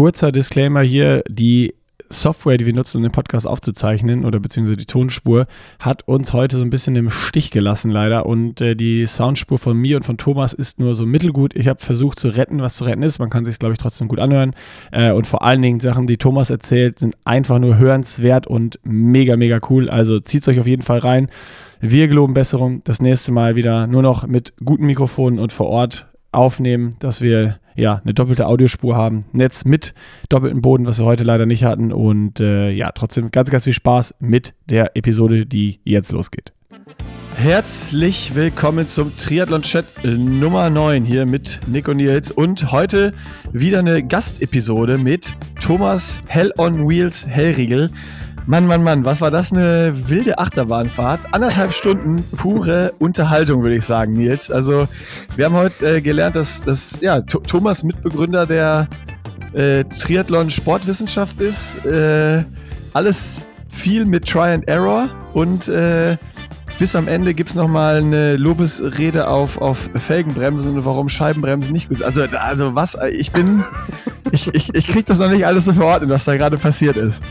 kurzer 0.00 0.32
Disclaimer 0.32 0.80
hier, 0.80 1.22
die 1.28 1.74
Software, 2.08 2.56
die 2.56 2.64
wir 2.64 2.72
nutzen, 2.72 2.96
um 2.96 3.02
den 3.02 3.12
Podcast 3.12 3.46
aufzuzeichnen 3.46 4.24
oder 4.24 4.40
beziehungsweise 4.40 4.78
die 4.78 4.86
Tonspur, 4.86 5.46
hat 5.78 6.08
uns 6.08 6.32
heute 6.32 6.56
so 6.56 6.62
ein 6.62 6.70
bisschen 6.70 6.96
im 6.96 7.10
Stich 7.10 7.50
gelassen 7.50 7.90
leider 7.90 8.24
und 8.24 8.62
äh, 8.62 8.74
die 8.74 9.06
Soundspur 9.06 9.58
von 9.58 9.76
mir 9.76 9.98
und 9.98 10.04
von 10.06 10.16
Thomas 10.16 10.54
ist 10.54 10.78
nur 10.78 10.94
so 10.94 11.04
mittelgut. 11.04 11.54
Ich 11.54 11.68
habe 11.68 11.80
versucht 11.80 12.18
zu 12.18 12.28
retten, 12.28 12.62
was 12.62 12.76
zu 12.76 12.84
retten 12.84 13.02
ist. 13.02 13.18
Man 13.18 13.28
kann 13.28 13.44
sich 13.44 13.58
glaube 13.58 13.74
ich 13.74 13.78
trotzdem 13.78 14.08
gut 14.08 14.20
anhören 14.20 14.54
äh, 14.90 15.12
und 15.12 15.26
vor 15.26 15.42
allen 15.42 15.60
Dingen 15.60 15.80
Sachen, 15.80 16.06
die 16.06 16.16
Thomas 16.16 16.48
erzählt, 16.48 16.98
sind 16.98 17.14
einfach 17.24 17.58
nur 17.58 17.76
hörenswert 17.76 18.46
und 18.46 18.78
mega 18.82 19.36
mega 19.36 19.60
cool. 19.68 19.90
Also 19.90 20.18
zieht 20.18 20.48
euch 20.48 20.60
auf 20.60 20.66
jeden 20.66 20.80
Fall 20.80 21.00
rein. 21.00 21.28
Wir 21.78 22.08
geloben 22.08 22.32
Besserung. 22.32 22.80
Das 22.84 23.02
nächste 23.02 23.32
Mal 23.32 23.54
wieder 23.54 23.86
nur 23.86 24.00
noch 24.00 24.26
mit 24.26 24.54
guten 24.64 24.86
Mikrofonen 24.86 25.38
und 25.38 25.52
vor 25.52 25.66
Ort 25.66 26.06
aufnehmen, 26.32 26.96
dass 27.00 27.20
wir 27.20 27.58
ja 27.80 28.00
eine 28.04 28.14
doppelte 28.14 28.46
Audiospur 28.46 28.96
haben. 28.96 29.24
Netz 29.32 29.64
mit 29.64 29.94
doppeltem 30.28 30.62
Boden, 30.62 30.86
was 30.86 30.98
wir 30.98 31.06
heute 31.06 31.24
leider 31.24 31.46
nicht 31.46 31.64
hatten. 31.64 31.92
Und 31.92 32.40
äh, 32.40 32.70
ja, 32.70 32.92
trotzdem 32.92 33.30
ganz, 33.30 33.50
ganz 33.50 33.64
viel 33.64 33.72
Spaß 33.72 34.14
mit 34.20 34.54
der 34.68 34.96
Episode, 34.96 35.46
die 35.46 35.80
jetzt 35.84 36.12
losgeht. 36.12 36.52
Herzlich 37.36 38.34
willkommen 38.34 38.86
zum 38.86 39.16
Triathlon-Chat 39.16 40.04
Nummer 40.04 40.68
9 40.68 41.04
hier 41.04 41.24
mit 41.24 41.60
Nick 41.66 41.88
und 41.88 41.96
Nils 41.96 42.30
und 42.30 42.70
heute 42.70 43.14
wieder 43.50 43.78
eine 43.78 44.02
Gastepisode 44.02 44.98
mit 44.98 45.32
Thomas 45.58 46.20
Hell 46.26 46.52
on 46.58 46.86
Wheels 46.86 47.26
Hellriegel. 47.26 47.90
Mann, 48.50 48.66
Mann, 48.66 48.82
Mann, 48.82 49.04
was 49.04 49.20
war 49.20 49.30
das 49.30 49.52
eine 49.52 49.92
wilde 50.08 50.40
Achterbahnfahrt? 50.40 51.32
Anderthalb 51.32 51.72
Stunden 51.72 52.24
pure 52.36 52.92
Unterhaltung, 52.98 53.62
würde 53.62 53.76
ich 53.76 53.84
sagen, 53.84 54.14
Nils. 54.14 54.50
Also, 54.50 54.88
wir 55.36 55.44
haben 55.44 55.54
heute 55.54 55.98
äh, 55.98 56.00
gelernt, 56.00 56.34
dass, 56.34 56.60
dass 56.64 57.00
ja, 57.00 57.20
Thomas 57.20 57.84
Mitbegründer 57.84 58.46
der 58.46 58.88
äh, 59.52 59.84
Triathlon-Sportwissenschaft 59.84 61.40
ist. 61.40 61.86
Äh, 61.86 62.42
alles 62.92 63.42
viel 63.68 64.04
mit 64.04 64.26
Try 64.26 64.52
and 64.54 64.66
Error 64.66 65.10
und 65.32 65.68
äh, 65.68 66.16
bis 66.80 66.96
am 66.96 67.08
Ende 67.08 67.34
gibt 67.34 67.50
es 67.50 67.56
nochmal 67.56 67.98
eine 67.98 68.38
Lobesrede 68.38 69.28
auf, 69.28 69.60
auf 69.60 69.90
Felgenbremsen 69.94 70.78
und 70.78 70.84
warum 70.86 71.10
Scheibenbremsen 71.10 71.74
nicht 71.74 71.90
gut 71.90 71.98
sind. 71.98 72.06
Also, 72.06 72.24
also 72.38 72.74
was, 72.74 72.96
ich 73.12 73.32
bin, 73.32 73.64
ich, 74.32 74.46
ich, 74.54 74.74
ich 74.74 74.86
krieg 74.86 75.04
das 75.04 75.18
noch 75.18 75.28
nicht 75.28 75.44
alles 75.44 75.66
so 75.66 75.74
verordnet, 75.74 76.08
was 76.08 76.24
da 76.24 76.38
gerade 76.38 76.56
passiert 76.56 76.96
ist. 76.96 77.22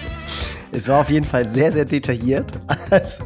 Es 0.71 0.87
war 0.87 0.99
auf 0.99 1.09
jeden 1.09 1.25
Fall 1.25 1.49
sehr, 1.49 1.71
sehr 1.71 1.85
detailliert. 1.85 2.45
Also, 2.91 3.23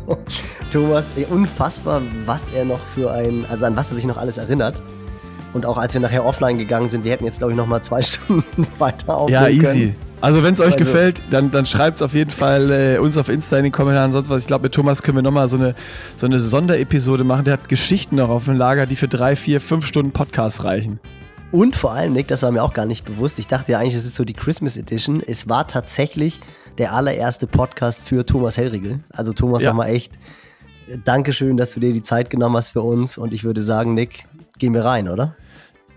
Thomas, 0.72 1.10
unfassbar, 1.30 2.02
was 2.26 2.48
er 2.56 2.64
noch 2.64 2.80
für 2.96 3.12
ein, 3.12 3.46
also 3.50 3.66
an 3.66 3.76
was 3.76 3.92
er 3.92 3.96
sich 3.98 4.06
noch 4.06 4.18
alles 4.18 4.38
erinnert. 4.38 4.82
Und 5.52 5.66
auch 5.66 5.78
als 5.78 5.94
wir 5.94 6.00
nachher 6.00 6.26
offline 6.26 6.58
gegangen 6.58 6.88
sind, 6.88 7.04
wir 7.04 7.12
hätten 7.12 7.26
jetzt, 7.26 7.40
glaube 7.40 7.52
ich, 7.52 7.58
noch 7.58 7.68
mal 7.68 7.82
zwei 7.82 8.02
Stunden 8.02 8.66
weiter 8.80 9.18
aufnehmen 9.18 9.44
Ja, 9.44 9.50
easy. 9.50 9.80
Können. 9.80 10.13
Also 10.24 10.42
wenn 10.42 10.54
es 10.54 10.62
euch 10.62 10.68
also, 10.68 10.78
gefällt, 10.78 11.22
dann, 11.32 11.52
dann 11.52 11.66
schreibt 11.66 11.98
es 11.98 12.02
auf 12.02 12.14
jeden 12.14 12.32
Fall 12.32 12.72
äh, 12.72 12.98
uns 12.98 13.18
auf 13.18 13.28
Insta 13.28 13.58
in 13.58 13.64
den 13.64 13.74
Kommentaren. 13.74 14.14
Sonst 14.14 14.30
was. 14.30 14.44
Ich 14.44 14.48
glaube, 14.48 14.64
mit 14.64 14.74
Thomas 14.74 15.04
können 15.04 15.18
wir 15.18 15.22
nochmal 15.22 15.50
so 15.50 15.58
eine, 15.58 15.76
so 16.16 16.26
eine 16.26 16.40
Sonderepisode 16.40 17.26
machen. 17.26 17.44
Der 17.44 17.52
hat 17.52 17.68
Geschichten 17.68 18.16
noch 18.16 18.30
auf 18.30 18.46
dem 18.46 18.56
Lager, 18.56 18.86
die 18.86 18.96
für 18.96 19.10
drei, 19.10 19.36
vier, 19.36 19.60
fünf 19.60 19.86
Stunden 19.86 20.14
Podcast 20.14 20.64
reichen. 20.64 21.02
Und 21.52 21.76
vor 21.76 21.92
allem, 21.92 22.14
Nick, 22.14 22.30
das 22.30 22.42
war 22.42 22.54
mir 22.54 22.64
auch 22.64 22.74
gar 22.74 22.86
nicht 22.86 23.04
bewusst. 23.04 23.38
Ich 23.38 23.48
dachte 23.48 23.74
ja 23.74 23.80
eigentlich, 23.80 23.96
es 23.96 24.06
ist 24.06 24.16
so 24.16 24.24
die 24.24 24.34
Christmas 24.34 24.78
Edition. 24.78 25.22
Es 25.22 25.50
war 25.50 25.68
tatsächlich 25.68 26.40
der 26.78 26.94
allererste 26.94 27.46
Podcast 27.46 28.02
für 28.02 28.26
Thomas 28.26 28.56
Hellriegel. 28.56 29.02
Also 29.10 29.34
Thomas, 29.34 29.62
ja. 29.62 29.72
sag 29.72 29.76
mal 29.76 29.90
echt, 29.90 30.14
Dankeschön, 31.04 31.58
dass 31.58 31.74
du 31.74 31.82
dir 31.82 31.92
die 31.92 32.02
Zeit 32.02 32.30
genommen 32.30 32.56
hast 32.56 32.70
für 32.70 32.82
uns. 32.82 33.18
Und 33.18 33.34
ich 33.34 33.44
würde 33.44 33.62
sagen, 33.62 33.94
Nick, 33.94 34.26
gehen 34.58 34.74
wir 34.74 34.86
rein, 34.86 35.10
oder? 35.10 35.36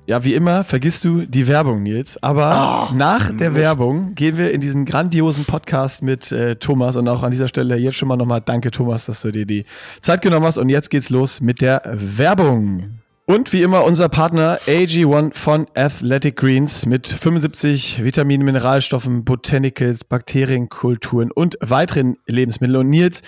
Ja, 0.06 0.22
wie 0.22 0.34
immer 0.34 0.62
vergisst 0.62 1.04
du 1.04 1.26
die 1.26 1.48
Werbung, 1.48 1.82
Nils. 1.82 2.22
Aber 2.22 2.88
oh, 2.90 2.94
nach 2.94 3.32
der 3.36 3.50
Mist. 3.50 3.64
Werbung 3.64 4.14
gehen 4.14 4.38
wir 4.38 4.52
in 4.52 4.60
diesen 4.60 4.84
grandiosen 4.84 5.44
Podcast 5.44 6.00
mit 6.00 6.30
äh, 6.30 6.54
Thomas. 6.54 6.94
Und 6.94 7.08
auch 7.08 7.24
an 7.24 7.32
dieser 7.32 7.48
Stelle 7.48 7.76
jetzt 7.76 7.96
schon 7.96 8.06
mal 8.06 8.16
nochmal 8.16 8.40
danke, 8.40 8.70
Thomas, 8.70 9.06
dass 9.06 9.22
du 9.22 9.32
dir 9.32 9.46
die 9.46 9.64
Zeit 10.02 10.22
genommen 10.22 10.46
hast. 10.46 10.58
Und 10.58 10.68
jetzt 10.68 10.90
geht's 10.90 11.11
los 11.11 11.40
mit 11.40 11.61
der 11.61 11.83
Werbung. 11.92 13.00
Und 13.24 13.52
wie 13.52 13.62
immer 13.62 13.83
unser 13.83 14.08
Partner 14.08 14.61
AG1 14.68 15.34
von 15.34 15.66
Athletic 15.74 16.36
Greens 16.36 16.86
mit 16.86 17.08
75 17.08 18.05
Vitaminen, 18.05 18.45
Mineralstoffen, 18.45 19.24
Botanicals, 19.24 20.05
Bakterienkulturen 20.05 21.33
und 21.33 21.56
weiteren 21.61 22.16
Lebensmitteln. 22.27 22.78
Und 22.78 22.90
Nils, 22.90 23.22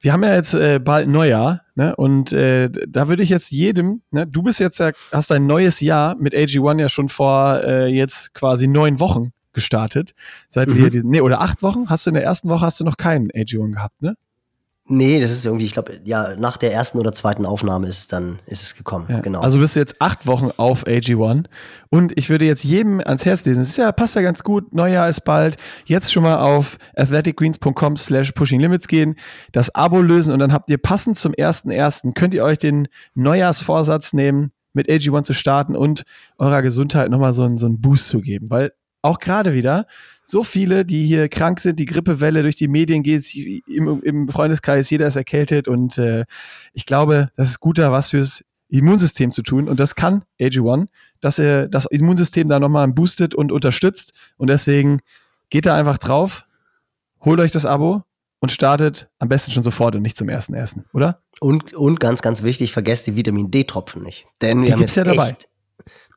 wir 0.00 0.12
haben 0.12 0.22
ja 0.22 0.34
jetzt 0.34 0.54
äh, 0.54 0.78
bald 0.78 1.08
Neujahr, 1.08 1.62
ne? 1.74 1.96
Und 1.96 2.32
äh, 2.32 2.70
da 2.88 3.08
würde 3.08 3.22
ich 3.22 3.28
jetzt 3.28 3.50
jedem, 3.50 4.02
ne, 4.10 4.26
du 4.26 4.42
bist 4.42 4.60
jetzt 4.60 4.78
ja, 4.78 4.92
hast 5.12 5.30
dein 5.30 5.46
neues 5.46 5.80
Jahr 5.80 6.16
mit 6.16 6.34
AG1 6.34 6.80
ja 6.80 6.88
schon 6.88 7.08
vor 7.08 7.62
äh, 7.64 7.86
jetzt 7.86 8.34
quasi 8.34 8.66
neun 8.66 9.00
Wochen 9.00 9.32
gestartet. 9.52 10.14
Seit 10.48 10.68
mhm. 10.68 10.76
wir 10.76 10.90
diesen, 10.90 11.10
nee, 11.10 11.20
oder 11.20 11.40
acht 11.40 11.62
Wochen? 11.62 11.88
Hast 11.88 12.06
du 12.06 12.10
in 12.10 12.14
der 12.14 12.24
ersten 12.24 12.48
Woche 12.48 12.66
hast 12.66 12.78
du 12.80 12.84
noch 12.84 12.96
keinen 12.96 13.30
AG1 13.30 13.72
gehabt, 13.72 14.02
ne? 14.02 14.16
Nee, 14.88 15.20
das 15.20 15.32
ist 15.32 15.44
irgendwie, 15.44 15.64
ich 15.64 15.72
glaube, 15.72 15.98
ja, 16.04 16.36
nach 16.36 16.56
der 16.56 16.72
ersten 16.72 16.98
oder 16.98 17.12
zweiten 17.12 17.44
Aufnahme 17.44 17.88
ist 17.88 17.98
es 17.98 18.06
dann, 18.06 18.38
ist 18.46 18.62
es 18.62 18.76
gekommen. 18.76 19.06
Ja, 19.08 19.18
genau. 19.18 19.40
Also 19.40 19.58
bist 19.58 19.74
du 19.74 19.80
jetzt 19.80 19.96
acht 20.00 20.28
Wochen 20.28 20.50
auf 20.56 20.86
AG1 20.86 21.46
und 21.90 22.16
ich 22.16 22.30
würde 22.30 22.44
jetzt 22.44 22.62
jedem 22.62 23.00
ans 23.00 23.24
Herz 23.24 23.44
lesen. 23.44 23.62
Es 23.62 23.70
ist 23.70 23.78
ja, 23.78 23.90
passt 23.90 24.14
ja 24.14 24.22
ganz 24.22 24.44
gut, 24.44 24.72
Neujahr 24.72 25.08
ist 25.08 25.22
bald. 25.22 25.56
Jetzt 25.86 26.12
schon 26.12 26.22
mal 26.22 26.38
auf 26.38 26.78
athleticgreens.com 26.94 27.96
slash 27.96 28.30
pushinglimits 28.30 28.86
gehen, 28.86 29.16
das 29.50 29.74
Abo 29.74 30.00
lösen 30.00 30.32
und 30.32 30.38
dann 30.38 30.52
habt 30.52 30.70
ihr 30.70 30.78
passend 30.78 31.18
zum 31.18 31.34
ersten 31.34 31.72
ersten 31.72 32.14
könnt 32.14 32.32
ihr 32.32 32.44
euch 32.44 32.58
den 32.58 32.86
Neujahrsvorsatz 33.14 34.12
nehmen, 34.12 34.52
mit 34.72 34.88
AG1 34.88 35.24
zu 35.24 35.32
starten 35.32 35.74
und 35.74 36.04
eurer 36.38 36.62
Gesundheit 36.62 37.10
nochmal 37.10 37.32
so 37.32 37.42
einen, 37.42 37.58
so 37.58 37.66
einen 37.66 37.80
Boost 37.80 38.08
zu 38.08 38.20
geben, 38.20 38.50
weil 38.50 38.72
auch 39.02 39.18
gerade 39.18 39.52
wieder 39.52 39.86
so 40.28 40.42
viele, 40.42 40.84
die 40.84 41.06
hier 41.06 41.28
krank 41.28 41.60
sind, 41.60 41.78
die 41.78 41.86
Grippewelle 41.86 42.42
durch 42.42 42.56
die 42.56 42.66
Medien 42.66 43.04
geht, 43.04 43.32
im, 43.34 44.02
im 44.02 44.28
Freundeskreis, 44.28 44.90
jeder 44.90 45.06
ist 45.06 45.16
erkältet 45.16 45.68
und 45.68 45.98
äh, 45.98 46.24
ich 46.72 46.84
glaube, 46.84 47.30
das 47.36 47.50
ist 47.50 47.60
gut 47.60 47.78
da 47.78 47.92
was 47.92 48.10
fürs 48.10 48.44
Immunsystem 48.68 49.30
zu 49.30 49.42
tun 49.42 49.68
und 49.68 49.78
das 49.78 49.94
kann 49.94 50.24
AG1, 50.40 50.88
dass 51.20 51.38
er 51.38 51.68
das 51.68 51.86
Immunsystem 51.86 52.48
da 52.48 52.58
nochmal 52.58 52.88
boostet 52.88 53.36
und 53.36 53.52
unterstützt 53.52 54.12
und 54.36 54.48
deswegen 54.48 55.00
geht 55.48 55.64
da 55.64 55.76
einfach 55.76 55.98
drauf, 55.98 56.44
holt 57.24 57.38
euch 57.38 57.52
das 57.52 57.64
Abo 57.64 58.02
und 58.40 58.50
startet 58.50 59.08
am 59.20 59.28
besten 59.28 59.52
schon 59.52 59.62
sofort 59.62 59.94
und 59.94 60.02
nicht 60.02 60.16
zum 60.16 60.28
ersten 60.28 60.54
ersten, 60.54 60.86
oder? 60.92 61.22
Und, 61.38 61.72
und 61.72 62.00
ganz, 62.00 62.20
ganz 62.20 62.42
wichtig, 62.42 62.72
vergesst 62.72 63.06
die 63.06 63.14
Vitamin 63.14 63.52
D-Tropfen 63.52 64.02
nicht. 64.02 64.26
Denn 64.42 64.60
wir 64.60 64.66
die 64.66 64.72
haben 64.72 64.80
jetzt 64.80 64.96
ja 64.96 65.04
dabei. 65.04 65.30
Echt, 65.30 65.48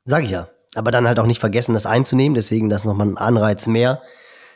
sag 0.05 0.23
ich 0.23 0.31
ja, 0.31 0.49
aber 0.75 0.91
dann 0.91 1.07
halt 1.07 1.19
auch 1.19 1.25
nicht 1.25 1.39
vergessen, 1.39 1.73
das 1.73 1.85
einzunehmen. 1.85 2.35
Deswegen 2.35 2.69
das 2.69 2.85
nochmal 2.85 3.07
ein 3.07 3.17
Anreiz 3.17 3.67
mehr. 3.67 4.01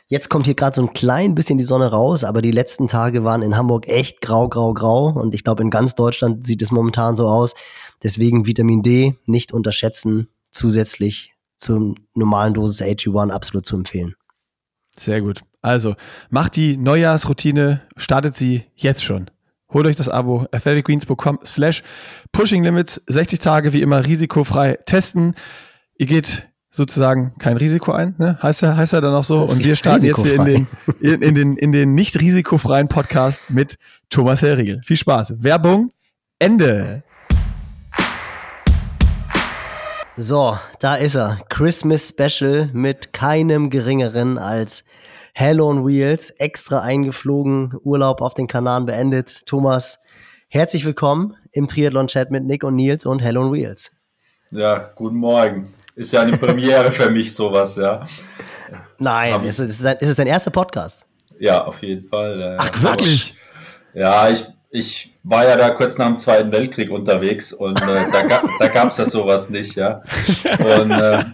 Jetzt 0.06 0.28
kommt 0.28 0.44
hier 0.44 0.54
gerade 0.54 0.74
so 0.76 0.82
ein 0.82 0.92
klein 0.92 1.34
bisschen 1.34 1.56
die 1.56 1.64
Sonne 1.64 1.90
raus, 1.90 2.24
aber 2.24 2.42
die 2.42 2.50
letzten 2.50 2.88
Tage 2.88 3.24
waren 3.24 3.42
in 3.42 3.56
Hamburg 3.56 3.88
echt 3.88 4.20
grau, 4.20 4.48
grau, 4.48 4.74
grau. 4.74 5.08
Und 5.08 5.34
ich 5.34 5.44
glaube, 5.44 5.62
in 5.62 5.70
ganz 5.70 5.94
Deutschland 5.94 6.44
sieht 6.44 6.60
es 6.60 6.70
momentan 6.70 7.16
so 7.16 7.26
aus. 7.26 7.54
Deswegen 8.02 8.46
Vitamin 8.46 8.82
D 8.82 9.18
nicht 9.24 9.52
unterschätzen, 9.52 10.28
zusätzlich 10.50 11.34
zur 11.56 11.94
normalen 12.14 12.52
Dosis 12.52 12.82
AG1 12.82 13.30
absolut 13.30 13.64
zu 13.64 13.76
empfehlen. 13.76 14.14
Sehr 14.96 15.22
gut. 15.22 15.40
Also, 15.62 15.94
macht 16.28 16.56
die 16.56 16.76
Neujahrsroutine, 16.76 17.82
startet 17.96 18.36
sie 18.36 18.64
jetzt 18.74 19.02
schon. 19.02 19.30
Holt 19.72 19.86
euch 19.86 19.96
das 19.96 20.10
Abo 20.10 20.46
athleticgreens.com 20.52 21.40
slash 21.44 21.82
pushing 22.30 22.62
limits. 22.62 23.02
60 23.06 23.38
Tage 23.38 23.72
wie 23.72 23.80
immer 23.80 24.06
risikofrei 24.06 24.78
testen 24.84 25.34
ihr 25.96 26.06
geht 26.06 26.48
sozusagen 26.70 27.34
kein 27.38 27.56
Risiko 27.56 27.92
ein, 27.92 28.16
ne? 28.18 28.38
heißt 28.42 28.62
ja, 28.62 28.76
heißt 28.76 28.94
ja 28.94 29.00
dann 29.00 29.14
auch 29.14 29.24
so. 29.24 29.40
Und 29.40 29.64
wir 29.64 29.76
starten 29.76 30.04
jetzt 30.04 30.22
hier 30.22 30.34
in 30.34 30.44
den, 30.44 30.66
in, 31.00 31.22
in 31.22 31.34
den, 31.34 31.56
in 31.56 31.72
den 31.72 31.94
nicht 31.94 32.20
risikofreien 32.20 32.88
Podcast 32.88 33.42
mit 33.48 33.76
Thomas 34.10 34.42
Herriegel. 34.42 34.80
Viel 34.82 34.96
Spaß. 34.96 35.42
Werbung, 35.42 35.92
Ende. 36.38 37.04
So, 40.16 40.58
da 40.80 40.96
ist 40.96 41.16
er. 41.16 41.40
Christmas 41.48 42.08
Special 42.08 42.70
mit 42.72 43.12
keinem 43.12 43.70
geringeren 43.70 44.38
als 44.38 44.84
Hell 45.32 45.60
on 45.60 45.86
Wheels. 45.86 46.30
Extra 46.30 46.80
eingeflogen, 46.80 47.74
Urlaub 47.82 48.20
auf 48.20 48.34
den 48.34 48.48
Kanaren 48.48 48.86
beendet. 48.86 49.46
Thomas, 49.46 50.00
herzlich 50.48 50.84
willkommen 50.84 51.36
im 51.52 51.68
Triathlon-Chat 51.68 52.32
mit 52.32 52.44
Nick 52.44 52.64
und 52.64 52.74
Nils 52.74 53.06
und 53.06 53.22
Hell 53.22 53.38
on 53.38 53.52
Wheels. 53.52 53.92
Ja, 54.50 54.92
guten 54.94 55.16
Morgen. 55.16 55.72
Ist 55.96 56.12
ja 56.12 56.22
eine 56.22 56.36
Premiere 56.36 56.90
für 56.90 57.10
mich, 57.10 57.34
sowas, 57.34 57.76
ja. 57.76 58.04
Nein, 58.98 59.44
ist, 59.44 59.60
es, 59.60 59.80
ist 59.80 60.08
es 60.08 60.16
dein 60.16 60.26
erster 60.26 60.50
Podcast? 60.50 61.04
Ja, 61.38 61.64
auf 61.64 61.82
jeden 61.82 62.08
Fall. 62.08 62.40
Äh, 62.40 62.56
Ach, 62.58 62.82
wirklich? 62.82 63.34
Ja, 63.92 64.28
ich, 64.28 64.44
ich 64.70 65.14
war 65.22 65.46
ja 65.46 65.56
da 65.56 65.70
kurz 65.70 65.96
nach 65.96 66.06
dem 66.06 66.18
Zweiten 66.18 66.50
Weltkrieg 66.50 66.90
unterwegs 66.90 67.52
und 67.52 67.80
äh, 67.80 68.10
da, 68.10 68.42
da 68.58 68.68
gab 68.68 68.88
es 68.88 68.98
ja 68.98 69.06
sowas 69.06 69.50
nicht, 69.50 69.76
ja. 69.76 70.02
Und, 70.58 70.90
äh, 70.90 71.24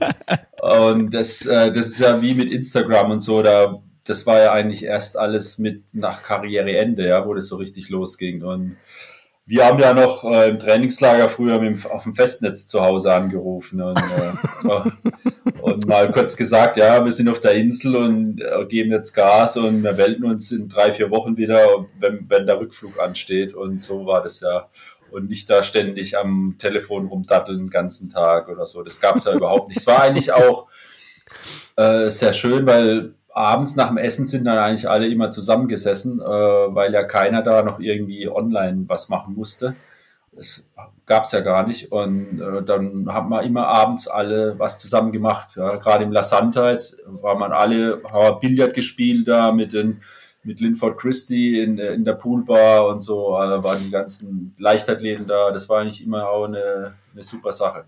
und 0.60 1.14
das, 1.14 1.46
äh, 1.46 1.72
das 1.72 1.86
ist 1.86 2.00
ja 2.00 2.20
wie 2.20 2.34
mit 2.34 2.50
Instagram 2.50 3.12
und 3.12 3.20
so, 3.20 3.42
da, 3.42 3.82
das 4.04 4.26
war 4.26 4.40
ja 4.40 4.52
eigentlich 4.52 4.84
erst 4.84 5.16
alles 5.16 5.56
mit 5.56 5.94
nach 5.94 6.22
Karriereende, 6.22 7.08
ja, 7.08 7.26
wo 7.26 7.32
das 7.32 7.46
so 7.46 7.56
richtig 7.56 7.88
losging. 7.88 8.42
Und 8.42 8.76
wir 9.50 9.66
haben 9.66 9.80
ja 9.80 9.92
noch 9.92 10.22
äh, 10.22 10.50
im 10.50 10.60
Trainingslager 10.60 11.28
früher 11.28 11.58
dem, 11.58 11.76
auf 11.86 12.04
dem 12.04 12.14
Festnetz 12.14 12.68
zu 12.68 12.82
Hause 12.82 13.12
angerufen 13.12 13.82
und, 13.82 13.98
äh, 13.98 15.60
und 15.60 15.88
mal 15.88 16.12
kurz 16.12 16.36
gesagt, 16.36 16.76
ja, 16.76 17.04
wir 17.04 17.10
sind 17.10 17.28
auf 17.28 17.40
der 17.40 17.54
Insel 17.54 17.96
und 17.96 18.40
äh, 18.40 18.64
geben 18.66 18.92
jetzt 18.92 19.12
Gas 19.12 19.56
und 19.56 19.82
wir 19.82 19.94
melden 19.94 20.24
uns 20.24 20.52
in 20.52 20.68
drei, 20.68 20.92
vier 20.92 21.10
Wochen 21.10 21.36
wieder, 21.36 21.84
wenn, 21.98 22.26
wenn 22.28 22.46
der 22.46 22.60
Rückflug 22.60 23.00
ansteht. 23.00 23.52
Und 23.52 23.80
so 23.80 24.06
war 24.06 24.22
das 24.22 24.40
ja. 24.40 24.68
Und 25.10 25.28
nicht 25.28 25.50
da 25.50 25.64
ständig 25.64 26.16
am 26.16 26.54
Telefon 26.56 27.06
rumdatteln 27.06 27.58
den 27.58 27.70
ganzen 27.70 28.08
Tag 28.08 28.48
oder 28.48 28.66
so. 28.66 28.84
Das 28.84 29.00
gab 29.00 29.16
es 29.16 29.24
ja 29.24 29.34
überhaupt 29.34 29.68
nicht. 29.68 29.78
Es 29.78 29.86
war 29.88 30.02
eigentlich 30.02 30.32
auch 30.32 30.68
äh, 31.74 32.08
sehr 32.08 32.34
schön, 32.34 32.66
weil 32.66 33.16
abends 33.32 33.76
nach 33.76 33.88
dem 33.88 33.96
Essen 33.96 34.26
sind 34.26 34.44
dann 34.44 34.58
eigentlich 34.58 34.88
alle 34.88 35.08
immer 35.08 35.30
zusammengesessen, 35.30 36.20
äh, 36.20 36.24
weil 36.24 36.92
ja 36.92 37.04
keiner 37.04 37.42
da 37.42 37.62
noch 37.62 37.80
irgendwie 37.80 38.28
online 38.28 38.84
was 38.88 39.08
machen 39.08 39.34
musste. 39.34 39.76
Es 40.36 40.70
gab 41.06 41.24
es 41.24 41.32
ja 41.32 41.40
gar 41.40 41.66
nicht. 41.66 41.92
Und 41.92 42.40
äh, 42.40 42.62
dann 42.62 43.12
hat 43.12 43.28
man 43.28 43.44
immer 43.44 43.66
abends 43.66 44.08
alle 44.08 44.58
was 44.58 44.78
zusammen 44.78 45.12
gemacht. 45.12 45.56
Ja. 45.56 45.76
Gerade 45.76 46.04
im 46.04 46.12
La 46.12 46.22
Santa 46.22 46.70
jetzt 46.70 47.02
war 47.22 47.36
man 47.36 47.52
alle, 47.52 48.02
haben 48.10 48.40
Billard 48.40 48.74
gespielt 48.74 49.28
da 49.28 49.52
mit 49.52 49.72
den 49.72 50.00
mit 50.42 50.60
Linford 50.60 50.98
Christie 50.98 51.60
in, 51.60 51.78
in 51.78 52.04
der 52.04 52.14
Poolbar 52.14 52.86
und 52.86 53.02
so. 53.02 53.32
Da 53.32 53.40
also 53.40 53.62
waren 53.62 53.82
die 53.84 53.90
ganzen 53.90 54.54
Leichtathleten 54.58 55.26
da. 55.26 55.50
Das 55.50 55.68
war 55.68 55.80
eigentlich 55.80 56.02
immer 56.02 56.28
auch 56.28 56.44
eine, 56.44 56.94
eine 57.12 57.22
super 57.22 57.52
Sache. 57.52 57.84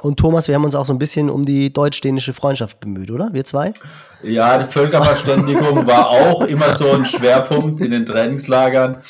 Und 0.00 0.18
Thomas, 0.18 0.48
wir 0.48 0.54
haben 0.54 0.64
uns 0.64 0.74
auch 0.74 0.86
so 0.86 0.94
ein 0.94 0.98
bisschen 0.98 1.28
um 1.28 1.44
die 1.44 1.72
deutsch-dänische 1.72 2.32
Freundschaft 2.32 2.80
bemüht, 2.80 3.10
oder? 3.10 3.30
Wir 3.32 3.44
zwei? 3.44 3.74
Ja, 4.22 4.58
die 4.58 4.66
Völkerverständigung 4.66 5.86
war 5.86 6.08
auch 6.08 6.42
immer 6.42 6.70
so 6.70 6.90
ein 6.92 7.04
Schwerpunkt 7.04 7.80
in 7.80 7.90
den 7.90 8.06
Trainingslagern. 8.06 9.02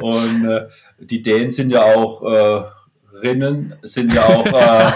Und 0.00 0.48
äh, 0.48 0.68
die 1.00 1.22
Dänen 1.22 1.50
sind 1.50 1.70
ja 1.70 1.82
auch 1.82 2.22
äh, 2.22 2.62
Rinnen, 3.20 3.74
sind 3.82 4.14
ja 4.14 4.24
auch 4.26 4.46
äh, 4.46 4.90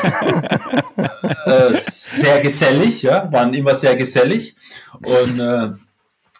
äh, 1.71 1.73
sehr 1.73 2.41
gesellig, 2.41 3.03
ja, 3.03 3.31
waren 3.33 3.53
immer 3.53 3.75
sehr 3.75 3.97
gesellig. 3.97 4.55
Und 5.05 5.41
äh, 5.41 5.71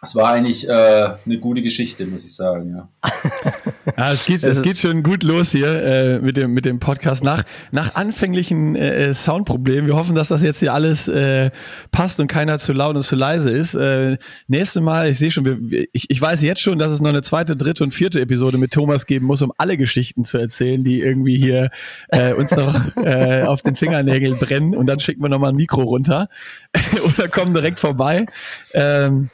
es 0.01 0.15
war 0.15 0.29
eigentlich 0.29 0.67
äh, 0.67 1.15
eine 1.25 1.39
gute 1.39 1.61
Geschichte, 1.61 2.05
muss 2.05 2.23
ich 2.23 2.35
sagen, 2.35 2.75
ja. 2.75 2.89
ja 3.97 4.11
es, 4.11 4.25
geht, 4.25 4.43
es 4.43 4.61
geht 4.61 4.77
schon 4.77 5.03
gut 5.03 5.23
los 5.23 5.51
hier 5.51 5.83
äh, 5.83 6.19
mit, 6.19 6.37
dem, 6.37 6.53
mit 6.53 6.65
dem 6.65 6.79
Podcast. 6.79 7.23
Nach, 7.23 7.43
nach 7.71 7.95
anfänglichen 7.95 8.75
äh, 8.75 9.09
äh, 9.09 9.13
Soundproblemen, 9.13 9.87
wir 9.87 9.95
hoffen, 9.95 10.15
dass 10.15 10.29
das 10.29 10.41
jetzt 10.41 10.59
hier 10.59 10.73
alles 10.73 11.07
äh, 11.07 11.51
passt 11.91 12.19
und 12.19 12.27
keiner 12.27 12.59
zu 12.59 12.73
laut 12.73 12.95
und 12.95 13.01
zu 13.03 13.15
leise 13.15 13.49
ist. 13.51 13.75
Äh, 13.75 14.17
nächste 14.47 14.81
Mal, 14.81 15.09
ich 15.09 15.17
sehe 15.17 15.31
schon, 15.31 15.45
wir, 15.45 15.85
ich, 15.93 16.09
ich 16.09 16.21
weiß 16.21 16.41
jetzt 16.41 16.61
schon, 16.61 16.79
dass 16.79 16.91
es 16.91 17.01
noch 17.01 17.09
eine 17.09 17.21
zweite, 17.21 17.55
dritte 17.55 17.83
und 17.83 17.93
vierte 17.93 18.19
Episode 18.19 18.57
mit 18.57 18.71
Thomas 18.71 19.05
geben 19.05 19.25
muss, 19.25 19.41
um 19.41 19.51
alle 19.57 19.77
Geschichten 19.77 20.25
zu 20.25 20.37
erzählen, 20.37 20.83
die 20.83 21.01
irgendwie 21.01 21.37
hier 21.37 21.69
äh, 22.09 22.33
uns 22.33 22.51
noch 22.51 22.95
äh, 23.03 23.43
auf 23.43 23.61
den 23.61 23.75
Fingernägeln 23.75 24.37
brennen. 24.37 24.75
Und 24.75 24.87
dann 24.87 24.99
schicken 24.99 25.21
wir 25.21 25.29
nochmal 25.29 25.51
ein 25.51 25.55
Mikro 25.55 25.81
runter 25.83 26.29
oder 27.17 27.27
kommen 27.27 27.53
direkt 27.53 27.79
vorbei. 27.79 28.25
Ähm, 28.73 29.29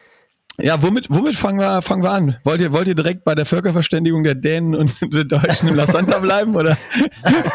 ja, 0.61 0.81
womit, 0.81 1.07
womit 1.09 1.35
fangen 1.35 1.59
wir, 1.59 1.81
fangen 1.81 2.03
wir 2.03 2.11
an? 2.11 2.37
Wollt 2.43 2.61
ihr, 2.61 2.73
wollt 2.73 2.87
ihr 2.87 2.95
direkt 2.95 3.23
bei 3.23 3.35
der 3.35 3.45
Völkerverständigung 3.45 4.23
der 4.23 4.35
Dänen 4.35 4.75
und 4.75 4.93
der 5.13 5.23
Deutschen 5.23 5.69
im 5.69 5.75
La 5.75 5.87
Santa 5.87 6.19
bleiben? 6.19 6.55
Oder 6.55 6.77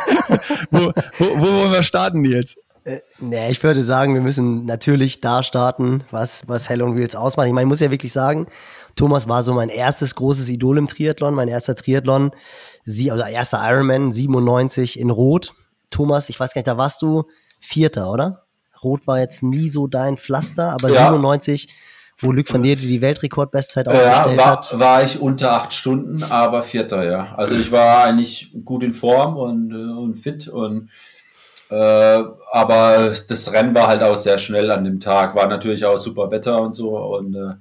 wo, 0.71 0.93
wo, 1.19 1.25
wo 1.37 1.47
wollen 1.47 1.73
wir 1.73 1.83
starten, 1.83 2.21
Nils? 2.21 2.57
Äh, 2.85 3.01
nee, 3.19 3.51
ich 3.51 3.63
würde 3.63 3.83
sagen, 3.83 4.15
wir 4.15 4.21
müssen 4.21 4.67
natürlich 4.67 5.21
da 5.21 5.43
starten, 5.43 6.05
was, 6.11 6.45
was 6.49 6.69
Hell 6.69 6.83
on 6.83 6.97
Wheels 6.97 7.17
ausmacht. 7.17 7.47
Ich 7.47 7.53
meine, 7.53 7.65
ich 7.65 7.69
muss 7.69 7.81
ja 7.81 7.91
wirklich 7.91 8.13
sagen, 8.13 8.47
Thomas 8.95 9.29
war 9.29 9.43
so 9.43 9.55
mein 9.55 9.71
erstes 9.71 10.15
großes 10.15 10.51
Idol 10.51 10.79
im 10.79 10.87
Triathlon, 10.87 11.35
mein 11.35 11.49
erster 11.49 11.75
Triathlon, 11.75 12.33
sie, 12.85 13.11
also 13.11 13.25
erster 13.25 13.61
Ironman, 13.63 14.13
97 14.13 14.99
in 14.99 15.11
Rot. 15.11 15.55
Thomas, 15.91 16.29
ich 16.29 16.39
weiß 16.39 16.53
gar 16.53 16.61
nicht, 16.61 16.69
da 16.69 16.77
warst 16.77 17.01
du 17.03 17.25
Vierter, 17.59 18.11
oder? 18.11 18.45
Rot 18.83 19.07
war 19.07 19.19
jetzt 19.19 19.43
nie 19.43 19.69
so 19.71 19.87
dein 19.87 20.19
Pflaster, 20.19 20.73
aber 20.73 20.91
ja. 20.91 21.05
97 21.05 21.69
wo 22.19 22.33
Luc 22.33 22.53
van 22.53 22.63
der 22.63 22.77
die 22.77 23.01
Weltrekordbestzeit 23.01 23.89
aufgestellt 23.89 24.37
ja, 24.37 24.37
war, 24.37 24.47
hat. 24.47 24.79
war 24.79 25.05
ich 25.05 25.21
unter 25.21 25.53
acht 25.53 25.73
Stunden, 25.73 26.23
aber 26.23 26.63
Vierter, 26.63 27.05
ja. 27.05 27.35
Also 27.37 27.55
ich 27.55 27.73
war 27.73 28.05
eigentlich 28.05 28.53
gut 28.65 28.83
in 28.83 28.93
Form 28.93 29.37
und, 29.37 29.73
äh, 29.73 29.93
und 29.93 30.17
fit 30.17 30.49
und 30.49 30.91
äh, 31.71 32.23
aber 32.53 33.13
das 33.29 33.53
Rennen 33.53 33.75
war 33.75 33.89
halt 33.89 34.03
auch 34.03 34.17
sehr 34.17 34.39
schnell 34.39 34.71
an 34.71 34.85
dem 34.85 35.01
Tag. 35.01 35.35
War 35.35 35.49
natürlich 35.49 35.85
auch 35.85 35.99
super 35.99 36.31
Wetter 36.31 36.61
und 36.61 36.73
so 36.73 36.97
und 36.97 37.35
äh, 37.35 37.55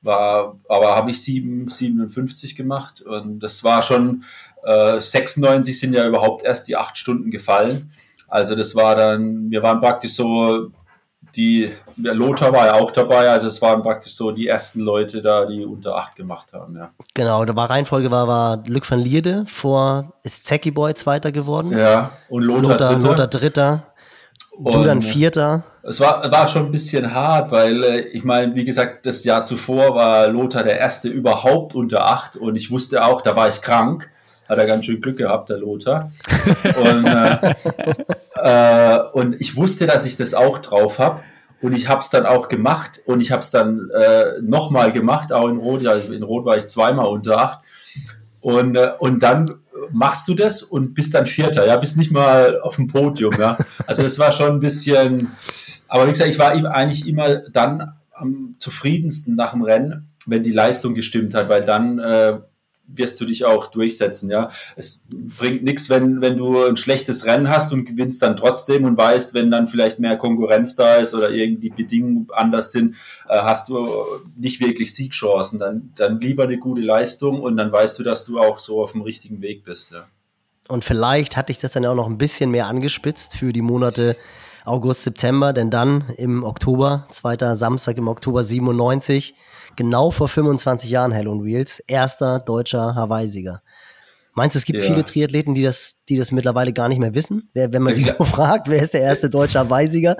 war, 0.00 0.58
aber 0.68 0.94
habe 0.96 1.10
ich 1.10 1.22
7, 1.22 1.68
57 1.68 2.54
gemacht 2.54 3.02
und 3.02 3.40
das 3.40 3.64
war 3.64 3.82
schon 3.82 4.24
äh, 4.64 5.00
96 5.00 5.78
sind 5.78 5.92
ja 5.92 6.06
überhaupt 6.06 6.44
erst 6.44 6.68
die 6.68 6.76
acht 6.76 6.96
Stunden 6.96 7.30
gefallen. 7.30 7.90
Also 8.28 8.54
das 8.54 8.74
war 8.74 8.94
dann, 8.94 9.50
wir 9.50 9.62
waren 9.62 9.80
praktisch 9.80 10.12
so 10.12 10.70
die, 11.34 11.72
der 11.98 12.14
Lothar 12.14 12.52
war 12.52 12.66
ja 12.66 12.74
auch 12.74 12.90
dabei, 12.90 13.28
also 13.28 13.48
es 13.48 13.60
waren 13.60 13.82
praktisch 13.82 14.14
so 14.14 14.30
die 14.30 14.46
ersten 14.46 14.80
Leute 14.80 15.20
da, 15.20 15.44
die 15.44 15.64
unter 15.64 15.96
acht 15.96 16.16
gemacht 16.16 16.52
haben, 16.52 16.76
ja. 16.76 16.90
Genau, 17.14 17.44
da 17.44 17.54
war 17.54 17.70
Reihenfolge 17.70 18.10
war, 18.10 18.28
war 18.28 18.62
Luc 18.66 18.90
van 18.90 19.00
Lierde 19.00 19.44
vor, 19.46 20.12
ist 20.22 20.46
Zeki 20.46 20.70
Boy 20.70 20.94
Zweiter 20.94 21.32
geworden. 21.32 21.76
Ja, 21.76 22.10
und 22.28 22.42
Lothar, 22.42 22.72
Lothar 22.72 22.94
Dritter. 22.94 23.08
Lothar 23.08 23.26
Dritter. 23.26 23.82
Und 24.56 24.74
du 24.74 24.84
dann 24.84 25.02
Vierter. 25.02 25.62
Es 25.84 26.00
war, 26.00 26.30
war 26.32 26.48
schon 26.48 26.66
ein 26.66 26.72
bisschen 26.72 27.14
hart, 27.14 27.52
weil 27.52 27.82
äh, 27.84 28.00
ich 28.08 28.24
meine, 28.24 28.56
wie 28.56 28.64
gesagt, 28.64 29.06
das 29.06 29.22
Jahr 29.24 29.44
zuvor 29.44 29.94
war 29.94 30.26
Lothar 30.28 30.64
der 30.64 30.78
Erste 30.78 31.08
überhaupt 31.08 31.74
unter 31.74 32.06
acht 32.06 32.36
und 32.36 32.56
ich 32.56 32.70
wusste 32.70 33.04
auch, 33.04 33.20
da 33.20 33.36
war 33.36 33.48
ich 33.48 33.60
krank 33.62 34.10
hat 34.48 34.58
er 34.58 34.66
ganz 34.66 34.86
schön 34.86 35.00
Glück 35.00 35.18
gehabt, 35.18 35.50
der 35.50 35.58
Lothar. 35.58 36.10
Und, 36.82 37.04
äh, 37.04 37.54
äh, 38.34 38.98
und 39.12 39.38
ich 39.40 39.56
wusste, 39.56 39.86
dass 39.86 40.06
ich 40.06 40.16
das 40.16 40.32
auch 40.32 40.58
drauf 40.58 40.98
habe. 40.98 41.20
Und 41.60 41.72
ich 41.72 41.88
habe 41.88 42.00
es 42.00 42.10
dann 42.10 42.24
auch 42.24 42.48
gemacht 42.48 43.00
und 43.04 43.20
ich 43.20 43.32
habe 43.32 43.40
es 43.40 43.50
dann 43.50 43.90
äh, 43.90 44.40
nochmal 44.40 44.92
gemacht, 44.92 45.32
auch 45.32 45.48
in 45.48 45.58
Rot. 45.58 45.82
Ja, 45.82 45.96
in 45.96 46.22
Rot 46.22 46.44
war 46.44 46.56
ich 46.56 46.66
zweimal 46.66 47.06
unter 47.06 47.38
acht. 47.38 47.60
Und, 48.40 48.76
äh, 48.76 48.92
und 48.98 49.22
dann 49.22 49.50
machst 49.90 50.28
du 50.28 50.34
das 50.34 50.62
und 50.62 50.94
bist 50.94 51.14
dann 51.14 51.26
Vierter, 51.26 51.66
ja, 51.66 51.76
bist 51.76 51.96
nicht 51.96 52.10
mal 52.10 52.60
auf 52.60 52.76
dem 52.76 52.86
Podium, 52.86 53.34
ja. 53.38 53.58
Also 53.86 54.02
das 54.02 54.18
war 54.18 54.32
schon 54.32 54.52
ein 54.52 54.60
bisschen, 54.60 55.32
aber 55.88 56.06
wie 56.06 56.12
gesagt, 56.12 56.30
ich 56.30 56.38
war 56.38 56.50
eigentlich 56.50 57.06
immer 57.06 57.38
dann 57.50 57.94
am 58.12 58.54
zufriedensten 58.58 59.34
nach 59.34 59.52
dem 59.52 59.62
Rennen, 59.62 60.08
wenn 60.26 60.42
die 60.42 60.52
Leistung 60.52 60.94
gestimmt 60.94 61.34
hat, 61.34 61.48
weil 61.48 61.64
dann 61.64 61.98
äh, 61.98 62.38
wirst 62.88 63.20
du 63.20 63.24
dich 63.24 63.44
auch 63.44 63.66
durchsetzen, 63.66 64.30
ja. 64.30 64.50
Es 64.76 65.04
bringt 65.10 65.62
nichts, 65.62 65.90
wenn, 65.90 66.20
wenn 66.20 66.36
du 66.36 66.64
ein 66.64 66.76
schlechtes 66.76 67.26
Rennen 67.26 67.48
hast 67.48 67.72
und 67.72 67.84
gewinnst 67.84 68.22
dann 68.22 68.36
trotzdem 68.36 68.84
und 68.84 68.96
weißt, 68.96 69.34
wenn 69.34 69.50
dann 69.50 69.66
vielleicht 69.66 69.98
mehr 69.98 70.16
Konkurrenz 70.16 70.74
da 70.74 70.96
ist 70.96 71.14
oder 71.14 71.30
irgendwie 71.30 71.70
Bedingungen 71.70 72.28
anders 72.32 72.72
sind, 72.72 72.94
äh, 73.28 73.38
hast 73.38 73.68
du 73.68 73.86
nicht 74.36 74.60
wirklich 74.60 74.94
Siegchancen. 74.94 75.58
Dann, 75.58 75.92
dann 75.96 76.20
lieber 76.20 76.44
eine 76.44 76.58
gute 76.58 76.80
Leistung 76.80 77.40
und 77.40 77.56
dann 77.56 77.70
weißt 77.70 77.98
du, 77.98 78.02
dass 78.02 78.24
du 78.24 78.38
auch 78.38 78.58
so 78.58 78.82
auf 78.82 78.92
dem 78.92 79.02
richtigen 79.02 79.42
Weg 79.42 79.64
bist, 79.64 79.92
ja. 79.92 80.06
Und 80.68 80.84
vielleicht 80.84 81.38
hatte 81.38 81.50
ich 81.50 81.60
das 81.60 81.72
dann 81.72 81.86
auch 81.86 81.94
noch 81.94 82.06
ein 82.06 82.18
bisschen 82.18 82.50
mehr 82.50 82.66
angespitzt 82.66 83.36
für 83.36 83.54
die 83.54 83.62
Monate 83.62 84.16
August, 84.66 85.04
September, 85.04 85.54
denn 85.54 85.70
dann 85.70 86.04
im 86.18 86.44
Oktober, 86.44 87.06
zweiter 87.10 87.56
Samstag 87.56 87.96
im 87.96 88.06
Oktober 88.06 88.44
97, 88.44 89.34
genau 89.78 90.10
vor 90.10 90.28
25 90.28 90.90
Jahren 90.90 91.12
Hell 91.12 91.28
on 91.28 91.44
Wheels, 91.44 91.78
erster 91.86 92.40
deutscher 92.40 92.96
Hawaii-Sieger. 92.96 93.62
Meinst 94.34 94.54
du, 94.54 94.58
es 94.58 94.64
gibt 94.64 94.82
ja. 94.82 94.88
viele 94.88 95.04
Triathleten, 95.04 95.54
die 95.54 95.62
das, 95.62 95.98
die 96.08 96.16
das 96.16 96.32
mittlerweile 96.32 96.72
gar 96.72 96.88
nicht 96.88 96.98
mehr 96.98 97.14
wissen? 97.14 97.48
Wer, 97.54 97.72
wenn 97.72 97.82
man 97.82 97.94
die 97.94 98.02
so 98.02 98.12
fragt, 98.24 98.68
wer 98.68 98.82
ist 98.82 98.92
der 98.94 99.02
erste 99.02 99.30
deutsche 99.30 99.58
Hawaii-Sieger? 99.60 100.16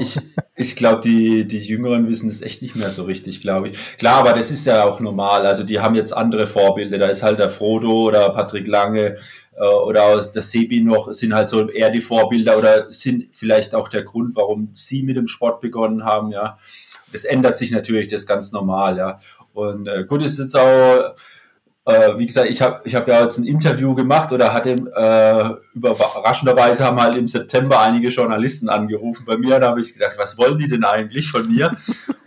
ich 0.00 0.18
ich 0.54 0.74
glaube, 0.74 1.02
die, 1.02 1.46
die 1.46 1.58
Jüngeren 1.58 2.08
wissen 2.08 2.28
es 2.28 2.42
echt 2.42 2.62
nicht 2.62 2.76
mehr 2.76 2.90
so 2.90 3.04
richtig, 3.04 3.40
glaube 3.40 3.68
ich. 3.68 3.98
Klar, 3.98 4.20
aber 4.20 4.32
das 4.32 4.50
ist 4.50 4.66
ja 4.66 4.84
auch 4.84 5.00
normal. 5.00 5.46
Also 5.46 5.64
die 5.64 5.80
haben 5.80 5.94
jetzt 5.94 6.12
andere 6.12 6.46
Vorbilder. 6.46 6.98
Da 6.98 7.06
ist 7.06 7.22
halt 7.22 7.38
der 7.38 7.50
Frodo 7.50 8.08
oder 8.08 8.30
Patrick 8.30 8.66
Lange 8.66 9.16
äh, 9.54 9.64
oder 9.64 10.20
der 10.20 10.42
Sebi 10.42 10.80
noch, 10.80 11.12
sind 11.12 11.34
halt 11.34 11.50
so 11.50 11.68
eher 11.68 11.90
die 11.90 12.00
Vorbilder 12.00 12.58
oder 12.58 12.90
sind 12.90 13.28
vielleicht 13.32 13.74
auch 13.74 13.88
der 13.88 14.02
Grund, 14.02 14.34
warum 14.34 14.70
sie 14.72 15.02
mit 15.02 15.16
dem 15.16 15.28
Sport 15.28 15.60
begonnen 15.60 16.04
haben, 16.04 16.30
ja 16.30 16.58
das 17.12 17.24
ändert 17.24 17.56
sich 17.56 17.70
natürlich, 17.70 18.08
das 18.08 18.22
ist 18.22 18.26
ganz 18.26 18.52
normal, 18.52 18.96
ja. 18.96 19.18
Und 19.52 19.88
äh, 19.88 20.04
gut, 20.04 20.22
ist 20.22 20.38
jetzt 20.38 20.56
auch, 20.56 21.14
äh, 21.86 22.18
wie 22.18 22.26
gesagt, 22.26 22.48
ich 22.50 22.62
habe 22.62 22.80
ich 22.84 22.94
hab 22.94 23.08
ja 23.08 23.22
jetzt 23.22 23.38
ein 23.38 23.44
Interview 23.44 23.94
gemacht 23.94 24.30
oder 24.30 24.52
hatte 24.52 24.70
äh, 24.70 25.76
überraschenderweise 25.76 26.84
haben 26.84 27.00
halt 27.00 27.16
im 27.16 27.26
September 27.26 27.80
einige 27.80 28.08
Journalisten 28.08 28.68
angerufen 28.68 29.24
bei 29.26 29.36
mir. 29.36 29.58
Da 29.58 29.68
habe 29.68 29.80
ich 29.80 29.94
gedacht, 29.94 30.14
was 30.18 30.38
wollen 30.38 30.58
die 30.58 30.68
denn 30.68 30.84
eigentlich 30.84 31.28
von 31.28 31.48
mir? 31.48 31.76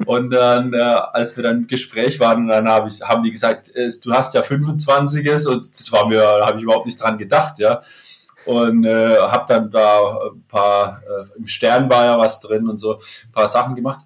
und 0.06 0.32
dann, 0.32 0.74
äh, 0.74 0.78
als 0.78 1.36
wir 1.38 1.44
dann 1.44 1.58
im 1.58 1.68
Gespräch 1.68 2.20
waren, 2.20 2.48
dann 2.48 2.68
hab 2.68 2.88
ich, 2.88 3.02
haben 3.02 3.22
die 3.22 3.32
gesagt, 3.32 3.74
äh, 3.76 3.90
du 4.04 4.14
hast 4.14 4.34
ja 4.34 4.42
25 4.42 5.30
und 5.48 5.80
das 5.80 5.92
war 5.92 6.08
mir, 6.08 6.20
da 6.20 6.48
habe 6.48 6.58
ich 6.58 6.64
überhaupt 6.64 6.86
nicht 6.86 7.02
dran 7.02 7.18
gedacht, 7.18 7.60
ja 7.60 7.82
und 8.46 8.86
äh, 8.86 9.18
habe 9.18 9.46
dann 9.48 9.70
da 9.70 10.18
ein 10.32 10.44
paar, 10.48 11.02
äh, 11.04 11.38
im 11.38 11.48
Stern 11.48 11.90
war 11.90 12.06
ja 12.06 12.18
was 12.18 12.40
drin 12.40 12.68
und 12.68 12.78
so, 12.78 12.96
ein 12.96 13.32
paar 13.32 13.48
Sachen 13.48 13.76
gemacht. 13.76 14.06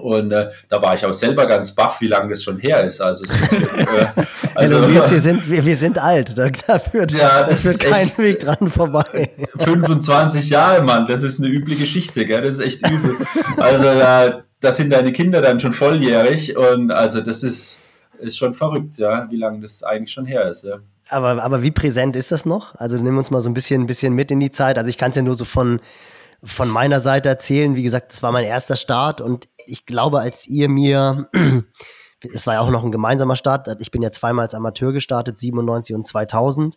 Und 0.00 0.32
äh, 0.32 0.50
da 0.68 0.80
war 0.82 0.94
ich 0.94 1.04
auch 1.04 1.12
selber 1.12 1.46
ganz 1.46 1.74
baff, 1.74 2.00
wie 2.00 2.08
lange 2.08 2.30
das 2.30 2.42
schon 2.42 2.58
her 2.58 2.84
ist. 2.84 3.00
Also, 3.00 3.24
es, 3.24 3.32
äh, 3.32 4.06
also, 4.54 4.80
wir, 4.82 5.10
wir, 5.10 5.20
sind, 5.20 5.50
wir, 5.50 5.64
wir 5.64 5.76
sind 5.76 5.98
alt, 5.98 6.36
da, 6.36 6.48
da 6.66 6.78
führt, 6.78 7.12
ja, 7.12 7.44
da 7.44 7.54
führt 7.54 7.80
kein 7.80 8.06
Weg 8.18 8.40
dran 8.40 8.70
vorbei. 8.70 9.30
25 9.58 10.50
Jahre, 10.50 10.82
Mann, 10.82 11.06
das 11.06 11.22
ist 11.22 11.40
eine 11.40 11.48
üble 11.48 11.76
Geschichte, 11.76 12.26
gell? 12.26 12.42
das 12.42 12.56
ist 12.56 12.64
echt 12.64 12.90
übel. 12.90 13.16
Also 13.56 13.86
äh, 13.86 14.42
da 14.60 14.72
sind 14.72 14.92
deine 14.92 15.12
Kinder 15.12 15.40
dann 15.40 15.60
schon 15.60 15.72
volljährig 15.72 16.56
und 16.56 16.90
also 16.90 17.20
das 17.20 17.42
ist, 17.42 17.80
ist 18.18 18.38
schon 18.38 18.54
verrückt, 18.54 18.98
ja, 18.98 19.30
wie 19.30 19.36
lange 19.36 19.60
das 19.60 19.82
eigentlich 19.82 20.12
schon 20.12 20.26
her 20.26 20.48
ist. 20.50 20.64
Ja. 20.64 20.78
Aber, 21.08 21.42
aber 21.42 21.62
wie 21.62 21.70
präsent 21.70 22.16
ist 22.16 22.32
das 22.32 22.44
noch? 22.44 22.74
Also 22.74 22.98
nimm 22.98 23.16
uns 23.16 23.30
mal 23.30 23.40
so 23.40 23.48
ein 23.48 23.54
bisschen, 23.54 23.82
ein 23.82 23.86
bisschen 23.86 24.14
mit 24.14 24.30
in 24.30 24.40
die 24.40 24.50
Zeit. 24.50 24.78
Also 24.78 24.90
ich 24.90 24.98
kann 24.98 25.10
es 25.10 25.16
ja 25.16 25.22
nur 25.22 25.34
so 25.34 25.44
von, 25.44 25.80
von 26.42 26.68
meiner 26.68 27.00
Seite 27.00 27.28
erzählen. 27.28 27.74
Wie 27.74 27.82
gesagt, 27.82 28.12
das 28.12 28.22
war 28.22 28.32
mein 28.32 28.44
erster 28.44 28.76
Start 28.76 29.20
und 29.20 29.48
ich 29.66 29.86
glaube, 29.86 30.20
als 30.20 30.46
ihr 30.46 30.68
mir, 30.68 31.28
es 32.34 32.46
war 32.46 32.54
ja 32.54 32.60
auch 32.60 32.70
noch 32.70 32.84
ein 32.84 32.92
gemeinsamer 32.92 33.36
Start, 33.36 33.68
ich 33.80 33.90
bin 33.90 34.02
ja 34.02 34.10
zweimal 34.10 34.44
als 34.44 34.54
Amateur 34.54 34.92
gestartet, 34.92 35.38
97 35.38 35.94
und 35.94 36.06
2000 36.06 36.76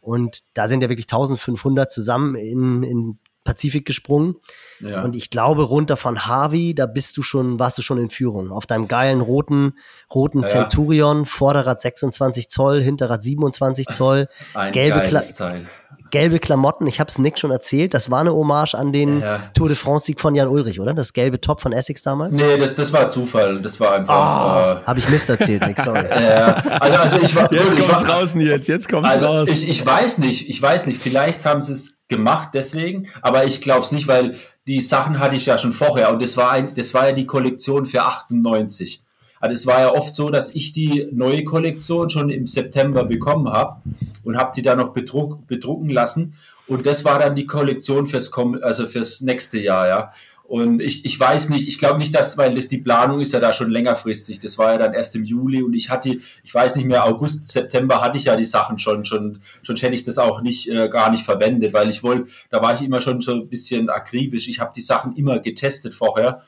und 0.00 0.44
da 0.54 0.68
sind 0.68 0.82
ja 0.82 0.88
wirklich 0.88 1.06
1500 1.06 1.90
zusammen 1.90 2.34
in, 2.34 2.82
in 2.82 3.18
Pazifik 3.44 3.86
gesprungen. 3.86 4.36
Ja. 4.80 5.02
Und 5.02 5.16
ich 5.16 5.30
glaube, 5.30 5.62
runter 5.62 5.96
von 5.96 6.26
Harvey, 6.26 6.74
da 6.74 6.86
bist 6.86 7.16
du 7.16 7.22
schon, 7.22 7.58
warst 7.58 7.78
du 7.78 7.82
schon 7.82 7.98
in 7.98 8.10
Führung. 8.10 8.52
Auf 8.52 8.66
deinem 8.66 8.86
geilen 8.86 9.22
roten, 9.22 9.72
roten 10.14 10.40
ja. 10.40 10.46
Centurion, 10.46 11.24
Vorderrad 11.24 11.80
26 11.80 12.48
Zoll, 12.48 12.82
Hinterrad 12.82 13.22
27 13.22 13.88
Zoll, 13.88 14.26
Ein 14.52 14.72
gelbe, 14.72 15.00
Kla 15.00 15.20
Teil 15.20 15.68
gelbe 16.10 16.38
Klamotten. 16.38 16.86
Ich 16.86 17.00
habe 17.00 17.08
es 17.08 17.18
Nick 17.18 17.38
schon 17.38 17.50
erzählt. 17.50 17.94
Das 17.94 18.10
war 18.10 18.20
eine 18.20 18.32
Hommage 18.32 18.74
an 18.74 18.92
den 18.92 19.20
ja. 19.20 19.40
Tour 19.54 19.68
de 19.68 19.76
France-Sieg 19.76 20.20
von 20.20 20.34
Jan 20.34 20.48
Ulrich, 20.48 20.80
oder? 20.80 20.94
Das 20.94 21.12
gelbe 21.12 21.40
Top 21.40 21.60
von 21.60 21.72
Essex 21.72 22.02
damals? 22.02 22.36
Nee, 22.36 22.56
das, 22.58 22.74
das 22.74 22.92
war 22.92 23.10
Zufall. 23.10 23.60
Das 23.62 23.80
war 23.80 23.92
einfach. 23.92 24.14
Oh, 24.14 24.80
äh, 24.80 24.84
habe 24.86 24.98
ich 24.98 25.08
Mist 25.08 25.28
erzählt, 25.28 25.66
Nick, 25.66 25.80
sorry. 25.80 26.04
ja, 26.10 26.54
also, 26.80 26.96
also 26.96 27.16
ich 27.22 27.34
war. 27.34 27.52
Jetzt 27.52 27.76
gut, 27.76 27.88
kommt's 27.88 28.08
raus, 28.08 28.34
Nils. 28.34 28.66
Jetzt 28.66 28.88
kommt's 28.88 29.08
also 29.08 29.26
raus. 29.26 29.48
Ich, 29.50 29.68
ich 29.68 29.84
weiß 29.84 30.18
nicht. 30.18 30.48
Ich 30.48 30.60
weiß 30.60 30.86
nicht. 30.86 31.00
Vielleicht 31.00 31.44
haben 31.46 31.62
sie 31.62 31.72
es 31.72 32.00
gemacht 32.08 32.50
deswegen, 32.52 33.08
aber 33.22 33.44
ich 33.46 33.62
glaube 33.62 33.80
es 33.80 33.92
nicht, 33.92 34.06
weil 34.06 34.36
die 34.66 34.80
Sachen 34.80 35.18
hatte 35.18 35.36
ich 35.36 35.46
ja 35.46 35.56
schon 35.56 35.72
vorher 35.72 36.12
und 36.12 36.20
das 36.20 36.36
war, 36.36 36.50
ein, 36.50 36.74
das 36.74 36.92
war 36.92 37.08
ja 37.08 37.12
die 37.12 37.26
Kollektion 37.26 37.86
für 37.86 38.02
98. 38.02 39.02
Also 39.40 39.54
es 39.54 39.66
war 39.66 39.80
ja 39.80 39.94
oft 39.94 40.14
so, 40.14 40.28
dass 40.28 40.54
ich 40.54 40.72
die 40.72 41.08
neue 41.12 41.44
Kollektion 41.44 42.10
schon 42.10 42.28
im 42.28 42.46
September 42.46 43.04
bekommen 43.04 43.50
habe 43.50 43.80
und 44.22 44.36
habe 44.36 44.52
die 44.54 44.62
dann 44.62 44.78
noch 44.78 44.92
bedruck, 44.92 45.46
bedrucken 45.46 45.88
lassen. 45.88 46.34
Und 46.66 46.86
das 46.86 47.04
war 47.04 47.18
dann 47.18 47.34
die 47.34 47.46
Kollektion 47.46 48.06
fürs, 48.06 48.30
also 48.62 48.86
fürs 48.86 49.22
nächste 49.22 49.58
Jahr, 49.58 49.88
ja. 49.88 50.12
Und 50.44 50.82
ich, 50.82 51.04
ich 51.04 51.18
weiß 51.18 51.50
nicht, 51.50 51.68
ich 51.68 51.78
glaube 51.78 52.00
nicht, 52.00 52.12
dass, 52.12 52.36
weil 52.36 52.56
das 52.56 52.66
die 52.66 52.78
Planung 52.78 53.20
ist 53.20 53.32
ja 53.32 53.38
da 53.38 53.54
schon 53.54 53.70
längerfristig. 53.70 54.40
Das 54.40 54.58
war 54.58 54.72
ja 54.72 54.78
dann 54.78 54.94
erst 54.94 55.14
im 55.14 55.22
Juli 55.22 55.62
und 55.62 55.74
ich 55.74 55.90
hatte, 55.90 56.18
ich 56.42 56.52
weiß 56.52 56.74
nicht 56.74 56.86
mehr, 56.86 57.06
August, 57.06 57.48
September 57.48 58.00
hatte 58.00 58.18
ich 58.18 58.24
ja 58.24 58.34
die 58.34 58.44
Sachen 58.44 58.80
schon, 58.80 59.04
schon, 59.04 59.40
schon 59.62 59.76
hätte 59.76 59.94
ich 59.94 60.02
das 60.02 60.18
auch 60.18 60.42
nicht, 60.42 60.68
äh, 60.68 60.88
gar 60.88 61.12
nicht 61.12 61.24
verwendet, 61.24 61.72
weil 61.72 61.88
ich 61.88 62.02
wollte, 62.02 62.28
da 62.50 62.60
war 62.60 62.74
ich 62.74 62.82
immer 62.82 63.00
schon 63.00 63.20
so 63.20 63.32
ein 63.32 63.48
bisschen 63.48 63.90
akribisch. 63.90 64.48
Ich 64.48 64.58
habe 64.58 64.72
die 64.74 64.80
Sachen 64.80 65.14
immer 65.14 65.38
getestet 65.38 65.94
vorher 65.94 66.42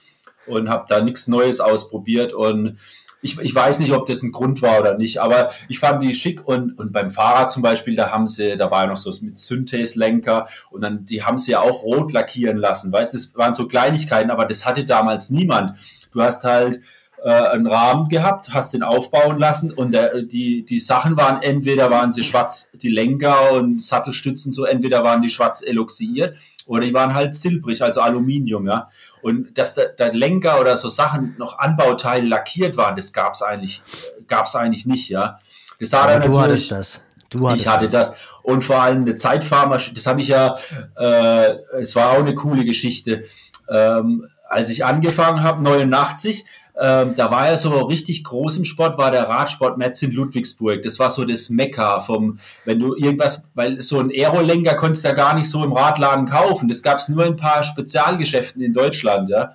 und 0.47 0.69
habe 0.69 0.87
da 0.89 1.01
nichts 1.01 1.29
Neues 1.29 1.61
ausprobiert 1.61 2.33
und 2.33 2.79
ich, 3.23 3.39
ich 3.39 3.55
weiß 3.55 3.79
nicht, 3.79 3.93
ob 3.93 4.07
das 4.07 4.23
ein 4.23 4.33
Grund 4.33 4.63
war 4.63 4.81
oder 4.81 4.99
nicht, 4.99 5.21
aber 5.21 5.51
ich 5.69 5.79
fand 5.79 6.03
die 6.03 6.13
schick 6.13 6.47
und, 6.47 6.79
und 6.79 6.93
beim 6.93 7.11
Fahrrad 7.11 7.51
zum 7.51 7.63
Beispiel, 7.63 7.95
da 7.95 8.11
haben 8.11 8.27
sie, 8.27 8.57
da 8.57 8.71
war 8.71 8.83
ja 8.83 8.89
noch 8.89 8.97
so 8.97 9.13
mit 9.25 9.39
Synthes-Lenker 9.39 10.49
und 10.71 10.83
dann, 10.83 11.07
die 11.07 11.23
haben 11.23 11.39
sie 11.39 11.53
ja 11.53 11.61
auch 11.61 11.85
rot 11.85 12.13
lackieren 12.13 12.57
lassen, 12.57 12.93
weißt, 12.93 13.15
das 13.15 13.37
waren 13.37 13.55
so 13.55 13.69
Kleinigkeiten, 13.69 14.31
aber 14.31 14.45
das 14.45 14.67
hatte 14.67 14.85
damals 14.85 15.31
niemand. 15.31 15.77
Du 16.13 16.21
hast 16.21 16.45
halt 16.45 16.81
äh, 17.23 17.31
einen 17.31 17.69
Rahmen 17.69 18.09
gehabt, 18.09 18.53
hast 18.53 18.75
den 18.75 18.83
aufbauen 18.83 19.39
lassen 19.39 19.73
und 19.73 19.93
der, 19.93 20.23
die, 20.23 20.65
die 20.65 20.81
Sachen 20.81 21.17
waren 21.17 21.41
entweder 21.41 21.91
waren 21.91 22.11
sie 22.11 22.25
schwarz, 22.25 22.71
die 22.75 22.89
Lenker 22.89 23.53
und 23.53 23.83
Sattelstützen 23.83 24.53
so, 24.53 24.65
entweder 24.65 25.05
waren 25.05 25.23
die 25.23 25.31
schwarz 25.31 25.63
eloxiert 25.63 26.37
oder 26.73 26.87
die 26.87 26.95
waren 26.95 27.13
halt 27.13 27.35
silbrig, 27.35 27.83
also 27.83 28.01
Aluminium, 28.01 28.67
ja. 28.67 28.89
Und 29.21 29.59
dass 29.59 29.75
der, 29.75 29.91
der 29.91 30.15
Lenker 30.15 30.59
oder 30.59 30.79
so 30.79 30.89
Sachen 30.89 31.35
noch 31.37 31.59
Anbauteile 31.59 32.27
lackiert 32.27 32.79
waren, 32.79 32.97
das 32.97 33.13
gab 33.13 33.35
es 33.35 33.43
eigentlich, 33.43 33.83
gab's 34.27 34.57
eigentlich 34.57 34.87
nicht, 34.87 35.11
ja. 35.11 35.39
Das 35.79 35.91
sah 35.91 36.07
dann 36.07 36.23
du 36.23 36.29
natürlich, 36.29 36.43
hattest 36.43 36.73
das. 36.73 37.01
Du 37.29 37.51
ich 37.51 37.69
hatte 37.69 37.85
das. 37.85 37.93
das. 37.93 38.17
Und 38.43 38.63
vor 38.63 38.81
allem 38.81 39.03
eine 39.03 39.17
Zeitfahrmaschine, 39.17 39.97
das 39.97 40.07
habe 40.07 40.23
ich 40.23 40.29
ja, 40.29 40.57
äh, 40.97 41.57
es 41.79 41.95
war 41.95 42.13
auch 42.13 42.21
eine 42.21 42.35
coole 42.35 42.65
Geschichte. 42.65 43.25
Ähm, 43.69 44.27
als 44.49 44.71
ich 44.71 44.87
angefangen 44.87 45.43
habe, 45.43 45.63
89, 45.63 46.47
ähm, 46.81 47.15
da 47.17 47.31
war 47.31 47.49
er 47.49 47.57
so 47.57 47.83
richtig 47.83 48.25
groß 48.25 48.57
im 48.57 48.65
Sport, 48.65 48.97
war 48.97 49.11
der 49.11 49.29
Radsport 49.29 49.77
Metz 49.77 50.01
in 50.03 50.13
Ludwigsburg. 50.13 50.81
Das 50.83 50.99
war 50.99 51.11
so 51.11 51.25
das 51.25 51.51
Mekka 51.51 52.01
vom, 52.01 52.39
wenn 52.65 52.81
du 52.81 52.95
irgendwas, 52.95 53.49
weil 53.55 53.83
so 53.83 54.01
ein 54.01 54.11
Aerolenker 54.11 54.75
konntest 54.75 55.05
du 55.05 55.09
ja 55.09 55.15
gar 55.15 55.35
nicht 55.35 55.51
so 55.51 55.63
im 55.63 55.73
Radladen 55.73 56.27
kaufen. 56.27 56.69
Das 56.69 56.83
gab 56.83 56.99
es 56.99 57.09
nur 57.09 57.27
in 57.27 57.35
ein 57.35 57.37
paar 57.37 57.63
Spezialgeschäften 57.63 58.63
in 58.63 58.73
Deutschland, 58.73 59.29
ja. 59.29 59.53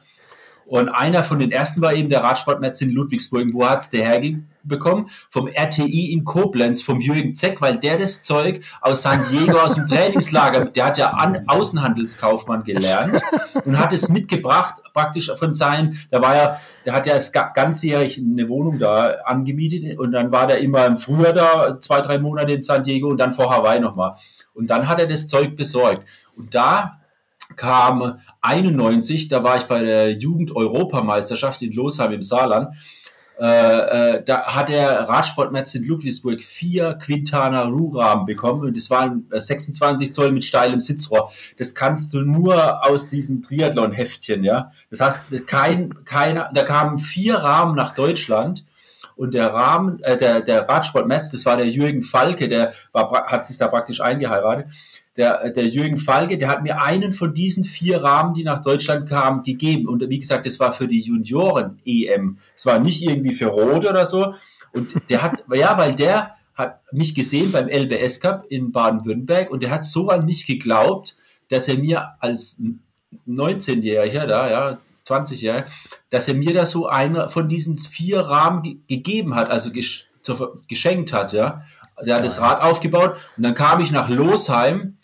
Und 0.68 0.90
einer 0.90 1.24
von 1.24 1.40
den 1.40 1.52
ersten 1.52 1.82
war 1.82 1.94
eben 1.94 2.10
der 2.10 2.22
Radsportmetz 2.24 2.82
in 2.82 2.92
Ludwigsburg. 2.92 3.48
Wo 3.54 3.66
hat's 3.66 3.90
der 3.90 4.06
herbekommen? 4.06 5.10
Vom 5.30 5.48
RTI 5.48 6.12
in 6.12 6.26
Koblenz, 6.26 6.82
vom 6.82 7.00
Jürgen 7.00 7.34
Zeck, 7.36 7.62
weil 7.62 7.80
der 7.80 7.98
das 7.98 8.22
Zeug 8.22 8.60
aus 8.82 9.04
San 9.04 9.24
Diego, 9.32 9.58
aus 9.60 9.76
dem 9.76 9.86
Trainingslager, 9.88 10.66
der 10.66 10.86
hat 10.86 10.98
ja 10.98 11.12
An 11.12 11.48
Außenhandelskaufmann 11.48 12.66
gelernt 12.66 13.22
und 13.64 13.80
hat 13.80 13.94
es 13.94 14.10
mitgebracht, 14.10 14.84
praktisch 14.94 15.32
von 15.40 15.54
seinen, 15.54 15.98
da 16.12 16.22
war 16.22 16.36
ja, 16.36 16.60
der 16.86 16.94
hat 16.94 17.08
ja 17.08 17.18
ganzjährig 17.54 18.18
eine 18.18 18.50
Wohnung 18.50 18.78
da 18.78 19.16
angemietet 19.24 19.98
und 19.98 20.12
dann 20.12 20.34
war 20.34 20.48
der 20.48 20.60
immer 20.60 20.86
im 20.86 20.98
Frühjahr 20.98 21.32
da, 21.32 21.80
zwei, 21.80 22.02
drei 22.02 22.20
Monate 22.20 22.52
in 22.52 22.62
San 22.62 22.84
Diego 22.84 23.08
und 23.08 23.18
dann 23.18 23.32
vor 23.32 23.50
Hawaii 23.50 23.80
nochmal. 23.80 24.16
Und 24.54 24.68
dann 24.70 24.90
hat 24.90 25.00
er 25.00 25.08
das 25.08 25.28
Zeug 25.28 25.56
besorgt. 25.56 26.06
Und 26.36 26.54
da 26.54 27.00
kam 27.56 28.20
91, 28.42 29.28
da 29.28 29.44
war 29.44 29.58
ich 29.58 29.64
bei 29.64 29.82
der 29.82 30.14
Jugend-Europameisterschaft 30.14 31.62
in 31.62 31.74
Losheim 31.74 32.12
im 32.12 32.22
Saarland. 32.22 32.76
Äh, 33.40 34.16
äh, 34.16 34.24
da 34.24 34.56
hat 34.56 34.70
der 34.70 35.08
Radsportmetz 35.08 35.76
in 35.76 35.84
Ludwigsburg 35.84 36.42
vier 36.42 36.96
Quintana 36.96 37.62
Ruhrahmen 37.64 38.26
bekommen 38.26 38.66
und 38.66 38.76
das 38.76 38.90
waren 38.90 39.28
26 39.30 40.12
Zoll 40.12 40.32
mit 40.32 40.44
steilem 40.44 40.80
Sitzrohr. 40.80 41.32
Das 41.58 41.76
kannst 41.76 42.14
du 42.16 42.22
nur 42.22 42.84
aus 42.88 43.08
diesen 43.08 43.44
Triathlon-Heftchen, 43.44 44.44
ja. 44.44 44.72
Das 44.90 45.02
heißt, 45.02 45.46
kein, 45.46 46.04
keiner, 46.04 46.50
da 46.52 46.64
kamen 46.64 46.98
vier 46.98 47.36
Rahmen 47.38 47.76
nach 47.76 47.94
Deutschland 47.94 48.66
und 49.16 49.36
der 49.36 49.54
Rahmen, 49.54 50.00
äh, 50.02 50.18
der, 50.18 50.42
der 50.42 50.68
Radsportmetz, 50.68 51.30
das 51.30 51.46
war 51.46 51.58
der 51.58 51.70
Jürgen 51.70 52.02
Falke, 52.02 52.48
der 52.48 52.74
war, 52.92 53.28
hat 53.28 53.46
sich 53.46 53.60
da 53.60 53.68
praktisch 53.68 54.02
eingeheiratet 54.02 54.66
der, 55.18 55.50
der 55.50 55.66
Jürgen 55.66 55.98
Falke, 55.98 56.38
der 56.38 56.48
hat 56.48 56.64
mir 56.64 56.82
einen 56.82 57.12
von 57.12 57.34
diesen 57.34 57.64
vier 57.64 58.04
Rahmen, 58.04 58.36
die 58.36 58.44
nach 58.44 58.62
Deutschland 58.62 59.10
kamen, 59.10 59.44
gegeben. 59.44 59.88
Und 59.88 60.08
wie 60.08 60.20
gesagt, 60.20 60.46
das 60.46 60.60
war 60.60 60.72
für 60.72 60.88
die 60.88 61.02
Junioren-EM. 61.02 62.38
Es 62.56 62.66
war 62.66 62.80
nicht 62.80 63.02
irgendwie 63.02 63.34
für 63.34 63.48
Rot 63.48 63.86
oder 63.86 64.06
so. 64.06 64.36
Und 64.74 64.94
der 65.10 65.24
hat, 65.24 65.44
ja, 65.54 65.78
weil 65.78 65.96
der 65.96 66.36
hat 66.54 66.82
mich 66.92 67.16
gesehen 67.16 67.52
beim 67.52 67.68
LBS 67.68 68.20
Cup 68.20 68.46
in 68.50 68.72
Baden-Württemberg 68.72 69.52
und 69.52 69.64
der 69.64 69.72
hat 69.72 69.84
so 69.84 70.10
an 70.10 70.26
mich 70.26 70.46
geglaubt, 70.46 71.18
dass 71.50 71.68
er 71.68 71.78
mir 71.78 72.14
als 72.20 72.62
19-Jähriger 73.28 74.26
da, 74.26 74.50
ja, 74.50 74.78
20-Jähriger, 75.08 75.66
dass 76.10 76.28
er 76.28 76.34
mir 76.34 76.54
da 76.54 76.66
so 76.66 76.88
einer 76.88 77.30
von 77.30 77.50
diesen 77.50 77.78
vier 77.78 78.22
Rahmen 78.22 78.62
ge 78.62 78.78
gegeben 78.88 79.36
hat, 79.36 79.50
also 79.50 79.72
gesch 79.72 80.06
geschenkt 80.68 81.14
hat, 81.14 81.32
ja. 81.32 81.64
Der 82.06 82.16
hat 82.16 82.26
das 82.26 82.40
Rad 82.40 82.62
aufgebaut 82.62 83.16
und 83.38 83.44
dann 83.44 83.56
kam 83.56 83.80
ich 83.80 83.92
nach 83.92 84.10
Losheim 84.10 84.98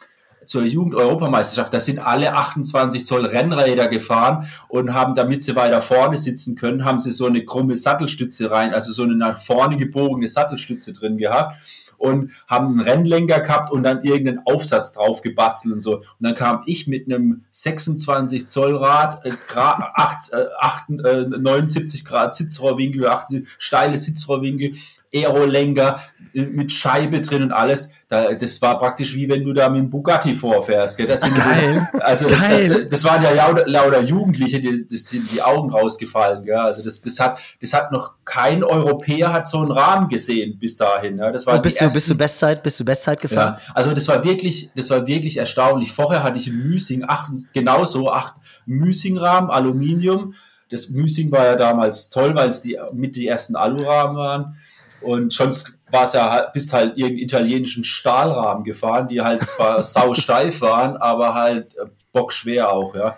zur 0.45 0.63
Jugend-Europameisterschaft, 0.63 1.73
da 1.73 1.79
sind 1.79 1.99
alle 1.99 2.33
28 2.33 3.05
Zoll 3.05 3.25
Rennräder 3.25 3.87
gefahren 3.87 4.47
und 4.67 4.93
haben, 4.93 5.15
damit 5.15 5.43
sie 5.43 5.55
weiter 5.55 5.81
vorne 5.81 6.17
sitzen 6.17 6.55
können, 6.55 6.85
haben 6.85 6.99
sie 6.99 7.11
so 7.11 7.25
eine 7.25 7.45
krumme 7.45 7.75
Sattelstütze 7.75 8.51
rein, 8.51 8.73
also 8.73 8.91
so 8.91 9.03
eine 9.03 9.15
nach 9.15 9.37
vorne 9.37 9.77
gebogene 9.77 10.27
Sattelstütze 10.27 10.93
drin 10.93 11.17
gehabt 11.17 11.55
und 11.97 12.31
haben 12.47 12.67
einen 12.67 12.81
Rennlenker 12.81 13.39
gehabt 13.39 13.71
und 13.71 13.83
dann 13.83 14.03
irgendeinen 14.03 14.45
Aufsatz 14.45 14.93
drauf 14.93 15.21
gebastelt 15.21 15.75
und 15.75 15.81
so. 15.81 15.97
Und 15.97 16.05
dann 16.19 16.35
kam 16.35 16.61
ich 16.65 16.87
mit 16.87 17.05
einem 17.05 17.45
26 17.51 18.49
Zoll 18.49 18.75
Rad, 18.75 19.25
äh, 19.25 19.31
8, 19.55 20.33
äh, 20.33 20.45
8, 20.59 20.89
äh, 21.05 21.25
79 21.27 22.03
Grad 22.03 22.35
Sitzrohrwinkel, 22.35 23.07
80, 23.07 23.47
steile 23.57 23.97
Sitzrohrwinkel, 23.97 24.73
Aerolenker 25.13 25.99
mit 26.33 26.71
Scheibe 26.71 27.21
drin 27.21 27.43
und 27.43 27.51
alles. 27.51 27.91
Da, 28.07 28.33
das 28.33 28.61
war 28.61 28.77
praktisch 28.79 29.15
wie 29.15 29.29
wenn 29.29 29.43
du 29.43 29.53
da 29.53 29.69
mit 29.69 29.81
dem 29.81 29.89
Bugatti 29.89 30.33
vorfährst. 30.33 30.97
Gell? 30.97 31.07
Das 31.07 31.21
sind 31.21 31.35
Geil. 31.35 31.87
Die, 31.93 32.01
also 32.01 32.27
Geil. 32.27 32.67
Das, 32.67 32.77
das, 32.77 32.89
das, 32.89 33.03
waren 33.03 33.21
ja 33.21 33.31
lauter, 33.31 33.67
lauter 33.67 34.01
Jugendliche, 34.01 34.59
die, 34.59 34.87
das 34.87 35.07
sind 35.07 35.31
die 35.31 35.41
Augen 35.41 35.69
rausgefallen. 35.69 36.43
Gell? 36.43 36.55
Also 36.55 36.81
das, 36.81 37.01
das 37.01 37.19
hat, 37.19 37.37
das 37.61 37.73
hat 37.73 37.91
noch 37.91 38.13
kein 38.25 38.63
Europäer 38.63 39.31
hat 39.31 39.47
so 39.47 39.59
einen 39.59 39.71
Rahmen 39.71 40.09
gesehen 40.09 40.57
bis 40.57 40.77
dahin. 40.77 41.19
Ja? 41.19 41.31
Das 41.31 41.45
war 41.45 41.61
bist, 41.61 41.79
du, 41.79 41.91
bist 41.91 42.09
du 42.09 42.15
Bestzeit, 42.15 42.63
bist 42.63 42.79
du 42.79 42.85
Bestzeit 42.85 43.21
gefahren? 43.21 43.57
Ja, 43.57 43.73
also 43.75 43.93
das 43.93 44.07
war 44.07 44.23
wirklich, 44.23 44.71
das 44.75 44.89
war 44.89 45.05
wirklich 45.05 45.37
erstaunlich. 45.37 45.91
Vorher 45.91 46.23
hatte 46.23 46.37
ich 46.37 46.47
ein 46.47 46.57
Müsing, 46.57 47.03
acht, 47.07 47.29
genauso 47.53 48.11
acht 48.11 48.33
Müsing-Rahmen, 48.65 49.51
Aluminium 49.51 50.33
das 50.73 50.89
Müsing 50.89 51.31
war 51.31 51.45
ja 51.45 51.55
damals 51.55 52.09
toll, 52.09 52.33
weil 52.33 52.49
es 52.49 52.61
die 52.61 52.79
mit 52.93 53.15
die 53.15 53.27
ersten 53.27 53.55
Alurahmen 53.55 54.17
waren. 54.17 54.55
Und 55.03 55.33
schon 55.33 55.53
war 55.91 56.03
es 56.03 56.13
ja, 56.13 56.49
bist 56.53 56.73
halt 56.73 56.97
irgendeinen 56.97 57.19
italienischen 57.19 57.83
Stahlrahmen 57.83 58.63
gefahren, 58.63 59.07
die 59.07 59.21
halt 59.21 59.49
zwar 59.49 59.83
sau 59.83 60.13
steif 60.13 60.61
waren, 60.61 60.97
aber 60.97 61.33
halt 61.33 61.75
äh, 61.77 61.85
bockschwer 62.11 62.71
auch, 62.71 62.95
ja. 62.95 63.17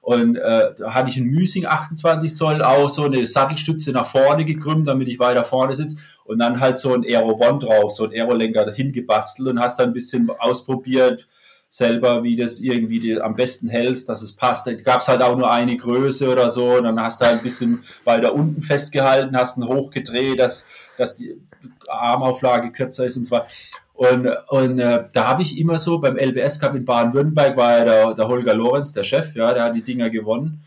Und 0.00 0.36
äh, 0.36 0.72
da 0.78 0.94
hatte 0.94 1.10
ich 1.10 1.16
ein 1.16 1.26
Müsing 1.26 1.66
28 1.66 2.32
Zoll, 2.32 2.62
auch 2.62 2.88
so 2.88 3.06
eine 3.06 3.26
Sattelstütze 3.26 3.90
nach 3.90 4.06
vorne 4.06 4.44
gekrümmt, 4.44 4.86
damit 4.86 5.08
ich 5.08 5.18
weiter 5.18 5.42
vorne 5.42 5.74
sitze. 5.74 5.96
Und 6.24 6.38
dann 6.38 6.60
halt 6.60 6.78
so 6.78 6.94
ein 6.94 7.02
Aerobond 7.02 7.64
drauf, 7.64 7.90
so 7.90 8.04
ein 8.04 8.12
Aerolenker 8.12 8.72
hingebastelt 8.72 9.48
und 9.48 9.58
hast 9.58 9.80
dann 9.80 9.88
ein 9.88 9.92
bisschen 9.92 10.30
ausprobiert, 10.38 11.26
selber, 11.68 12.22
wie 12.22 12.36
das 12.36 12.60
irgendwie 12.60 13.00
die, 13.00 13.20
am 13.20 13.34
besten 13.34 13.68
hältst, 13.68 14.08
dass 14.08 14.22
es 14.22 14.32
passt. 14.34 14.68
Da 14.68 14.74
gab 14.74 15.00
es 15.00 15.08
halt 15.08 15.22
auch 15.22 15.36
nur 15.36 15.50
eine 15.50 15.76
Größe 15.76 16.30
oder 16.30 16.50
so. 16.50 16.74
Und 16.74 16.84
dann 16.84 17.00
hast 17.00 17.20
du 17.20 17.26
halt 17.26 17.38
ein 17.38 17.42
bisschen 17.42 17.82
weiter 18.04 18.32
unten 18.32 18.62
festgehalten, 18.62 19.36
hast 19.36 19.58
ihn 19.58 19.66
hochgedreht, 19.66 20.38
dass, 20.38 20.66
dass 20.96 21.16
die 21.16 21.40
Armauflage 21.88 22.72
kürzer 22.72 23.04
ist 23.06 23.16
und 23.16 23.24
zwar. 23.24 23.46
Und, 23.94 24.28
und 24.48 24.78
äh, 24.78 25.04
da 25.12 25.28
habe 25.28 25.42
ich 25.42 25.58
immer 25.58 25.78
so 25.78 25.98
beim 25.98 26.18
LBS 26.18 26.60
Cup 26.60 26.74
in 26.74 26.84
Baden-Württemberg 26.84 27.56
war 27.56 27.78
ja 27.78 27.84
der, 27.84 28.14
der 28.14 28.28
Holger 28.28 28.54
Lorenz, 28.54 28.92
der 28.92 29.04
Chef, 29.04 29.34
ja, 29.34 29.54
der 29.54 29.64
hat 29.64 29.74
die 29.74 29.82
Dinger 29.82 30.10
gewonnen. 30.10 30.60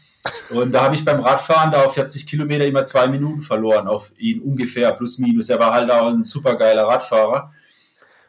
Und 0.50 0.74
da 0.74 0.84
habe 0.84 0.96
ich 0.96 1.06
beim 1.06 1.20
Radfahren 1.20 1.72
da 1.72 1.86
auf 1.86 1.94
40 1.94 2.26
Kilometer 2.26 2.66
immer 2.66 2.86
zwei 2.86 3.08
Minuten 3.08 3.42
verloren 3.42 3.88
auf 3.88 4.12
ihn 4.18 4.42
ungefähr, 4.42 4.92
plus 4.94 5.20
minus. 5.20 5.50
Er 5.50 5.60
war 5.60 5.74
halt 5.74 5.92
auch 5.92 6.12
ein 6.12 6.24
super 6.24 6.56
geiler 6.56 6.84
Radfahrer. 6.84 7.52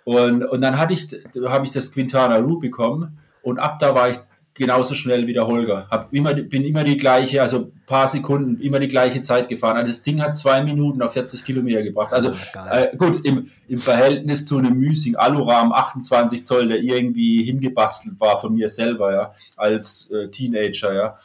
Und, 0.05 0.45
und 0.45 0.61
dann 0.61 0.79
hatte 0.79 0.93
ich, 0.93 1.09
habe 1.47 1.65
ich 1.65 1.73
das 1.73 1.93
Quintana 1.93 2.37
Roo 2.37 2.59
bekommen 2.59 3.19
und 3.43 3.59
ab 3.59 3.79
da 3.79 3.95
war 3.95 4.11
ich 4.11 4.19
genauso 4.55 4.95
schnell 4.95 5.27
wie 5.27 5.33
der 5.33 5.47
Holger. 5.47 5.87
Hab 5.91 6.13
immer, 6.13 6.35
bin 6.35 6.65
immer 6.65 6.85
die 6.85 6.97
gleiche, 6.97 7.41
also 7.41 7.73
paar 7.87 8.09
Sekunden, 8.09 8.61
immer 8.61 8.79
die 8.79 8.89
gleiche 8.89 9.23
Zeit 9.23 9.49
gefahren. 9.49 9.77
Also 9.77 9.93
das 9.93 10.03
Ding 10.03 10.23
hat 10.23 10.37
zwei 10.37 10.63
Minuten 10.63 11.03
auf 11.03 11.13
40 11.13 11.45
Kilometer 11.45 11.83
gebracht. 11.83 12.13
Also 12.13 12.33
äh, 12.71 12.97
gut, 12.97 13.25
im, 13.25 13.49
im 13.69 13.79
Verhältnis 13.79 14.47
zu 14.47 14.59
einem 14.59 14.79
Müsing 14.79 15.17
Alurahmen 15.17 15.73
28 15.73 16.45
Zoll, 16.45 16.69
der 16.69 16.79
irgendwie 16.79 17.43
hingebastelt 17.43 18.19
war 18.21 18.37
von 18.37 18.55
mir 18.55 18.69
selber, 18.69 19.13
ja, 19.13 19.35
als 19.57 20.11
äh, 20.11 20.29
Teenager, 20.29 20.93
ja. 20.93 21.17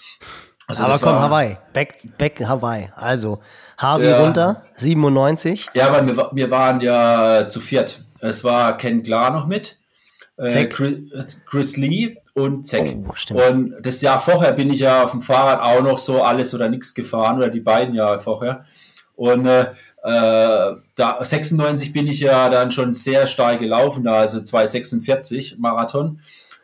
Also 0.68 0.84
Aber 0.84 0.98
komm, 0.98 1.16
war, 1.16 1.22
Hawaii, 1.22 1.58
back, 1.74 1.98
back 2.18 2.44
Hawaii. 2.44 2.90
Also, 2.96 3.40
Harvey 3.78 4.10
ja, 4.10 4.24
runter, 4.24 4.64
97. 4.76 5.68
Ja, 5.74 5.90
aber 5.90 6.08
wir, 6.08 6.30
wir 6.34 6.52
waren 6.52 6.82
ja 6.82 7.48
zu 7.50 7.60
viert. 7.60 8.02
Es 8.20 8.44
war 8.44 8.76
Ken 8.78 9.04
Klar 9.04 9.32
noch 9.32 9.46
mit, 9.46 9.78
äh, 10.38 10.66
Chris, 10.66 11.02
Chris, 11.46 11.78
Lee 11.78 12.18
und 12.36 12.68
Zack. 12.68 12.96
Oh, 13.34 13.50
und 13.50 13.76
das 13.82 14.02
Jahr 14.02 14.20
vorher 14.20 14.52
bin 14.52 14.70
ich 14.70 14.80
ja 14.82 15.04
auf 15.04 15.12
dem 15.12 15.22
Fahrrad 15.22 15.62
auch 15.62 15.82
noch 15.82 15.98
so 15.98 16.22
alles 16.22 16.54
oder 16.54 16.70
nichts 16.70 16.94
gefahren, 16.94 17.38
oder 17.38 17.50
die 17.50 17.62
beiden 17.62 17.96
Jahre 17.96 18.20
vorher. 18.20 18.66
Und 19.16 19.46
äh, 19.46 19.72
äh 20.04 20.76
da 20.96 21.24
96 21.24 21.94
bin 21.94 22.08
ich 22.08 22.20
ja 22.20 22.50
dann 22.50 22.72
schon 22.72 22.94
sehr 22.94 23.26
stark 23.26 23.60
gelaufen, 23.60 24.04
da 24.04 24.16
also 24.16 24.42
246 24.42 25.58
Marathon. 25.60 26.20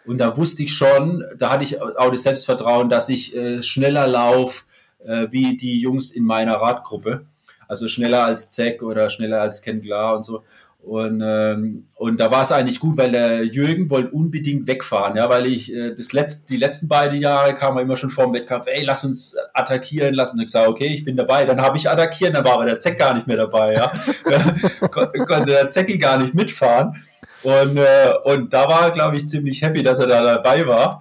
Und 0.05 0.19
da 0.19 0.35
wusste 0.35 0.63
ich 0.63 0.73
schon, 0.73 1.23
da 1.37 1.51
hatte 1.51 1.63
ich 1.63 1.81
auch 1.81 2.11
das 2.11 2.23
Selbstvertrauen, 2.23 2.89
dass 2.89 3.07
ich 3.07 3.35
äh, 3.35 3.63
schneller 3.63 4.07
laufe 4.07 4.65
äh, 5.05 5.27
wie 5.31 5.55
die 5.55 5.79
Jungs 5.79 6.11
in 6.11 6.25
meiner 6.25 6.55
Radgruppe. 6.55 7.25
Also 7.69 7.87
schneller 7.87 8.25
als 8.25 8.49
Zack 8.49 8.83
oder 8.83 9.09
schneller 9.09 9.39
als 9.39 9.61
Ken 9.61 9.79
Klar 9.79 10.17
und 10.17 10.25
so. 10.25 10.43
Und, 10.83 11.21
ähm, 11.23 11.87
und 11.93 12.19
da 12.19 12.31
war 12.31 12.41
es 12.41 12.51
eigentlich 12.51 12.79
gut, 12.79 12.97
weil 12.97 13.11
der 13.11 13.45
Jürgen 13.45 13.89
wollte 13.91 14.09
unbedingt 14.09 14.65
wegfahren, 14.65 15.15
ja, 15.15 15.29
weil 15.29 15.45
ich 15.45 15.71
äh, 15.71 15.93
das 15.93 16.11
letzte, 16.11 16.47
die 16.47 16.57
letzten 16.57 16.87
beiden 16.87 17.21
Jahre 17.21 17.53
kam 17.53 17.77
er 17.77 17.83
immer 17.83 17.95
schon 17.95 18.09
vor 18.09 18.25
dem 18.25 18.33
Wettkampf, 18.33 18.65
ey, 18.67 18.83
lass 18.83 19.03
uns 19.03 19.35
attackieren, 19.53 20.15
lass 20.15 20.33
uns. 20.33 20.43
Ich 20.43 20.49
sage, 20.49 20.69
okay, 20.69 20.87
ich 20.87 21.03
bin 21.03 21.15
dabei. 21.15 21.45
Dann 21.45 21.61
habe 21.61 21.77
ich 21.77 21.87
attackieren, 21.87 22.33
dann 22.33 22.43
war 22.45 22.53
aber 22.53 22.65
der 22.65 22.79
Zeck 22.79 22.97
gar 22.97 23.13
nicht 23.13 23.27
mehr 23.27 23.37
dabei, 23.37 23.75
ja. 23.75 23.91
Kon 24.91 25.11
konnte 25.25 25.51
der 25.51 25.69
Zecki 25.69 25.99
gar 25.99 26.17
nicht 26.17 26.33
mitfahren. 26.33 26.95
Und, 27.43 27.77
äh, 27.77 28.13
und 28.23 28.51
da 28.51 28.67
war 28.67 28.85
er, 28.85 28.91
glaube 28.91 29.17
ich, 29.17 29.27
ziemlich 29.27 29.61
happy, 29.61 29.83
dass 29.83 29.99
er 29.99 30.07
da 30.07 30.23
dabei 30.23 30.65
war. 30.65 30.99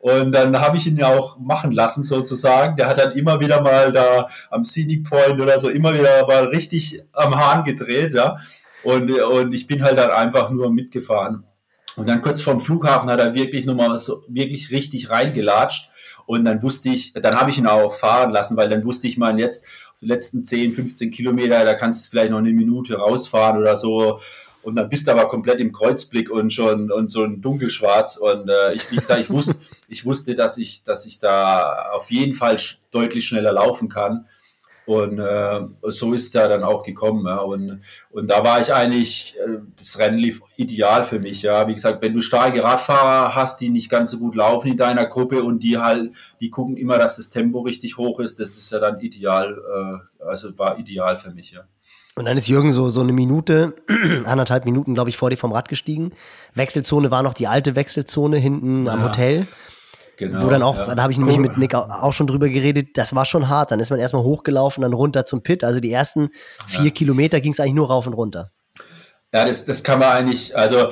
Und 0.00 0.32
dann 0.32 0.60
habe 0.60 0.76
ich 0.76 0.86
ihn 0.86 0.96
ja 0.96 1.16
auch 1.16 1.38
machen 1.38 1.70
lassen, 1.70 2.02
sozusagen. 2.02 2.76
Der 2.76 2.88
hat 2.88 2.98
dann 2.98 3.12
immer 3.12 3.40
wieder 3.40 3.62
mal 3.62 3.92
da 3.92 4.26
am 4.50 4.64
Scenic 4.64 5.08
Point 5.08 5.40
oder 5.40 5.58
so 5.58 5.68
immer 5.68 5.94
wieder 5.94 6.26
mal 6.26 6.46
richtig 6.46 7.02
am 7.12 7.36
Hahn 7.36 7.62
gedreht, 7.64 8.12
ja. 8.12 8.36
Und, 8.84 9.10
und 9.10 9.54
ich 9.54 9.66
bin 9.66 9.82
halt 9.82 9.98
dann 9.98 10.10
einfach 10.10 10.50
nur 10.50 10.70
mitgefahren. 10.70 11.44
Und 11.96 12.08
dann 12.08 12.22
kurz 12.22 12.40
vorm 12.40 12.60
Flughafen 12.60 13.10
hat 13.10 13.20
er 13.20 13.34
wirklich 13.34 13.64
nochmal 13.64 13.96
so 13.98 14.22
wirklich 14.28 14.70
richtig 14.70 15.10
reingelatscht. 15.10 15.90
Und 16.26 16.44
dann 16.44 16.62
wusste 16.62 16.88
ich, 16.88 17.12
dann 17.14 17.34
habe 17.34 17.50
ich 17.50 17.58
ihn 17.58 17.66
auch 17.66 17.92
fahren 17.92 18.30
lassen, 18.30 18.56
weil 18.56 18.68
dann 18.68 18.84
wusste 18.84 19.08
ich 19.08 19.18
mal 19.18 19.38
jetzt 19.38 19.66
auf 19.92 19.98
die 20.00 20.06
letzten 20.06 20.44
10, 20.44 20.72
15 20.72 21.10
Kilometer, 21.10 21.64
da 21.64 21.74
kannst 21.74 22.06
du 22.06 22.10
vielleicht 22.10 22.30
noch 22.30 22.38
eine 22.38 22.52
Minute 22.52 22.96
rausfahren 22.96 23.60
oder 23.60 23.76
so. 23.76 24.20
Und 24.62 24.76
dann 24.76 24.88
bist 24.88 25.08
du 25.08 25.10
aber 25.10 25.28
komplett 25.28 25.58
im 25.58 25.72
Kreuzblick 25.72 26.30
und 26.30 26.52
schon 26.52 26.92
und 26.92 27.10
so 27.10 27.24
ein 27.24 27.40
dunkelschwarz. 27.40 28.16
Und 28.16 28.48
äh, 28.48 28.74
ich, 28.74 28.90
wie 28.92 28.96
gesagt, 28.96 29.20
ich 29.20 29.30
wusste, 29.30 29.64
ich 29.88 30.06
wusste, 30.06 30.34
dass 30.36 30.56
ich, 30.56 30.84
dass 30.84 31.04
ich 31.04 31.18
da 31.18 31.90
auf 31.92 32.10
jeden 32.10 32.34
Fall 32.34 32.56
deutlich 32.92 33.26
schneller 33.26 33.52
laufen 33.52 33.88
kann. 33.88 34.26
Und 34.84 35.18
äh, 35.18 35.60
so 35.82 36.12
ist 36.12 36.26
es 36.28 36.32
ja 36.32 36.48
dann 36.48 36.64
auch 36.64 36.82
gekommen. 36.82 37.26
Ja. 37.26 37.38
Und, 37.38 37.78
und 38.10 38.28
da 38.28 38.42
war 38.42 38.60
ich 38.60 38.74
eigentlich, 38.74 39.34
äh, 39.38 39.58
das 39.76 39.98
Rennen 39.98 40.18
lief 40.18 40.42
ideal 40.56 41.04
für 41.04 41.20
mich. 41.20 41.42
Ja, 41.42 41.68
wie 41.68 41.74
gesagt, 41.74 42.02
wenn 42.02 42.14
du 42.14 42.20
starke 42.20 42.62
Radfahrer 42.64 43.34
hast, 43.34 43.60
die 43.60 43.68
nicht 43.68 43.90
ganz 43.90 44.10
so 44.10 44.18
gut 44.18 44.34
laufen 44.34 44.72
in 44.72 44.76
deiner 44.76 45.06
Gruppe 45.06 45.44
und 45.44 45.60
die 45.62 45.78
halt, 45.78 46.12
die 46.40 46.50
gucken 46.50 46.76
immer, 46.76 46.98
dass 46.98 47.16
das 47.16 47.30
Tempo 47.30 47.60
richtig 47.60 47.96
hoch 47.96 48.18
ist, 48.18 48.40
das 48.40 48.58
ist 48.58 48.72
ja 48.72 48.80
dann 48.80 48.98
ideal. 49.00 49.56
Äh, 50.20 50.24
also 50.24 50.56
war 50.58 50.78
ideal 50.78 51.16
für 51.16 51.30
mich. 51.30 51.52
Ja. 51.52 51.62
Und 52.14 52.26
dann 52.26 52.36
ist 52.36 52.46
Jürgen 52.46 52.70
so, 52.70 52.90
so 52.90 53.00
eine 53.00 53.12
Minute, 53.12 53.74
anderthalb 54.24 54.64
Minuten, 54.64 54.94
glaube 54.94 55.10
ich, 55.10 55.16
vor 55.16 55.30
dir 55.30 55.38
vom 55.38 55.52
Rad 55.52 55.68
gestiegen. 55.68 56.12
Wechselzone 56.54 57.10
war 57.10 57.22
noch 57.22 57.34
die 57.34 57.46
alte 57.46 57.74
Wechselzone 57.74 58.36
hinten 58.36 58.84
ja. 58.84 58.92
am 58.92 59.04
Hotel. 59.04 59.46
Genau, 60.28 60.44
Wo 60.44 60.50
dann 60.50 60.62
auch, 60.62 60.76
ja. 60.76 60.94
da 60.94 61.02
habe 61.02 61.12
ich 61.12 61.18
nämlich 61.18 61.36
cool. 61.36 61.42
mit 61.42 61.58
Nick 61.58 61.74
auch 61.74 62.12
schon 62.12 62.26
drüber 62.26 62.48
geredet, 62.48 62.96
das 62.96 63.14
war 63.14 63.24
schon 63.24 63.48
hart. 63.48 63.70
Dann 63.70 63.80
ist 63.80 63.90
man 63.90 63.98
erstmal 63.98 64.22
hochgelaufen, 64.22 64.82
dann 64.82 64.92
runter 64.92 65.24
zum 65.24 65.42
Pit. 65.42 65.64
Also 65.64 65.80
die 65.80 65.92
ersten 65.92 66.30
vier 66.66 66.84
ja. 66.84 66.90
Kilometer 66.90 67.40
ging 67.40 67.52
es 67.52 67.60
eigentlich 67.60 67.74
nur 67.74 67.88
rauf 67.88 68.06
und 68.06 68.14
runter. 68.14 68.52
Ja, 69.34 69.46
das, 69.46 69.64
das 69.64 69.82
kann 69.82 69.98
man 69.98 70.10
eigentlich, 70.10 70.56
also 70.56 70.88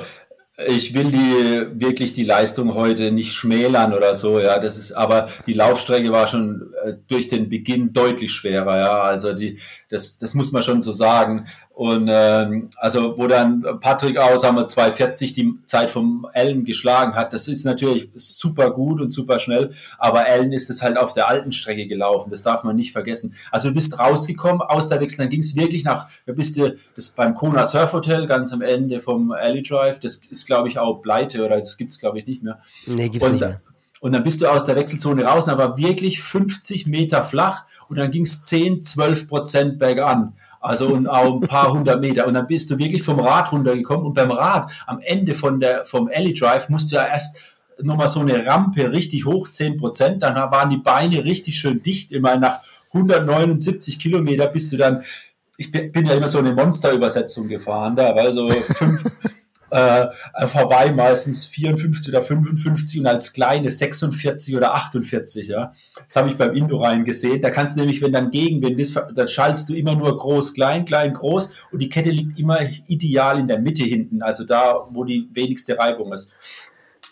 ich 0.67 0.93
will 0.93 1.11
die 1.11 1.79
wirklich 1.79 2.13
die 2.13 2.23
Leistung 2.23 2.73
heute 2.75 3.11
nicht 3.11 3.33
schmälern 3.33 3.93
oder 3.93 4.13
so, 4.13 4.39
ja. 4.39 4.59
Das 4.59 4.77
ist, 4.77 4.91
aber 4.91 5.29
die 5.47 5.53
Laufstrecke 5.53 6.11
war 6.11 6.27
schon 6.27 6.71
äh, 6.83 6.93
durch 7.07 7.27
den 7.27 7.49
Beginn 7.49 7.93
deutlich 7.93 8.33
schwerer, 8.33 8.79
ja. 8.79 9.01
Also 9.01 9.33
die, 9.33 9.59
das, 9.89 10.17
das 10.17 10.33
muss 10.33 10.51
man 10.51 10.63
schon 10.63 10.81
so 10.81 10.91
sagen. 10.91 11.47
Und 11.73 12.09
ähm, 12.11 12.69
also 12.75 13.17
wo 13.17 13.27
dann 13.27 13.65
Patrick 13.79 14.17
aus 14.17 14.43
haben 14.43 14.57
wir 14.57 14.67
240 14.67 15.33
die 15.33 15.53
Zeit 15.65 15.89
vom 15.89 16.27
Allen 16.33 16.65
geschlagen 16.65 17.15
hat, 17.15 17.31
das 17.31 17.47
ist 17.47 17.63
natürlich 17.63 18.09
super 18.13 18.71
gut 18.71 18.99
und 18.99 19.09
super 19.09 19.39
schnell, 19.39 19.73
aber 19.97 20.25
Allen 20.25 20.51
ist 20.51 20.69
es 20.69 20.81
halt 20.81 20.97
auf 20.97 21.13
der 21.13 21.29
alten 21.29 21.53
Strecke 21.53 21.87
gelaufen, 21.87 22.29
das 22.29 22.43
darf 22.43 22.63
man 22.65 22.75
nicht 22.75 22.91
vergessen. 22.91 23.33
Also 23.51 23.69
du 23.69 23.73
bist 23.73 23.97
rausgekommen 23.97 24.61
aus 24.61 24.89
der 24.89 24.99
Wechsel, 24.99 25.19
dann 25.19 25.29
ging 25.29 25.39
es 25.39 25.55
wirklich 25.55 25.85
nach, 25.85 26.09
da 26.25 26.33
bist 26.33 26.57
du 26.57 26.75
das 26.95 27.09
beim 27.09 27.35
Kona 27.35 27.63
Surf 27.63 27.93
Hotel 27.93 28.27
ganz 28.27 28.51
am 28.51 28.61
Ende 28.61 28.99
vom 28.99 29.31
Alley 29.31 29.63
Drive, 29.63 29.99
das 29.99 30.17
ist 30.17 30.45
glaube 30.45 30.67
ich 30.67 30.77
auch 30.77 31.01
pleite 31.01 31.43
oder 31.43 31.57
das 31.57 31.77
gibt 31.77 31.93
es 31.93 31.99
glaube 31.99 32.19
ich 32.19 32.27
nicht 32.27 32.43
mehr. 32.43 32.59
Nee, 32.85 33.07
gibt's 33.07 33.25
und, 33.25 33.33
nicht 33.33 33.41
mehr. 33.41 33.61
Und 34.01 34.13
dann 34.13 34.23
bist 34.23 34.41
du 34.41 34.47
aus 34.47 34.65
der 34.65 34.75
Wechselzone 34.75 35.23
raus, 35.23 35.47
aber 35.47 35.77
wirklich 35.77 36.23
50 36.23 36.87
Meter 36.87 37.21
flach 37.21 37.65
und 37.87 37.99
dann 37.99 38.09
ging 38.09 38.23
es 38.23 38.43
10, 38.43 38.83
12 38.83 39.27
Prozent 39.27 39.79
bergan. 39.79 40.33
Also 40.61 40.87
und 40.89 41.07
auch 41.07 41.33
ein 41.33 41.41
paar 41.41 41.73
hundert 41.73 41.99
Meter. 41.99 42.27
Und 42.27 42.35
dann 42.35 42.47
bist 42.47 42.69
du 42.69 42.77
wirklich 42.77 43.03
vom 43.03 43.19
Rad 43.19 43.51
runtergekommen. 43.51 44.05
Und 44.05 44.13
beim 44.13 44.31
Rad 44.31 44.71
am 44.85 44.99
Ende 45.01 45.33
von 45.33 45.59
der, 45.59 45.85
vom 45.85 46.07
Alley 46.13 46.33
Drive 46.33 46.69
musst 46.69 46.91
du 46.91 46.97
ja 46.97 47.05
erst 47.05 47.37
nochmal 47.81 48.07
so 48.07 48.19
eine 48.19 48.45
Rampe 48.45 48.91
richtig 48.91 49.25
hoch, 49.25 49.49
10 49.49 49.77
Prozent. 49.77 50.23
Dann 50.23 50.35
waren 50.35 50.69
die 50.69 50.77
Beine 50.77 51.23
richtig 51.25 51.57
schön 51.57 51.81
dicht. 51.81 52.11
Immer 52.11 52.37
nach 52.37 52.59
179 52.93 53.99
Kilometer 53.99 54.47
bist 54.47 54.71
du 54.71 54.77
dann, 54.77 55.03
ich 55.57 55.71
bin 55.71 56.05
ja 56.05 56.13
immer 56.13 56.27
so 56.27 56.39
eine 56.39 56.53
Monsterübersetzung 56.53 57.47
gefahren 57.47 57.95
da, 57.95 58.15
weil 58.15 58.31
so 58.31 58.51
fünf, 58.51 59.03
äh, 59.71 60.47
vorbei 60.47 60.91
meistens 60.91 61.45
54 61.45 62.09
oder 62.09 62.21
55 62.21 62.99
und 62.99 63.07
als 63.07 63.31
kleine 63.31 63.69
46 63.69 64.55
oder 64.55 64.73
48. 64.75 65.47
Ja. 65.47 65.73
Das 66.07 66.17
habe 66.17 66.29
ich 66.29 66.37
beim 66.37 66.53
Indorein 66.53 67.05
gesehen. 67.05 67.41
Da 67.41 67.49
kannst 67.49 67.75
du 67.75 67.79
nämlich, 67.79 68.01
wenn 68.01 68.11
dann 68.11 68.31
Gegenwind 68.31 68.79
ist, 68.79 68.99
dann 69.15 69.27
schaltest 69.29 69.69
du 69.69 69.73
immer 69.73 69.95
nur 69.95 70.17
groß, 70.17 70.53
klein, 70.53 70.83
klein, 70.83 71.13
groß 71.13 71.51
und 71.71 71.79
die 71.79 71.87
Kette 71.87 72.09
liegt 72.09 72.37
immer 72.37 72.59
ideal 72.87 73.39
in 73.39 73.47
der 73.47 73.59
Mitte 73.59 73.83
hinten, 73.83 74.21
also 74.21 74.43
da, 74.43 74.87
wo 74.91 75.05
die 75.05 75.29
wenigste 75.33 75.77
Reibung 75.77 76.11
ist. 76.11 76.35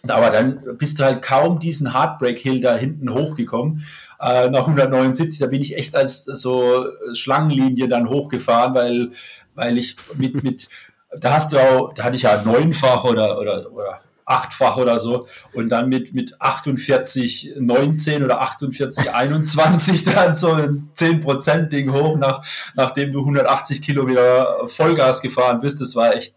Aber 0.07 0.29
dann 0.29 0.61
bist 0.77 0.99
du 0.99 1.03
halt 1.03 1.21
kaum 1.21 1.59
diesen 1.59 1.93
Heartbreak 1.93 2.39
Hill 2.39 2.61
da 2.61 2.75
hinten 2.75 3.13
hochgekommen. 3.13 3.85
Äh, 4.19 4.49
nach 4.49 4.67
179, 4.67 5.39
da 5.39 5.47
bin 5.47 5.61
ich 5.61 5.77
echt 5.77 5.95
als 5.95 6.25
so 6.25 6.85
Schlangenlinie 7.13 7.87
dann 7.87 8.09
hochgefahren, 8.09 8.73
weil, 8.73 9.11
weil 9.55 9.77
ich 9.77 9.95
mit, 10.15 10.43
mit 10.43 10.69
da 11.19 11.33
hast 11.33 11.51
du 11.51 11.57
auch, 11.57 11.93
da 11.93 12.03
hatte 12.03 12.15
ich 12.15 12.23
ja 12.23 12.41
neunfach 12.43 13.03
oder, 13.03 13.39
oder, 13.39 13.71
oder 13.71 14.01
achtfach 14.29 14.77
oder 14.77 14.99
so 14.99 15.27
und 15.53 15.69
dann 15.69 15.89
mit, 15.89 16.13
mit 16.13 16.39
48, 16.39 17.55
19 17.57 18.23
oder 18.23 18.41
48, 18.41 19.11
21 19.11 20.03
dann 20.15 20.35
so 20.35 20.51
ein 20.51 20.89
10% 20.95 21.69
Ding 21.69 21.91
hoch, 21.91 22.15
nach, 22.17 22.45
nachdem 22.75 23.11
du 23.11 23.19
180 23.21 23.81
Kilometer 23.81 24.67
Vollgas 24.67 25.21
gefahren 25.21 25.61
bist. 25.61 25.81
Das 25.81 25.95
war 25.95 26.15
echt 26.15 26.35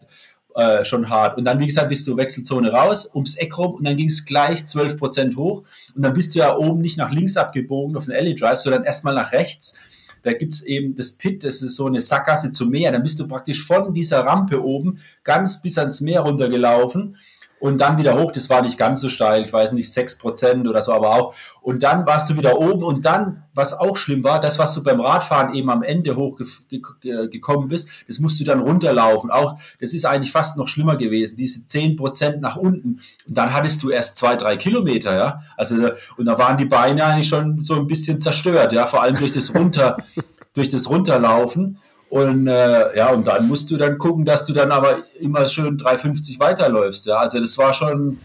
äh, 0.54 0.84
schon 0.84 1.10
hart. 1.10 1.36
Und 1.36 1.44
dann, 1.44 1.58
wie 1.60 1.66
gesagt, 1.66 1.90
bist 1.90 2.06
du 2.06 2.16
Wechselzone 2.16 2.72
raus, 2.72 3.10
ums 3.14 3.36
Eck 3.36 3.58
rum 3.58 3.74
und 3.74 3.84
dann 3.84 3.96
ging 3.96 4.08
es 4.08 4.24
gleich 4.24 4.60
12% 4.60 5.36
hoch 5.36 5.62
und 5.94 6.02
dann 6.02 6.14
bist 6.14 6.34
du 6.34 6.38
ja 6.38 6.56
oben 6.56 6.80
nicht 6.80 6.96
nach 6.96 7.10
links 7.10 7.36
abgebogen 7.36 7.96
auf 7.96 8.06
den 8.06 8.14
Alley 8.14 8.34
Drive, 8.34 8.58
sondern 8.58 8.84
erstmal 8.84 9.14
nach 9.14 9.32
rechts 9.32 9.78
da 10.22 10.32
gibt 10.32 10.54
es 10.54 10.62
eben 10.62 10.94
das 10.94 11.12
Pit, 11.12 11.44
das 11.44 11.62
ist 11.62 11.76
so 11.76 11.86
eine 11.86 12.00
Sackgasse 12.00 12.52
zum 12.52 12.70
Meer. 12.70 12.92
Dann 12.92 13.02
bist 13.02 13.18
du 13.18 13.26
praktisch 13.26 13.64
von 13.64 13.92
dieser 13.92 14.20
Rampe 14.20 14.62
oben 14.62 14.98
ganz 15.24 15.60
bis 15.60 15.78
ans 15.78 16.00
Meer 16.00 16.20
runtergelaufen 16.20 17.16
und 17.62 17.80
dann 17.80 17.96
wieder 17.96 18.18
hoch. 18.18 18.32
Das 18.32 18.50
war 18.50 18.60
nicht 18.60 18.76
ganz 18.76 19.00
so 19.00 19.08
steil, 19.08 19.44
ich 19.44 19.52
weiß 19.52 19.70
nicht, 19.70 19.88
6% 19.88 20.68
oder 20.68 20.82
so, 20.82 20.92
aber 20.92 21.14
auch. 21.14 21.34
Und 21.60 21.84
dann 21.84 22.04
warst 22.06 22.28
du 22.28 22.36
wieder 22.36 22.58
oben 22.58 22.82
und 22.82 23.04
dann, 23.04 23.44
was 23.54 23.72
auch 23.72 23.96
schlimm 23.96 24.24
war, 24.24 24.40
das, 24.40 24.58
was 24.58 24.74
du 24.74 24.82
beim 24.82 25.00
Radfahren 25.00 25.54
eben 25.54 25.70
am 25.70 25.84
Ende 25.84 26.16
hochgekommen 26.16 27.68
bist, 27.68 27.88
das 28.08 28.18
musst 28.18 28.40
du 28.40 28.44
dann 28.44 28.58
runterlaufen. 28.58 29.30
Auch, 29.30 29.60
das 29.80 29.94
ist 29.94 30.04
eigentlich 30.04 30.32
fast 30.32 30.56
noch 30.56 30.66
schlimmer 30.66 30.96
gewesen, 30.96 31.36
diese 31.36 31.60
10% 31.60 32.38
nach 32.38 32.56
unten. 32.56 32.98
Und 33.28 33.38
dann 33.38 33.54
hattest 33.54 33.80
du 33.84 33.90
erst 33.90 34.16
zwei, 34.16 34.34
drei 34.34 34.56
Kilometer, 34.56 35.16
ja. 35.16 35.42
Also, 35.56 35.90
und 36.16 36.26
da 36.26 36.36
waren 36.36 36.58
die 36.58 36.64
Beine 36.64 37.04
eigentlich 37.04 37.28
schon 37.28 37.60
so 37.60 37.76
ein 37.76 37.86
bisschen 37.86 38.20
zerstört, 38.20 38.72
ja, 38.72 38.86
vor 38.86 39.04
allem 39.04 39.16
durch 39.16 39.34
das 39.34 39.54
runter, 39.54 39.98
durch 40.54 40.68
das 40.68 40.90
Runterlaufen. 40.90 41.78
Und 42.12 42.46
äh, 42.46 42.94
ja, 42.94 43.08
und 43.08 43.26
dann 43.26 43.48
musst 43.48 43.70
du 43.70 43.78
dann 43.78 43.96
gucken, 43.96 44.26
dass 44.26 44.44
du 44.44 44.52
dann 44.52 44.70
aber 44.70 44.98
immer 45.18 45.48
schön 45.48 45.78
3,50 45.78 46.38
weiterläufst. 46.38 47.06
Ja, 47.06 47.16
also 47.16 47.40
das 47.40 47.56
war 47.56 47.72
schon, 47.72 48.18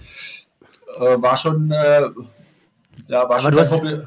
äh, 1.00 1.16
war 1.22 1.38
schon, 1.38 1.72
äh, 1.72 2.02
ja, 3.08 3.20
war 3.20 3.24
aber 3.24 3.40
schon 3.40 3.52
du 3.54 3.60
hast, 3.60 3.72
Hobby, 3.72 4.02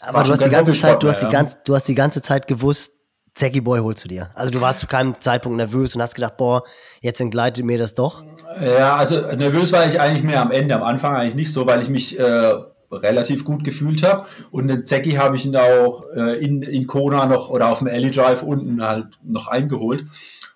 aber 0.00 0.24
du 0.24 0.32
hast 0.32 0.44
die 0.44 0.50
ganze 0.50 0.74
Zeit, 0.74 1.00
du 1.00 1.08
hast 1.08 1.22
die 1.22 1.28
ganze, 1.28 1.58
du 1.64 1.76
hast 1.76 1.86
die 1.86 1.94
ganze 1.94 2.22
Zeit 2.22 2.48
gewusst, 2.48 2.94
Zacky 3.34 3.60
Boy 3.60 3.78
holst 3.78 4.02
du 4.02 4.08
dir. 4.08 4.30
Also 4.34 4.50
du 4.50 4.60
warst 4.60 4.80
zu 4.80 4.88
keinem 4.88 5.14
Zeitpunkt 5.20 5.58
nervös 5.58 5.94
und 5.94 6.02
hast 6.02 6.16
gedacht, 6.16 6.36
boah, 6.36 6.64
jetzt 7.02 7.20
entgleitet 7.20 7.64
mir 7.64 7.78
das 7.78 7.94
doch. 7.94 8.24
Ja, 8.60 8.96
also 8.96 9.20
nervös 9.36 9.70
war 9.70 9.86
ich 9.86 10.00
eigentlich 10.00 10.24
mehr 10.24 10.42
am 10.42 10.50
Ende, 10.50 10.74
am 10.74 10.82
Anfang 10.82 11.14
eigentlich 11.14 11.36
nicht 11.36 11.52
so, 11.52 11.66
weil 11.66 11.82
ich 11.82 11.88
mich 11.88 12.18
äh, 12.18 12.54
relativ 12.92 13.44
gut 13.44 13.64
gefühlt 13.64 14.02
habe. 14.02 14.26
Und 14.50 14.68
den 14.68 14.86
Zecki 14.86 15.12
habe 15.12 15.36
ich 15.36 15.46
ihn 15.46 15.56
auch 15.56 16.04
äh, 16.14 16.44
in, 16.44 16.62
in 16.62 16.86
Kona 16.86 17.26
noch 17.26 17.48
oder 17.50 17.68
auf 17.68 17.78
dem 17.78 17.88
Alley 17.88 18.10
Drive 18.10 18.42
unten 18.42 18.82
halt 18.82 19.18
noch 19.22 19.48
eingeholt. 19.48 20.04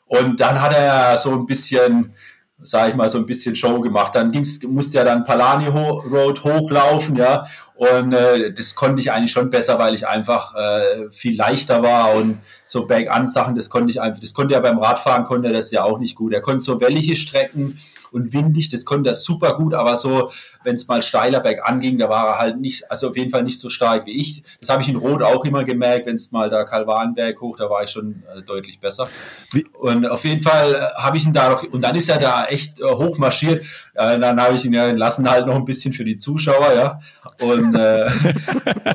Und 0.06 0.40
dann 0.40 0.60
hat 0.60 0.72
er 0.72 1.18
so 1.18 1.32
ein 1.32 1.46
bisschen, 1.46 2.14
sage 2.62 2.90
ich 2.90 2.96
mal, 2.96 3.08
so 3.08 3.18
ein 3.18 3.26
bisschen 3.26 3.56
Show 3.56 3.80
gemacht. 3.80 4.14
Dann 4.14 4.30
ging's, 4.30 4.62
musste 4.62 4.98
ja 4.98 5.04
dann 5.04 5.24
Palani 5.24 5.66
Road 5.66 6.44
hochlaufen, 6.44 7.16
ja. 7.16 7.46
Und 7.74 8.14
äh, 8.14 8.54
das 8.54 8.74
konnte 8.74 9.02
ich 9.02 9.12
eigentlich 9.12 9.32
schon 9.32 9.50
besser, 9.50 9.78
weil 9.78 9.94
ich 9.94 10.06
einfach 10.06 10.54
äh, 10.54 11.10
viel 11.10 11.36
leichter 11.36 11.82
war 11.82 12.14
und 12.14 12.38
so 12.64 12.86
Back-an-Sachen, 12.86 13.54
das 13.54 13.68
konnte 13.68 13.90
ich 13.90 14.00
einfach, 14.00 14.20
das 14.20 14.32
konnte 14.32 14.54
er 14.54 14.62
beim 14.62 14.78
Radfahren, 14.78 15.26
konnte 15.26 15.48
er 15.48 15.54
das 15.54 15.70
ja 15.72 15.82
auch 15.82 15.98
nicht 15.98 16.14
gut. 16.14 16.32
Er 16.32 16.40
konnte 16.40 16.60
so 16.60 16.80
wellige 16.80 17.16
Strecken 17.16 17.78
und 18.16 18.32
windig, 18.32 18.70
das 18.70 18.84
konnte 18.86 19.10
er 19.10 19.14
super 19.14 19.56
gut, 19.56 19.74
aber 19.74 19.94
so, 19.94 20.30
wenn 20.64 20.76
es 20.76 20.88
mal 20.88 21.02
steiler 21.02 21.40
bergan 21.40 21.80
ging, 21.80 21.98
da 21.98 22.08
war 22.08 22.26
er 22.26 22.38
halt 22.38 22.58
nicht, 22.58 22.90
also 22.90 23.10
auf 23.10 23.16
jeden 23.16 23.30
Fall 23.30 23.42
nicht 23.42 23.60
so 23.60 23.68
stark 23.68 24.06
wie 24.06 24.18
ich. 24.18 24.42
Das 24.58 24.70
habe 24.70 24.82
ich 24.82 24.88
in 24.88 24.96
Rot 24.96 25.22
auch 25.22 25.44
immer 25.44 25.64
gemerkt, 25.64 26.06
wenn 26.06 26.16
es 26.16 26.32
mal 26.32 26.48
da 26.48 26.64
Kalvarenberg 26.64 27.38
hoch, 27.42 27.58
da 27.58 27.68
war 27.68 27.84
ich 27.84 27.90
schon 27.90 28.22
äh, 28.34 28.42
deutlich 28.42 28.80
besser. 28.80 29.06
Wie? 29.52 29.66
Und 29.78 30.06
auf 30.06 30.24
jeden 30.24 30.42
Fall 30.42 30.74
äh, 30.74 31.00
habe 31.00 31.18
ich 31.18 31.26
ihn 31.26 31.34
da 31.34 31.50
noch, 31.50 31.62
und 31.62 31.82
dann 31.82 31.94
ist 31.94 32.08
er 32.08 32.18
da 32.18 32.46
echt 32.46 32.80
äh, 32.80 32.84
hochmarschiert. 32.84 33.64
Äh, 33.94 34.18
dann 34.18 34.40
habe 34.40 34.56
ich 34.56 34.64
ihn 34.64 34.72
ja 34.72 34.90
lassen 34.90 35.30
halt 35.30 35.46
noch 35.46 35.56
ein 35.56 35.66
bisschen 35.66 35.92
für 35.92 36.04
die 36.04 36.16
Zuschauer, 36.16 36.72
ja. 36.74 37.00
Und, 37.40 37.74
äh, 37.74 38.10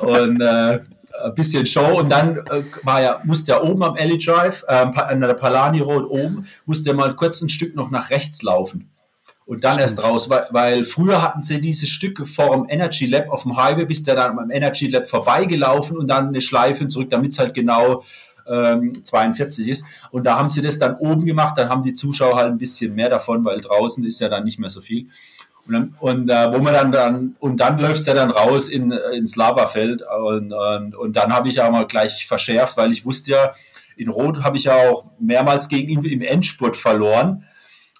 und 0.00 0.40
äh, 0.40 0.80
ein 1.24 1.34
bisschen 1.34 1.64
Show 1.64 2.00
und 2.00 2.10
dann 2.10 2.38
äh, 2.38 2.62
war 2.82 3.02
ja, 3.02 3.20
musste 3.22 3.52
er 3.52 3.62
oben 3.62 3.84
am 3.84 3.94
Alley 3.94 4.18
Drive, 4.18 4.64
äh, 4.66 4.72
an 4.72 5.20
der 5.20 5.34
Palani 5.34 5.80
Road 5.80 6.10
oben, 6.10 6.46
musste 6.66 6.90
er 6.90 6.96
mal 6.96 7.14
kurz 7.14 7.40
ein 7.42 7.48
Stück 7.48 7.76
noch 7.76 7.90
nach 7.90 8.10
rechts 8.10 8.42
laufen 8.42 8.91
und 9.52 9.64
dann 9.64 9.78
erst 9.78 10.02
raus, 10.02 10.30
weil, 10.30 10.46
weil 10.48 10.82
früher 10.82 11.20
hatten 11.20 11.42
sie 11.42 11.60
dieses 11.60 11.90
Stück 11.90 12.26
vor 12.26 12.56
dem 12.56 12.64
Energy 12.70 13.04
Lab 13.04 13.28
auf 13.28 13.42
dem 13.42 13.54
Highway, 13.54 13.84
bis 13.84 14.02
der 14.02 14.16
dann 14.16 14.38
am 14.38 14.50
Energy 14.50 14.86
Lab 14.88 15.06
vorbeigelaufen 15.10 15.98
und 15.98 16.06
dann 16.06 16.28
eine 16.28 16.40
Schleife 16.40 16.88
zurück, 16.88 17.10
damit 17.10 17.32
es 17.32 17.38
halt 17.38 17.52
genau 17.52 18.02
ähm, 18.48 19.04
42 19.04 19.68
ist. 19.68 19.84
Und 20.10 20.24
da 20.24 20.38
haben 20.38 20.48
sie 20.48 20.62
das 20.62 20.78
dann 20.78 20.96
oben 20.96 21.26
gemacht, 21.26 21.58
dann 21.58 21.68
haben 21.68 21.82
die 21.82 21.92
Zuschauer 21.92 22.36
halt 22.36 22.46
ein 22.46 22.56
bisschen 22.56 22.94
mehr 22.94 23.10
davon, 23.10 23.44
weil 23.44 23.60
draußen 23.60 24.02
ist 24.06 24.22
ja 24.22 24.30
dann 24.30 24.44
nicht 24.44 24.58
mehr 24.58 24.70
so 24.70 24.80
viel. 24.80 25.08
Und, 25.66 25.74
dann, 25.74 25.94
und 26.00 26.30
äh, 26.30 26.50
wo 26.50 26.58
man 26.60 26.72
dann, 26.72 26.90
dann 26.90 27.36
und 27.38 27.60
dann 27.60 27.78
läuft 27.78 28.08
er 28.08 28.14
dann 28.14 28.30
raus 28.30 28.70
in, 28.70 28.90
ins 28.90 29.36
Laberfeld 29.36 30.02
und, 30.24 30.54
und, 30.54 30.94
und 30.94 31.14
dann 31.14 31.30
habe 31.30 31.50
ich 31.50 31.56
ja 31.56 31.70
mal 31.70 31.86
gleich 31.86 32.26
verschärft, 32.26 32.78
weil 32.78 32.90
ich 32.90 33.04
wusste 33.04 33.32
ja, 33.32 33.52
in 33.98 34.08
Rot 34.08 34.42
habe 34.42 34.56
ich 34.56 34.64
ja 34.64 34.76
auch 34.88 35.04
mehrmals 35.20 35.68
gegen 35.68 35.90
ihn 35.90 36.04
im 36.06 36.22
Endspurt 36.22 36.74
verloren 36.74 37.44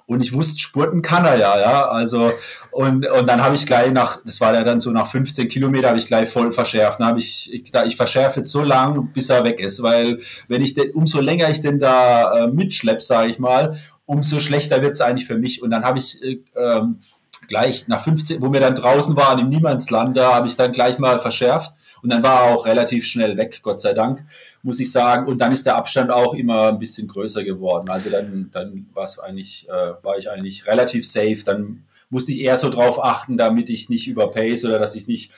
und 0.06 0.20
ich 0.20 0.32
wusste, 0.32 0.60
Spurten 0.60 1.02
kann 1.02 1.24
er 1.24 1.36
ja, 1.38 1.58
ja. 1.58 1.88
Also, 1.88 2.32
und, 2.70 3.06
und 3.06 3.28
dann 3.28 3.42
habe 3.42 3.54
ich 3.54 3.66
gleich 3.66 3.92
nach, 3.92 4.20
das 4.24 4.40
war 4.40 4.54
ja 4.54 4.64
dann 4.64 4.80
so 4.80 4.90
nach 4.90 5.06
15 5.06 5.48
Kilometer, 5.48 5.88
habe 5.88 5.98
ich 5.98 6.06
gleich 6.06 6.28
voll 6.28 6.52
verschärft. 6.52 7.00
Dann 7.00 7.08
habe 7.08 7.18
ich, 7.18 7.52
ich, 7.52 7.72
ich 7.86 7.96
verschärfe 7.96 8.40
jetzt 8.40 8.50
so 8.50 8.62
lang, 8.62 9.10
bis 9.12 9.30
er 9.30 9.44
weg 9.44 9.60
ist, 9.60 9.82
weil 9.82 10.20
wenn 10.48 10.62
ich 10.62 10.74
denn, 10.74 10.90
umso 10.92 11.20
länger 11.20 11.50
ich 11.50 11.60
denn 11.60 11.78
da 11.78 12.44
äh, 12.44 12.48
mitschlepp, 12.48 13.02
sage 13.02 13.30
ich 13.30 13.38
mal, 13.38 13.78
umso 14.04 14.40
schlechter 14.40 14.82
wird 14.82 14.92
es 14.92 15.00
eigentlich 15.00 15.26
für 15.26 15.38
mich. 15.38 15.62
Und 15.62 15.70
dann 15.70 15.84
habe 15.84 15.98
ich 15.98 16.22
äh, 16.22 16.38
ähm, 16.56 17.00
gleich 17.48 17.88
nach 17.88 18.02
15, 18.02 18.42
wo 18.42 18.52
wir 18.52 18.60
dann 18.60 18.74
draußen 18.74 19.16
waren 19.16 19.38
im 19.38 19.48
Niemandsland, 19.48 20.16
da 20.16 20.34
habe 20.34 20.46
ich 20.46 20.56
dann 20.56 20.72
gleich 20.72 20.98
mal 20.98 21.20
verschärft 21.20 21.72
und 22.02 22.12
dann 22.12 22.22
war 22.22 22.46
er 22.46 22.54
auch 22.54 22.66
relativ 22.66 23.06
schnell 23.06 23.36
weg, 23.36 23.60
Gott 23.62 23.80
sei 23.80 23.94
Dank, 23.94 24.24
muss 24.62 24.80
ich 24.80 24.90
sagen. 24.90 25.28
Und 25.28 25.38
dann 25.38 25.52
ist 25.52 25.66
der 25.66 25.76
Abstand 25.76 26.10
auch 26.10 26.34
immer 26.34 26.68
ein 26.68 26.80
bisschen 26.80 27.06
größer 27.06 27.44
geworden. 27.44 27.88
Also 27.90 28.10
dann, 28.10 28.50
dann 28.52 28.86
war 28.92 29.04
es 29.04 29.20
eigentlich, 29.20 29.68
äh, 29.68 29.92
war 30.02 30.18
ich 30.18 30.28
eigentlich 30.28 30.66
relativ 30.66 31.08
safe. 31.08 31.38
Dann 31.44 31.84
musste 32.10 32.32
ich 32.32 32.40
eher 32.40 32.56
so 32.56 32.70
drauf 32.70 33.02
achten, 33.02 33.36
damit 33.36 33.70
ich 33.70 33.88
nicht 33.88 34.08
überpace 34.08 34.64
oder 34.64 34.80
dass 34.80 34.96
ich 34.96 35.06
nicht 35.06 35.30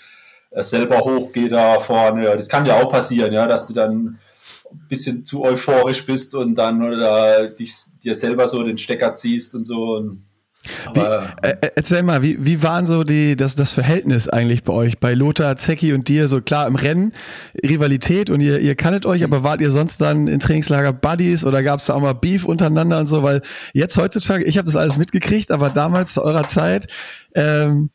äh, 0.51 0.63
selber 0.63 1.01
hochgehe 1.01 1.51
da 1.51 1.79
vorne. 1.81 2.25
Das 2.25 2.49
kann 2.49 2.65
ja 2.65 2.81
auch 2.81 2.89
passieren, 2.89 3.35
ja, 3.35 3.47
dass 3.47 3.69
du 3.69 3.75
dann 3.75 4.19
ein 4.73 4.89
bisschen 4.89 5.23
zu 5.25 5.45
euphorisch 5.45 6.07
bist 6.07 6.35
und 6.35 6.55
dann 6.55 6.83
oder 6.83 7.49
dich, 7.49 7.75
dir 8.03 8.15
selber 8.15 8.49
so 8.49 8.63
den 8.63 8.79
Stecker 8.79 9.13
ziehst 9.13 9.55
und 9.55 9.67
so. 9.67 9.97
Und 9.97 10.25
wie, 10.95 11.01
äh, 11.01 11.57
äh, 11.61 11.71
erzähl 11.77 12.03
mal, 12.03 12.23
wie, 12.23 12.45
wie 12.45 12.63
waren 12.63 12.87
so 12.87 13.05
die, 13.05 13.37
das, 13.37 13.55
das 13.55 13.73
Verhältnis 13.73 14.29
eigentlich 14.29 14.65
bei 14.65 14.73
euch, 14.73 14.99
bei 14.99 15.15
Lothar, 15.15 15.57
Zecki 15.57 15.93
und 15.93 16.09
dir? 16.09 16.29
So 16.29 16.41
klar 16.41 16.67
im 16.67 16.77
Rennen, 16.77 17.13
Rivalität 17.63 18.31
und 18.31 18.41
ihr, 18.41 18.59
ihr 18.61 18.75
kanntet 18.75 19.07
euch, 19.07 19.25
aber 19.25 19.43
wart 19.43 19.61
ihr 19.61 19.71
sonst 19.71 20.01
dann 20.01 20.27
in 20.27 20.41
Trainingslager 20.41 20.93
Buddies 20.93 21.45
oder 21.45 21.63
gab 21.63 21.81
es 21.81 21.87
da 21.87 21.95
auch 21.95 22.01
mal 22.01 22.15
Beef 22.15 22.45
untereinander 22.45 22.99
und 22.99 23.07
so? 23.07 23.23
Weil 23.23 23.43
jetzt 23.73 23.97
heutzutage, 23.97 24.45
ich 24.45 24.59
habe 24.59 24.67
das 24.67 24.77
alles 24.77 24.97
mitgekriegt, 24.97 25.51
aber 25.51 25.71
damals 25.71 26.15
zu 26.15 26.23
eurer 26.23 26.49
Zeit, 26.49 26.87
ähm, 27.35 27.91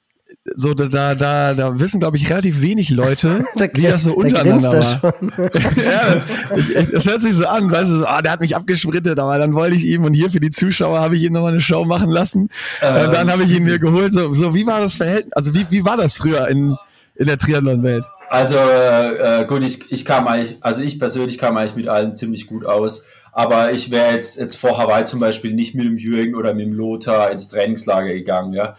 so 0.55 0.73
da, 0.73 1.15
da, 1.15 1.53
da 1.53 1.79
wissen, 1.79 1.99
glaube 1.99 2.17
ich, 2.17 2.29
relativ 2.29 2.61
wenig 2.61 2.89
Leute, 2.89 3.45
wie 3.73 3.83
das 3.83 4.03
so 4.03 4.13
untereinander 4.13 4.71
war. 4.71 5.13
ja, 5.51 6.57
ich, 6.57 6.75
ich, 6.75 6.91
das 6.91 7.05
hört 7.05 7.21
sich 7.21 7.33
so 7.33 7.45
an, 7.45 7.71
weißt 7.71 7.89
du, 7.89 7.99
so, 7.99 8.05
ah, 8.05 8.21
der 8.21 8.31
hat 8.31 8.41
mich 8.41 8.55
abgesprittet, 8.55 9.19
aber 9.19 9.37
dann 9.37 9.53
wollte 9.53 9.75
ich 9.75 9.85
ihm 9.85 10.03
und 10.03 10.13
hier 10.13 10.29
für 10.29 10.39
die 10.39 10.51
Zuschauer 10.51 10.99
habe 10.99 11.15
ich 11.15 11.23
ihm 11.23 11.33
nochmal 11.33 11.51
eine 11.51 11.61
Show 11.61 11.85
machen 11.85 12.09
lassen. 12.09 12.49
Ähm. 12.81 13.07
Und 13.07 13.13
dann 13.13 13.31
habe 13.31 13.43
ich 13.43 13.51
ihn 13.51 13.63
mir 13.63 13.79
geholt. 13.79 14.13
So, 14.13 14.33
so 14.33 14.53
wie 14.53 14.65
war 14.65 14.81
das 14.81 14.95
Verhältnis, 14.95 15.33
also 15.33 15.53
wie, 15.53 15.65
wie 15.69 15.85
war 15.85 15.97
das 15.97 16.17
früher 16.17 16.47
in, 16.47 16.75
in 17.15 17.27
der 17.27 17.37
Triathlon-Welt? 17.37 18.05
Also 18.29 18.55
äh, 18.55 19.45
gut, 19.45 19.63
ich, 19.63 19.91
ich 19.91 20.05
kam 20.05 20.27
eigentlich, 20.27 20.57
also 20.61 20.81
ich 20.81 20.99
persönlich 20.99 21.37
kam 21.37 21.57
eigentlich 21.57 21.75
mit 21.75 21.87
allen 21.87 22.15
ziemlich 22.15 22.47
gut 22.47 22.65
aus. 22.65 23.07
Aber 23.31 23.71
ich 23.71 23.91
wäre 23.91 24.11
jetzt, 24.11 24.39
jetzt 24.39 24.55
vor 24.55 24.77
Hawaii 24.77 25.05
zum 25.05 25.19
Beispiel 25.19 25.53
nicht 25.53 25.75
mit 25.75 25.85
dem 25.85 25.97
Jürgen 25.97 26.35
oder 26.35 26.53
mit 26.53 26.65
dem 26.65 26.73
Lothar 26.73 27.31
ins 27.31 27.49
Trainingslager 27.49 28.11
gegangen, 28.11 28.53
ja. 28.53 28.75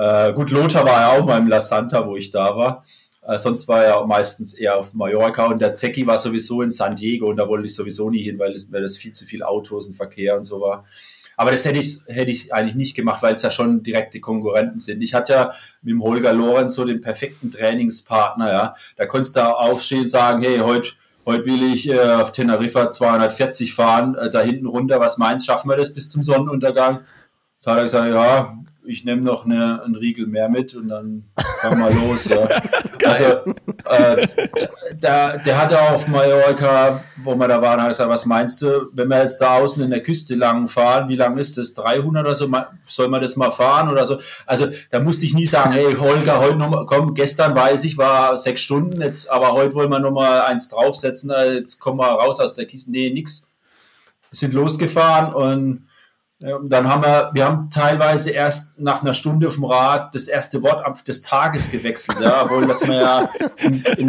Äh, 0.00 0.32
gut, 0.32 0.50
Lothar 0.50 0.86
war 0.86 1.00
ja 1.00 1.08
auch 1.18 1.26
mal 1.26 1.38
im 1.38 1.46
La 1.46 1.60
Santa, 1.60 2.06
wo 2.06 2.16
ich 2.16 2.30
da 2.30 2.56
war. 2.56 2.84
Äh, 3.22 3.36
sonst 3.36 3.68
war 3.68 3.84
er 3.84 4.06
meistens 4.06 4.54
eher 4.54 4.78
auf 4.78 4.94
Mallorca 4.94 5.44
und 5.46 5.60
der 5.60 5.74
Zecki 5.74 6.06
war 6.06 6.16
sowieso 6.16 6.62
in 6.62 6.72
San 6.72 6.96
Diego 6.96 7.28
und 7.28 7.36
da 7.36 7.46
wollte 7.46 7.66
ich 7.66 7.74
sowieso 7.74 8.08
nie 8.08 8.22
hin, 8.22 8.38
weil, 8.38 8.52
es, 8.52 8.72
weil 8.72 8.80
das 8.80 8.96
viel 8.96 9.12
zu 9.12 9.26
viel 9.26 9.42
Autos 9.42 9.88
und 9.88 9.92
Verkehr 9.92 10.38
und 10.38 10.44
so 10.44 10.62
war. 10.62 10.86
Aber 11.36 11.50
das 11.50 11.66
hätte 11.66 11.78
ich, 11.78 11.98
hätte 12.06 12.30
ich 12.30 12.54
eigentlich 12.54 12.76
nicht 12.76 12.96
gemacht, 12.96 13.22
weil 13.22 13.34
es 13.34 13.42
ja 13.42 13.50
schon 13.50 13.82
direkte 13.82 14.20
Konkurrenten 14.20 14.78
sind. 14.78 15.02
Ich 15.02 15.12
hatte 15.12 15.34
ja 15.34 15.52
mit 15.82 15.92
dem 15.92 16.02
Holger 16.02 16.32
Lorenz 16.32 16.76
so 16.76 16.86
den 16.86 17.02
perfekten 17.02 17.50
Trainingspartner, 17.50 18.50
ja. 18.50 18.74
Da 18.96 19.04
konntest 19.04 19.36
du 19.36 19.42
aufstehen 19.42 20.02
und 20.02 20.08
sagen, 20.08 20.42
hey, 20.42 20.58
heute 20.60 20.92
heute 21.26 21.44
will 21.44 21.62
ich 21.74 21.86
äh, 21.90 21.98
auf 21.98 22.32
Teneriffa 22.32 22.90
240 22.90 23.74
fahren, 23.74 24.14
äh, 24.14 24.30
da 24.30 24.40
hinten 24.40 24.66
runter, 24.66 24.98
was 24.98 25.18
meinst, 25.18 25.44
schaffen 25.44 25.68
wir 25.68 25.76
das 25.76 25.92
bis 25.92 26.08
zum 26.08 26.22
Sonnenuntergang? 26.22 27.00
Da 27.62 27.72
hat 27.72 27.78
er 27.78 27.84
gesagt, 27.84 28.08
ja, 28.08 28.56
ich 28.84 29.04
nehme 29.04 29.22
noch 29.22 29.44
eine, 29.44 29.82
einen 29.82 29.94
Riegel 29.94 30.26
mehr 30.26 30.48
mit 30.48 30.74
und 30.74 30.88
dann 30.88 31.24
fahren 31.60 31.78
wir 31.78 31.90
los. 31.90 32.24
Ja. 32.26 32.48
also, 33.04 33.24
äh, 33.24 34.26
der, 34.94 35.38
der 35.38 35.60
hatte 35.60 35.80
auf 35.80 36.08
Mallorca, 36.08 37.02
wo 37.22 37.34
wir 37.34 37.48
da 37.48 37.60
waren, 37.60 37.80
hat 37.80 37.88
gesagt, 37.88 38.10
was 38.10 38.26
meinst 38.26 38.62
du, 38.62 38.90
wenn 38.92 39.08
wir 39.08 39.20
jetzt 39.20 39.40
da 39.40 39.58
außen 39.58 39.82
in 39.82 39.90
der 39.90 40.02
Küste 40.02 40.34
lang 40.34 40.68
fahren, 40.68 41.08
wie 41.08 41.16
lang 41.16 41.36
ist 41.38 41.58
das? 41.58 41.74
300 41.74 42.24
oder 42.24 42.34
so? 42.34 42.50
Soll 42.82 43.08
man 43.08 43.20
das 43.20 43.36
mal 43.36 43.50
fahren 43.50 43.88
oder 43.88 44.06
so? 44.06 44.18
Also, 44.46 44.68
da 44.90 45.00
musste 45.00 45.24
ich 45.24 45.34
nie 45.34 45.46
sagen, 45.46 45.72
hey, 45.72 45.94
Holger, 45.94 46.40
heute 46.40 46.56
noch 46.56 46.70
mal, 46.70 46.86
komm, 46.86 47.14
gestern 47.14 47.54
weiß 47.54 47.84
ich, 47.84 47.98
war 47.98 48.36
sechs 48.38 48.60
Stunden, 48.60 49.00
jetzt, 49.00 49.30
aber 49.30 49.52
heute 49.52 49.74
wollen 49.74 49.90
wir 49.90 50.00
noch 50.00 50.12
mal 50.12 50.42
eins 50.42 50.68
draufsetzen, 50.68 51.30
äh, 51.30 51.54
jetzt 51.54 51.80
kommen 51.80 51.98
wir 51.98 52.06
raus 52.06 52.40
aus 52.40 52.56
der 52.56 52.66
Kiste. 52.66 52.90
Nee, 52.90 53.10
nix. 53.10 53.48
Wir 54.30 54.38
sind 54.38 54.54
losgefahren 54.54 55.34
und 55.34 55.89
dann 56.40 56.88
haben 56.88 57.02
wir, 57.02 57.30
wir 57.34 57.44
haben 57.44 57.68
teilweise 57.70 58.30
erst 58.30 58.78
nach 58.78 59.02
einer 59.02 59.12
Stunde 59.12 59.50
vom 59.50 59.64
Rad 59.64 60.14
das 60.14 60.26
erste 60.26 60.62
Wort 60.62 61.06
des 61.06 61.20
Tages 61.20 61.70
gewechselt, 61.70 62.18
ja, 62.20 62.44
obwohl 62.44 62.66
dass 62.66 62.80
wir 62.80 62.94
ja 62.94 63.28
im, 63.58 63.84
im, 63.98 64.08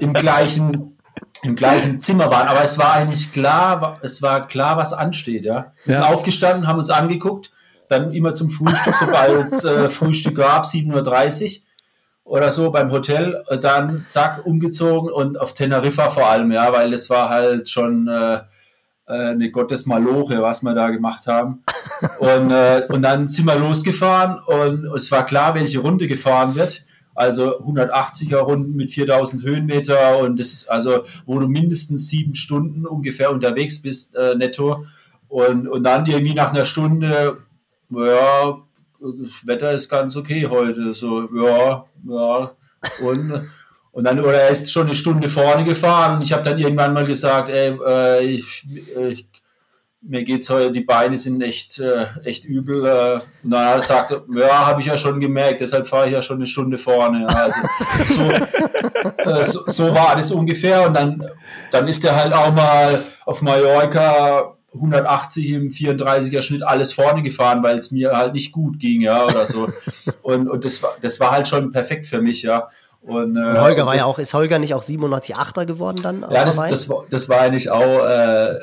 im, 0.00 0.12
gleichen, 0.12 0.96
im 1.42 1.56
gleichen 1.56 1.98
Zimmer 1.98 2.30
waren. 2.30 2.46
Aber 2.46 2.62
es 2.62 2.78
war 2.78 2.92
eigentlich 2.92 3.32
klar, 3.32 3.98
es 4.02 4.22
war 4.22 4.46
klar, 4.46 4.76
was 4.76 4.92
ansteht, 4.92 5.44
ja. 5.44 5.72
Wir 5.84 5.96
ja. 5.96 6.02
sind 6.02 6.14
aufgestanden, 6.14 6.68
haben 6.68 6.78
uns 6.78 6.90
angeguckt, 6.90 7.50
dann 7.88 8.12
immer 8.12 8.32
zum 8.32 8.48
Frühstück, 8.48 8.94
sobald 8.94 9.52
es 9.52 9.64
äh, 9.64 9.88
Frühstück 9.88 10.36
gab, 10.36 10.66
7.30 10.66 11.56
Uhr 11.56 11.62
oder 12.22 12.52
so 12.52 12.70
beim 12.70 12.92
Hotel, 12.92 13.44
dann 13.60 14.06
zack, 14.08 14.46
umgezogen 14.46 15.10
und 15.10 15.38
auf 15.40 15.52
Teneriffa 15.52 16.10
vor 16.10 16.28
allem, 16.28 16.52
ja, 16.52 16.72
weil 16.72 16.92
es 16.92 17.10
war 17.10 17.28
halt 17.28 17.68
schon 17.68 18.06
äh, 18.06 18.34
äh, 18.36 18.40
eine 19.06 19.50
Gottesmaloche, 19.50 20.40
was 20.40 20.62
wir 20.62 20.74
da 20.74 20.90
gemacht 20.90 21.26
haben. 21.26 21.62
Und, 22.18 22.50
äh, 22.50 22.86
und 22.90 23.02
dann 23.02 23.28
sind 23.28 23.46
wir 23.46 23.58
losgefahren 23.58 24.38
und 24.46 24.86
es 24.96 25.10
war 25.10 25.24
klar, 25.24 25.54
welche 25.54 25.80
Runde 25.80 26.06
gefahren 26.06 26.54
wird. 26.54 26.84
Also 27.14 27.60
180er 27.60 28.38
Runden 28.38 28.74
mit 28.74 28.90
4000 28.90 29.44
Höhenmeter 29.44 30.18
und 30.18 30.40
das, 30.40 30.66
also 30.68 31.04
wo 31.26 31.38
du 31.38 31.46
mindestens 31.46 32.08
sieben 32.08 32.34
Stunden 32.34 32.86
ungefähr 32.86 33.30
unterwegs 33.30 33.80
bist, 33.80 34.16
äh, 34.16 34.34
netto. 34.34 34.84
Und, 35.28 35.68
und 35.68 35.82
dann 35.84 36.06
irgendwie 36.06 36.34
nach 36.34 36.52
einer 36.52 36.64
Stunde, 36.64 37.38
ja, 37.90 38.58
das 39.00 39.46
Wetter 39.46 39.72
ist 39.72 39.88
ganz 39.88 40.16
okay 40.16 40.46
heute. 40.48 40.94
So, 40.94 41.28
ja, 41.34 41.84
ja. 42.08 42.50
Und 43.06 43.42
und 43.94 44.02
dann, 44.02 44.18
oder 44.18 44.42
er 44.42 44.50
ist 44.50 44.72
schon 44.72 44.86
eine 44.86 44.96
Stunde 44.96 45.28
vorne 45.28 45.62
gefahren 45.62 46.16
und 46.16 46.22
ich 46.22 46.32
habe 46.32 46.42
dann 46.42 46.58
irgendwann 46.58 46.92
mal 46.92 47.04
gesagt, 47.04 47.48
ey, 47.48 47.78
äh, 47.86 48.24
ich, 48.24 48.66
ich, 49.08 49.26
mir 50.02 50.24
geht's 50.24 50.50
heute, 50.50 50.72
die 50.72 50.80
Beine 50.80 51.16
sind 51.16 51.40
echt, 51.40 51.78
äh, 51.78 52.06
echt 52.24 52.44
übel. 52.44 52.84
Äh, 52.84 53.20
und 53.44 53.50
dann 53.52 53.64
hat 53.64 53.74
er 53.74 53.80
gesagt, 53.80 54.22
ja, 54.34 54.66
habe 54.66 54.80
ich 54.80 54.88
ja 54.88 54.98
schon 54.98 55.20
gemerkt, 55.20 55.60
deshalb 55.60 55.86
fahre 55.86 56.06
ich 56.06 56.12
ja 56.12 56.22
schon 56.22 56.38
eine 56.38 56.48
Stunde 56.48 56.76
vorne. 56.76 57.28
Also 57.28 57.60
so, 58.08 58.30
äh, 59.30 59.44
so, 59.44 59.62
so, 59.68 59.94
war 59.94 60.16
das 60.16 60.32
ungefähr. 60.32 60.88
Und 60.88 60.94
dann, 60.94 61.24
dann 61.70 61.86
ist 61.86 62.04
er 62.04 62.16
halt 62.16 62.32
auch 62.32 62.52
mal 62.52 63.00
auf 63.24 63.42
Mallorca 63.42 64.56
180 64.74 65.50
im 65.50 65.70
34er 65.70 66.42
Schnitt 66.42 66.64
alles 66.64 66.92
vorne 66.92 67.22
gefahren, 67.22 67.62
weil 67.62 67.78
es 67.78 67.92
mir 67.92 68.10
halt 68.10 68.34
nicht 68.34 68.50
gut 68.50 68.80
ging, 68.80 69.02
ja, 69.02 69.24
oder 69.24 69.46
so. 69.46 69.68
Und, 70.22 70.48
und 70.48 70.64
das 70.64 70.82
war, 70.82 70.96
das 71.02 71.20
war 71.20 71.32
halt 71.32 71.48
schon 71.48 71.70
perfekt 71.70 72.06
für 72.06 72.22
mich, 72.22 72.42
ja. 72.42 72.68
Und, 73.06 73.36
äh, 73.36 73.40
und 73.40 73.60
Holger 73.60 73.86
war 73.86 73.92
das, 73.92 74.02
ja 74.02 74.06
auch, 74.06 74.18
ist 74.18 74.34
Holger 74.34 74.58
nicht 74.58 74.74
auch 74.74 74.82
97 74.82 75.36
Achter 75.36 75.66
geworden 75.66 75.98
dann? 76.02 76.24
Ja, 76.30 76.44
das, 76.44 76.56
das, 76.56 76.88
war, 76.88 77.04
das 77.10 77.28
war 77.28 77.40
eigentlich 77.40 77.70
auch 77.70 78.06
äh, 78.06 78.54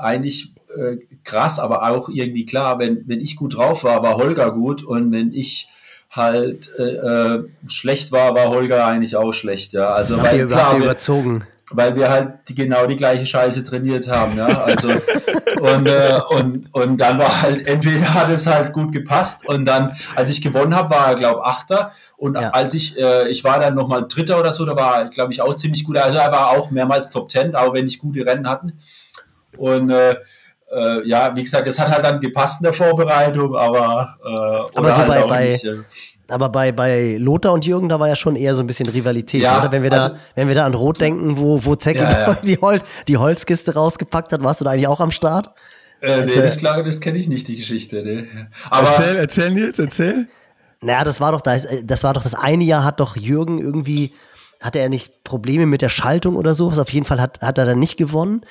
eigentlich 0.00 0.54
äh, 0.74 0.96
krass, 1.24 1.58
aber 1.58 1.88
auch 1.90 2.08
irgendwie 2.08 2.46
klar, 2.46 2.78
wenn, 2.78 3.02
wenn 3.06 3.20
ich 3.20 3.36
gut 3.36 3.56
drauf 3.56 3.84
war, 3.84 4.02
war 4.02 4.16
Holger 4.16 4.52
gut 4.52 4.82
und 4.82 5.12
wenn 5.12 5.32
ich 5.32 5.68
halt 6.08 6.70
äh, 6.78 6.82
äh 6.82 7.44
schlecht 7.68 8.10
war, 8.10 8.34
war 8.34 8.48
Holger 8.48 8.86
eigentlich 8.86 9.16
auch 9.16 9.32
schlecht, 9.32 9.74
ja. 9.74 9.90
Also 9.90 10.20
weil, 10.20 10.38
ihr, 10.38 10.46
klar, 10.46 10.76
wir, 10.76 10.84
überzogen 10.84 11.46
weil 11.70 11.94
wir 11.96 12.10
halt 12.10 12.48
die, 12.48 12.54
genau 12.54 12.86
die 12.86 12.96
gleiche 12.96 13.26
Scheiße 13.26 13.64
trainiert 13.64 14.08
haben. 14.08 14.36
Ja? 14.36 14.64
Also, 14.64 14.88
und, 15.60 15.86
äh, 15.86 16.20
und, 16.30 16.74
und 16.74 16.96
dann 16.96 17.18
war 17.18 17.42
halt, 17.42 17.66
entweder 17.66 18.14
hat 18.14 18.30
es 18.30 18.46
halt 18.46 18.72
gut 18.72 18.92
gepasst 18.92 19.46
und 19.46 19.64
dann, 19.64 19.96
als 20.14 20.30
ich 20.30 20.40
gewonnen 20.40 20.74
habe, 20.74 20.90
war 20.90 21.08
er, 21.08 21.14
glaube 21.14 21.40
ich, 21.40 21.46
Achter. 21.46 21.92
Und 22.16 22.34
ja. 22.34 22.50
als 22.50 22.74
ich, 22.74 22.98
äh, 22.98 23.28
ich 23.28 23.44
war 23.44 23.60
dann 23.60 23.74
nochmal 23.74 24.06
Dritter 24.08 24.38
oder 24.38 24.52
so, 24.52 24.64
da 24.64 24.76
war, 24.76 25.08
glaube 25.08 25.32
ich, 25.32 25.40
auch 25.40 25.54
ziemlich 25.54 25.84
gut. 25.84 25.96
Also 25.96 26.18
er 26.18 26.32
war 26.32 26.50
auch 26.50 26.70
mehrmals 26.70 27.10
Top 27.10 27.28
Ten, 27.28 27.54
auch 27.54 27.74
wenn 27.74 27.86
ich 27.86 27.98
gute 27.98 28.24
Rennen 28.24 28.48
hatten. 28.48 28.78
Und 29.56 29.90
äh, 29.90 30.16
äh, 30.70 31.06
ja, 31.06 31.34
wie 31.34 31.42
gesagt, 31.42 31.66
das 31.66 31.78
hat 31.78 31.90
halt 31.90 32.04
dann 32.04 32.20
gepasst 32.20 32.60
in 32.60 32.64
der 32.64 32.72
Vorbereitung, 32.72 33.56
aber, 33.56 34.16
äh, 34.24 34.78
aber 34.78 34.90
so 34.90 34.96
halt 34.96 35.08
bei, 35.08 35.26
bei, 35.26 35.44
nicht, 35.48 35.64
äh, 35.64 35.78
aber 36.30 36.48
bei, 36.48 36.72
bei 36.72 37.16
Lothar 37.18 37.52
und 37.52 37.64
Jürgen, 37.64 37.88
da 37.88 38.00
war 38.00 38.08
ja 38.08 38.16
schon 38.16 38.36
eher 38.36 38.54
so 38.54 38.62
ein 38.62 38.66
bisschen 38.66 38.88
Rivalität, 38.88 39.42
ja, 39.42 39.60
oder? 39.60 39.72
Wenn 39.72 39.82
wir, 39.82 39.92
also, 39.92 40.08
da, 40.08 40.14
wenn 40.34 40.48
wir 40.48 40.54
da 40.54 40.66
an 40.66 40.74
Rot 40.74 41.00
denken, 41.00 41.38
wo, 41.38 41.64
wo 41.64 41.74
Zecke 41.74 42.00
ja, 42.00 42.28
ja. 42.28 42.34
Die, 42.42 42.58
Hol 42.58 42.80
die 43.08 43.16
Holzkiste 43.16 43.74
rausgepackt 43.74 44.32
hat, 44.32 44.42
warst 44.42 44.60
du 44.60 44.64
da 44.64 44.72
eigentlich 44.72 44.88
auch 44.88 45.00
am 45.00 45.10
Start? 45.10 45.52
Äh, 46.00 46.24
nee, 46.26 46.34
das, 46.34 46.58
glaube, 46.58 46.82
das 46.82 47.00
kenne 47.00 47.18
ich 47.18 47.28
nicht, 47.28 47.48
die 47.48 47.56
Geschichte. 47.56 48.02
Nee. 48.02 48.26
Aber 48.70 48.88
erzähl, 48.88 49.16
erzähl 49.16 49.50
Nils, 49.50 49.78
erzähl. 49.78 50.28
Naja, 50.82 51.04
das 51.04 51.20
war 51.20 51.32
doch 51.32 51.42
das, 51.42 51.66
das 51.84 52.04
war 52.04 52.14
doch 52.14 52.22
das 52.22 52.34
eine 52.34 52.64
Jahr, 52.64 52.84
hat 52.84 53.00
doch 53.00 53.16
Jürgen 53.16 53.58
irgendwie, 53.58 54.14
hatte 54.62 54.78
er 54.78 54.88
nicht 54.88 55.24
Probleme 55.24 55.66
mit 55.66 55.82
der 55.82 55.90
Schaltung 55.90 56.36
oder 56.36 56.54
so? 56.54 56.70
Auf 56.70 56.90
jeden 56.90 57.04
Fall 57.04 57.20
hat, 57.20 57.40
hat 57.42 57.58
er 57.58 57.66
dann 57.66 57.78
nicht 57.78 57.98
gewonnen. 57.98 58.42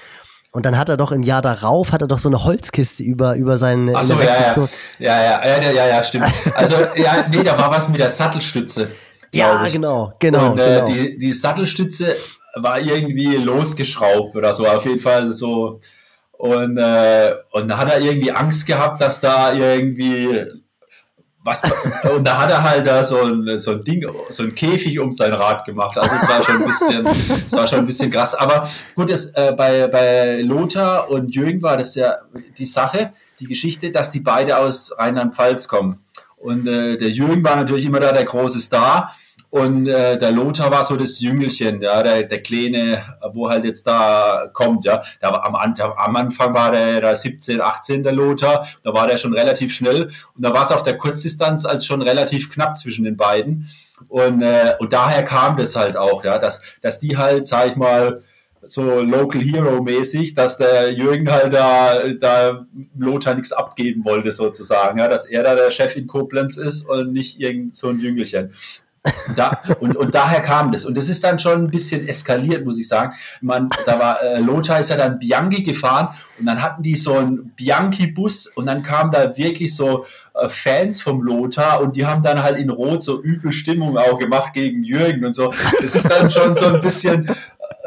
Und 0.52 0.66
dann 0.66 0.78
hat 0.78 0.90
er 0.90 0.98
doch 0.98 1.12
im 1.12 1.22
Jahr 1.22 1.44
darauf, 1.44 1.92
hat 1.92 2.02
er 2.02 2.08
doch 2.08 2.18
so 2.18 2.28
eine 2.28 2.44
Holzkiste 2.44 3.04
über, 3.04 3.36
über 3.36 3.58
seine 3.58 3.96
Ach 3.96 4.04
so, 4.04 4.16
ja, 4.16 4.24
ja. 4.24 4.70
ja, 4.98 5.22
ja, 5.22 5.62
ja, 5.62 5.72
ja, 5.72 5.88
ja, 5.88 6.04
stimmt. 6.04 6.26
Also, 6.56 6.76
ja, 6.96 7.28
nee, 7.32 7.44
da 7.44 7.58
war 7.58 7.70
was 7.70 7.88
mit 7.88 8.00
der 8.00 8.10
Sattelstütze. 8.10 8.90
Ja, 9.32 9.64
ich. 9.66 9.74
genau, 9.74 10.14
genau. 10.20 10.52
Und 10.52 10.60
äh, 10.60 10.82
genau. 10.82 10.88
Die, 10.88 11.20
die 11.20 11.34
Sattelstütze 11.34 12.16
war 12.56 12.80
irgendwie 12.80 13.36
losgeschraubt 13.38 14.36
oder 14.36 14.54
so, 14.54 14.66
auf 14.66 14.86
jeden 14.86 15.00
Fall 15.00 15.32
so. 15.32 15.80
Und, 16.32 16.78
äh, 16.78 17.34
und 17.52 17.68
da 17.68 17.78
hat 17.78 17.92
er 17.92 18.02
irgendwie 18.02 18.32
Angst 18.32 18.66
gehabt, 18.66 19.02
dass 19.02 19.20
da 19.20 19.54
irgendwie 19.54 20.46
was, 21.44 21.62
und 22.16 22.28
da 22.28 22.42
hat 22.42 22.52
er 22.52 22.64
halt 22.64 22.86
da 22.86 23.04
so 23.04 23.22
ein, 23.22 23.58
so 23.58 23.72
ein 23.72 23.84
Ding, 23.84 24.06
so 24.30 24.44
ein 24.44 24.54
Käfig 24.56 25.00
um 25.00 25.14
sein 25.14 25.34
Rad 25.34 25.66
gemacht. 25.66 25.98
Also 25.98 26.16
es 26.16 26.28
war 26.28 26.44
schon 26.44 26.62
ein 26.62 26.68
bisschen, 26.68 27.08
es 27.46 27.54
war 27.54 27.66
schon 27.66 27.80
ein 27.80 27.86
bisschen 27.86 28.12
krass. 28.12 28.36
Aber 28.36 28.70
gut, 28.96 29.10
es, 29.10 29.30
äh, 29.32 29.54
bei, 29.56 29.88
bei 29.88 30.42
Lothar 30.42 31.10
und 31.10 31.34
Jürgen 31.34 31.62
war 31.62 31.78
das 31.78 31.96
ja 31.96 32.18
die 32.58 32.66
Sache, 32.66 33.14
die 33.40 33.48
Geschichte, 33.48 33.92
dass 33.92 34.12
die 34.12 34.20
beide 34.20 34.58
aus 34.58 34.94
Rheinland-Pfalz 34.98 35.68
kommen. 35.70 36.04
Und 36.36 36.68
äh, 36.68 36.98
der 36.98 37.10
Jürgen 37.10 37.44
war 37.44 37.56
natürlich 37.56 37.86
immer 37.86 38.00
da 38.00 38.12
der 38.12 38.26
große 38.26 38.60
Star. 38.60 39.16
Und 39.52 39.88
äh, 39.88 40.18
der 40.20 40.32
Lothar 40.32 40.70
war 40.70 40.84
so 40.84 40.96
das 40.96 41.20
Jüngelchen, 41.20 41.82
ja, 41.82 42.04
der, 42.04 42.24
der 42.24 42.42
Kleine, 42.44 43.04
wo 43.34 43.50
halt 43.50 43.66
jetzt 43.66 43.88
da 43.88 44.48
kommt, 44.54 44.86
ja. 44.86 45.02
Da 45.20 45.32
war 45.32 45.46
am, 45.46 45.56
am 45.56 46.16
Anfang 46.16 46.54
war 46.54 46.72
der, 46.72 47.02
der 47.02 47.16
17, 47.16 47.60
18 47.60 48.04
der 48.04 48.12
Lothar, 48.12 48.68
da 48.84 48.94
war 48.94 49.08
der 49.08 49.18
schon 49.18 49.34
relativ 49.34 49.74
schnell 49.74 50.12
und 50.36 50.44
da 50.44 50.54
war 50.54 50.62
es 50.62 50.72
auf 50.72 50.84
der 50.84 50.98
Kurzdistanz 50.98 51.66
als 51.66 51.86
schon 51.86 52.04
relativ 52.04 52.52
knapp 52.52 52.78
zwischen 52.78 53.06
den 53.06 53.18
beiden. 53.18 53.70
Und, 54.08 54.44
äh, 54.44 54.76
und 54.80 54.94
daher 54.94 55.24
kam 55.24 55.58
das 55.58 55.76
halt 55.76 55.98
auch, 55.98 56.24
ja, 56.24 56.38
dass, 56.38 56.62
dass 56.82 57.00
die 57.00 57.18
halt, 57.18 57.48
sag 57.48 57.70
ich 57.70 57.76
mal, 57.76 58.22
so 58.62 59.02
Local 59.02 59.42
Hero 59.42 59.82
mäßig, 59.82 60.36
dass 60.36 60.58
der 60.58 60.94
Jürgen 60.94 61.32
halt 61.32 61.54
da, 61.54 62.08
da 62.20 62.66
Lothar 62.98 63.34
nichts 63.34 63.52
abgeben 63.52 64.06
wollte 64.06 64.32
sozusagen, 64.32 65.00
ja, 65.00 65.08
dass 65.08 65.26
er 65.26 65.44
da 65.44 65.56
der 65.56 65.72
Chef 65.72 65.96
in 65.96 66.08
Koblenz 66.08 66.58
ist 66.58 66.88
und 66.88 67.14
nicht 67.14 67.40
irgend 67.40 67.76
so 67.76 67.90
ein 67.90 68.00
Jüngelchen. 68.00 68.54
Da, 69.36 69.58
und, 69.80 69.96
und 69.96 70.14
daher 70.14 70.42
kam 70.42 70.72
das. 70.72 70.86
Und 70.86 70.98
das 70.98 71.08
ist 71.08 71.24
dann 71.24 71.40
schon 71.40 71.64
ein 71.64 71.72
bisschen 71.72 72.08
eskaliert, 72.08 72.66
muss 72.66 72.80
ich 72.80 72.88
sagen. 72.88 73.14
Man, 73.42 73.70
da 73.86 74.00
war 74.00 74.22
äh, 74.22 74.40
Lothar 74.40 74.80
ist 74.80 74.90
ja 74.90 74.98
dann 74.98 75.20
Bianchi 75.20 75.64
gefahren 75.64 76.10
und 76.40 76.46
dann 76.46 76.62
hatten 76.62 76.84
die 76.84 76.96
so 76.96 77.16
einen 77.16 77.52
Bianchi-Bus 77.56 78.48
und 78.48 78.66
dann 78.66 78.84
kamen 78.84 79.12
da 79.12 79.38
wirklich 79.38 79.76
so 79.76 80.06
äh, 80.34 80.50
Fans 80.50 81.02
vom 81.02 81.22
Lothar 81.22 81.82
und 81.82 81.96
die 81.96 82.06
haben 82.06 82.22
dann 82.22 82.44
halt 82.44 82.58
in 82.58 82.70
Rot 82.70 83.02
so 83.02 83.22
übel 83.22 83.52
Stimmung 83.52 83.98
auch 83.98 84.20
gemacht 84.20 84.54
gegen 84.54 84.84
Jürgen 84.84 85.26
und 85.26 85.34
so. 85.34 85.54
Das 85.82 85.96
ist 85.96 86.10
dann 86.10 86.30
schon 86.30 86.56
so 86.56 86.68
ein 86.68 86.82
bisschen, 86.82 87.30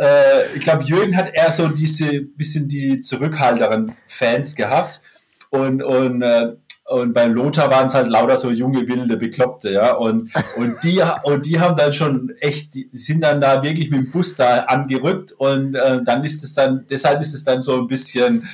äh, 0.00 0.54
ich 0.54 0.60
glaube, 0.60 0.84
Jürgen 0.84 1.16
hat 1.16 1.34
eher 1.34 1.52
so 1.52 1.68
diese 1.68 2.22
bisschen 2.22 2.68
die 2.68 3.00
zurückhalteren 3.00 3.94
Fans 4.06 4.54
gehabt. 4.54 5.02
Und, 5.50 5.82
und 5.82 6.22
äh, 6.22 6.52
und 6.92 7.14
bei 7.14 7.26
Lothar 7.26 7.70
waren 7.70 7.86
es 7.86 7.94
halt 7.94 8.08
lauter 8.08 8.36
so 8.36 8.50
junge, 8.50 8.86
wilde, 8.86 9.16
Bekloppte, 9.16 9.72
ja. 9.72 9.94
Und, 9.94 10.30
und, 10.56 10.76
die, 10.82 11.02
und 11.22 11.46
die 11.46 11.58
haben 11.58 11.76
dann 11.76 11.92
schon 11.92 12.34
echt, 12.40 12.74
die 12.74 12.88
sind 12.92 13.22
dann 13.22 13.40
da 13.40 13.62
wirklich 13.62 13.90
mit 13.90 14.00
dem 14.00 14.10
Bus 14.10 14.36
da 14.36 14.64
angerückt 14.64 15.32
und 15.32 15.74
äh, 15.74 16.02
dann 16.04 16.22
ist 16.22 16.44
es 16.44 16.54
dann, 16.54 16.84
deshalb 16.90 17.22
ist 17.22 17.34
es 17.34 17.44
dann 17.44 17.62
so 17.62 17.78
ein 17.78 17.86
bisschen 17.86 18.46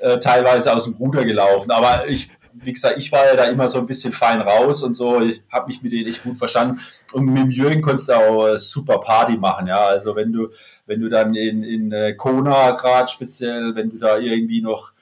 äh, 0.00 0.18
teilweise 0.18 0.72
aus 0.72 0.84
dem 0.84 0.94
Ruder 0.94 1.24
gelaufen. 1.24 1.70
Aber 1.70 2.08
ich, 2.08 2.30
wie 2.52 2.72
gesagt, 2.72 2.96
ich 2.98 3.12
war 3.12 3.24
ja 3.26 3.36
da 3.36 3.44
immer 3.44 3.68
so 3.68 3.78
ein 3.78 3.86
bisschen 3.86 4.12
fein 4.12 4.40
raus 4.40 4.82
und 4.82 4.96
so. 4.96 5.20
Ich 5.20 5.42
habe 5.50 5.68
mich 5.68 5.80
mit 5.80 5.92
denen 5.92 6.08
echt 6.08 6.24
gut 6.24 6.36
verstanden. 6.36 6.80
Und 7.12 7.26
mit 7.26 7.42
dem 7.44 7.50
Jürgen 7.50 7.80
konntest 7.80 8.08
du 8.08 8.14
auch 8.14 8.58
super 8.58 8.98
Party 8.98 9.36
machen, 9.36 9.68
ja. 9.68 9.86
Also 9.86 10.16
wenn 10.16 10.32
du, 10.32 10.48
wenn 10.86 11.00
du 11.00 11.08
dann 11.08 11.34
in, 11.34 11.62
in 11.62 11.92
äh, 11.92 12.14
Kona 12.14 12.72
gerade 12.72 13.08
speziell, 13.08 13.74
wenn 13.76 13.90
du 13.90 13.98
da 13.98 14.18
irgendwie 14.18 14.62
noch 14.62 14.92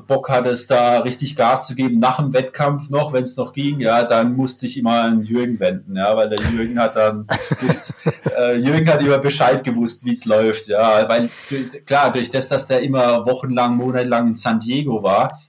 Bock 0.00 0.28
hattest, 0.28 0.70
da 0.70 0.98
richtig 0.98 1.36
Gas 1.36 1.68
zu 1.68 1.74
geben 1.74 1.98
nach 1.98 2.16
dem 2.16 2.32
Wettkampf 2.32 2.90
noch, 2.90 3.12
wenn 3.12 3.22
es 3.22 3.36
noch 3.36 3.52
ging, 3.52 3.80
ja, 3.80 4.02
dann 4.02 4.34
musste 4.34 4.66
ich 4.66 4.76
immer 4.76 5.02
an 5.02 5.22
Jürgen 5.22 5.60
wenden, 5.60 5.96
ja, 5.96 6.16
weil 6.16 6.28
der 6.28 6.40
Jürgen 6.50 6.78
hat 6.80 6.96
dann, 6.96 7.26
äh, 8.36 8.56
Jürgen 8.56 8.88
hat 8.88 9.02
immer 9.02 9.18
Bescheid 9.18 9.62
gewusst, 9.62 10.04
wie 10.04 10.12
es 10.12 10.24
läuft, 10.24 10.66
ja, 10.66 11.08
weil 11.08 11.30
klar, 11.86 12.12
durch 12.12 12.30
das, 12.30 12.48
dass 12.48 12.66
der 12.66 12.82
immer 12.82 13.24
wochenlang, 13.24 13.76
monatelang 13.76 14.28
in 14.28 14.36
San 14.36 14.60
Diego 14.60 15.02
war, 15.02 15.40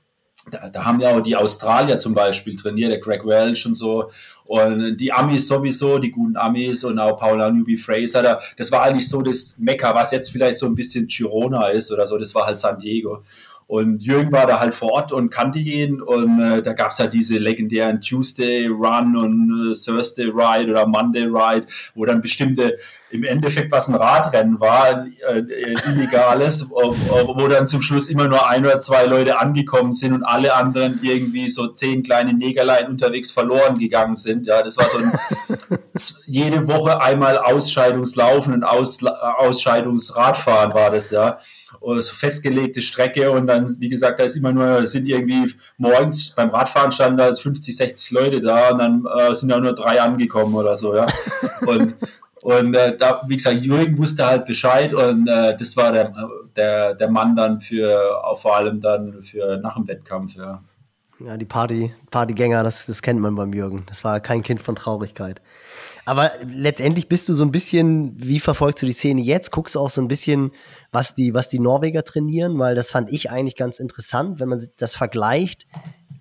da, 0.51 0.69
da 0.69 0.85
haben 0.85 0.99
ja 0.99 1.11
auch 1.11 1.21
die 1.21 1.35
Australier 1.35 1.99
zum 1.99 2.13
Beispiel 2.13 2.55
trainiert, 2.55 2.91
der 2.91 2.99
Greg 2.99 3.25
Welch 3.25 3.65
und 3.65 3.75
so. 3.75 4.11
Und 4.43 4.97
die 4.97 5.11
Amis 5.11 5.47
sowieso, 5.47 5.97
die 5.97 6.11
guten 6.11 6.37
Amis 6.37 6.83
und 6.83 6.99
auch 6.99 7.19
Paula 7.19 7.49
Newby 7.49 7.77
Fraser, 7.77 8.21
da, 8.21 8.39
das 8.57 8.71
war 8.71 8.83
eigentlich 8.83 9.09
so 9.09 9.23
das 9.23 9.57
Mekka, 9.57 9.95
was 9.95 10.11
jetzt 10.11 10.29
vielleicht 10.29 10.57
so 10.57 10.67
ein 10.67 10.75
bisschen 10.75 11.07
Girona 11.07 11.69
ist 11.69 11.91
oder 11.91 12.05
so, 12.05 12.17
das 12.17 12.35
war 12.35 12.45
halt 12.45 12.59
San 12.59 12.77
Diego. 12.77 13.23
Und 13.67 14.03
Jürgen 14.03 14.31
war 14.31 14.45
da 14.45 14.59
halt 14.59 14.75
vor 14.75 14.91
Ort 14.91 15.11
und 15.11 15.31
kannte 15.31 15.57
ihn. 15.57 15.99
Und 15.99 16.39
äh, 16.39 16.61
da 16.61 16.73
gab 16.73 16.91
es 16.91 16.99
halt 16.99 17.15
diese 17.15 17.39
legendären 17.39 17.99
Tuesday 17.99 18.67
Run 18.67 19.17
und 19.17 19.71
äh, 19.71 19.73
Thursday 19.73 20.25
Ride 20.25 20.69
oder 20.71 20.85
Monday 20.85 21.23
Ride, 21.23 21.65
wo 21.95 22.05
dann 22.05 22.21
bestimmte, 22.21 22.77
im 23.09 23.23
Endeffekt 23.23 23.71
was 23.71 23.87
ein 23.87 23.95
Radrennen 23.95 24.59
war, 24.59 25.07
äh, 25.27 25.39
äh 25.39 25.75
illegales, 25.87 26.69
wo, 26.69 26.95
wo, 27.35 27.47
dann 27.47 27.67
zum 27.67 27.81
Schluss 27.81 28.07
immer 28.07 28.27
nur 28.27 28.47
ein 28.47 28.63
oder 28.63 28.79
zwei 28.79 29.05
Leute 29.05 29.39
angekommen 29.39 29.93
sind 29.93 30.13
und 30.13 30.23
alle 30.23 30.53
anderen 30.53 30.99
irgendwie 31.01 31.49
so 31.49 31.65
zehn 31.67 32.03
kleine 32.03 32.33
Negerlein 32.33 32.87
unterwegs 32.87 33.31
verloren 33.31 33.79
gegangen 33.79 34.15
sind. 34.15 34.45
Ja, 34.45 34.61
das 34.61 34.77
war 34.77 34.87
so 34.87 34.99
ein 34.99 35.11
jede 36.27 36.67
Woche 36.67 37.01
einmal 37.01 37.39
Ausscheidungslaufen 37.39 38.53
und 38.53 38.63
Aus, 38.63 39.03
Ausscheidungsradfahren 39.03 40.75
war 40.75 40.91
das, 40.91 41.09
ja 41.09 41.39
so 41.93 42.15
festgelegte 42.15 42.81
Strecke 42.81 43.31
und 43.31 43.47
dann, 43.47 43.79
wie 43.79 43.89
gesagt, 43.89 44.19
da 44.19 44.23
ist 44.23 44.35
immer 44.35 44.51
nur, 44.51 44.85
sind 44.87 45.07
irgendwie 45.07 45.53
morgens 45.77 46.31
beim 46.31 46.49
Radfahren 46.49 46.91
standen 46.91 47.17
da 47.17 47.33
50, 47.33 47.75
60 47.75 48.11
Leute 48.11 48.41
da 48.41 48.69
und 48.69 48.79
dann 48.79 49.05
äh, 49.05 49.33
sind 49.35 49.49
da 49.49 49.59
nur 49.59 49.73
drei 49.73 50.01
angekommen 50.01 50.55
oder 50.55 50.75
so, 50.75 50.95
ja. 50.95 51.07
Und, 51.65 51.95
und 52.41 52.75
äh, 52.75 52.95
da, 52.95 53.23
wie 53.27 53.37
gesagt, 53.37 53.63
Jürgen 53.63 53.97
wusste 53.97 54.27
halt 54.27 54.45
Bescheid 54.45 54.93
und 54.93 55.27
äh, 55.27 55.57
das 55.57 55.75
war 55.75 55.91
der, 55.91 56.13
der, 56.55 56.93
der 56.93 57.09
Mann 57.09 57.35
dann 57.35 57.59
für, 57.59 58.23
auch 58.23 58.37
vor 58.37 58.55
allem 58.57 58.79
dann 58.79 59.23
für 59.23 59.57
nach 59.57 59.75
dem 59.75 59.87
Wettkampf, 59.87 60.35
ja. 60.35 60.61
Ja, 61.19 61.37
die 61.37 61.45
Party, 61.45 61.93
Partygänger, 62.11 62.63
das, 62.63 62.85
das 62.85 63.01
kennt 63.01 63.19
man 63.19 63.35
beim 63.35 63.53
Jürgen. 63.53 63.83
Das 63.87 64.03
war 64.03 64.19
kein 64.19 64.43
Kind 64.43 64.61
von 64.61 64.75
Traurigkeit. 64.75 65.41
Aber 66.05 66.31
letztendlich 66.49 67.09
bist 67.09 67.27
du 67.27 67.33
so 67.33 67.43
ein 67.43 67.51
bisschen, 67.51 68.13
wie 68.17 68.39
verfolgst 68.39 68.81
du 68.81 68.85
die 68.85 68.93
Szene 68.93 69.21
jetzt? 69.21 69.51
Guckst 69.51 69.75
du 69.75 69.79
auch 69.79 69.89
so 69.89 70.01
ein 70.01 70.07
bisschen, 70.07 70.51
was 70.91 71.15
die, 71.15 71.33
was 71.33 71.49
die 71.49 71.59
Norweger 71.59 72.03
trainieren? 72.03 72.59
Weil 72.59 72.75
das 72.75 72.91
fand 72.91 73.11
ich 73.11 73.31
eigentlich 73.31 73.55
ganz 73.55 73.79
interessant, 73.79 74.39
wenn 74.39 74.49
man 74.49 74.65
das 74.77 74.95
vergleicht 74.95 75.67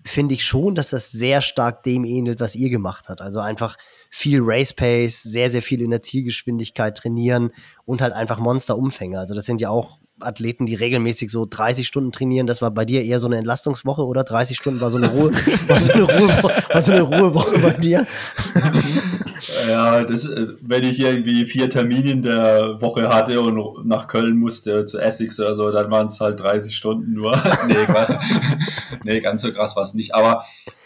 finde 0.07 0.35
ich 0.35 0.45
schon, 0.45 0.75
dass 0.75 0.91
das 0.91 1.11
sehr 1.11 1.41
stark 1.41 1.83
dem 1.83 2.05
ähnelt, 2.05 2.39
was 2.39 2.55
ihr 2.55 2.69
gemacht 2.69 3.09
habt. 3.09 3.23
Also 3.23 3.41
einfach 3.41 3.77
viel 4.11 4.41
Race 4.43 4.73
Pace, 4.73 5.23
sehr, 5.23 5.49
sehr 5.49 5.63
viel 5.63 5.81
in 5.81 5.91
der 5.91 6.03
Zielgeschwindigkeit 6.03 6.97
trainieren 6.97 7.51
und 7.87 8.03
halt 8.03 8.13
einfach 8.13 8.39
Monsterumfänge. 8.39 9.19
Also 9.19 9.35
das 9.35 9.47
sind 9.47 9.61
ja 9.61 9.71
auch 9.71 9.99
Athleten, 10.21 10.67
die 10.67 10.75
regelmäßig 10.75 11.31
so 11.31 11.47
30 11.47 11.87
Stunden 11.87 12.13
trainieren. 12.13 12.47
Das 12.47 12.63
war 12.63 12.71
bei 12.71 12.85
dir 12.85 13.03
eher 13.03 13.19
so 13.19 13.27
eine 13.27 13.39
Entlastungswoche 13.39 14.05
oder 14.05 14.25
30 14.25 14.57
Stunden 14.57 14.81
war 14.81 14.91
so 14.91 14.99
eine 14.99 15.09
Ruhe, 15.09 15.33
war 15.67 15.81
so 15.81 15.93
eine 15.93 16.03
Ruhe, 16.03 16.29
war 16.71 16.83
so 16.83 16.93
eine 16.93 17.03
Ruhewoche 17.03 17.59
bei 17.59 17.71
dir? 17.71 18.07
Ja, 19.69 20.05
das, 20.05 20.27
äh, 20.27 20.49
wenn 20.61 20.85
ich 20.85 21.01
irgendwie 21.01 21.45
vier 21.45 21.71
Termine 21.71 22.11
in 22.11 22.23
der 22.23 22.81
Woche 22.81 23.09
hatte 23.09 23.41
und 23.41 23.87
nach 23.87 24.09
Köln 24.09 24.37
musste 24.37 24.87
zu 24.87 24.99
Essex 24.99 25.39
oder 25.39 25.55
so, 25.55 25.71
dann 25.71 25.91
waren 25.91 26.09
es 26.09 26.21
halt 26.21 26.41
30 26.41 26.77
Stunden 26.77 27.13
nur. 27.13 27.33
nee, 27.69 27.87
nee, 29.05 29.21
ganz 29.21 29.43
so 29.43 29.53
krass 29.53 29.77
war 29.77 29.83
es 29.83 29.95
nicht. 29.95 30.15
Aber 30.15 30.45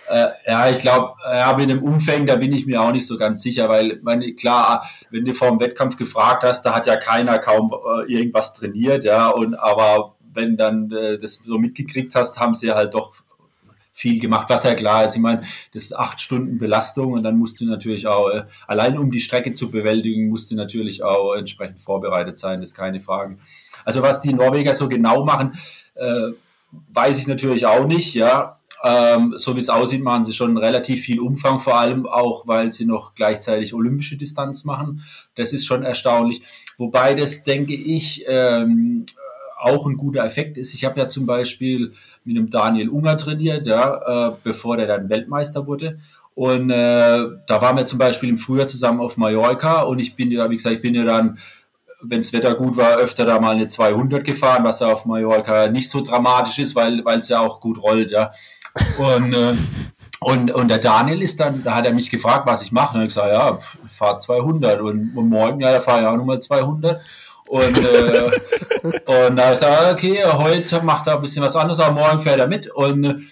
äh, 0.09 0.29
ja, 0.47 0.69
ich 0.71 0.79
glaube, 0.79 1.15
ja, 1.25 1.55
mit 1.57 1.71
dem 1.71 1.83
Umfang, 1.83 2.27
da 2.27 2.37
bin 2.37 2.53
ich 2.53 2.67
mir 2.67 2.81
auch 2.81 2.93
nicht 2.93 3.07
so 3.07 3.19
ganz 3.19 3.43
sicher, 3.43 3.69
weil, 3.69 4.01
meine, 4.03 4.33
klar, 4.35 4.89
wenn 5.11 5.25
du 5.25 5.35
vor 5.35 5.49
dem 5.49 5.61
Wettkampf 5.61 5.97
gefragt 5.97 6.45
hast, 6.45 6.65
da 6.65 6.75
hat 6.75 6.87
ja 6.87 6.97
keiner 6.97 7.39
kaum 7.39 7.73
äh, 7.73 8.13
irgendwas 8.13 8.55
trainiert, 8.55 9.05
ja, 9.05 9.29
und 9.29 9.55
aber 9.55 10.17
wenn 10.33 10.57
dann 10.57 10.91
äh, 10.93 11.19
das 11.19 11.43
so 11.45 11.59
mitgekriegt 11.59 12.15
hast, 12.15 12.39
haben 12.39 12.55
sie 12.55 12.73
halt 12.73 12.95
doch 12.95 13.13
viel 13.99 14.21
gemacht, 14.21 14.49
was 14.49 14.63
ja 14.63 14.75
klar 14.75 15.05
ist. 15.05 15.17
Ich 15.17 15.21
meine, 15.21 15.41
das 15.75 15.85
ist 15.85 15.93
acht 15.93 16.21
Stunden 16.21 16.59
Belastung 16.59 17.15
und 17.15 17.25
dann 17.25 17.37
musst 17.37 17.61
du 17.61 17.67
natürlich 17.67 18.07
auch, 18.07 18.31
äh, 18.31 18.45
allein 18.69 18.97
um 18.97 19.11
die 19.11 19.19
Strecke 19.19 19.55
zu 19.55 19.73
bewältigen, 19.73 20.29
musst 20.29 20.53
du 20.53 20.55
natürlich 20.55 21.03
auch 21.03 21.35
entsprechend 21.35 21.81
vorbereitet 21.81 22.39
sein, 22.39 22.61
das 22.61 22.71
ist 22.71 22.77
keine 22.77 23.01
Frage. 23.01 23.39
Also 23.85 24.01
was 24.03 24.21
die 24.21 24.33
Norweger 24.33 24.75
so 24.75 24.89
genau 24.89 25.25
machen, 25.25 25.59
äh, 25.97 26.29
weiß 26.93 27.19
ich 27.19 27.27
natürlich 27.27 27.67
auch 27.67 27.87
nicht, 27.87 28.15
ja. 28.15 28.61
Ähm, 28.85 29.35
so 29.37 29.57
wie 29.57 29.61
es 29.61 29.69
aussieht, 29.71 30.05
machen 30.05 30.25
sie 30.25 30.33
schon 30.33 30.57
relativ 30.57 31.01
viel 31.01 31.19
Umfang, 31.19 31.59
vor 31.59 31.75
allem 31.75 32.07
auch, 32.07 32.47
weil 32.47 32.71
sie 32.71 32.85
noch 32.85 33.17
gleichzeitig 33.17 33.75
olympische 33.75 34.17
Distanz 34.17 34.65
machen. 34.65 35.03
Das 35.35 35.53
ist 35.53 35.67
schon 35.67 35.83
erstaunlich. 35.83 36.43
Wobei 36.77 37.15
das, 37.15 37.43
denke 37.43 37.75
ich, 37.75 38.25
ähm, 38.29 39.07
auch 39.59 39.87
ein 39.87 39.97
guter 39.97 40.25
Effekt 40.25 40.57
ist. 40.57 40.75
Ich 40.75 40.85
habe 40.85 40.99
ja 40.99 41.09
zum 41.09 41.27
Beispiel 41.27 41.93
mit 42.25 42.37
einem 42.37 42.51
Daniel 42.51 42.89
Unger 42.89 43.17
trainiert, 43.17 43.67
ja, 43.67 44.29
äh, 44.29 44.37
bevor 44.43 44.77
der 44.77 44.87
dann 44.87 45.09
Weltmeister 45.09 45.67
wurde. 45.67 45.99
Und 46.35 46.71
äh, 46.71 47.27
da 47.47 47.61
waren 47.61 47.77
wir 47.77 47.87
zum 47.87 47.99
Beispiel 47.99 48.29
im 48.29 48.39
Frühjahr 48.39 48.67
zusammen 48.67 49.01
auf 49.01 49.17
Mallorca 49.17 49.83
und 49.83 49.99
ich 50.01 50.15
bin 50.15 50.31
ja, 50.31 50.49
wie 50.49 50.57
gesagt, 50.57 50.77
ich 50.77 50.83
bin 50.83 50.95
ja 50.95 51.05
dann 51.05 51.39
wenn 52.01 52.21
das 52.21 52.33
Wetter 52.33 52.55
gut 52.55 52.77
war, 52.77 52.97
öfter 52.97 53.25
da 53.25 53.41
mal 53.41 53.57
eine 53.57 53.67
200 53.67 54.25
gefahren, 54.25 54.63
was 54.63 54.79
ja 54.79 54.87
auf 54.87 55.05
Mallorca 55.05 55.69
nicht 55.69 55.91
so 55.91 56.01
dramatisch 56.01 56.61
ist, 56.61 56.77
weil 56.77 57.03
es 57.19 57.29
ja 57.29 57.41
auch 57.41 57.61
gut 57.61 57.83
rollt, 57.83 58.13
ja. 58.13 58.31
Und, 58.99 59.35
äh, 59.35 59.55
und, 60.21 60.51
und 60.51 60.69
der 60.69 60.79
Daniel 60.79 61.23
ist 61.23 61.39
dann, 61.41 61.63
da 61.63 61.77
hat 61.77 61.87
er 61.87 61.93
mich 61.93 62.11
gefragt, 62.11 62.47
was 62.47 62.63
ich 62.63 62.73
mache. 62.73 62.97
Und 62.97 63.03
ich 63.03 63.09
gesagt, 63.09 63.33
ja, 63.33 63.57
ich 63.87 63.93
fahre 63.93 64.19
200. 64.19 64.81
Und, 64.81 65.17
und 65.17 65.29
morgen, 65.29 65.61
ja, 65.61 65.73
da 65.73 65.81
fahre 65.81 66.01
ich 66.01 66.07
auch 66.07 66.17
nochmal 66.17 66.41
200. 66.41 67.01
Und, 67.49 67.79
äh, 67.79 68.31
und 68.83 69.37
da 69.37 69.53
ich 69.53 69.61
gesagt, 69.61 69.93
okay, 69.93 70.23
heute 70.25 70.83
macht 70.83 71.07
er 71.07 71.15
ein 71.15 71.23
bisschen 71.23 71.43
was 71.43 71.57
anderes, 71.57 71.81
aber 71.81 71.95
morgen 71.95 72.19
fährt 72.19 72.39
er 72.39 72.47
mit. 72.47 72.69
Und, 72.71 73.27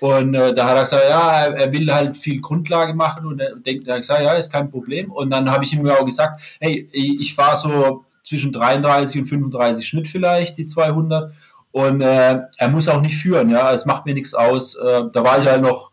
und 0.00 0.34
äh, 0.34 0.52
da 0.52 0.68
hat 0.68 0.76
er 0.76 0.82
gesagt, 0.82 1.04
ja, 1.08 1.32
er, 1.44 1.56
er, 1.56 1.72
will 1.72 1.92
halt 1.92 2.16
viel 2.16 2.40
Grundlage 2.40 2.94
machen 2.94 3.26
und 3.26 3.40
er 3.40 3.56
denkt, 3.56 3.86
er 3.86 3.94
hat 3.94 4.00
gesagt, 4.00 4.22
ja, 4.22 4.32
ist 4.32 4.52
kein 4.52 4.70
Problem. 4.70 5.12
Und 5.12 5.30
dann 5.30 5.50
habe 5.50 5.64
ich 5.64 5.72
ihm 5.72 5.88
auch 5.88 6.04
gesagt, 6.04 6.40
hey, 6.60 6.88
ich 6.92 7.34
fahre 7.34 7.56
so 7.56 8.04
zwischen 8.24 8.52
33 8.52 9.20
und 9.20 9.26
35 9.26 9.86
Schnitt 9.86 10.08
vielleicht, 10.08 10.58
die 10.58 10.66
200. 10.66 11.32
Und 11.72 12.00
äh, 12.00 12.40
er 12.56 12.68
muss 12.68 12.88
auch 12.88 13.00
nicht 13.00 13.16
führen, 13.16 13.50
ja, 13.50 13.72
es 13.72 13.86
macht 13.86 14.04
mir 14.04 14.14
nichts 14.14 14.34
aus. 14.34 14.74
Äh, 14.74 15.02
da 15.12 15.22
war 15.22 15.38
ich 15.38 15.46
halt 15.46 15.62
noch 15.62 15.89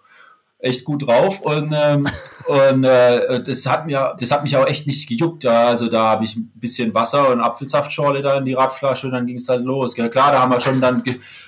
echt 0.68 0.86
gut 0.86 1.08
drauf 1.08 1.42
und, 1.42 1.74
ähm, 1.76 2.08
und 2.48 2.84
äh, 2.84 3.42
das 3.42 3.66
hat 3.66 3.86
mir, 3.86 4.16
das 4.20 4.32
hat 4.32 4.44
mich 4.44 4.56
auch 4.56 4.68
echt 4.68 4.88
nicht 4.88 5.08
gejuckt. 5.08 5.44
Ja. 5.44 5.68
Also 5.68 5.88
da 5.88 6.10
habe 6.10 6.26
ich 6.26 6.36
ein 6.36 6.52
bisschen 6.56 6.94
Wasser 6.94 7.30
und 7.30 7.42
Apfelsaftschorle 7.42 8.22
da 8.22 8.38
in 8.38 8.46
die 8.46 8.54
Radflasche 8.54 9.08
und 9.08 9.14
dann 9.14 9.26
ging 9.26 9.38
es 9.38 9.50
halt 9.50 9.64
los. 9.64 9.98
Ja, 9.98 10.08
klar, 10.08 10.32
da 10.32 10.42
haben 10.42 10.52
wir 10.52 10.60
schon 10.60 10.82
dann 10.82 11.04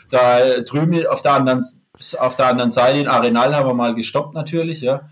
da 0.10 0.62
drüben 0.62 1.06
auf 1.08 1.22
der 1.22 1.34
anderen 1.34 1.64
auf 2.18 2.36
der 2.38 2.48
anderen 2.48 2.72
Seite 2.72 3.00
in 3.00 3.08
Arenal 3.10 3.54
haben 3.54 3.68
wir 3.68 3.74
mal 3.74 3.94
gestoppt 3.94 4.34
natürlich, 4.34 4.82
ja. 4.82 5.10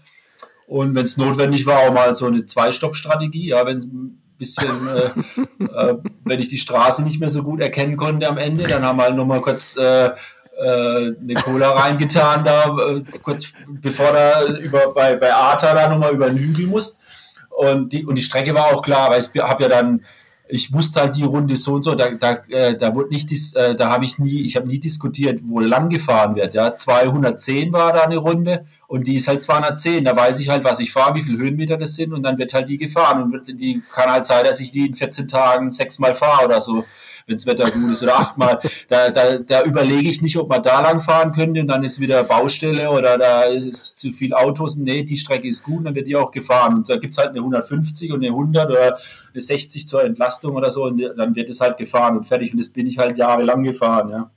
Und 0.67 0.95
wenn 0.95 1.05
es 1.05 1.17
notwendig 1.17 1.65
war, 1.65 1.79
auch 1.79 1.93
mal 1.93 2.15
so 2.15 2.27
eine 2.27 2.45
Zwei-Stopp-Strategie, 2.45 3.49
ja, 3.49 3.65
wenn 3.65 4.19
bisschen, 4.37 4.87
äh, 4.87 5.63
äh, 5.63 5.97
wenn 6.25 6.39
ich 6.39 6.49
die 6.49 6.57
Straße 6.57 7.03
nicht 7.03 7.19
mehr 7.19 7.29
so 7.29 7.43
gut 7.43 7.59
erkennen 7.59 7.97
konnte 7.97 8.27
am 8.27 8.37
Ende, 8.37 8.63
dann 8.63 8.83
haben 8.83 8.97
wir 8.97 9.03
halt 9.03 9.15
nochmal 9.15 9.41
kurz 9.41 9.77
äh, 9.77 10.11
äh, 10.57 11.13
eine 11.19 11.33
Cola 11.35 11.71
reingetan, 11.71 12.43
da 12.43 12.65
äh, 12.65 13.03
kurz 13.21 13.53
bevor 13.67 14.11
du 14.11 14.57
über, 14.59 14.93
bei, 14.93 15.15
bei 15.15 15.33
Arta 15.33 15.73
da 15.73 15.89
nochmal 15.89 16.13
über 16.13 16.29
den 16.29 16.37
Hügel 16.37 16.67
musst. 16.67 17.01
Und 17.49 17.93
die, 17.93 18.05
und 18.05 18.15
die 18.15 18.21
Strecke 18.21 18.53
war 18.53 18.65
auch 18.65 18.81
klar, 18.81 19.09
weil 19.09 19.21
ich 19.21 19.41
habe 19.41 19.63
ja 19.63 19.69
dann 19.69 20.05
ich 20.49 20.73
wusste 20.73 21.01
halt 21.01 21.15
die 21.15 21.23
Runde 21.23 21.57
so 21.57 21.73
und 21.73 21.83
so, 21.83 21.95
da, 21.95 22.09
da, 22.11 22.43
äh, 22.49 22.77
da 22.77 22.93
wurde 22.95 23.09
nicht, 23.09 23.29
dis, 23.29 23.53
äh, 23.53 23.75
da 23.75 23.89
habe 23.89 24.05
ich 24.05 24.17
nie, 24.19 24.41
ich 24.41 24.55
habe 24.55 24.67
nie 24.67 24.79
diskutiert, 24.79 25.41
wo 25.43 25.59
lang 25.59 25.89
gefahren 25.89 26.35
wird. 26.35 26.53
Ja, 26.53 26.75
210 26.75 27.73
war 27.73 27.93
da 27.93 28.03
eine 28.03 28.17
Runde 28.17 28.65
und 28.87 29.07
die 29.07 29.15
ist 29.17 29.27
halt 29.27 29.43
210. 29.43 30.05
Da 30.05 30.15
weiß 30.15 30.39
ich 30.39 30.49
halt, 30.49 30.63
was 30.63 30.79
ich 30.79 30.91
fahre, 30.91 31.15
wie 31.15 31.23
viele 31.23 31.37
Höhenmeter 31.37 31.77
das 31.77 31.95
sind 31.95 32.13
und 32.13 32.23
dann 32.23 32.37
wird 32.37 32.53
halt 32.53 32.69
die 32.69 32.77
gefahren 32.77 33.23
und 33.23 33.59
die 33.59 33.81
kann 33.91 34.09
halt 34.09 34.25
sein, 34.25 34.43
dass 34.45 34.59
ich 34.59 34.71
die 34.71 34.87
in 34.87 34.95
14 34.95 35.27
Tagen 35.27 35.71
sechsmal 35.71 36.15
fahre 36.15 36.45
oder 36.45 36.61
so 36.61 36.85
wenn 37.27 37.35
das 37.35 37.45
Wetter 37.45 37.69
gut 37.69 37.91
ist, 37.91 38.03
oder 38.03 38.19
achtmal. 38.19 38.59
Da, 38.87 39.09
da, 39.09 39.37
da 39.39 39.63
überlege 39.63 40.09
ich 40.09 40.21
nicht, 40.21 40.37
ob 40.37 40.47
man 40.49 40.63
da 40.63 40.79
lang 40.79 41.01
fahren 41.01 41.33
könnte 41.33 41.59
und 41.59 41.67
dann 41.67 41.83
ist 41.83 41.99
wieder 41.99 42.23
Baustelle 42.23 42.89
oder 42.89 43.17
da 43.17 43.43
ist 43.43 43.97
zu 43.97 44.11
viel 44.11 44.33
Autos. 44.33 44.77
Nee, 44.77 45.03
die 45.03 45.17
Strecke 45.17 45.47
ist 45.47 45.63
gut, 45.63 45.85
dann 45.85 45.93
wird 45.93 46.07
die 46.07 46.15
auch 46.15 46.31
gefahren. 46.31 46.75
Und 46.75 46.89
da 46.89 46.95
gibt 46.95 47.13
es 47.13 47.17
halt 47.17 47.29
eine 47.29 47.39
150 47.39 48.11
und 48.13 48.23
eine 48.23 48.27
100 48.27 48.69
oder 48.69 48.97
eine 49.37 49.41
60 49.41 49.87
zur 49.87 50.03
Entlastung 50.03 50.55
oder 50.55 50.71
so 50.71 50.85
und 50.85 50.99
dann 50.99 51.35
wird 51.35 51.49
es 51.49 51.61
halt 51.61 51.77
gefahren 51.77 52.17
und 52.17 52.25
fertig. 52.25 52.51
Und 52.51 52.59
das 52.59 52.69
bin 52.69 52.87
ich 52.87 52.97
halt 52.97 53.17
jahrelang 53.17 53.63
gefahren, 53.63 54.09
ja. 54.09 54.31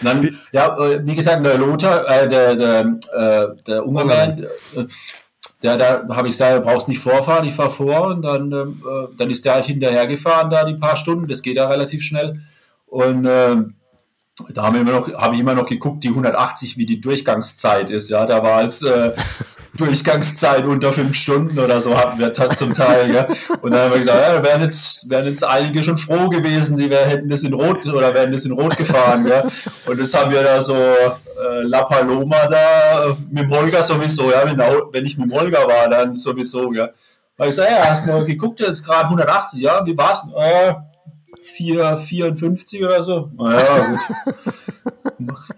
Und 0.00 0.04
dann, 0.04 0.38
ja, 0.52 0.76
äh, 0.78 1.06
wie 1.06 1.14
gesagt, 1.14 1.44
der 1.44 1.58
Lothar, 1.58 2.08
äh, 2.08 2.28
der, 2.28 2.56
der, 2.56 2.98
äh, 3.12 3.62
der 3.66 3.86
Ungerman, 3.86 4.44
äh, 4.76 4.84
der, 5.62 5.76
da 5.76 6.08
habe 6.10 6.28
ich 6.28 6.32
gesagt, 6.32 6.58
du 6.58 6.66
brauchst 6.66 6.88
nicht 6.88 7.00
vorfahren, 7.00 7.46
ich 7.46 7.54
fahre 7.54 7.70
vor 7.70 8.06
und 8.08 8.22
dann, 8.22 8.52
ähm, 8.52 8.82
äh, 8.86 9.08
dann 9.16 9.30
ist 9.30 9.44
der 9.44 9.54
halt 9.54 9.66
hinterher 9.66 10.06
gefahren, 10.06 10.50
da 10.50 10.64
die 10.64 10.74
paar 10.74 10.96
Stunden, 10.96 11.28
das 11.28 11.42
geht 11.42 11.56
ja 11.56 11.66
relativ 11.66 12.02
schnell. 12.02 12.40
Und, 12.86 13.26
äh, 13.26 13.56
da 14.52 14.62
haben 14.64 14.74
wir 14.74 14.80
immer 14.80 14.92
noch, 14.92 15.12
habe 15.12 15.34
ich 15.34 15.40
immer 15.40 15.54
noch 15.54 15.66
geguckt, 15.66 16.02
die 16.02 16.08
180, 16.08 16.76
wie 16.76 16.86
die 16.86 17.00
Durchgangszeit 17.00 17.88
ist. 17.88 18.08
Ja, 18.08 18.26
da 18.26 18.42
war 18.42 18.64
es 18.64 18.82
äh, 18.82 19.12
Durchgangszeit 19.76 20.64
unter 20.64 20.92
fünf 20.92 21.16
Stunden 21.16 21.58
oder 21.58 21.80
so 21.80 21.96
hatten 21.96 22.18
wir 22.18 22.32
zum 22.32 22.74
Teil. 22.74 23.12
Ja. 23.12 23.26
Und 23.60 23.72
dann 23.72 23.82
haben 23.82 23.92
wir 23.92 23.98
gesagt, 23.98 24.18
ja, 24.20 24.42
wären 24.42 24.62
jetzt, 24.62 25.10
wären 25.10 25.26
jetzt 25.26 25.42
einige 25.42 25.82
schon 25.82 25.98
froh 25.98 26.28
gewesen, 26.28 26.76
sie 26.76 26.90
wär, 26.90 27.06
hätten 27.06 27.28
das 27.28 27.42
in 27.42 27.54
Rot 27.54 27.84
oder 27.86 28.14
wären 28.14 28.30
das 28.30 28.44
in 28.44 28.52
Rot 28.52 28.76
gefahren. 28.76 29.26
Ja. 29.26 29.42
Und 29.86 30.00
das 30.00 30.14
haben 30.14 30.30
wir 30.30 30.42
da 30.42 30.60
so 30.60 30.74
äh, 30.74 31.62
La 31.62 31.82
Paloma 31.82 32.46
da 32.46 33.16
mit 33.30 33.44
dem 33.44 33.50
Holger 33.50 33.82
sowieso, 33.82 34.30
ja, 34.30 34.44
wenn, 34.92 35.06
ich 35.06 35.18
mit 35.18 35.30
dem 35.30 35.38
Holger 35.38 35.66
war, 35.66 35.88
dann 35.88 36.14
sowieso, 36.14 36.72
ja. 36.72 36.90
Weil 37.36 37.48
ich 37.48 37.56
sage, 37.56 37.70
ja, 37.72 37.90
hast 37.90 38.06
du 38.06 38.12
mal 38.12 38.24
geguckt, 38.24 38.60
jetzt 38.60 38.84
gerade 38.84 39.04
180, 39.04 39.60
ja, 39.60 39.84
wie 39.84 39.96
war's? 39.98 40.24
Äh, 40.36 40.74
4, 41.42 41.96
54 41.96 42.84
oder 42.84 43.02
so. 43.02 43.30
Naja, 43.36 43.86
gut. 43.86 44.54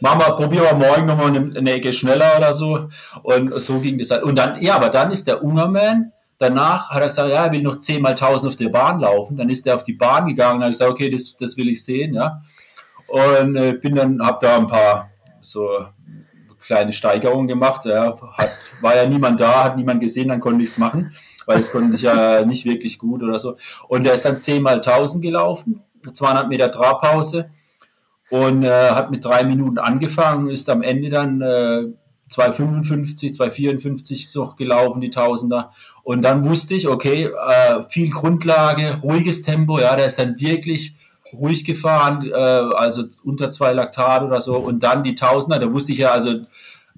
Machen 0.00 0.20
wir, 0.20 0.36
probieren 0.36 0.64
wir 0.64 0.74
morgen 0.74 1.06
nochmal 1.06 1.28
eine, 1.28 1.58
eine 1.58 1.72
Ecke 1.72 1.92
schneller 1.92 2.36
oder 2.36 2.52
so. 2.52 2.88
Und 3.22 3.54
so 3.60 3.80
ging 3.80 3.98
das 3.98 4.10
halt. 4.10 4.22
Und 4.22 4.36
dann, 4.36 4.60
ja, 4.60 4.76
aber 4.76 4.90
dann 4.90 5.10
ist 5.10 5.26
der 5.26 5.42
Ungerman, 5.42 6.12
danach 6.38 6.90
hat 6.90 7.00
er 7.00 7.08
gesagt, 7.08 7.30
ja, 7.30 7.46
er 7.46 7.52
will 7.52 7.62
noch 7.62 7.80
10 7.80 8.02
mal 8.02 8.10
1000 8.10 8.52
auf 8.52 8.56
der 8.56 8.68
Bahn 8.68 9.00
laufen. 9.00 9.36
Dann 9.36 9.48
ist 9.48 9.66
er 9.66 9.74
auf 9.74 9.84
die 9.84 9.94
Bahn 9.94 10.26
gegangen 10.26 10.58
und 10.58 10.64
hat 10.64 10.72
gesagt, 10.72 10.90
okay, 10.90 11.10
das, 11.10 11.36
das 11.36 11.56
will 11.56 11.68
ich 11.68 11.84
sehen, 11.84 12.14
ja. 12.14 12.42
Und 13.08 13.56
äh, 13.56 13.74
bin 13.74 13.94
dann, 13.94 14.20
hab 14.20 14.40
da 14.40 14.56
ein 14.56 14.66
paar 14.66 15.10
so 15.40 15.68
kleine 16.60 16.92
Steigerungen 16.92 17.46
gemacht. 17.46 17.84
Ja. 17.84 18.16
Hat, 18.32 18.50
war 18.80 18.96
ja 18.96 19.06
niemand 19.06 19.40
da, 19.40 19.64
hat 19.64 19.76
niemand 19.76 20.00
gesehen, 20.00 20.28
dann 20.28 20.40
konnte 20.40 20.62
ich 20.62 20.70
es 20.70 20.78
machen, 20.78 21.12
weil 21.46 21.58
das 21.58 21.70
konnte 21.70 21.96
ich 21.96 22.02
ja 22.02 22.44
nicht 22.44 22.64
wirklich 22.64 22.98
gut 22.98 23.22
oder 23.22 23.38
so. 23.38 23.56
Und 23.88 24.06
er 24.06 24.14
ist 24.14 24.24
dann 24.24 24.40
10 24.40 24.62
mal 24.62 24.76
1000 24.76 25.22
gelaufen, 25.22 25.82
200 26.12 26.48
Meter 26.48 26.70
Trabpause 26.70 27.50
und 28.30 28.64
äh, 28.64 28.90
hat 28.90 29.10
mit 29.10 29.24
drei 29.24 29.44
Minuten 29.44 29.78
angefangen 29.78 30.48
ist 30.48 30.68
am 30.68 30.82
Ende 30.82 31.10
dann 31.10 31.40
äh, 31.40 31.84
2,55, 32.30 33.36
2,54 33.36 34.28
so 34.28 34.54
gelaufen, 34.56 35.00
die 35.00 35.10
Tausender. 35.10 35.72
Und 36.02 36.22
dann 36.22 36.44
wusste 36.44 36.74
ich, 36.74 36.88
okay, 36.88 37.24
äh, 37.24 37.82
viel 37.88 38.10
Grundlage, 38.10 38.98
ruhiges 39.02 39.42
Tempo, 39.42 39.78
ja, 39.78 39.94
der 39.94 40.06
ist 40.06 40.18
dann 40.18 40.40
wirklich 40.40 40.96
ruhig 41.32 41.64
gefahren, 41.64 42.28
äh, 42.28 42.34
also 42.34 43.04
unter 43.24 43.50
zwei 43.52 43.72
Laktat 43.72 44.22
oder 44.22 44.40
so. 44.40 44.56
Und 44.56 44.82
dann 44.82 45.04
die 45.04 45.14
Tausender, 45.14 45.58
da 45.58 45.72
wusste 45.72 45.92
ich 45.92 45.98
ja, 45.98 46.10
also 46.10 46.34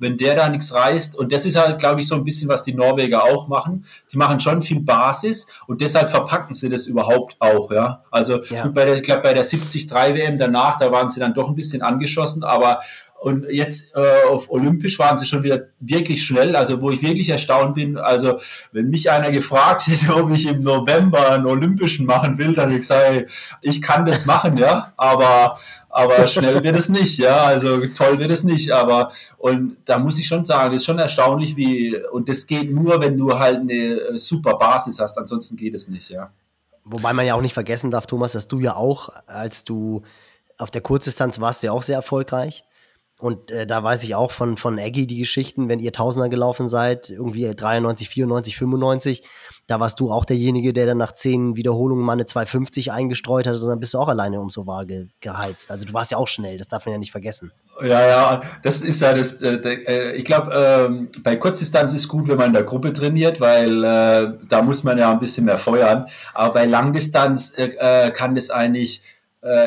wenn 0.01 0.16
der 0.16 0.34
da 0.34 0.49
nichts 0.49 0.72
reißt, 0.72 1.16
und 1.18 1.32
das 1.32 1.44
ist 1.44 1.57
halt, 1.57 1.78
glaube 1.78 2.01
ich, 2.01 2.09
so 2.09 2.14
ein 2.14 2.24
bisschen, 2.24 2.49
was 2.49 2.62
die 2.62 2.74
Norweger 2.74 3.24
auch 3.24 3.49
machen, 3.49 3.84
die 4.12 4.16
machen 4.16 4.40
schon 4.40 4.62
viel 4.62 4.80
Basis 4.80 5.49
und 5.66 5.80
deshalb 5.80 6.11
verpacken 6.11 6.55
sie 6.55 6.68
das 6.68 6.86
überhaupt 6.86 7.36
auch, 7.40 7.70
ja. 7.70 8.05
Also 8.11 8.42
ja. 8.44 8.68
bei 8.68 8.84
der, 8.84 8.96
ich 8.96 9.03
glaube, 9.03 9.22
bei 9.22 9.34
der 9.34 9.44
73 9.44 9.90
WM 9.90 10.36
danach, 10.36 10.78
da 10.78 10.90
waren 10.92 11.11
sie 11.11 11.20
dann 11.20 11.34
doch 11.34 11.49
ein 11.49 11.55
bisschen 11.55 11.82
angeschossen, 11.82 12.44
aber 12.44 12.80
und 13.20 13.46
jetzt 13.51 13.96
äh, 13.96 14.28
auf 14.28 14.51
Olympisch 14.51 14.99
waren 14.99 15.18
sie 15.18 15.26
schon 15.26 15.42
wieder 15.42 15.62
wirklich 15.80 16.24
schnell, 16.24 16.55
also 16.55 16.80
wo 16.80 16.90
ich 16.90 17.03
wirklich 17.03 17.28
erstaunt 17.28 17.74
bin. 17.74 17.96
Also 17.96 18.38
wenn 18.70 18.90
mich 18.90 19.11
einer 19.11 19.32
gefragt 19.32 19.88
hätte, 19.88 20.14
ob 20.22 20.30
ich 20.30 20.46
im 20.46 20.62
November 20.62 21.32
einen 21.32 21.46
Olympischen 21.46 22.07
machen 22.07 22.38
will, 22.38 22.55
dann 22.55 22.68
würde 22.68 22.80
ich 22.80 22.86
sagen, 22.86 23.26
ich 23.61 23.82
kann 23.82 24.07
das 24.07 24.24
machen, 24.24 24.57
ja, 24.57 24.92
aber 24.96 25.59
aber 25.89 26.26
schnell 26.26 26.62
wird 26.62 26.76
es 26.76 26.89
nicht, 26.89 27.18
ja, 27.18 27.45
also 27.45 27.86
toll 27.86 28.18
wird 28.18 28.30
es 28.30 28.45
nicht, 28.45 28.72
aber 28.72 29.11
und 29.39 29.76
da 29.84 29.99
muss 29.99 30.18
ich 30.18 30.26
schon 30.26 30.45
sagen, 30.45 30.72
das 30.72 30.82
ist 30.82 30.86
schon 30.86 30.99
erstaunlich, 30.99 31.57
wie 31.57 31.97
und 32.12 32.28
das 32.28 32.47
geht 32.47 32.70
nur, 32.72 33.01
wenn 33.01 33.16
du 33.16 33.39
halt 33.39 33.61
eine 33.61 33.72
äh, 33.72 34.18
super 34.18 34.55
Basis 34.55 34.99
hast, 34.99 35.16
ansonsten 35.18 35.57
geht 35.57 35.74
es 35.74 35.89
nicht, 35.89 36.11
ja. 36.11 36.30
Wobei 36.84 37.12
man 37.12 37.26
ja 37.26 37.34
auch 37.34 37.43
nicht 37.43 37.55
vergessen 37.55 37.91
darf, 37.91 38.07
Thomas, 38.07 38.32
dass 38.32 38.49
du 38.49 38.61
ja 38.61 38.74
auch, 38.74 39.11
als 39.26 39.64
du 39.64 40.03
auf 40.57 40.70
der 40.70 40.80
Kurzdistanz 40.80 41.39
warst, 41.39 41.62
ja 41.62 41.72
auch 41.72 41.82
sehr 41.82 41.97
erfolgreich. 41.97 42.64
Und 43.18 43.51
äh, 43.51 43.66
da 43.66 43.82
weiß 43.82 44.05
ich 44.05 44.14
auch 44.14 44.30
von, 44.30 44.57
von 44.57 44.78
Eggy 44.78 45.07
die 45.07 45.18
Geschichten, 45.18 45.68
wenn 45.68 45.80
ihr 45.80 45.93
Tausender 45.93 46.28
gelaufen 46.28 46.68
seid, 46.68 47.11
irgendwie 47.11 47.53
93, 47.53 48.09
94, 48.09 48.57
95, 48.57 49.22
da 49.68 49.78
warst 49.78 50.00
du 50.00 50.10
auch 50.10 50.24
derjenige, 50.24 50.72
der 50.72 50.86
dann 50.86 50.96
nach 50.96 51.12
zehn 51.12 51.54
Wiederholungen 51.54 52.02
mal 52.02 52.14
eine 52.14 52.24
250 52.24 52.90
eingestreut 52.90 53.46
hat 53.46 53.56
und 53.56 53.68
dann 53.68 53.78
bist 53.78 53.92
du 53.92 53.98
auch 53.98 54.08
alleine 54.08 54.40
um 54.40 54.48
so 54.48 54.66
Waage 54.66 55.08
geheizt. 55.20 55.70
Also 55.70 55.84
du 55.84 55.92
warst 55.92 56.10
ja 56.10 56.16
auch 56.16 56.26
schnell, 56.26 56.56
das 56.56 56.68
darf 56.68 56.86
man 56.86 56.94
ja 56.94 56.98
nicht 56.98 57.12
vergessen. 57.12 57.52
Ja, 57.82 58.06
ja, 58.06 58.42
das 58.62 58.80
ist 58.80 59.02
ja 59.02 59.12
das, 59.12 59.42
äh, 59.42 59.56
äh 59.56 60.12
ich 60.16 60.24
glaube, 60.24 61.08
äh, 61.14 61.20
bei 61.20 61.36
Kurzdistanz 61.36 61.92
ist 61.92 62.08
gut, 62.08 62.28
wenn 62.28 62.38
man 62.38 62.46
in 62.46 62.52
der 62.54 62.64
Gruppe 62.64 62.94
trainiert, 62.94 63.42
weil 63.42 63.84
äh, 63.84 64.32
da 64.48 64.62
muss 64.62 64.84
man 64.84 64.96
ja 64.96 65.12
ein 65.12 65.18
bisschen 65.18 65.44
mehr 65.44 65.58
feuern. 65.58 66.06
Aber 66.32 66.54
bei 66.54 66.64
Langdistanz 66.64 67.54
kann 68.14 68.34
das 68.34 68.50
eigentlich 68.50 69.02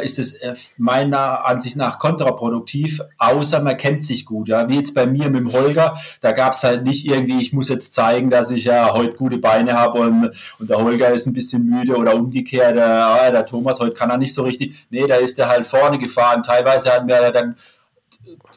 ist 0.03 0.19
es 0.19 0.33
äh, 0.35 0.55
meiner 0.77 1.45
Ansicht 1.45 1.77
nach 1.77 1.97
kontraproduktiv, 1.97 3.01
außer 3.17 3.61
man 3.61 3.77
kennt 3.77 4.03
sich 4.03 4.25
gut. 4.25 4.49
Ja, 4.49 4.67
wie 4.67 4.75
jetzt 4.75 4.93
bei 4.93 5.05
mir 5.05 5.29
mit 5.29 5.39
dem 5.39 5.53
Holger, 5.53 5.97
da 6.19 6.33
gab 6.33 6.53
es 6.53 6.63
halt 6.63 6.83
nicht 6.83 7.05
irgendwie, 7.05 7.41
ich 7.41 7.53
muss 7.53 7.69
jetzt 7.69 7.93
zeigen, 7.93 8.29
dass 8.29 8.51
ich 8.51 8.65
ja 8.65 8.91
heute 8.93 9.13
gute 9.13 9.37
Beine 9.37 9.73
habe 9.73 9.99
und, 9.99 10.31
und 10.59 10.69
der 10.69 10.77
Holger 10.77 11.11
ist 11.11 11.25
ein 11.25 11.33
bisschen 11.33 11.65
müde 11.65 11.95
oder 11.95 12.15
umgekehrt, 12.15 12.75
der, 12.75 13.07
ah, 13.07 13.31
der 13.31 13.45
Thomas, 13.45 13.79
heute 13.79 13.93
kann 13.93 14.09
er 14.09 14.17
nicht 14.17 14.33
so 14.33 14.43
richtig. 14.43 14.75
Nee, 14.89 15.07
da 15.07 15.15
ist 15.15 15.39
er 15.39 15.47
halt 15.47 15.65
vorne 15.65 15.97
gefahren. 15.97 16.43
Teilweise 16.43 16.91
hatten 16.91 17.07
wir 17.07 17.31
dann 17.31 17.55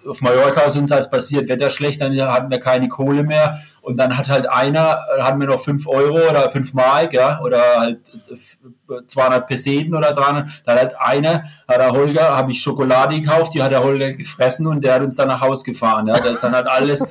auf 0.07 0.21
Mallorca 0.21 0.63
ist 0.63 0.77
uns 0.77 0.93
als 0.93 1.09
passiert, 1.09 1.49
Wetter 1.49 1.71
schlecht, 1.71 2.01
dann 2.01 2.15
hatten 2.21 2.51
wir 2.51 2.61
keine 2.61 2.89
Kohle 2.89 3.23
mehr 3.23 3.63
und 3.81 3.97
dann 3.97 4.17
hat 4.17 4.29
halt 4.29 4.49
einer, 4.49 4.99
hatten 5.19 5.41
wir 5.41 5.47
noch 5.47 5.61
5 5.61 5.87
Euro 5.87 6.29
oder 6.29 6.51
5 6.51 6.75
Mark, 6.75 7.15
ja, 7.15 7.41
oder 7.41 7.63
halt 7.79 8.13
200 9.07 9.47
Peseten 9.47 9.95
oder 9.95 10.13
dran, 10.13 10.51
dann 10.65 10.79
hat 10.79 11.01
einer, 11.01 11.45
hat 11.67 11.79
der 11.79 11.93
Holger, 11.93 12.37
habe 12.37 12.53
ich 12.53 12.61
Schokolade 12.61 13.19
gekauft, 13.21 13.55
die 13.55 13.63
hat 13.63 13.73
der 13.73 13.83
Holger 13.83 14.13
gefressen 14.13 14.67
und 14.67 14.83
der 14.83 14.95
hat 14.95 15.03
uns 15.03 15.17
dann 15.17 15.29
nach 15.29 15.41
Haus 15.41 15.65
gefahren, 15.65 16.07
ja, 16.07 16.19
da 16.19 16.31
ist 16.31 16.43
dann 16.43 16.55
halt 16.55 16.67
alles, 16.67 17.07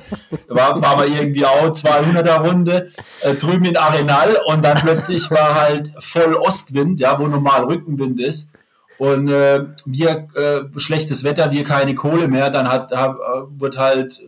war, 0.48 0.80
war 0.80 0.96
mal 0.96 1.08
irgendwie 1.08 1.44
auch 1.44 1.66
200er 1.66 2.40
Runde 2.40 2.90
äh, 3.22 3.34
drüben 3.34 3.64
in 3.64 3.76
Arenal 3.76 4.36
und 4.46 4.64
dann 4.64 4.78
plötzlich 4.78 5.30
war 5.30 5.60
halt 5.60 5.92
voll 5.98 6.34
Ostwind, 6.34 7.00
ja, 7.00 7.18
wo 7.18 7.26
normal 7.26 7.64
Rückenwind 7.64 8.20
ist. 8.20 8.52
Und 8.96 9.28
äh, 9.28 9.64
wir, 9.86 10.28
äh, 10.36 10.78
schlechtes 10.78 11.24
Wetter, 11.24 11.50
wir 11.50 11.64
keine 11.64 11.96
Kohle 11.96 12.28
mehr, 12.28 12.50
dann 12.50 12.68
hat, 12.68 12.92
hab, 12.92 13.16
äh, 13.16 13.60
wird 13.60 13.76
halt 13.76 14.20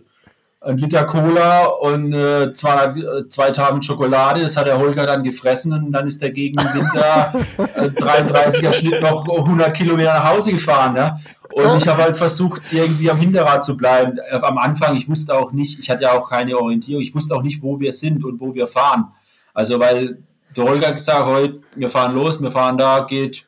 ein 0.66 0.78
Liter 0.78 1.04
Cola 1.04 1.66
und 1.66 2.12
äh, 2.12 2.52
zwei, 2.52 2.86
äh, 2.86 3.28
zwei 3.28 3.50
Tagen 3.50 3.82
Schokolade, 3.82 4.42
das 4.42 4.56
hat 4.56 4.66
der 4.66 4.78
Holger 4.78 5.06
dann 5.06 5.22
gefressen 5.22 5.72
und 5.72 5.92
dann 5.92 6.06
ist 6.06 6.20
der 6.20 6.32
gegen 6.32 6.56
den 6.56 6.74
Winter 6.74 7.32
äh, 7.76 7.88
33er 7.88 8.72
Schnitt 8.72 9.00
noch 9.00 9.28
100 9.28 9.72
Kilometer 9.74 10.14
nach 10.14 10.32
Hause 10.32 10.52
gefahren. 10.52 10.96
Ja? 10.96 11.18
Und 11.52 11.78
ich 11.78 11.88
habe 11.88 12.02
halt 12.02 12.16
versucht, 12.16 12.62
irgendwie 12.72 13.10
am 13.10 13.18
Hinterrad 13.18 13.64
zu 13.64 13.76
bleiben. 13.76 14.18
Äh, 14.30 14.38
am 14.42 14.58
Anfang, 14.58 14.96
ich 14.96 15.08
wusste 15.08 15.34
auch 15.36 15.52
nicht, 15.52 15.78
ich 15.78 15.88
hatte 15.88 16.02
ja 16.02 16.12
auch 16.12 16.28
keine 16.28 16.58
Orientierung, 16.58 17.02
ich 17.02 17.14
wusste 17.14 17.36
auch 17.36 17.42
nicht, 17.42 17.62
wo 17.62 17.78
wir 17.78 17.92
sind 17.92 18.24
und 18.24 18.40
wo 18.40 18.52
wir 18.52 18.66
fahren. 18.66 19.12
Also, 19.54 19.78
weil 19.78 20.18
der 20.56 20.64
Holger 20.64 20.92
gesagt, 20.92 21.26
heute, 21.26 21.60
wir 21.76 21.90
fahren 21.90 22.14
los, 22.14 22.42
wir 22.42 22.50
fahren 22.50 22.76
da, 22.76 23.00
geht 23.00 23.46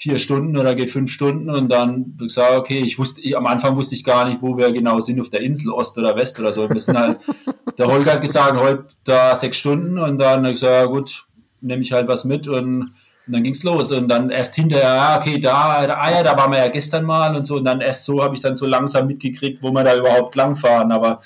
vier 0.00 0.18
Stunden 0.18 0.56
oder 0.56 0.74
geht 0.74 0.90
fünf 0.90 1.12
Stunden 1.12 1.50
und 1.50 1.70
dann 1.70 2.16
gesagt, 2.16 2.56
okay, 2.56 2.78
ich 2.78 2.98
wusste, 2.98 3.20
ich, 3.20 3.36
am 3.36 3.46
Anfang 3.46 3.76
wusste 3.76 3.94
ich 3.94 4.02
gar 4.02 4.26
nicht, 4.26 4.40
wo 4.40 4.56
wir 4.56 4.72
genau 4.72 4.98
sind 4.98 5.20
auf 5.20 5.28
der 5.28 5.42
Insel, 5.42 5.70
Ost 5.70 5.98
oder 5.98 6.16
West 6.16 6.40
oder 6.40 6.54
so. 6.54 6.70
Wir 6.70 6.80
sind 6.80 6.98
halt, 6.98 7.20
der 7.78 7.86
Holger 7.86 8.14
hat 8.14 8.22
gesagt, 8.22 8.58
heute 8.58 8.86
da 9.04 9.36
sechs 9.36 9.58
Stunden 9.58 9.98
und 9.98 10.16
dann 10.16 10.46
ich 10.46 10.52
gesagt, 10.52 10.72
ja 10.72 10.86
gut, 10.86 11.26
nehme 11.60 11.82
ich 11.82 11.92
halt 11.92 12.08
was 12.08 12.24
mit 12.24 12.48
und, 12.48 12.80
und 12.82 12.92
dann 13.26 13.42
ging's 13.42 13.62
los 13.62 13.92
und 13.92 14.08
dann 14.08 14.30
erst 14.30 14.54
hinterher, 14.54 14.94
ja, 14.94 15.18
okay, 15.18 15.38
da, 15.38 15.86
da, 15.86 15.94
ah 15.98 16.10
ja, 16.10 16.22
da 16.22 16.34
waren 16.34 16.50
wir 16.50 16.60
ja 16.60 16.68
gestern 16.68 17.04
mal 17.04 17.36
und 17.36 17.46
so 17.46 17.56
und 17.56 17.64
dann 17.64 17.82
erst 17.82 18.06
so 18.06 18.22
habe 18.22 18.34
ich 18.34 18.40
dann 18.40 18.56
so 18.56 18.64
langsam 18.64 19.06
mitgekriegt, 19.06 19.62
wo 19.62 19.70
wir 19.70 19.84
da 19.84 19.94
überhaupt 19.94 20.34
langfahren, 20.34 20.92
aber 20.92 21.20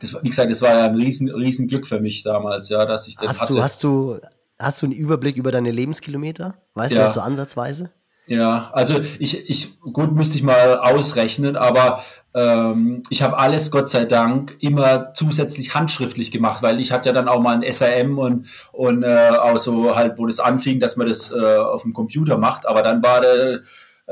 das, 0.00 0.20
wie 0.20 0.30
gesagt, 0.30 0.50
das 0.50 0.60
war 0.62 0.70
ja 0.70 0.86
ein 0.86 0.96
riesen, 0.96 1.30
riesen 1.30 1.68
Glück 1.68 1.86
für 1.86 2.00
mich 2.00 2.24
damals, 2.24 2.70
ja, 2.70 2.84
dass 2.86 3.06
ich 3.06 3.14
das 3.14 3.28
hast 3.28 3.42
hatte. 3.42 3.52
Du, 3.52 3.62
hast 3.62 3.84
du, 3.84 4.18
Hast 4.58 4.82
du 4.82 4.86
einen 4.86 4.94
Überblick 4.94 5.36
über 5.36 5.52
deine 5.52 5.70
Lebenskilometer? 5.70 6.54
Weißt 6.74 6.94
ja. 6.94 7.00
du 7.00 7.04
das 7.04 7.14
so 7.14 7.20
ansatzweise? 7.20 7.90
Ja, 8.26 8.70
also 8.72 9.00
ich, 9.18 9.50
ich, 9.50 9.80
gut, 9.80 10.12
müsste 10.12 10.38
ich 10.38 10.42
mal 10.42 10.78
ausrechnen, 10.78 11.56
aber 11.56 12.02
ähm, 12.32 13.02
ich 13.10 13.22
habe 13.22 13.36
alles, 13.36 13.70
Gott 13.70 13.90
sei 13.90 14.06
Dank, 14.06 14.56
immer 14.60 15.12
zusätzlich 15.12 15.74
handschriftlich 15.74 16.30
gemacht, 16.30 16.62
weil 16.62 16.80
ich 16.80 16.90
hatte 16.90 17.10
ja 17.10 17.12
dann 17.12 17.28
auch 17.28 17.40
mal 17.40 17.54
ein 17.54 17.70
SRM 17.70 18.18
und, 18.18 18.46
und 18.72 19.02
äh, 19.02 19.32
auch 19.38 19.58
so 19.58 19.94
halt, 19.94 20.16
wo 20.16 20.26
das 20.26 20.40
anfing, 20.40 20.80
dass 20.80 20.96
man 20.96 21.06
das 21.06 21.32
äh, 21.32 21.56
auf 21.56 21.82
dem 21.82 21.92
Computer 21.92 22.38
macht, 22.38 22.66
aber 22.66 22.82
dann 22.82 23.02
war 23.02 23.20
der 23.20 23.52
äh, 23.52 23.58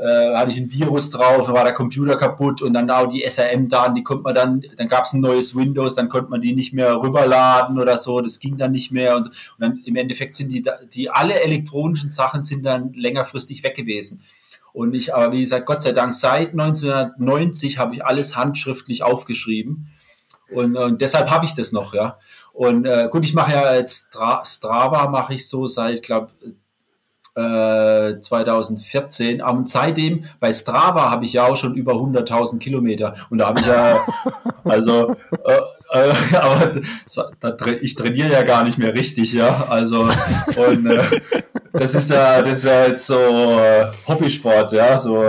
hatte 0.01 0.51
ich 0.51 0.57
ein 0.57 0.71
Virus 0.71 1.11
drauf, 1.11 1.47
war 1.47 1.63
der 1.63 1.73
Computer 1.73 2.15
kaputt 2.15 2.61
und 2.61 2.73
dann 2.73 2.89
auch 2.89 3.07
die 3.07 3.23
SRM-Daten, 3.23 3.93
die 3.93 4.03
konnte 4.03 4.23
man 4.23 4.33
dann, 4.33 4.63
dann 4.75 4.87
gab 4.87 5.05
es 5.05 5.13
ein 5.13 5.21
neues 5.21 5.55
Windows, 5.55 5.95
dann 5.95 6.09
konnte 6.09 6.31
man 6.31 6.41
die 6.41 6.53
nicht 6.53 6.73
mehr 6.73 6.95
rüberladen 6.95 7.79
oder 7.79 7.97
so, 7.97 8.19
das 8.19 8.39
ging 8.39 8.57
dann 8.57 8.71
nicht 8.71 8.91
mehr 8.91 9.15
und, 9.15 9.27
und 9.27 9.59
dann 9.59 9.77
im 9.85 9.95
Endeffekt 9.95 10.33
sind 10.33 10.51
die, 10.51 10.63
die 10.91 11.09
alle 11.11 11.41
elektronischen 11.41 12.09
Sachen 12.09 12.43
sind 12.43 12.65
dann 12.65 12.93
längerfristig 12.93 13.63
weg 13.63 13.75
gewesen. 13.75 14.23
Und 14.73 14.95
ich, 14.95 15.13
aber 15.13 15.31
wie 15.31 15.41
gesagt, 15.41 15.67
Gott 15.67 15.83
sei 15.83 15.91
Dank, 15.91 16.15
seit 16.15 16.53
1990 16.53 17.77
habe 17.77 17.93
ich 17.93 18.03
alles 18.03 18.35
handschriftlich 18.35 19.03
aufgeschrieben. 19.03 19.89
Und, 20.51 20.75
und 20.75 20.99
deshalb 20.99 21.29
habe 21.29 21.45
ich 21.45 21.53
das 21.53 21.71
noch, 21.71 21.93
ja. 21.93 22.17
Und 22.53 22.85
äh, 22.85 23.07
gut, 23.11 23.23
ich 23.23 23.35
mache 23.35 23.51
ja 23.51 23.75
jetzt 23.75 24.15
Strava, 24.43 25.07
mache 25.09 25.35
ich 25.35 25.47
so 25.47 25.67
seit, 25.67 26.01
glaube 26.01 26.31
äh, 27.35 28.19
2014. 28.19 29.41
Und 29.41 29.69
seitdem 29.69 30.25
bei 30.39 30.53
Strava 30.53 31.09
habe 31.09 31.25
ich 31.25 31.33
ja 31.33 31.47
auch 31.47 31.57
schon 31.57 31.75
über 31.75 31.93
100.000 31.93 32.59
Kilometer. 32.59 33.15
Und 33.29 33.39
da 33.39 33.47
habe 33.47 33.59
ich 33.59 33.65
ja, 33.65 33.99
also, 34.63 35.15
äh, 35.45 35.59
äh, 35.93 36.13
aber 36.35 36.71
da, 37.39 37.65
ich 37.81 37.95
trainiere 37.95 38.31
ja 38.31 38.43
gar 38.43 38.63
nicht 38.63 38.77
mehr 38.77 38.93
richtig, 38.93 39.33
ja. 39.33 39.67
Also, 39.69 40.09
und 40.55 40.85
äh, 40.85 41.21
das 41.73 41.95
ist 41.95 42.11
ja, 42.11 42.41
das 42.41 42.59
ist 42.59 42.63
ja 42.65 42.87
jetzt 42.87 43.07
so 43.07 43.15
äh, 43.15 43.87
Hobbysport, 44.07 44.71
ja. 44.73 44.95
So, 44.97 45.23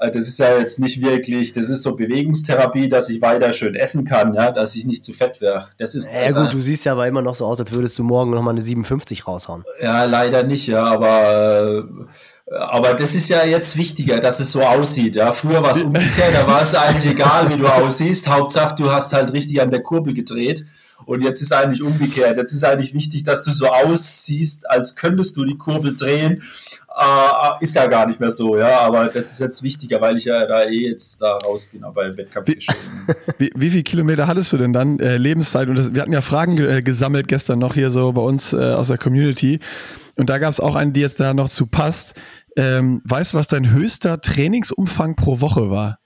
äh, 0.00 0.10
das 0.10 0.28
ist 0.28 0.38
ja 0.38 0.56
jetzt 0.58 0.78
nicht 0.78 1.02
wirklich, 1.02 1.52
das 1.52 1.68
ist 1.68 1.82
so 1.82 1.96
Bewegungstherapie, 1.96 2.88
dass 2.88 3.08
ich 3.08 3.20
weiter 3.20 3.52
schön 3.52 3.74
essen 3.74 4.04
kann, 4.04 4.32
ja, 4.32 4.52
dass 4.52 4.76
ich 4.76 4.86
nicht 4.86 5.04
zu 5.04 5.12
fett 5.12 5.40
wäre. 5.40 5.68
Das 5.76 5.94
ist. 5.94 6.08
Ja, 6.12 6.30
gut, 6.30 6.52
du 6.52 6.60
siehst 6.60 6.84
ja 6.84 6.92
aber 6.92 7.08
immer 7.08 7.22
noch 7.22 7.34
so 7.34 7.44
aus, 7.44 7.58
als 7.58 7.74
würdest 7.74 7.98
du 7.98 8.04
morgen 8.04 8.30
nochmal 8.30 8.54
eine 8.54 8.62
57 8.62 9.26
raushauen. 9.26 9.64
Ja, 9.80 10.04
leider 10.04 10.44
nicht, 10.44 10.68
ja, 10.68 10.84
aber. 10.84 11.84
Äh, 11.84 12.04
aber 12.50 12.94
das 12.94 13.14
ist 13.14 13.28
ja 13.28 13.44
jetzt 13.44 13.76
wichtiger, 13.76 14.20
dass 14.20 14.40
es 14.40 14.52
so 14.52 14.62
aussieht. 14.62 15.16
Ja, 15.16 15.32
früher 15.32 15.62
war 15.62 15.72
es 15.72 15.82
umgekehrt, 15.82 16.32
da 16.32 16.46
war 16.46 16.62
es 16.62 16.74
eigentlich 16.74 17.12
egal, 17.12 17.50
wie 17.52 17.58
du 17.58 17.66
aussiehst. 17.66 18.26
Hauptsache, 18.26 18.74
du 18.74 18.90
hast 18.90 19.12
halt 19.12 19.34
richtig 19.34 19.60
an 19.60 19.70
der 19.70 19.82
Kurbel 19.82 20.14
gedreht. 20.14 20.64
Und 21.08 21.22
jetzt 21.22 21.40
ist 21.40 21.54
eigentlich 21.54 21.80
umgekehrt. 21.80 22.36
Jetzt 22.36 22.52
ist 22.52 22.64
eigentlich 22.64 22.92
wichtig, 22.92 23.24
dass 23.24 23.42
du 23.42 23.50
so 23.50 23.68
aussiehst, 23.68 24.68
als 24.68 24.94
könntest 24.94 25.38
du 25.38 25.46
die 25.46 25.56
Kurbel 25.56 25.96
drehen 25.96 26.42
äh, 26.98 27.62
ist 27.62 27.76
ja 27.76 27.86
gar 27.86 28.06
nicht 28.06 28.20
mehr 28.20 28.30
so, 28.30 28.58
ja, 28.58 28.80
aber 28.80 29.06
das 29.06 29.30
ist 29.30 29.38
jetzt 29.38 29.62
wichtiger, 29.62 30.00
weil 30.00 30.16
ich 30.16 30.24
ja 30.24 30.44
da 30.46 30.64
eh 30.64 30.90
jetzt 30.90 31.22
da 31.22 31.36
raus 31.36 31.68
bin, 31.68 31.84
aber 31.84 32.06
im 32.06 32.16
Wettkampf 32.16 32.48
wie, 32.48 32.58
wie, 33.38 33.50
wie 33.54 33.70
viele 33.70 33.82
Kilometer 33.84 34.26
hattest 34.26 34.52
du 34.52 34.56
denn 34.56 34.72
dann 34.72 34.98
äh, 34.98 35.16
Lebenszeit? 35.16 35.68
Und 35.68 35.78
das, 35.78 35.94
wir 35.94 36.02
hatten 36.02 36.12
ja 36.12 36.20
Fragen 36.20 36.58
äh, 36.58 36.82
gesammelt 36.82 37.28
gestern 37.28 37.58
noch 37.58 37.74
hier 37.74 37.90
so 37.90 38.12
bei 38.12 38.22
uns 38.22 38.52
äh, 38.52 38.56
aus 38.56 38.88
der 38.88 38.98
Community 38.98 39.60
und 40.16 40.28
da 40.28 40.38
gab 40.38 40.50
es 40.50 40.60
auch 40.60 40.74
eine, 40.74 40.92
die 40.92 41.00
jetzt 41.00 41.20
da 41.20 41.32
noch 41.32 41.48
zu 41.48 41.66
passt. 41.66 42.14
Ähm, 42.56 43.00
weißt 43.04 43.32
du, 43.32 43.38
was 43.38 43.46
dein 43.48 43.70
höchster 43.70 44.20
Trainingsumfang 44.20 45.14
pro 45.14 45.40
Woche 45.40 45.70
war? 45.70 46.00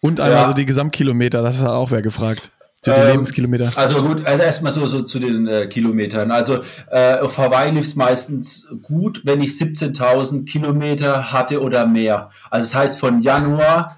Und 0.00 0.20
einmal 0.20 0.42
ja. 0.42 0.48
so 0.48 0.52
die 0.52 0.66
Gesamtkilometer, 0.66 1.40
das 1.40 1.60
hat 1.60 1.68
auch 1.68 1.90
wer 1.90 2.02
gefragt. 2.02 2.50
Zu 2.84 2.90
den 2.90 3.00
ähm, 3.00 3.10
Lebenskilometern. 3.12 3.72
Also 3.76 4.02
gut, 4.02 4.26
also 4.26 4.42
erstmal 4.42 4.70
so, 4.70 4.84
so 4.84 5.00
zu 5.00 5.18
den 5.18 5.48
äh, 5.48 5.66
Kilometern. 5.68 6.30
Also 6.30 6.60
äh, 6.90 7.18
auf 7.18 7.38
Hawaii 7.38 7.70
lief 7.70 7.86
es 7.86 7.96
meistens 7.96 8.68
gut, 8.82 9.22
wenn 9.24 9.40
ich 9.40 9.52
17.000 9.52 10.44
Kilometer 10.44 11.32
hatte 11.32 11.62
oder 11.62 11.86
mehr. 11.86 12.28
Also 12.50 12.66
das 12.66 12.74
heißt 12.74 13.00
von 13.00 13.20
Januar 13.20 13.96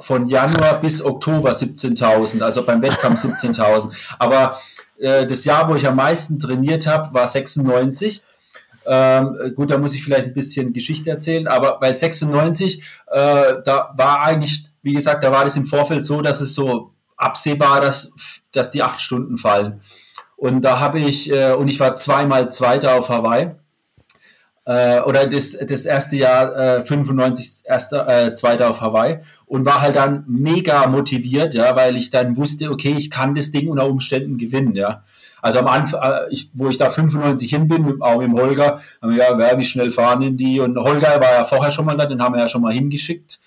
von 0.00 0.26
Januar 0.26 0.78
bis 0.82 1.02
Oktober 1.02 1.52
17.000, 1.52 2.42
also 2.42 2.62
beim 2.66 2.82
Wettkampf 2.82 3.24
17.000. 3.24 3.90
Aber 4.18 4.60
äh, 4.98 5.24
das 5.24 5.46
Jahr, 5.46 5.66
wo 5.70 5.74
ich 5.74 5.88
am 5.88 5.96
meisten 5.96 6.38
trainiert 6.38 6.86
habe, 6.86 7.14
war 7.14 7.26
96. 7.26 8.22
Ähm, 8.84 9.54
gut, 9.54 9.70
da 9.70 9.78
muss 9.78 9.94
ich 9.94 10.04
vielleicht 10.04 10.26
ein 10.26 10.34
bisschen 10.34 10.74
Geschichte 10.74 11.08
erzählen, 11.08 11.46
aber 11.46 11.80
bei 11.80 11.94
96, 11.94 12.82
äh, 13.06 13.54
da 13.64 13.94
war 13.96 14.20
eigentlich, 14.20 14.64
wie 14.82 14.92
gesagt, 14.92 15.24
da 15.24 15.32
war 15.32 15.44
das 15.44 15.56
im 15.56 15.64
Vorfeld 15.64 16.04
so, 16.04 16.20
dass 16.20 16.42
es 16.42 16.54
so 16.54 16.92
absehbar, 17.20 17.80
dass, 17.80 18.12
dass 18.52 18.70
die 18.70 18.82
acht 18.82 19.00
Stunden 19.00 19.38
fallen. 19.38 19.80
Und 20.36 20.62
da 20.62 20.80
habe 20.80 20.98
ich, 21.00 21.30
äh, 21.30 21.52
und 21.52 21.68
ich 21.68 21.78
war 21.80 21.96
zweimal 21.96 22.50
Zweiter 22.50 22.94
auf 22.94 23.10
Hawaii. 23.10 23.50
Äh, 24.64 25.00
oder 25.00 25.26
das, 25.26 25.56
das 25.58 25.84
erste 25.84 26.16
Jahr 26.16 26.56
äh, 26.78 26.82
95 26.82 27.62
erster, 27.64 28.08
äh, 28.08 28.34
Zweiter 28.34 28.70
auf 28.70 28.80
Hawaii 28.80 29.18
und 29.46 29.64
war 29.64 29.80
halt 29.80 29.96
dann 29.96 30.24
mega 30.28 30.86
motiviert, 30.86 31.54
ja, 31.54 31.74
weil 31.76 31.96
ich 31.96 32.10
dann 32.10 32.36
wusste, 32.36 32.70
okay, 32.70 32.94
ich 32.96 33.10
kann 33.10 33.34
das 33.34 33.50
Ding 33.50 33.68
unter 33.68 33.86
Umständen 33.86 34.38
gewinnen, 34.38 34.74
ja. 34.74 35.02
Also 35.42 35.58
am 35.60 35.66
Anfang, 35.66 36.00
äh, 36.02 36.28
ich, 36.30 36.50
wo 36.52 36.68
ich 36.68 36.78
da 36.78 36.90
95 36.90 37.50
hin 37.50 37.68
bin, 37.68 38.00
auch 38.00 38.18
mit 38.18 38.28
dem 38.28 38.34
Holger, 38.34 38.80
haben 39.00 39.16
wir 39.16 39.24
ja, 39.24 39.58
wie 39.58 39.64
schnell 39.64 39.90
fahren 39.90 40.20
denn 40.20 40.36
die? 40.36 40.60
Und 40.60 40.78
Holger 40.78 41.20
war 41.20 41.32
ja 41.32 41.44
vorher 41.44 41.72
schon 41.72 41.86
mal 41.86 41.96
da, 41.96 42.06
den 42.06 42.22
haben 42.22 42.34
wir 42.34 42.42
ja 42.42 42.48
schon 42.48 42.62
mal 42.62 42.72
hingeschickt 42.72 43.40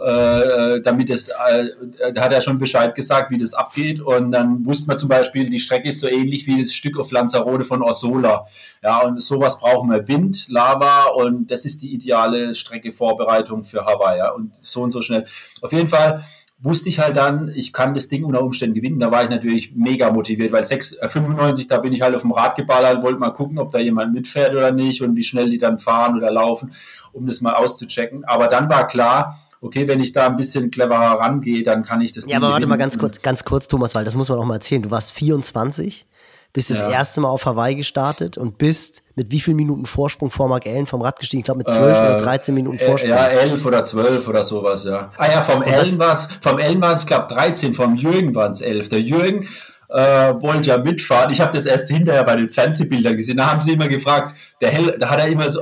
äh, 0.00 0.80
damit 0.80 1.10
es, 1.10 1.28
äh, 1.28 2.12
da 2.14 2.22
hat 2.22 2.32
er 2.32 2.40
schon 2.40 2.58
Bescheid 2.58 2.94
gesagt, 2.94 3.30
wie 3.30 3.38
das 3.38 3.54
abgeht. 3.54 4.00
Und 4.00 4.30
dann 4.30 4.64
wusste 4.64 4.88
man 4.88 4.98
zum 4.98 5.08
Beispiel, 5.08 5.48
die 5.48 5.58
Strecke 5.58 5.90
ist 5.90 6.00
so 6.00 6.08
ähnlich 6.08 6.46
wie 6.46 6.62
das 6.62 6.72
Stück 6.72 6.98
auf 6.98 7.10
Lanzarote 7.10 7.64
von 7.64 7.82
Orsola. 7.82 8.46
Ja, 8.82 9.00
und 9.00 9.22
sowas 9.22 9.60
brauchen 9.60 9.90
wir. 9.90 10.08
Wind, 10.08 10.46
Lava 10.48 11.10
und 11.14 11.50
das 11.50 11.64
ist 11.64 11.82
die 11.82 11.92
ideale 11.92 12.54
Strecke 12.54 12.92
Vorbereitung 12.92 13.64
für 13.64 13.84
Hawaii. 13.84 14.18
Ja, 14.18 14.30
und 14.30 14.52
so 14.60 14.82
und 14.82 14.90
so 14.90 15.02
schnell. 15.02 15.26
Auf 15.60 15.72
jeden 15.72 15.88
Fall 15.88 16.24
wusste 16.62 16.88
ich 16.90 16.98
halt 16.98 17.16
dann, 17.16 17.50
ich 17.54 17.72
kann 17.72 17.94
das 17.94 18.08
Ding 18.08 18.24
unter 18.24 18.42
Umständen 18.42 18.74
gewinnen. 18.74 18.98
Da 18.98 19.10
war 19.10 19.24
ich 19.24 19.30
natürlich 19.30 19.74
mega 19.74 20.10
motiviert, 20.10 20.52
weil 20.52 20.64
6, 20.64 20.94
äh, 20.94 21.08
95, 21.08 21.66
da 21.68 21.78
bin 21.78 21.92
ich 21.92 22.02
halt 22.02 22.14
auf 22.14 22.22
dem 22.22 22.32
Rad 22.32 22.54
geballert, 22.56 23.02
wollte 23.02 23.18
mal 23.18 23.30
gucken, 23.30 23.58
ob 23.58 23.70
da 23.70 23.78
jemand 23.78 24.12
mitfährt 24.12 24.52
oder 24.52 24.70
nicht 24.70 25.02
und 25.02 25.16
wie 25.16 25.24
schnell 25.24 25.50
die 25.50 25.58
dann 25.58 25.78
fahren 25.78 26.16
oder 26.16 26.30
laufen, 26.30 26.72
um 27.12 27.26
das 27.26 27.40
mal 27.40 27.54
auszuchecken. 27.54 28.24
Aber 28.24 28.48
dann 28.48 28.68
war 28.68 28.86
klar, 28.86 29.38
okay, 29.60 29.86
wenn 29.88 30.00
ich 30.00 30.12
da 30.12 30.26
ein 30.26 30.36
bisschen 30.36 30.70
cleverer 30.70 31.20
rangehe, 31.20 31.62
dann 31.62 31.82
kann 31.82 32.00
ich 32.00 32.12
das 32.12 32.26
Ja, 32.26 32.38
aber 32.38 32.50
warte 32.50 32.66
mal 32.66 32.76
ganz 32.76 32.98
kurz, 32.98 33.20
ganz 33.22 33.44
kurz, 33.44 33.68
Thomas, 33.68 33.94
weil 33.94 34.04
das 34.04 34.16
muss 34.16 34.28
man 34.28 34.38
auch 34.38 34.44
mal 34.44 34.54
erzählen. 34.54 34.82
Du 34.82 34.90
warst 34.90 35.12
24, 35.12 36.06
bist 36.52 36.70
ja. 36.70 36.76
das 36.76 36.92
erste 36.92 37.20
Mal 37.20 37.28
auf 37.28 37.46
Hawaii 37.46 37.74
gestartet 37.74 38.36
und 38.38 38.58
bist 38.58 39.02
mit 39.14 39.30
wie 39.30 39.40
vielen 39.40 39.56
Minuten 39.56 39.86
Vorsprung 39.86 40.30
vor 40.30 40.48
Mark 40.48 40.66
Allen 40.66 40.86
vom 40.86 41.02
Rad 41.02 41.18
gestiegen? 41.18 41.40
Ich 41.40 41.44
glaube 41.44 41.58
mit 41.58 41.68
12 41.68 41.78
äh, 41.78 42.00
oder 42.00 42.16
13 42.22 42.54
Minuten 42.54 42.78
äh, 42.78 42.86
Vorsprung. 42.86 43.10
Ja, 43.10 43.26
11 43.26 43.66
oder 43.66 43.84
12 43.84 44.26
oder 44.26 44.42
sowas, 44.42 44.84
ja. 44.84 45.12
Ah 45.16 45.26
ja, 45.30 45.42
vom 45.42 45.62
Allen 45.62 45.98
war 45.98 46.12
es, 46.12 46.28
vom 46.40 46.56
Allen 46.56 46.80
war 46.80 46.94
es, 46.94 47.06
glaube 47.06 47.32
13, 47.32 47.74
vom 47.74 47.94
Jürgen 47.96 48.34
waren 48.34 48.52
es 48.52 48.62
11. 48.62 48.88
Der 48.88 49.00
Jürgen 49.00 49.46
äh, 49.90 50.34
wollte 50.40 50.70
ja 50.70 50.78
mitfahren. 50.78 51.30
Ich 51.30 51.40
habe 51.40 51.52
das 51.52 51.66
erst 51.66 51.88
hinterher 51.88 52.24
bei 52.24 52.36
den 52.36 52.50
Fernsehbildern 52.50 53.16
gesehen. 53.16 53.36
Da 53.36 53.50
haben 53.50 53.60
sie 53.60 53.72
immer 53.72 53.88
gefragt, 53.88 54.34
der 54.60 54.70
Hell, 54.70 54.96
da 54.98 55.10
hat 55.10 55.20
er 55.20 55.28
immer 55.28 55.50
so, 55.50 55.60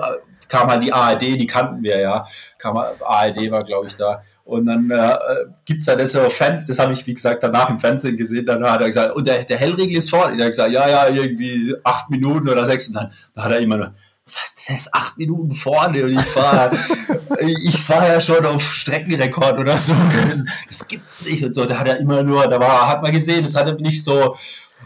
kam 0.49 0.69
halt 0.69 0.83
die 0.83 0.93
ARD, 0.93 1.23
die 1.23 1.47
kannten 1.47 1.83
wir 1.83 1.99
ja. 2.01 2.27
Kam, 2.59 2.77
ARD 2.77 3.51
war, 3.51 3.63
glaube 3.63 3.87
ich, 3.87 3.97
da. 3.97 4.23
Und 4.45 4.65
dann 4.65 4.91
äh, 4.91 5.17
gibt 5.65 5.81
es 5.81 5.87
da 5.87 5.95
das 5.95 6.13
so 6.13 6.29
Fans, 6.31 6.65
das 6.65 6.79
habe 6.79 6.93
ich, 6.93 7.07
wie 7.07 7.15
gesagt, 7.15 7.43
danach 7.43 7.69
im 7.69 7.79
Fernsehen 7.79 8.17
gesehen. 8.17 8.47
Dann 8.47 8.65
hat 8.65 8.81
er 8.81 8.87
gesagt, 8.87 9.15
und 9.15 9.27
der, 9.27 9.45
der 9.45 9.59
Hellriegel 9.59 9.99
ist 9.99 10.11
vorne. 10.11 10.33
Und 10.33 10.39
er 10.39 10.47
hat 10.47 10.53
gesagt, 10.53 10.73
ja, 10.73 10.89
ja, 10.89 11.09
irgendwie 11.09 11.75
acht 11.85 12.09
Minuten 12.11 12.49
oder 12.49 12.65
sechs. 12.65 12.89
Und 12.89 12.95
dann 12.95 13.13
da 13.35 13.45
hat 13.45 13.53
er 13.53 13.59
immer 13.59 13.77
nur, 13.77 13.95
was, 14.25 14.65
der 14.67 14.75
ist 14.75 14.95
acht 14.95 15.17
Minuten 15.17 15.53
vorne 15.53 16.05
und 16.05 16.13
ich 16.13 16.25
fahre 16.25 16.77
ich 17.65 17.79
fahr 17.81 18.07
ja 18.07 18.21
schon 18.21 18.45
auf 18.45 18.63
Streckenrekord 18.63 19.59
oder 19.59 19.77
so. 19.77 19.95
Das, 19.95 20.45
das, 20.69 20.89
gibt's 20.89 21.25
nicht 21.25 21.45
und 21.45 21.55
so. 21.55 21.65
Da 21.65 21.79
hat 21.79 21.89
er 21.89 21.99
immer 21.99 22.23
nur, 22.23 22.47
da 22.47 22.59
war, 22.59 22.89
hat 22.89 23.03
man 23.03 23.13
gesehen, 23.13 23.43
das 23.43 23.55
hat 23.55 23.69
er 23.69 23.75
nicht 23.75 24.03
so, 24.03 24.37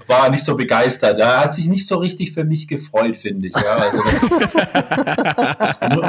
war 0.07 0.31
nicht 0.31 0.45
so 0.45 0.57
begeistert. 0.57 1.19
Er 1.19 1.41
hat 1.41 1.55
sich 1.55 1.67
nicht 1.67 1.87
so 1.87 1.99
richtig 1.99 2.33
für 2.33 2.45
mich 2.45 2.69
gefreut, 2.69 3.17
finde 3.17 3.49
ich. 3.49 3.55
Ja, 3.55 3.77
also, 3.77 3.99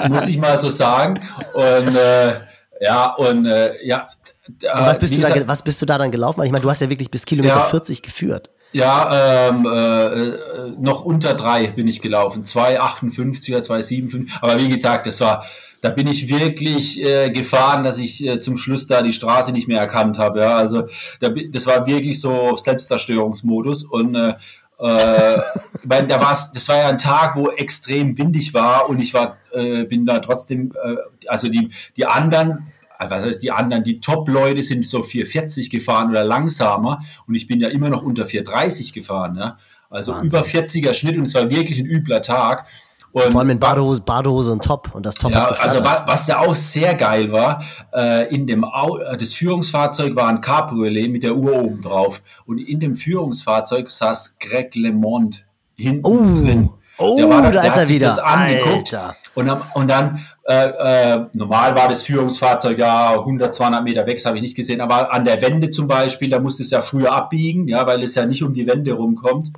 muss 0.14 0.28
ich 0.28 0.38
mal 0.38 0.58
so 0.58 0.70
sagen. 0.70 1.22
Und 1.54 1.96
äh, 1.96 2.34
ja, 2.82 3.14
und 3.16 3.46
äh, 3.46 3.86
ja. 3.86 4.10
Und 4.48 4.64
was, 4.64 5.00
bist 5.00 5.14
du 5.14 5.22
gesagt, 5.22 5.38
da, 5.38 5.48
was 5.48 5.62
bist 5.62 5.82
du 5.82 5.86
da 5.86 5.98
dann 5.98 6.12
gelaufen? 6.12 6.44
Ich 6.44 6.52
meine, 6.52 6.64
du 6.64 6.70
hast 6.70 6.82
ja 6.82 6.90
wirklich 6.90 7.10
bis 7.10 7.26
Kilometer 7.26 7.56
ja, 7.56 7.62
40 7.62 8.02
geführt. 8.02 8.50
Ja, 8.74 9.50
ähm, 9.50 9.66
äh, 9.66 10.72
noch 10.80 11.06
unter 11.06 11.36
drei 11.36 11.68
bin 11.68 11.88
ich 11.88 12.02
gelaufen. 12.02 12.44
2,58 12.44 13.52
oder 13.52 13.62
2,57. 13.62 14.30
Aber 14.42 14.60
wie 14.60 14.68
gesagt, 14.68 15.06
das 15.06 15.22
war, 15.22 15.46
da 15.82 15.90
bin 15.90 16.08
ich 16.08 16.28
wirklich 16.28 17.04
äh, 17.06 17.30
gefahren, 17.30 17.84
dass 17.84 18.00
ich 18.00 18.26
äh, 18.26 18.40
zum 18.40 18.58
Schluss 18.58 18.88
da 18.88 19.04
die 19.04 19.14
Straße 19.14 19.52
nicht 19.52 19.68
mehr 19.68 19.80
erkannt 19.80 20.18
habe. 20.18 20.40
Ja, 20.40 20.56
also 20.56 20.88
da, 21.20 21.30
das 21.30 21.68
war 21.68 21.86
wirklich 21.86 22.20
so 22.20 22.56
Selbstzerstörungsmodus 22.56 23.84
und 23.84 24.16
äh, 24.16 24.34
äh, 24.80 25.42
weil 25.84 26.08
da 26.08 26.20
war's, 26.20 26.52
das 26.52 26.68
war 26.68 26.78
ja 26.78 26.88
ein 26.88 26.98
Tag, 26.98 27.36
wo 27.36 27.50
extrem 27.50 28.18
windig 28.18 28.54
war 28.54 28.90
und 28.90 29.00
ich 29.00 29.14
war, 29.14 29.38
äh, 29.52 29.84
bin 29.84 30.06
da 30.06 30.20
trotzdem, 30.20 30.72
äh, 30.84 30.96
also 31.28 31.48
die, 31.48 31.70
die 31.96 32.06
anderen, 32.06 32.50
äh, 32.50 32.83
was 33.00 33.24
heißt 33.24 33.44
die 33.44 33.52
anderen, 33.52 33.84
die 33.84 34.00
Top-Leute 34.00 34.64
sind 34.64 34.86
so 34.86 35.04
440 35.04 35.70
gefahren 35.70 36.10
oder 36.10 36.24
langsamer 36.24 37.00
und 37.28 37.36
ich 37.36 37.48
bin 37.48 37.60
ja 37.60 37.70
immer 37.70 37.90
noch 37.90 38.04
unter 38.04 38.26
430 38.26 38.94
gefahren, 38.94 39.36
ja. 39.36 39.58
Also 39.90 40.14
Wahnsinn. 40.14 40.30
über 40.30 40.42
40er 40.42 40.94
Schnitt 40.94 41.18
und 41.18 41.28
es 41.28 41.36
war 41.36 41.50
wirklich 41.50 41.78
ein 41.78 41.86
übler 41.86 42.22
Tag. 42.22 42.66
Und 43.12 43.32
Vor 43.32 43.42
allem 43.42 43.52
in 43.52 43.60
Badehose, 43.60 44.02
Badehose 44.02 44.52
und 44.52 44.64
Top 44.64 44.90
und 44.96 45.06
das 45.06 45.14
Top. 45.14 45.32
Ja, 45.32 45.50
also 45.50 45.84
was 45.84 46.26
ja 46.26 46.40
auch 46.40 46.56
sehr 46.56 46.96
geil 46.96 47.32
war, 47.32 47.64
äh, 47.94 48.34
in 48.34 48.48
dem 48.48 48.64
Au 48.64 48.98
äh, 48.98 49.16
das 49.16 49.36
Führungsfahrzeug 49.36 50.16
war 50.16 50.30
ein 50.30 50.42
Cabriolet 50.42 51.12
mit 51.12 51.22
der 51.22 51.36
Uhr 51.36 51.54
oben 51.54 51.80
drauf 51.80 52.24
und 52.46 52.58
in 52.58 52.80
dem 52.80 52.96
Führungsfahrzeug 52.96 53.92
saß 53.92 54.38
Greg 54.40 54.74
LeMond 54.74 55.46
hinten 55.76 56.06
oh. 56.06 56.44
drin. 56.44 56.70
Oh, 56.98 57.30
war, 57.30 57.44
da, 57.44 57.52
der 57.52 57.66
ist 57.66 57.78
er 57.78 57.88
wieder. 57.88 58.08
Das 58.08 58.18
angeguckt 58.18 58.94
Alter. 58.96 59.16
Und 59.36 59.48
dann, 59.48 59.62
und 59.74 59.88
dann 59.88 60.26
äh, 60.48 61.16
äh, 61.16 61.26
normal 61.34 61.76
war 61.76 61.88
das 61.88 62.04
Führungsfahrzeug 62.04 62.78
ja 62.78 63.12
100, 63.12 63.54
200 63.54 63.84
Meter 63.84 64.06
weg, 64.06 64.18
das 64.18 64.26
habe 64.26 64.38
ich 64.38 64.44
nicht 64.44 64.56
gesehen, 64.56 64.82
aber 64.82 65.12
an 65.14 65.26
der 65.26 65.42
Wende 65.42 65.70
zum 65.70 65.88
Beispiel, 65.88 66.30
da 66.30 66.40
musste 66.40 66.64
es 66.64 66.70
ja 66.70 66.82
früher 66.82 67.12
abbiegen, 67.12 67.68
ja, 67.68 67.86
weil 67.88 68.04
es 68.04 68.16
ja 68.16 68.26
nicht 68.26 68.44
um 68.44 68.54
die 68.54 68.68
Wende 68.68 68.94
rumkommt. 68.94 69.52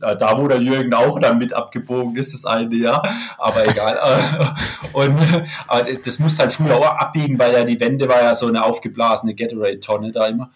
Da 0.00 0.38
wo 0.38 0.46
der 0.46 0.60
Jürgen 0.60 0.94
auch 0.94 1.18
dann 1.18 1.38
mit 1.38 1.52
abgebogen 1.52 2.14
ist, 2.14 2.32
das 2.32 2.44
eine 2.44 2.72
Jahr, 2.72 3.02
aber 3.36 3.66
egal. 3.68 3.98
und 4.92 5.18
aber 5.66 5.92
das 5.92 6.20
muss 6.20 6.38
halt 6.38 6.52
früher 6.52 6.76
auch 6.76 6.84
abbiegen, 6.84 7.36
weil 7.36 7.52
ja 7.52 7.64
die 7.64 7.80
Wände 7.80 8.08
war 8.08 8.22
ja 8.22 8.32
so 8.32 8.46
eine 8.46 8.64
aufgeblasene 8.64 9.34
Gatorade-Tonne 9.34 10.12
da 10.12 10.28
immer. 10.28 10.50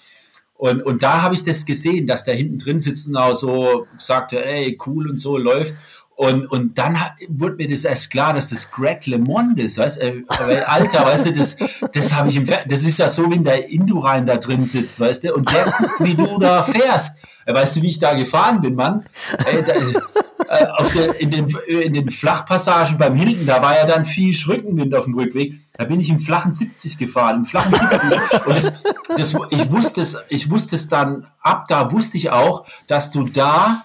Und, 0.63 0.81
und 0.85 1.03
da 1.03 1.23
habe 1.23 1.35
ich 1.35 1.43
das 1.43 1.67
gesehen, 1.67 2.07
dass 2.07 2.23
der 2.23 2.37
hinten 2.37 2.59
drin 2.59 2.79
sitzt 2.79 3.09
und 3.09 3.17
auch 3.17 3.35
so 3.35 3.89
sagte, 3.99 4.45
ey, 4.45 4.79
cool 4.87 5.11
und 5.11 5.17
so 5.17 5.37
läuft. 5.37 5.75
Und, 6.23 6.47
und 6.47 6.79
dann 6.79 7.01
hat, 7.01 7.15
wurde 7.31 7.57
mir 7.57 7.69
das 7.69 7.83
erst 7.83 8.13
klar, 8.13 8.33
dass 8.33 8.51
das 8.51 8.71
Greg 8.71 9.05
LeMond 9.09 9.59
ist, 9.59 9.77
weißt 9.77 10.03
du, 10.03 10.07
äh, 10.07 10.63
Alter, 10.65 11.05
weißt 11.05 11.27
du, 11.27 11.33
das, 11.33 11.57
das 11.93 12.15
habe 12.15 12.29
ich 12.29 12.37
im 12.37 12.47
Fer 12.47 12.61
das 12.65 12.85
ist 12.85 12.99
ja 12.99 13.09
so, 13.09 13.29
wenn 13.29 13.43
der 13.43 13.69
Indurain 13.69 14.25
da 14.25 14.37
drin 14.37 14.65
sitzt, 14.65 15.01
weißt 15.01 15.25
du, 15.25 15.35
und 15.35 15.51
der 15.51 15.65
guckt, 15.65 15.99
wie 15.99 16.15
du 16.15 16.39
da 16.39 16.63
fährst. 16.63 17.19
Weißt 17.45 17.75
du, 17.75 17.83
wie 17.83 17.91
ich 17.91 17.99
da 17.99 18.15
gefahren 18.15 18.61
bin, 18.61 18.77
Mann? 18.77 19.05
Ey, 19.47 19.65
da, 19.65 19.73
äh, 19.73 20.67
auf 20.77 20.93
der, 20.93 21.21
in, 21.21 21.33
den, 21.33 21.57
in 21.67 21.93
den 21.93 22.09
Flachpassagen 22.09 22.99
beim 22.99 23.17
Hilton, 23.17 23.45
da 23.45 23.61
war 23.61 23.75
ja 23.75 23.85
dann 23.85 24.05
viel 24.05 24.33
Rückenwind 24.47 24.95
auf 24.95 25.07
dem 25.07 25.15
Rückweg. 25.15 25.55
Da 25.73 25.87
bin 25.87 25.99
ich 25.99 26.09
im 26.09 26.21
flachen 26.21 26.53
70 26.53 26.99
gefahren, 26.99 27.39
im 27.39 27.45
flachen 27.47 27.75
70. 27.75 28.47
Und 28.47 28.57
das, 28.57 28.73
das, 29.09 29.35
ich, 29.51 29.73
wusste 29.73 30.03
es, 30.03 30.23
ich 30.29 30.49
wusste 30.51 30.77
es 30.77 30.87
dann, 30.87 31.27
ab 31.41 31.67
da 31.67 31.91
wusste 31.91 32.17
ich 32.17 32.31
auch, 32.31 32.65
dass 32.87 33.11
du 33.11 33.25
da 33.25 33.85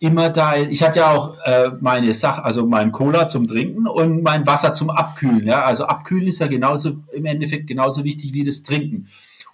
immer 0.00 0.30
dein, 0.30 0.70
ich 0.70 0.82
hatte 0.82 1.00
ja 1.00 1.12
auch 1.12 1.36
äh, 1.44 1.70
meine 1.80 2.12
Sache, 2.14 2.44
also 2.44 2.66
mein 2.66 2.92
Cola 2.92 3.26
zum 3.26 3.46
Trinken 3.46 3.86
und 3.86 4.22
mein 4.22 4.46
Wasser 4.46 4.72
zum 4.74 4.90
Abkühlen. 4.90 5.46
Ja? 5.46 5.62
Also 5.62 5.84
Abkühlen 5.86 6.28
ist 6.28 6.38
ja 6.38 6.46
genauso 6.46 6.96
im 7.12 7.26
Endeffekt 7.26 7.66
genauso 7.66 8.04
wichtig 8.04 8.32
wie 8.32 8.44
das 8.44 8.62
Trinken. 8.62 9.08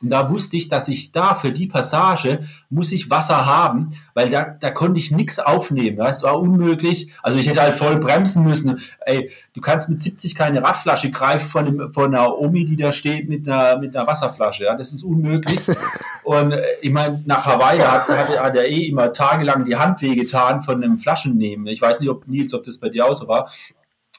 Und 0.04 0.10
da 0.10 0.28
wusste 0.28 0.58
ich, 0.58 0.68
dass 0.68 0.88
ich 0.88 1.12
da 1.12 1.34
für 1.34 1.50
die 1.50 1.66
Passage 1.66 2.40
muss 2.68 2.92
ich 2.92 3.08
Wasser 3.08 3.46
haben, 3.46 3.88
weil 4.12 4.28
da, 4.28 4.42
da 4.42 4.70
konnte 4.70 5.00
ich 5.00 5.10
nichts 5.10 5.38
aufnehmen. 5.38 5.96
Ja? 5.96 6.08
Es 6.08 6.22
war 6.22 6.38
unmöglich. 6.38 7.10
Also 7.22 7.38
ich 7.38 7.48
hätte 7.48 7.62
halt 7.62 7.74
voll 7.74 7.96
bremsen 7.96 8.44
müssen. 8.44 8.80
Ey, 9.06 9.30
du 9.54 9.62
kannst 9.62 9.88
mit 9.88 10.02
70 10.02 10.34
keine 10.34 10.62
Radflasche 10.62 11.10
greifen 11.10 11.48
von, 11.48 11.64
dem, 11.64 11.94
von 11.94 12.14
einer 12.14 12.38
Omi, 12.38 12.66
die 12.66 12.76
da 12.76 12.92
steht 12.92 13.30
mit 13.30 13.48
einer, 13.48 13.78
mit 13.78 13.96
einer 13.96 14.06
Wasserflasche. 14.06 14.64
Ja? 14.64 14.76
Das 14.76 14.92
ist 14.92 15.04
unmöglich. 15.04 15.60
Und 16.24 16.52
äh, 16.52 16.62
ich 16.82 16.90
meine, 16.90 17.22
nach 17.24 17.46
Hawaii 17.46 17.78
hat, 17.78 18.06
hat, 18.06 18.28
hat 18.38 18.56
er 18.56 18.68
eh 18.68 18.88
immer 18.88 19.10
tagelang 19.10 19.64
die 19.64 19.76
Hand 19.76 20.02
wehgetan 20.02 20.62
von 20.62 20.84
einem 20.84 20.98
Flaschennehmen. 20.98 21.66
Ich 21.68 21.80
weiß 21.80 22.00
nicht, 22.00 22.10
ob 22.10 22.28
Nils, 22.28 22.52
ob 22.52 22.62
das 22.62 22.76
bei 22.76 22.90
dir 22.90 23.06
auch 23.06 23.14
so 23.14 23.26
war. 23.26 23.50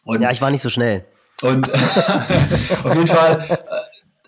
Und, 0.03 0.21
ja, 0.21 0.31
ich 0.31 0.41
war 0.41 0.49
nicht 0.49 0.63
so 0.63 0.71
schnell. 0.71 1.05
Und 1.41 1.71
auf 2.83 2.95
jeden 2.95 3.07
Fall, 3.07 3.45
äh, 3.49 3.55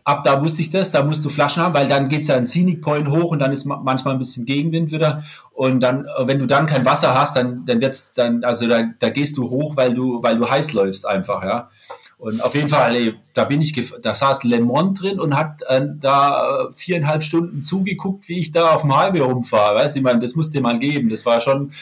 ab 0.08 0.24
da 0.24 0.42
wusste 0.42 0.62
ich 0.62 0.70
das, 0.70 0.92
da 0.92 1.04
musst 1.04 1.26
du 1.26 1.30
Flaschen 1.30 1.62
haben, 1.62 1.74
weil 1.74 1.90
dann 1.90 2.08
geht's 2.08 2.30
ja 2.30 2.38
ein 2.38 2.48
Scenic 2.48 2.82
Point 2.82 3.10
hoch 3.10 3.32
und 3.32 3.40
dann 3.40 3.52
ist 3.52 3.66
manchmal 3.66 4.14
ein 4.14 4.20
bisschen 4.20 4.46
Gegenwind 4.46 4.90
wieder. 4.90 5.24
Und 5.52 5.82
dann, 5.82 6.06
äh, 6.06 6.26
wenn 6.26 6.40
du 6.40 6.46
dann 6.46 6.66
kein 6.66 6.86
Wasser 6.86 7.14
hast, 7.14 7.36
dann, 7.36 7.66
dann 7.66 7.82
wird's 7.82 8.14
dann, 8.14 8.46
also 8.46 8.68
da, 8.68 8.84
da 9.00 9.10
gehst 9.10 9.36
du 9.36 9.50
hoch, 9.50 9.76
weil 9.76 9.94
du, 9.94 10.24
weil 10.24 10.38
du 10.38 10.50
heiß 10.50 10.72
läufst 10.72 11.06
einfach, 11.06 11.44
ja. 11.44 11.70
Und 12.18 12.42
auf 12.42 12.56
jeden 12.56 12.70
Fall, 12.70 12.96
ey, 12.96 13.16
da 13.34 13.44
bin 13.44 13.62
ich, 13.62 13.74
da 14.02 14.16
saß 14.16 14.46
Le 14.46 14.62
Mans 14.62 14.98
drin 14.98 15.20
und 15.20 15.36
hat 15.36 15.62
äh, 15.68 15.86
da 16.00 16.70
viereinhalb 16.72 17.22
Stunden 17.22 17.62
zugeguckt, 17.62 18.30
wie 18.30 18.40
ich 18.40 18.54
da 18.54 18.72
auf 18.72 18.84
dem 18.84 18.96
Highway 18.96 19.20
rumfahre. 19.20 19.76
Weißt 19.76 19.94
du, 19.96 20.00
ich 20.00 20.04
meine, 20.04 20.20
das 20.20 20.36
musste 20.36 20.62
mal 20.62 20.80
geben. 20.80 21.10
Das 21.10 21.26
war 21.26 21.42
schon, 21.42 21.74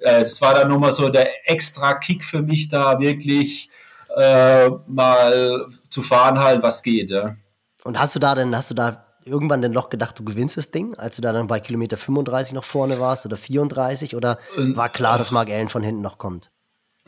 äh, 0.00 0.22
das 0.22 0.40
war 0.40 0.52
dann 0.52 0.68
nochmal 0.68 0.90
so 0.90 1.10
der 1.10 1.28
extra 1.48 1.94
Kick 1.94 2.24
für 2.24 2.42
mich, 2.42 2.68
da 2.68 2.98
wirklich 2.98 3.70
äh, 4.16 4.68
mal 4.88 5.66
zu 5.88 6.02
fahren 6.02 6.40
halt, 6.40 6.60
was 6.64 6.82
geht, 6.82 7.10
ja. 7.10 7.36
Und 7.84 7.98
hast 7.98 8.14
du 8.14 8.18
da 8.18 8.34
denn, 8.34 8.56
hast 8.56 8.70
du 8.70 8.74
da 8.74 9.04
irgendwann 9.24 9.62
denn 9.62 9.72
noch 9.72 9.90
gedacht, 9.90 10.18
du 10.18 10.24
gewinnst 10.24 10.56
das 10.56 10.70
Ding, 10.70 10.94
als 10.96 11.16
du 11.16 11.22
da 11.22 11.32
dann 11.32 11.46
bei 11.46 11.60
Kilometer 11.60 11.96
35 11.96 12.54
noch 12.54 12.64
vorne 12.64 12.98
warst 12.98 13.26
oder 13.26 13.36
34 13.36 14.16
oder 14.16 14.38
war 14.56 14.88
klar, 14.88 15.18
dass 15.18 15.30
Mark 15.30 15.50
Allen 15.50 15.68
von 15.68 15.82
hinten 15.82 16.02
noch 16.02 16.18
kommt? 16.18 16.50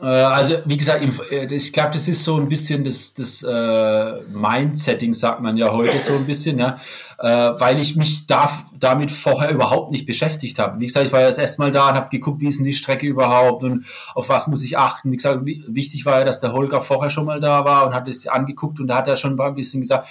Äh, 0.01 0.05
also, 0.05 0.55
wie 0.65 0.77
gesagt, 0.77 1.05
äh, 1.31 1.53
ich 1.53 1.71
glaube, 1.71 1.91
das 1.93 2.07
ist 2.07 2.23
so 2.23 2.37
ein 2.37 2.47
bisschen 2.47 2.83
das, 2.83 3.13
das 3.13 3.43
äh, 3.43 4.21
Mindsetting, 4.33 5.13
sagt 5.13 5.41
man 5.41 5.57
ja 5.57 5.71
heute 5.71 5.99
so 5.99 6.13
ein 6.13 6.25
bisschen, 6.25 6.57
ja, 6.57 6.79
äh, 7.19 7.51
weil 7.59 7.79
ich 7.79 7.95
mich 7.95 8.25
da, 8.25 8.49
damit 8.79 9.11
vorher 9.11 9.51
überhaupt 9.51 9.91
nicht 9.91 10.07
beschäftigt 10.07 10.57
habe. 10.57 10.79
Wie 10.79 10.87
gesagt, 10.87 11.05
ich 11.05 11.11
war 11.11 11.21
ja 11.21 11.27
das 11.27 11.37
erste 11.37 11.61
Mal 11.61 11.71
da 11.71 11.89
und 11.89 11.95
habe 11.95 12.09
geguckt, 12.09 12.41
wie 12.41 12.47
ist 12.47 12.57
denn 12.57 12.65
die 12.65 12.73
Strecke 12.73 13.05
überhaupt 13.05 13.63
und 13.63 13.85
auf 14.15 14.29
was 14.29 14.47
muss 14.47 14.63
ich 14.63 14.77
achten. 14.77 15.11
Wie 15.11 15.17
gesagt, 15.17 15.41
wichtig 15.45 16.05
war 16.05 16.19
ja, 16.19 16.25
dass 16.25 16.41
der 16.41 16.51
Holger 16.51 16.81
vorher 16.81 17.11
schon 17.11 17.25
mal 17.25 17.39
da 17.39 17.63
war 17.63 17.85
und 17.85 17.93
hat 17.93 18.07
es 18.07 18.25
angeguckt 18.25 18.79
und 18.79 18.87
da 18.87 18.97
hat 18.97 19.07
er 19.07 19.17
schon 19.17 19.39
ein 19.39 19.55
bisschen 19.55 19.81
gesagt, 19.81 20.07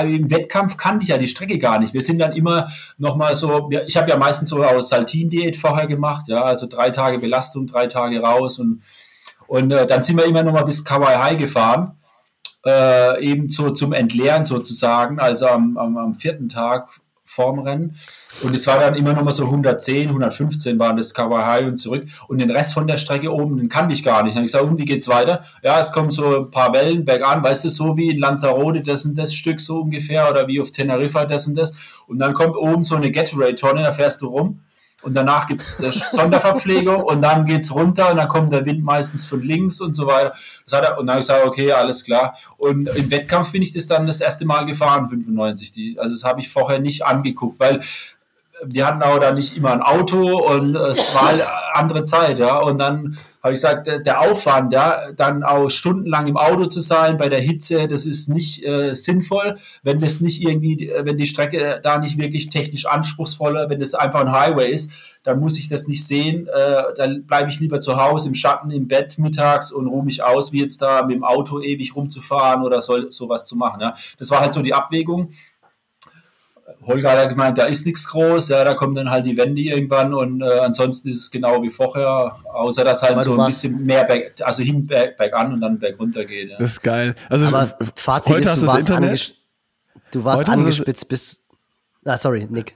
im 0.00 0.30
Wettkampf 0.30 0.76
kannte 0.76 1.02
ich 1.02 1.08
ja 1.08 1.18
die 1.18 1.28
Strecke 1.28 1.58
gar 1.58 1.78
nicht. 1.78 1.94
Wir 1.94 2.02
sind 2.02 2.18
dann 2.18 2.32
immer 2.32 2.68
noch 2.98 3.16
mal 3.16 3.34
so, 3.36 3.70
ich 3.86 3.96
habe 3.96 4.10
ja 4.10 4.16
meistens 4.16 4.50
so 4.50 4.62
aus 4.64 4.88
Saltin-Diät 4.88 5.56
vorher 5.56 5.86
gemacht, 5.86 6.28
ja, 6.28 6.42
also 6.42 6.66
drei 6.66 6.90
Tage 6.90 7.18
Belastung, 7.18 7.66
drei 7.66 7.86
Tage 7.86 8.20
raus 8.20 8.58
und, 8.58 8.82
und 9.46 9.72
äh, 9.72 9.86
dann 9.86 10.02
sind 10.02 10.16
wir 10.16 10.24
immer 10.24 10.42
noch 10.42 10.52
mal 10.52 10.64
bis 10.64 10.84
Kauai 10.84 11.16
High 11.16 11.38
gefahren, 11.38 11.98
äh, 12.64 13.22
eben 13.24 13.48
so 13.48 13.70
zum 13.70 13.92
Entleeren 13.92 14.44
sozusagen, 14.44 15.18
also 15.18 15.46
am, 15.46 15.76
am, 15.76 15.96
am 15.96 16.14
vierten 16.14 16.48
Tag 16.48 16.88
vorm 17.32 17.58
Rennen. 17.58 17.96
Und 18.42 18.54
es 18.54 18.66
war 18.66 18.78
dann 18.78 18.94
immer 18.94 19.12
noch 19.12 19.24
mal 19.24 19.32
so 19.32 19.44
110, 19.44 20.08
115 20.08 20.78
waren 20.78 20.96
das 20.96 21.14
Kawaii 21.14 21.64
und 21.64 21.76
zurück. 21.76 22.04
Und 22.28 22.40
den 22.40 22.50
Rest 22.50 22.74
von 22.74 22.86
der 22.86 22.98
Strecke 22.98 23.32
oben, 23.32 23.56
den 23.56 23.68
kannte 23.68 23.94
ich 23.94 24.02
gar 24.02 24.22
nicht. 24.22 24.34
Dann 24.34 24.42
habe 24.42 24.46
ich 24.46 24.52
gesagt, 24.52 24.70
und 24.70 24.78
wie 24.78 24.84
geht's 24.84 25.08
weiter? 25.08 25.44
Ja, 25.62 25.80
es 25.80 25.92
kommen 25.92 26.10
so 26.10 26.40
ein 26.40 26.50
paar 26.50 26.72
Wellen 26.72 27.04
bergan, 27.04 27.42
weißt 27.42 27.64
du, 27.64 27.68
so 27.68 27.96
wie 27.96 28.10
in 28.10 28.18
Lanzarote 28.18 28.82
das 28.82 29.04
und 29.04 29.16
das 29.16 29.34
Stück 29.34 29.60
so 29.60 29.80
ungefähr 29.80 30.30
oder 30.30 30.46
wie 30.48 30.60
auf 30.60 30.70
Teneriffa 30.70 31.24
das 31.24 31.46
und 31.46 31.56
das. 31.56 31.72
Und 32.06 32.18
dann 32.18 32.34
kommt 32.34 32.56
oben 32.56 32.84
so 32.84 32.96
eine 32.96 33.10
Gatorade-Tonne, 33.10 33.82
da 33.82 33.92
fährst 33.92 34.22
du 34.22 34.26
rum 34.26 34.60
und 35.02 35.14
danach 35.14 35.46
gibt 35.48 35.62
es 35.62 35.76
Sonderverpflegung 36.10 37.02
und 37.02 37.22
dann 37.22 37.44
geht 37.44 37.62
es 37.62 37.74
runter 37.74 38.10
und 38.10 38.16
dann 38.18 38.28
kommt 38.28 38.52
der 38.52 38.64
Wind 38.64 38.84
meistens 38.84 39.24
von 39.24 39.42
links 39.42 39.80
und 39.80 39.94
so 39.94 40.06
weiter. 40.06 40.32
Er, 40.70 40.98
und 40.98 41.06
dann 41.06 41.14
habe 41.14 41.20
ich 41.20 41.26
gesagt, 41.26 41.44
okay, 41.44 41.72
alles 41.72 42.04
klar. 42.04 42.36
Und 42.56 42.88
im 42.88 43.10
Wettkampf 43.10 43.52
bin 43.52 43.62
ich 43.62 43.72
das 43.72 43.86
dann 43.86 44.06
das 44.06 44.20
erste 44.20 44.44
Mal 44.44 44.64
gefahren, 44.64 45.08
95. 45.08 45.72
Die, 45.72 45.98
also 45.98 46.14
das 46.14 46.24
habe 46.24 46.40
ich 46.40 46.48
vorher 46.48 46.78
nicht 46.78 47.04
angeguckt, 47.04 47.58
weil 47.58 47.82
wir 48.64 48.86
hatten 48.86 49.02
auch 49.02 49.18
da 49.18 49.32
nicht 49.32 49.56
immer 49.56 49.72
ein 49.72 49.82
Auto 49.82 50.38
und 50.38 50.76
es 50.76 51.14
war 51.14 51.32
andere 51.74 52.04
Zeit, 52.04 52.38
ja. 52.38 52.58
Und 52.58 52.78
dann 52.78 53.18
habe 53.42 53.54
ich 53.54 53.60
gesagt, 53.60 53.88
der 53.88 54.20
Aufwand, 54.20 54.72
ja, 54.72 55.10
dann 55.16 55.42
auch 55.42 55.68
stundenlang 55.68 56.28
im 56.28 56.36
Auto 56.36 56.66
zu 56.66 56.80
sein 56.80 57.16
bei 57.16 57.28
der 57.28 57.40
Hitze, 57.40 57.88
das 57.88 58.06
ist 58.06 58.28
nicht 58.28 58.64
äh, 58.64 58.94
sinnvoll, 58.94 59.58
wenn 59.82 59.98
das 59.98 60.20
nicht 60.20 60.42
irgendwie, 60.42 60.92
wenn 61.02 61.16
die 61.16 61.26
Strecke 61.26 61.80
da 61.82 61.98
nicht 61.98 62.18
wirklich 62.18 62.50
technisch 62.50 62.86
anspruchsvoller, 62.86 63.68
wenn 63.68 63.80
das 63.80 63.94
einfach 63.94 64.20
ein 64.20 64.32
Highway 64.32 64.70
ist, 64.70 64.92
dann 65.24 65.40
muss 65.40 65.58
ich 65.58 65.68
das 65.68 65.88
nicht 65.88 66.04
sehen. 66.04 66.48
Äh, 66.48 66.82
dann 66.96 67.26
bleibe 67.26 67.48
ich 67.48 67.60
lieber 67.60 67.80
zu 67.80 67.96
Hause 67.96 68.28
im 68.28 68.34
Schatten, 68.34 68.70
im 68.70 68.88
Bett 68.88 69.18
mittags 69.18 69.72
und 69.72 69.86
ruhe 69.86 70.04
mich 70.04 70.22
aus, 70.22 70.52
wie 70.52 70.60
jetzt 70.60 70.82
da 70.82 71.02
mit 71.04 71.16
dem 71.16 71.24
Auto 71.24 71.60
ewig 71.60 71.94
rumzufahren 71.94 72.62
oder 72.64 72.80
soll 72.80 73.10
sowas 73.12 73.46
zu 73.46 73.56
machen. 73.56 73.80
Ja. 73.80 73.94
Das 74.18 74.30
war 74.30 74.40
halt 74.40 74.52
so 74.52 74.62
die 74.62 74.74
Abwägung. 74.74 75.30
Holger 76.84 77.12
hat 77.12 77.18
ja 77.18 77.26
gemeint, 77.26 77.58
da 77.58 77.64
ist 77.64 77.86
nichts 77.86 78.08
groß, 78.08 78.48
ja, 78.48 78.64
da 78.64 78.74
kommen 78.74 78.94
dann 78.94 79.10
halt 79.10 79.24
die 79.26 79.36
Wände 79.36 79.62
irgendwann 79.62 80.12
und 80.14 80.42
äh, 80.42 80.58
ansonsten 80.58 81.10
ist 81.10 81.20
es 81.20 81.30
genau 81.30 81.62
wie 81.62 81.70
vorher, 81.70 82.36
außer 82.52 82.84
dass 82.84 83.02
halt 83.02 83.22
so 83.22 83.38
ein 83.38 83.46
bisschen 83.46 83.84
mehr 83.84 84.04
berg, 84.04 84.34
also 84.42 84.62
hin 84.62 84.86
berg, 84.86 85.16
bergan 85.16 85.52
und 85.52 85.60
dann 85.60 85.78
berg 85.78 85.98
runter 85.98 86.24
geht. 86.24 86.50
Ja. 86.50 86.58
Das 86.58 86.72
ist 86.72 86.82
geil. 86.82 87.14
Also 87.28 87.46
Aber 87.46 87.74
Fazit 87.96 88.34
heute 88.34 88.50
ist, 88.50 88.62
du 88.62 88.66
warst, 88.66 88.90
anges 88.90 89.34
du 90.10 90.24
warst 90.24 90.48
angespitzt 90.48 91.08
bis. 91.08 91.44
Ah, 92.04 92.16
sorry, 92.16 92.48
Nick. 92.50 92.74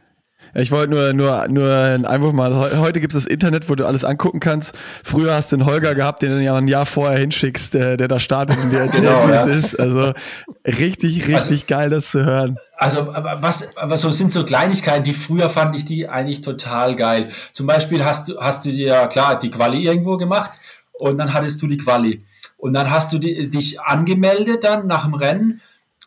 Ich 0.59 0.71
wollte 0.73 0.91
nur, 0.91 1.13
nur, 1.13 1.49
nur 1.49 1.77
einen 1.77 2.07
Einwurf 2.07 2.33
mal. 2.33 2.55
Heute 2.79 3.01
gibt 3.01 3.15
es 3.15 3.25
das 3.25 3.31
Internet, 3.31 3.69
wo 3.69 3.75
du 3.75 3.85
alles 3.85 4.05
angucken 4.05 4.41
kannst. 4.41 4.75
Früher 5.05 5.35
hast 5.35 5.53
du 5.53 5.57
einen 5.57 5.67
Holger 5.67 5.95
gehabt, 5.95 6.23
den 6.23 6.31
du 6.31 6.43
ja 6.43 6.55
ein 6.55 6.69
Jahr 6.69 6.87
vorher 6.87 7.19
hinschickst, 7.19 7.75
der, 7.75 7.97
der 7.99 8.09
da 8.09 8.19
startet 8.19 8.57
und 8.63 8.71
dir 8.71 8.79
erzählt, 8.85 9.05
genau, 9.05 9.29
wie 9.29 9.33
ja. 9.33 9.47
es 9.47 9.57
ist. 9.57 9.81
Also 9.81 10.15
richtig, 10.65 11.29
richtig 11.29 11.35
also, 11.35 11.65
geil, 11.67 11.91
das 11.91 12.11
zu 12.11 12.25
hören. 12.25 12.57
Also 12.77 13.07
was, 13.09 13.73
was 13.75 14.01
so 14.03 14.11
sind 14.13 14.31
so 14.31 14.45
Kleinigkeiten, 14.45 15.05
die 15.05 15.15
früher 15.15 15.49
fand 15.49 15.75
ich 15.75 15.87
die 15.87 16.09
eigentlich 16.09 16.43
total 16.43 16.95
geil. 16.95 17.31
Zum 17.53 17.67
Beispiel 17.67 18.05
hast 18.05 18.29
du, 18.29 18.39
hast 18.39 18.67
du 18.67 18.71
dir, 18.71 19.07
klar, 19.07 19.39
die 19.39 19.51
Quali 19.51 19.85
irgendwo 19.85 20.17
gemacht 20.19 20.61
und 20.93 21.17
dann 21.17 21.33
hattest 21.33 21.63
du 21.63 21.67
die 21.67 21.79
Quali. 21.79 22.23
Und 22.59 22.75
dann 22.75 22.91
hast 22.91 23.13
du 23.13 23.19
die, 23.19 23.49
dich 23.49 23.81
angemeldet 23.81 24.65
dann 24.65 24.87
nach 24.87 25.05
dem 25.05 25.15
Rennen 25.15 25.61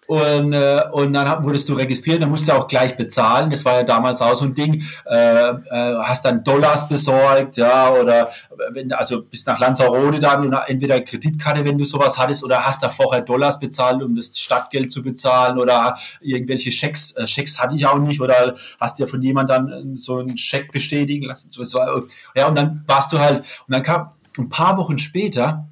und, 0.10 0.54
äh, 0.54 0.82
und 0.92 1.14
dann 1.14 1.44
wurdest 1.44 1.70
du 1.70 1.76
registriert, 1.76 2.20
dann 2.24 2.32
musst 2.32 2.48
du 2.48 2.54
auch 2.54 2.68
gleich 2.68 2.98
bezahlen. 2.98 3.52
Das 3.52 3.64
war 3.64 3.76
ja 3.76 3.84
damals 3.84 4.24
auch 4.24 4.34
so 4.34 4.46
ein 4.46 4.56
Ding. 4.56 4.84
Äh, 5.06 5.50
äh, 5.52 5.98
hast 6.02 6.26
dann 6.26 6.44
Dollars 6.44 6.90
besorgt, 6.90 7.58
ja, 7.58 7.92
oder 7.92 8.32
wenn, 8.72 8.92
also 8.92 9.22
bis 9.22 9.46
nach 9.46 9.60
Lanzarote 9.60 10.20
dann 10.20 10.48
und 10.48 10.54
entweder 10.66 11.00
Kreditkarte, 11.02 11.64
wenn 11.64 11.78
du 11.78 11.86
sowas 11.86 12.18
hattest, 12.18 12.44
oder 12.44 12.66
hast 12.66 12.82
da 12.82 12.90
vorher 12.90 13.22
Dollars 13.22 13.60
bezahlt, 13.60 14.02
um 14.02 14.16
das 14.16 14.40
Stadtgeld 14.40 14.90
zu 14.90 15.04
bezahlen, 15.04 15.60
oder 15.60 15.96
irgendwelche 16.22 16.72
Schecks, 16.72 17.16
äh, 17.16 17.28
Schecks 17.28 17.60
hatte 17.60 17.76
ich 17.76 17.86
auch 17.86 18.00
nicht, 18.00 18.20
oder 18.20 18.56
hast 18.80 18.98
dir 18.98 19.08
von 19.08 19.22
jemandem 19.22 19.68
dann 19.68 19.96
so 19.96 20.18
einen 20.18 20.40
Scheck 20.40 20.72
bestätigen 20.72 21.28
lassen. 21.28 21.52
So, 21.52 21.62
war, 21.78 22.02
ja, 22.36 22.48
und 22.48 22.58
dann 22.58 22.84
warst 22.88 23.14
du 23.14 23.20
halt, 23.20 23.42
und 23.68 23.76
dann 23.76 23.84
kam 23.84 24.10
ein 24.40 24.50
paar 24.50 24.76
Wochen 24.78 24.98
später, 24.98 25.69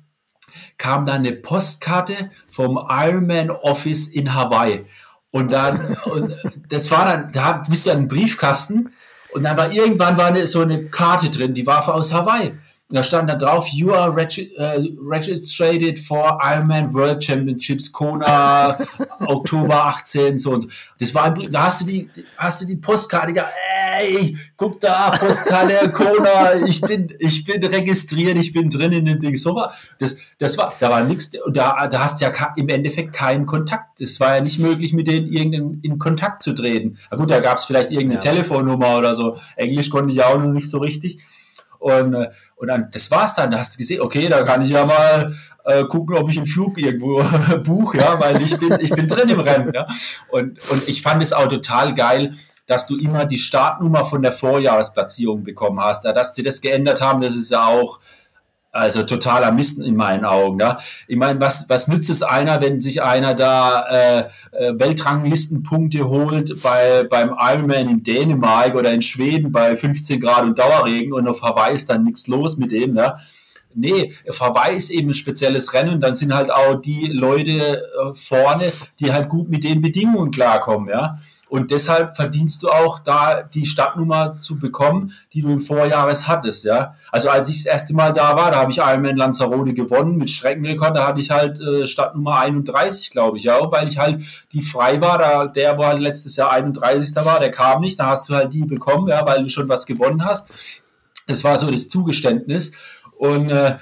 kam 0.78 1.06
dann 1.06 1.18
eine 1.18 1.34
Postkarte 1.34 2.32
vom 2.48 2.80
Ironman 2.90 3.50
Office 3.50 4.08
in 4.08 4.34
Hawaii. 4.34 4.86
Und 5.32 5.52
dann, 5.52 5.98
und 6.06 6.36
das 6.70 6.90
war 6.92 7.06
dann, 7.06 7.32
da 7.32 7.64
bist 7.70 7.86
du 7.86 7.92
an 7.92 7.98
einen 7.98 8.08
Briefkasten 8.08 8.94
und 9.34 9.44
dann 9.44 9.58
war 9.58 9.72
irgendwann 9.72 10.18
war 10.18 10.28
eine, 10.28 10.48
so 10.48 10.62
eine 10.62 10.86
Karte 10.86 11.30
drin, 11.30 11.54
die 11.54 11.68
war 11.68 11.94
aus 11.94 12.14
Hawaii. 12.14 12.54
Da 12.90 13.04
stand 13.04 13.30
da 13.30 13.36
drauf, 13.36 13.68
you 13.74 13.94
are 13.94 14.16
regi 14.16 14.50
uh, 14.58 14.82
registered 15.02 16.00
for 16.00 16.38
Ironman 16.42 16.94
World 16.94 17.22
Championships 17.22 17.92
Kona 17.92 18.78
Oktober 19.20 19.88
18 19.88 20.38
so 20.38 20.54
und 20.54 20.62
so. 20.62 20.70
Das 20.98 21.14
war 21.14 21.34
da 21.34 21.66
hast 21.66 21.82
du 21.82 21.86
die 21.86 22.10
hast 22.38 22.62
du 22.62 22.66
die 22.66 22.78
Postkarte 22.78 23.36
ja, 23.36 23.46
ey, 24.00 24.38
guck 24.56 24.80
da 24.80 25.12
Postkarte 25.12 25.92
Kona, 25.94 26.66
ich 26.66 26.80
bin 26.80 27.14
ich 27.20 27.44
bin 27.44 27.62
registriert, 27.62 28.38
ich 28.38 28.54
bin 28.54 28.70
drin 28.70 28.94
in 28.94 29.06
dem 29.06 29.20
Ding 29.20 29.36
so 29.36 29.54
war 29.56 29.74
das 30.00 30.16
das 30.38 30.58
war 30.58 30.74
da 30.80 30.90
war 30.90 31.04
nichts 31.04 31.32
da 31.52 31.88
da 31.88 32.04
hast 32.04 32.22
du 32.22 32.26
ja 32.26 32.54
im 32.56 32.70
Endeffekt 32.70 33.12
keinen 33.12 33.46
Kontakt. 33.46 34.00
Es 34.00 34.20
war 34.22 34.36
ja 34.38 34.42
nicht 34.42 34.60
möglich 34.60 34.94
mit 34.94 35.08
denen 35.08 35.28
irgendeinen 35.28 35.82
in 35.82 36.00
Kontakt 36.00 36.42
zu 36.42 36.54
treten. 36.54 36.98
Na 37.12 37.18
gut, 37.18 37.30
da 37.32 37.40
gab 37.40 37.58
es 37.58 37.66
vielleicht 37.66 37.92
irgendeine 37.92 38.24
ja. 38.24 38.32
Telefonnummer 38.32 38.98
oder 38.98 39.14
so. 39.14 39.38
Englisch 39.58 39.90
konnte 39.90 40.14
ich 40.14 40.24
auch 40.24 40.38
noch 40.38 40.54
nicht 40.54 40.70
so 40.70 40.78
richtig. 40.78 41.20
Und, 41.80 42.14
äh, 42.14 42.30
und 42.58 42.68
dann, 42.68 42.90
das 42.92 43.10
war's 43.12 43.36
dann. 43.36 43.52
Da 43.52 43.60
hast 43.60 43.76
du 43.76 43.78
gesehen, 43.78 44.02
okay, 44.02 44.28
da 44.28 44.44
kann 44.44 44.64
ich 44.64 44.70
ja 44.70 44.86
mal 44.86 45.36
äh, 45.66 45.84
gucken, 45.86 46.18
ob 46.18 46.30
ich 46.30 46.38
einen 46.38 46.48
Flug 46.48 46.78
irgendwo 46.80 47.24
buche, 47.64 48.00
ja, 48.00 48.20
weil 48.20 48.42
ich 48.42 48.58
bin, 48.58 48.78
ich 48.82 48.90
bin 48.90 49.08
drin 49.08 49.30
im 49.30 49.40
Rennen. 49.40 49.72
Ja. 49.74 49.88
Und, 50.30 50.60
und 50.70 50.88
ich 50.88 51.02
fand 51.02 51.22
es 51.22 51.34
auch 51.34 51.48
total 51.48 51.94
geil, 51.94 52.34
dass 52.66 52.88
du 52.88 52.98
immer 52.98 53.26
die 53.26 53.38
Startnummer 53.38 54.06
von 54.06 54.22
der 54.22 54.32
Vorjahresplatzierung 54.32 55.44
bekommen 55.44 55.80
hast. 55.80 56.04
Ja, 56.04 56.14
dass 56.14 56.36
sie 56.36 56.44
das 56.44 56.60
geändert 56.60 57.00
haben, 57.00 57.22
das 57.22 57.36
ist 57.36 57.52
ja 57.52 57.66
auch 57.66 58.00
also 58.78 59.04
totaler 59.04 59.52
Mist 59.52 59.80
in 59.80 59.96
meinen 59.96 60.26
Augen. 60.26 60.60
Ja? 60.60 60.80
Ich 61.08 61.18
meine, 61.18 61.40
was, 61.40 61.68
was 61.70 61.88
nützt 61.88 62.10
es 62.10 62.24
einer, 62.24 62.62
wenn 62.62 62.80
sich 62.80 63.02
einer 63.02 63.34
da 63.34 63.86
äh, 63.90 64.20
äh, 64.52 64.80
Weltranglistenpunkte 64.80 66.08
holt 66.08 66.62
bei, 66.62 67.04
beim 67.10 67.34
Ironman 67.38 67.90
in 67.90 68.04
Dänemark 68.04 68.76
oder 68.76 68.92
in 68.92 69.02
Schweden 69.02 69.52
bei 69.52 69.76
15 69.76 70.20
Grad 70.20 70.44
und 70.44 70.60
Dauerregen 70.60 71.14
und 71.14 71.28
auf 71.28 71.42
Hawaii 71.42 71.74
ist 71.76 71.90
dann 71.90 72.04
nichts 72.04 72.28
los 72.28 72.58
mit 72.58 72.72
dem. 72.72 72.96
Ja? 72.96 73.18
Nee, 73.74 74.14
auf 74.30 74.42
Hawaii 74.42 74.78
ist 74.78 74.90
eben 74.90 75.10
ein 75.10 75.14
spezielles 75.16 75.74
Rennen 75.74 76.00
dann 76.00 76.16
sind 76.16 76.34
halt 76.34 76.52
auch 76.52 76.76
die 76.76 77.08
Leute 77.08 77.82
äh, 77.82 78.14
vorne, 78.14 78.72
die 79.00 79.12
halt 79.12 79.30
gut 79.30 79.50
mit 79.50 79.64
den 79.64 79.82
Bedingungen 79.82 80.32
klarkommen. 80.32 80.90
Ja? 80.90 81.20
Und 81.50 81.72
deshalb 81.72 82.16
verdienst 82.16 82.62
du 82.64 82.70
auch 82.70 83.00
da 83.00 83.44
die 83.44 83.66
Stadtnummer 83.66 84.40
zu 84.40 84.60
bekommen, 84.60 85.14
die 85.34 85.42
du 85.42 85.50
im 85.50 85.62
Vorjahres 85.62 86.28
hattest, 86.28 86.66
ja. 86.66 86.96
Also 87.12 87.30
als 87.30 87.48
ich 87.48 87.64
das 87.64 87.72
erste 87.72 87.94
Mal 87.94 88.12
da 88.12 88.36
war, 88.36 88.52
da 88.52 88.60
habe 88.60 88.72
ich 88.72 88.80
Ironman 88.80 89.16
Lanzarote 89.16 89.74
gewonnen 89.74 90.18
mit 90.18 90.30
Streckenrekord, 90.30 90.98
da 90.98 91.08
hatte 91.08 91.22
ich 91.22 91.32
halt 91.32 91.60
äh, 91.62 91.88
Stadtnummer 91.88 92.40
31, 92.40 93.12
glaube 93.12 93.38
ich, 93.38 93.46
ja, 93.46 93.60
weil 93.72 93.88
ich 93.88 93.98
halt 93.98 94.22
die 94.52 94.62
frei 94.62 95.00
war, 95.00 95.18
da, 95.18 95.48
der, 95.48 95.78
halt 95.78 96.02
letztes 96.02 96.36
Jahr 96.36 96.52
31. 96.52 97.16
war, 97.16 97.40
der 97.40 97.52
kam 97.52 97.82
nicht, 97.82 98.00
da 98.00 98.08
hast 98.08 98.28
du 98.28 98.36
halt 98.36 98.54
die 98.54 98.66
bekommen, 98.66 99.08
ja, 99.08 99.26
weil 99.26 99.44
du 99.44 99.50
schon 99.50 99.70
was 99.70 99.86
gewonnen 99.86 100.26
hast. 100.26 100.52
Das 101.28 101.44
war 101.44 101.58
so 101.58 101.70
das 101.72 101.88
Zugeständnis. 101.90 102.74
Und 103.18 103.52
äh, 103.52 103.78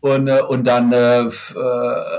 und, 0.00 0.28
äh, 0.28 0.42
und 0.42 0.64
dann 0.66 0.92
äh, 0.92 1.22
äh, 1.22 1.30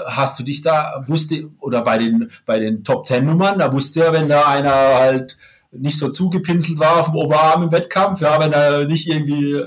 hast 0.07 0.38
du 0.39 0.43
dich 0.43 0.61
da, 0.61 1.03
wusste, 1.07 1.49
oder 1.59 1.82
bei 1.82 1.97
den, 1.97 2.30
bei 2.45 2.59
den 2.59 2.84
Top 2.84 3.05
Ten 3.05 3.25
Nummern, 3.25 3.59
da 3.59 3.71
wusste 3.71 4.01
ja, 4.01 4.13
wenn 4.13 4.27
da 4.27 4.47
einer 4.47 4.73
halt 4.73 5.38
nicht 5.71 5.97
so 5.97 6.09
zugepinselt 6.09 6.80
war 6.80 6.97
auf 6.97 7.07
dem 7.07 7.15
Oberarm 7.15 7.63
im 7.63 7.71
Wettkampf, 7.71 8.21
ja, 8.21 8.39
wenn 8.39 8.51
da 8.51 8.84
nicht 8.86 9.07
irgendwie 9.07 9.63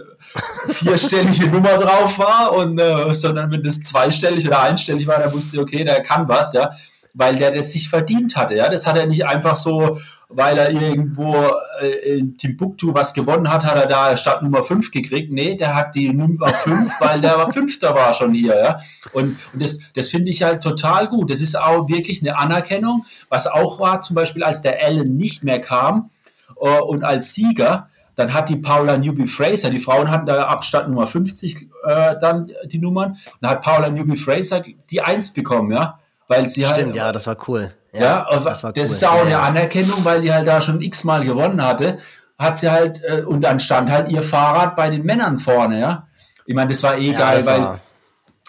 vierstellige 0.66 1.48
Nummer 1.52 1.78
drauf 1.78 2.18
war 2.18 2.52
und 2.54 2.78
äh, 2.78 3.14
sondern 3.14 3.50
wenn 3.50 3.62
das 3.62 3.82
zweistellig 3.82 4.46
oder 4.46 4.62
einstellig 4.62 5.06
war, 5.06 5.18
dann 5.18 5.32
wusste 5.32 5.56
ich, 5.56 5.62
okay, 5.62 5.84
der 5.84 6.02
kann 6.02 6.28
was, 6.28 6.52
ja, 6.52 6.72
weil 7.14 7.36
der 7.36 7.52
das 7.52 7.72
sich 7.72 7.88
verdient 7.88 8.36
hatte, 8.36 8.56
ja, 8.56 8.68
das 8.68 8.86
hat 8.86 8.98
er 8.98 9.06
nicht 9.06 9.26
einfach 9.26 9.56
so 9.56 10.00
weil 10.34 10.58
er 10.58 10.70
irgendwo 10.70 11.34
äh, 11.80 12.18
in 12.18 12.36
Timbuktu 12.36 12.94
was 12.94 13.14
gewonnen 13.14 13.52
hat, 13.52 13.64
hat 13.64 13.76
er 13.76 13.86
da 13.86 14.16
statt 14.16 14.42
Nummer 14.42 14.62
5 14.62 14.90
gekriegt. 14.90 15.32
Nee, 15.32 15.56
der 15.56 15.74
hat 15.74 15.94
die 15.94 16.12
Nummer 16.12 16.48
5, 16.48 17.00
weil 17.00 17.20
der 17.20 17.36
war 17.36 17.52
Fünfter 17.52 17.94
war 17.94 18.14
schon 18.14 18.34
hier. 18.34 18.56
Ja? 18.58 18.80
Und, 19.12 19.38
und 19.52 19.62
das, 19.62 19.78
das 19.94 20.08
finde 20.08 20.30
ich 20.30 20.42
halt 20.42 20.62
total 20.62 21.08
gut. 21.08 21.30
Das 21.30 21.40
ist 21.40 21.58
auch 21.58 21.88
wirklich 21.88 22.22
eine 22.22 22.38
Anerkennung, 22.38 23.04
was 23.28 23.46
auch 23.46 23.78
war, 23.78 24.00
zum 24.00 24.16
Beispiel 24.16 24.42
als 24.42 24.62
der 24.62 24.82
Allen 24.82 25.16
nicht 25.16 25.44
mehr 25.44 25.60
kam 25.60 26.10
äh, 26.60 26.80
und 26.80 27.04
als 27.04 27.34
Sieger, 27.34 27.88
dann 28.14 28.34
hat 28.34 28.48
die 28.48 28.56
Paula 28.56 28.98
Newby 28.98 29.26
Fraser, 29.26 29.70
die 29.70 29.78
Frauen 29.78 30.10
hatten 30.10 30.26
da 30.26 30.42
ab 30.42 30.64
Stadt 30.64 30.88
Nummer 30.88 31.06
50 31.06 31.68
äh, 31.84 32.14
dann 32.20 32.50
die 32.66 32.78
Nummern, 32.78 33.16
dann 33.40 33.50
hat 33.50 33.62
Paula 33.62 33.88
Newby 33.88 34.16
Fraser 34.16 34.60
die 34.60 35.00
1 35.00 35.32
bekommen, 35.32 35.72
ja. 35.72 35.98
Weil 36.28 36.46
sie 36.46 36.64
Stimmt, 36.64 36.86
halt, 36.86 36.96
ja, 36.96 37.12
das 37.12 37.26
war 37.26 37.36
cool. 37.48 37.74
Ja, 37.92 38.00
ja 38.00 38.40
das, 38.40 38.62
war 38.62 38.72
das 38.72 38.88
cool. 38.88 38.94
ist 38.94 39.04
auch 39.04 39.26
eine 39.26 39.38
Anerkennung, 39.38 40.04
weil 40.04 40.20
die 40.20 40.32
halt 40.32 40.46
da 40.46 40.60
schon 40.60 40.80
x-mal 40.80 41.24
gewonnen 41.24 41.64
hatte. 41.64 41.98
Hat 42.38 42.58
sie 42.58 42.70
halt, 42.70 43.00
äh, 43.04 43.22
und 43.22 43.42
dann 43.42 43.60
stand 43.60 43.90
halt 43.90 44.08
ihr 44.08 44.22
Fahrrad 44.22 44.74
bei 44.74 44.90
den 44.90 45.04
Männern 45.04 45.38
vorne, 45.38 45.80
ja. 45.80 46.06
Ich 46.44 46.54
meine, 46.54 46.70
das 46.70 46.82
war 46.82 46.96
eh 46.96 47.12
ja, 47.12 47.18
geil, 47.18 47.46
weil. 47.46 47.60
War 47.60 47.80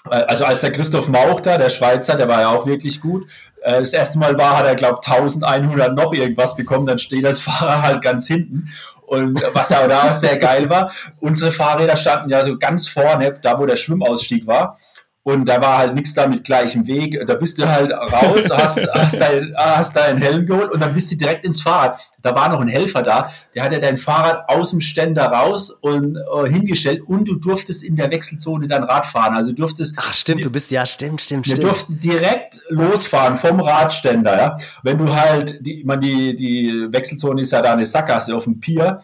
äh, 0.09 0.15
also 0.27 0.45
als 0.45 0.61
der 0.61 0.71
Christoph 0.71 1.07
Mauch 1.07 1.41
da, 1.41 1.57
der 1.57 1.69
Schweizer, 1.69 2.15
der 2.15 2.27
war 2.27 2.41
ja 2.41 2.49
auch 2.49 2.65
wirklich 2.65 3.01
gut. 3.01 3.29
Äh, 3.61 3.79
das 3.79 3.93
erste 3.93 4.19
Mal 4.19 4.37
war, 4.37 4.57
hat 4.57 4.65
er, 4.65 4.75
glaube 4.75 4.99
1100 5.05 5.95
noch 5.95 6.13
irgendwas 6.13 6.55
bekommen, 6.55 6.85
dann 6.85 6.99
steht 6.99 7.25
das 7.25 7.39
Fahrer 7.41 7.81
halt 7.81 8.01
ganz 8.01 8.27
hinten. 8.27 8.69
Und 9.05 9.41
was 9.53 9.71
aber 9.71 9.89
da 9.89 10.13
sehr 10.13 10.37
geil 10.37 10.69
war, 10.69 10.91
unsere 11.19 11.51
Fahrräder 11.51 11.97
standen 11.97 12.29
ja 12.29 12.43
so 12.43 12.57
ganz 12.57 12.87
vorne, 12.87 13.37
da 13.41 13.59
wo 13.59 13.65
der 13.65 13.75
Schwimmausstieg 13.75 14.47
war. 14.47 14.79
Und 15.25 15.47
da 15.47 15.61
war 15.61 15.77
halt 15.77 15.95
nichts 15.95 16.13
da 16.13 16.27
mit 16.27 16.43
gleichem 16.43 16.85
Weg. 16.85 17.17
Da 17.25 17.35
bist 17.35 17.57
du 17.57 17.65
halt 17.65 17.93
raus, 17.93 18.49
hast, 18.51 18.85
hast, 18.93 19.21
dein, 19.21 19.53
hast 19.55 19.95
deinen 19.95 20.21
Helm 20.21 20.45
geholt 20.45 20.71
und 20.71 20.81
dann 20.81 20.93
bist 20.93 21.11
du 21.11 21.15
direkt 21.15 21.45
ins 21.45 21.61
Fahrrad. 21.61 21.97
Da 22.21 22.35
war 22.35 22.49
noch 22.49 22.59
ein 22.59 22.67
Helfer 22.67 23.03
da, 23.03 23.31
der 23.55 23.63
hat 23.63 23.71
ja 23.71 23.79
dein 23.79 23.95
Fahrrad 23.95 24.49
aus 24.49 24.71
dem 24.71 24.81
Ständer 24.81 25.25
raus 25.25 25.69
und 25.69 26.17
äh, 26.17 26.49
hingestellt 26.49 27.01
und 27.05 27.25
du 27.25 27.35
durftest 27.35 27.83
in 27.83 27.95
der 27.95 28.11
Wechselzone 28.11 28.67
dein 28.67 28.83
Rad 28.83 29.05
fahren. 29.05 29.35
Also 29.35 29.53
durftest. 29.53 29.95
Ach 29.97 30.13
stimmt, 30.13 30.43
du 30.43 30.49
bist 30.49 30.71
ja 30.71 30.85
stimmt, 30.85 31.21
stimmt, 31.21 31.45
stimmt. 31.45 31.59
Wir 31.59 31.67
durften 31.67 31.99
direkt 32.01 32.61
losfahren 32.67 33.37
vom 33.37 33.61
Radständer. 33.61 34.37
Ja, 34.37 34.57
wenn 34.83 34.97
du 34.97 35.13
halt, 35.13 35.65
die, 35.65 35.83
man 35.85 36.01
die 36.01 36.35
die 36.35 36.87
Wechselzone 36.91 37.41
ist 37.41 37.51
ja 37.51 37.61
da 37.61 37.73
eine 37.73 37.85
Sackgasse 37.85 38.35
auf 38.35 38.43
dem 38.43 38.59
Pier 38.59 39.01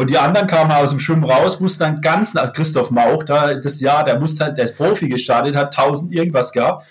und 0.00 0.08
die 0.08 0.16
anderen 0.16 0.46
kamen 0.46 0.72
aus 0.72 0.88
dem 0.88 0.98
Schwimmen 0.98 1.24
raus, 1.24 1.60
mussten 1.60 1.80
dann 1.82 2.00
ganz 2.00 2.32
nach 2.32 2.54
Christoph 2.54 2.90
Mauch, 2.90 3.22
da 3.22 3.52
das 3.52 3.80
Jahr, 3.80 4.02
der 4.02 4.18
musste 4.18 4.46
halt, 4.46 4.56
der 4.56 4.64
ist 4.64 4.78
Profi 4.78 5.10
gestartet, 5.10 5.54
hat 5.54 5.76
1000 5.76 6.14
irgendwas 6.14 6.52
gehabt. 6.52 6.86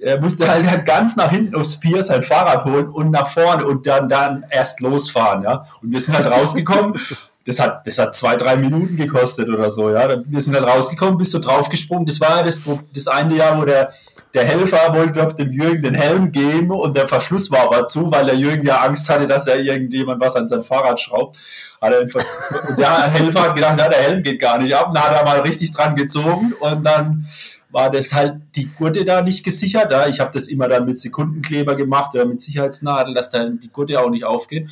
Er 0.00 0.18
musste 0.18 0.48
halt 0.48 0.86
ganz 0.86 1.14
nach 1.16 1.30
hinten 1.30 1.54
aufs 1.54 1.78
Pier 1.78 2.02
sein 2.02 2.22
Fahrrad 2.22 2.64
holen 2.64 2.88
und 2.88 3.10
nach 3.10 3.28
vorne 3.28 3.66
und 3.66 3.86
dann, 3.86 4.08
dann 4.08 4.46
erst 4.48 4.80
losfahren, 4.80 5.42
ja. 5.42 5.66
Und 5.82 5.92
wir 5.92 6.00
sind 6.00 6.16
halt 6.16 6.24
rausgekommen. 6.24 6.98
Das 7.44 7.60
hat, 7.60 7.86
das 7.86 7.98
hat 7.98 8.16
zwei, 8.16 8.34
drei 8.36 8.56
Minuten 8.56 8.96
gekostet 8.96 9.50
oder 9.50 9.68
so, 9.68 9.90
ja. 9.90 10.08
Wir 10.24 10.40
sind 10.40 10.54
halt 10.54 10.66
rausgekommen, 10.66 11.18
bist 11.18 11.34
du 11.34 11.40
draufgesprungen. 11.40 12.06
Das 12.06 12.18
war 12.18 12.38
ja 12.38 12.44
das, 12.44 12.62
das 12.94 13.08
eine 13.08 13.36
Jahr, 13.36 13.60
wo 13.60 13.66
der, 13.66 13.92
der 14.34 14.44
Helfer 14.44 14.94
wollte, 14.94 15.12
glaube 15.12 15.34
dem 15.34 15.52
Jürgen 15.52 15.82
den 15.82 15.94
Helm 15.94 16.32
geben 16.32 16.70
und 16.70 16.96
der 16.96 17.08
Verschluss 17.08 17.50
war 17.50 17.62
aber 17.62 17.86
zu, 17.86 18.10
weil 18.10 18.26
der 18.26 18.36
Jürgen 18.36 18.66
ja 18.66 18.80
Angst 18.80 19.08
hatte, 19.08 19.26
dass 19.26 19.46
er 19.46 19.58
irgendjemand 19.58 20.20
was 20.20 20.36
an 20.36 20.46
sein 20.48 20.62
Fahrrad 20.62 21.00
schraubt. 21.00 21.36
Hat 21.80 21.92
er 21.92 22.00
und 22.00 22.78
der 22.78 23.12
Helfer 23.12 23.42
hat 23.42 23.56
gedacht, 23.56 23.78
ja, 23.78 23.88
der 23.88 23.98
Helm 24.00 24.22
geht 24.22 24.40
gar 24.40 24.58
nicht 24.58 24.74
ab. 24.74 24.90
Dann 24.92 25.02
hat 25.02 25.16
er 25.16 25.24
mal 25.24 25.40
richtig 25.40 25.72
dran 25.72 25.94
gezogen 25.94 26.52
und 26.58 26.84
dann 26.84 27.26
war 27.70 27.90
das 27.90 28.12
halt 28.12 28.40
die 28.56 28.68
Gurte 28.68 29.04
da 29.04 29.22
nicht 29.22 29.44
gesichert. 29.44 29.92
Ja. 29.92 30.06
Ich 30.08 30.20
habe 30.20 30.30
das 30.32 30.48
immer 30.48 30.68
dann 30.68 30.84
mit 30.84 30.98
Sekundenkleber 30.98 31.76
gemacht 31.76 32.14
oder 32.14 32.24
mit 32.24 32.42
Sicherheitsnadel, 32.42 33.14
dass 33.14 33.30
dann 33.30 33.60
die 33.60 33.70
Gurte 33.70 34.00
auch 34.00 34.10
nicht 34.10 34.24
aufgeht. 34.24 34.68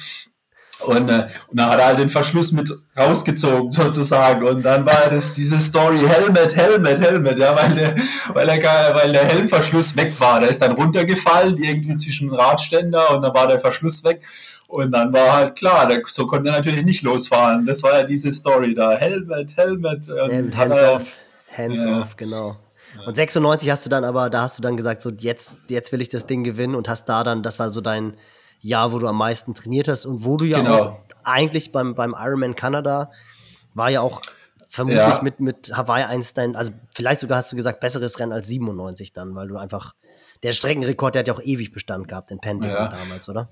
Und, 0.80 1.08
äh, 1.08 1.28
und 1.48 1.58
dann 1.58 1.70
hat 1.70 1.78
er 1.80 1.86
halt 1.86 1.98
den 1.98 2.08
Verschluss 2.08 2.52
mit 2.52 2.70
rausgezogen, 2.96 3.70
sozusagen. 3.72 4.46
Und 4.46 4.62
dann 4.62 4.84
war 4.84 5.08
das 5.10 5.34
diese 5.34 5.58
Story 5.58 6.00
Helmet, 6.00 6.54
Helmet, 6.54 7.00
Helmet, 7.00 7.38
ja, 7.38 7.56
weil 7.56 7.74
der, 7.74 7.94
weil 8.34 8.46
der, 8.46 8.94
weil 8.94 9.12
der 9.12 9.24
Helmverschluss 9.24 9.96
weg 9.96 10.12
war. 10.18 10.40
Der 10.40 10.50
ist 10.50 10.60
dann 10.60 10.72
runtergefallen, 10.72 11.56
irgendwie 11.62 11.96
zwischen 11.96 12.32
Radständer 12.32 13.10
und 13.14 13.22
dann 13.22 13.34
war 13.34 13.48
der 13.48 13.60
Verschluss 13.60 14.04
weg. 14.04 14.22
Und 14.68 14.92
dann 14.92 15.12
war 15.12 15.32
halt 15.32 15.56
klar, 15.56 15.86
der, 15.86 16.02
so 16.06 16.26
konnte 16.26 16.50
er 16.50 16.56
natürlich 16.56 16.84
nicht 16.84 17.02
losfahren. 17.02 17.66
Das 17.66 17.82
war 17.82 18.00
ja 18.00 18.02
diese 18.02 18.32
Story 18.32 18.74
da. 18.74 18.92
Helmet, 18.92 19.56
Helmet. 19.56 20.08
Ähm, 20.08 20.56
hands 20.56 20.80
er, 20.80 20.92
off, 20.94 21.02
hands 21.56 21.84
ja. 21.84 22.00
off, 22.00 22.16
genau. 22.16 22.56
Und 23.06 23.14
96 23.14 23.70
hast 23.70 23.84
du 23.86 23.90
dann 23.90 24.04
aber, 24.04 24.30
da 24.30 24.42
hast 24.42 24.58
du 24.58 24.62
dann 24.62 24.76
gesagt, 24.76 25.02
so 25.02 25.10
jetzt, 25.10 25.58
jetzt 25.68 25.92
will 25.92 26.00
ich 26.00 26.08
das 26.08 26.26
Ding 26.26 26.44
gewinnen 26.44 26.74
und 26.74 26.88
hast 26.88 27.08
da 27.08 27.22
dann, 27.24 27.42
das 27.42 27.58
war 27.58 27.70
so 27.70 27.80
dein, 27.80 28.14
Jahr, 28.60 28.92
wo 28.92 28.98
du 28.98 29.06
am 29.06 29.16
meisten 29.16 29.54
trainiert 29.54 29.88
hast 29.88 30.06
und 30.06 30.24
wo 30.24 30.36
du 30.36 30.44
ja 30.44 30.60
genau. 30.60 30.78
auch 30.78 30.98
eigentlich 31.24 31.72
beim, 31.72 31.94
beim 31.94 32.14
Ironman 32.16 32.54
Kanada 32.54 33.10
war 33.74 33.90
ja 33.90 34.00
auch 34.00 34.22
vermutlich 34.68 35.00
ja. 35.00 35.20
mit, 35.22 35.40
mit 35.40 35.72
Hawaii 35.74 36.04
eins 36.04 36.34
dein, 36.34 36.56
also 36.56 36.72
vielleicht 36.92 37.20
sogar 37.20 37.38
hast 37.38 37.52
du 37.52 37.56
gesagt, 37.56 37.80
besseres 37.80 38.18
Rennen 38.18 38.32
als 38.32 38.48
97 38.48 39.12
dann, 39.12 39.34
weil 39.34 39.48
du 39.48 39.56
einfach, 39.56 39.94
der 40.42 40.52
Streckenrekord, 40.52 41.14
der 41.14 41.20
hat 41.20 41.28
ja 41.28 41.34
auch 41.34 41.42
ewig 41.42 41.72
Bestand 41.72 42.08
gehabt 42.08 42.30
in 42.30 42.38
Pending 42.38 42.70
ja. 42.70 42.88
damals, 42.88 43.28
oder? 43.28 43.48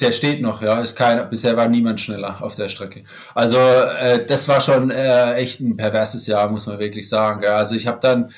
Der 0.00 0.12
steht 0.12 0.40
noch, 0.40 0.62
ja. 0.62 0.80
Ist 0.80 0.96
kein, 0.96 1.28
bisher 1.30 1.56
war 1.56 1.66
niemand 1.68 2.00
schneller 2.00 2.42
auf 2.42 2.54
der 2.54 2.68
Strecke. 2.68 3.04
Also 3.34 3.56
äh, 3.56 4.24
das 4.24 4.46
war 4.46 4.60
schon 4.60 4.90
äh, 4.90 5.34
echt 5.34 5.60
ein 5.60 5.76
perverses 5.76 6.26
Jahr, 6.26 6.48
muss 6.48 6.66
man 6.66 6.78
wirklich 6.78 7.08
sagen. 7.08 7.40
Gell? 7.40 7.50
Also 7.50 7.74
ich 7.74 7.86
habe 7.86 7.98
dann, 8.00 8.30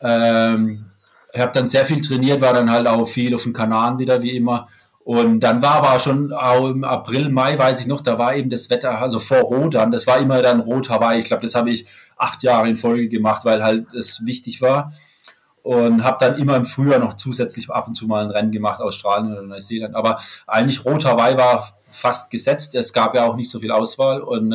ähm, 0.00 0.86
ich 1.32 1.40
habe 1.40 1.52
dann 1.52 1.68
sehr 1.68 1.84
viel 1.84 2.00
trainiert, 2.00 2.40
war 2.40 2.54
dann 2.54 2.70
halt 2.70 2.86
auch 2.86 3.04
viel 3.06 3.34
auf 3.34 3.42
dem 3.42 3.52
Kanal 3.52 3.98
wieder 3.98 4.22
wie 4.22 4.36
immer 4.36 4.66
Und 5.04 5.40
dann 5.40 5.60
war 5.60 5.84
aber 5.84 6.00
schon 6.00 6.32
im 6.32 6.82
April, 6.82 7.28
Mai, 7.28 7.58
weiß 7.58 7.80
ich 7.80 7.86
noch, 7.86 8.00
da 8.00 8.18
war 8.18 8.34
eben 8.34 8.48
das 8.48 8.70
Wetter, 8.70 8.98
also 8.98 9.18
vor 9.18 9.40
Rodan, 9.40 9.90
das 9.90 10.06
war 10.06 10.18
immer 10.18 10.40
dann 10.40 10.60
Rot 10.60 10.88
Hawaii. 10.88 11.20
Ich 11.20 11.26
glaube, 11.26 11.42
das 11.42 11.54
habe 11.54 11.70
ich 11.70 11.86
acht 12.16 12.42
Jahre 12.42 12.70
in 12.70 12.78
Folge 12.78 13.10
gemacht, 13.10 13.44
weil 13.44 13.62
halt 13.62 13.86
es 13.94 14.24
wichtig 14.24 14.62
war. 14.62 14.92
Und 15.62 16.04
habe 16.04 16.16
dann 16.20 16.38
immer 16.38 16.56
im 16.56 16.64
Frühjahr 16.64 16.98
noch 17.00 17.14
zusätzlich 17.14 17.70
ab 17.70 17.86
und 17.86 17.94
zu 17.94 18.06
mal 18.06 18.24
ein 18.24 18.30
Rennen 18.30 18.50
gemacht, 18.50 18.80
Australien 18.80 19.32
oder 19.32 19.42
Neuseeland. 19.42 19.94
Aber 19.94 20.20
eigentlich 20.46 20.84
Rot 20.86 21.04
Hawaii 21.04 21.36
war 21.36 21.78
fast 21.84 22.30
gesetzt. 22.30 22.74
Es 22.74 22.92
gab 22.92 23.14
ja 23.14 23.26
auch 23.26 23.36
nicht 23.36 23.50
so 23.50 23.60
viel 23.60 23.72
Auswahl. 23.72 24.22
Und 24.22 24.52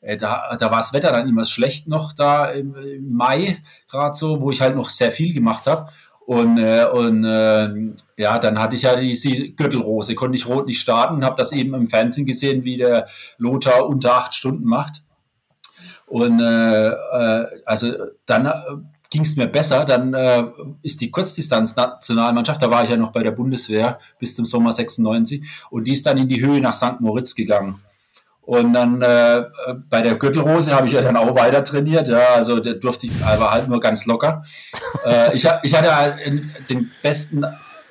äh, 0.00 0.16
da, 0.16 0.56
da 0.58 0.70
war 0.70 0.78
das 0.78 0.92
Wetter 0.92 1.12
dann 1.12 1.28
immer 1.28 1.44
schlecht 1.44 1.88
noch 1.88 2.12
da 2.12 2.46
im, 2.46 2.74
im 2.74 3.12
Mai, 3.12 3.62
gerade 3.88 4.16
so, 4.16 4.40
wo 4.40 4.50
ich 4.50 4.60
halt 4.60 4.76
noch 4.76 4.90
sehr 4.90 5.12
viel 5.12 5.34
gemacht 5.34 5.66
habe. 5.66 5.90
Und, 6.28 6.58
äh, 6.58 6.84
und 6.84 7.24
äh, 7.24 7.70
ja, 8.18 8.38
dann 8.38 8.58
hatte 8.58 8.76
ich 8.76 8.82
ja 8.82 8.94
diese 8.96 9.48
Gürtelrose, 9.48 10.14
konnte 10.14 10.36
ich 10.36 10.46
rot 10.46 10.66
nicht 10.66 10.78
starten, 10.78 11.24
habe 11.24 11.36
das 11.38 11.52
eben 11.52 11.72
im 11.72 11.88
Fernsehen 11.88 12.26
gesehen, 12.26 12.64
wie 12.64 12.76
der 12.76 13.08
Lothar 13.38 13.88
unter 13.88 14.12
acht 14.12 14.34
Stunden 14.34 14.66
macht. 14.66 15.02
Und 16.04 16.38
äh, 16.38 16.88
äh, 16.90 17.46
also 17.64 17.94
dann 18.26 18.44
äh, 18.44 18.52
ging 19.08 19.22
es 19.22 19.36
mir 19.36 19.46
besser. 19.46 19.86
Dann 19.86 20.12
äh, 20.12 20.44
ist 20.82 21.00
die 21.00 21.10
Kurzdistanz-Nationalmannschaft, 21.10 22.60
da 22.60 22.70
war 22.70 22.84
ich 22.84 22.90
ja 22.90 22.98
noch 22.98 23.12
bei 23.12 23.22
der 23.22 23.32
Bundeswehr 23.32 23.98
bis 24.18 24.36
zum 24.36 24.44
Sommer 24.44 24.74
96, 24.74 25.42
und 25.70 25.84
die 25.84 25.94
ist 25.94 26.04
dann 26.04 26.18
in 26.18 26.28
die 26.28 26.44
Höhe 26.44 26.60
nach 26.60 26.74
St. 26.74 27.00
Moritz 27.00 27.34
gegangen. 27.34 27.80
Und 28.48 28.72
dann 28.72 29.02
äh, 29.02 29.44
bei 29.90 30.00
der 30.00 30.14
Gürtelrose 30.14 30.74
habe 30.74 30.86
ich 30.86 30.94
ja 30.94 31.02
dann 31.02 31.18
auch 31.18 31.34
weiter 31.36 31.62
trainiert. 31.62 32.08
Ja, 32.08 32.32
also 32.34 32.60
der 32.60 32.76
durfte 32.76 33.06
ich, 33.06 33.12
aber 33.22 33.50
halt 33.50 33.68
nur 33.68 33.78
ganz 33.78 34.06
locker. 34.06 34.42
äh, 35.04 35.36
ich, 35.36 35.46
ich 35.64 35.74
hatte 35.74 35.94
halt 35.94 36.14
den 36.70 36.90
besten 37.02 37.44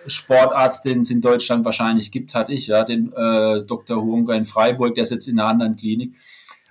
Sportarzt, 0.08 0.84
den 0.84 1.02
es 1.02 1.12
in 1.12 1.22
Deutschland 1.22 1.64
wahrscheinlich 1.64 2.12
gibt, 2.12 2.34
hatte 2.34 2.54
ich, 2.54 2.66
ja, 2.66 2.84
den 2.84 3.14
äh, 3.14 3.66
Dr. 3.66 4.02
Hunger 4.02 4.34
in 4.34 4.46
Freiburg, 4.46 4.96
der 4.96 5.06
sitzt 5.06 5.28
in 5.28 5.40
einer 5.40 5.48
anderen 5.48 5.76
Klinik. 5.76 6.16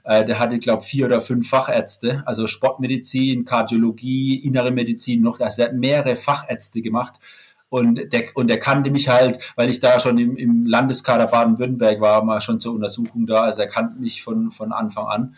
Äh, 0.02 0.24
der 0.24 0.40
hatte, 0.40 0.58
glaube 0.58 0.82
ich, 0.82 0.88
vier 0.88 1.06
oder 1.06 1.20
fünf 1.20 1.48
Fachärzte, 1.48 2.24
also 2.26 2.48
Sportmedizin, 2.48 3.44
Kardiologie, 3.44 4.34
innere 4.34 4.72
Medizin 4.72 5.22
noch. 5.22 5.38
Also 5.38 5.62
er 5.62 5.68
hat 5.68 5.74
mehrere 5.76 6.16
Fachärzte 6.16 6.82
gemacht. 6.82 7.20
Und 7.68 8.12
der, 8.12 8.24
und 8.34 8.48
der 8.48 8.60
kannte 8.60 8.90
mich 8.90 9.08
halt, 9.08 9.38
weil 9.56 9.68
ich 9.68 9.80
da 9.80 9.98
schon 9.98 10.18
im, 10.18 10.36
im 10.36 10.66
Landeskader 10.66 11.26
Baden-Württemberg 11.26 12.00
war, 12.00 12.24
mal 12.24 12.40
schon 12.40 12.60
zur 12.60 12.74
Untersuchung 12.74 13.26
da. 13.26 13.42
Also 13.42 13.62
er 13.62 13.68
kannte 13.68 14.00
mich 14.00 14.22
von, 14.22 14.50
von 14.50 14.72
Anfang 14.72 15.06
an. 15.06 15.34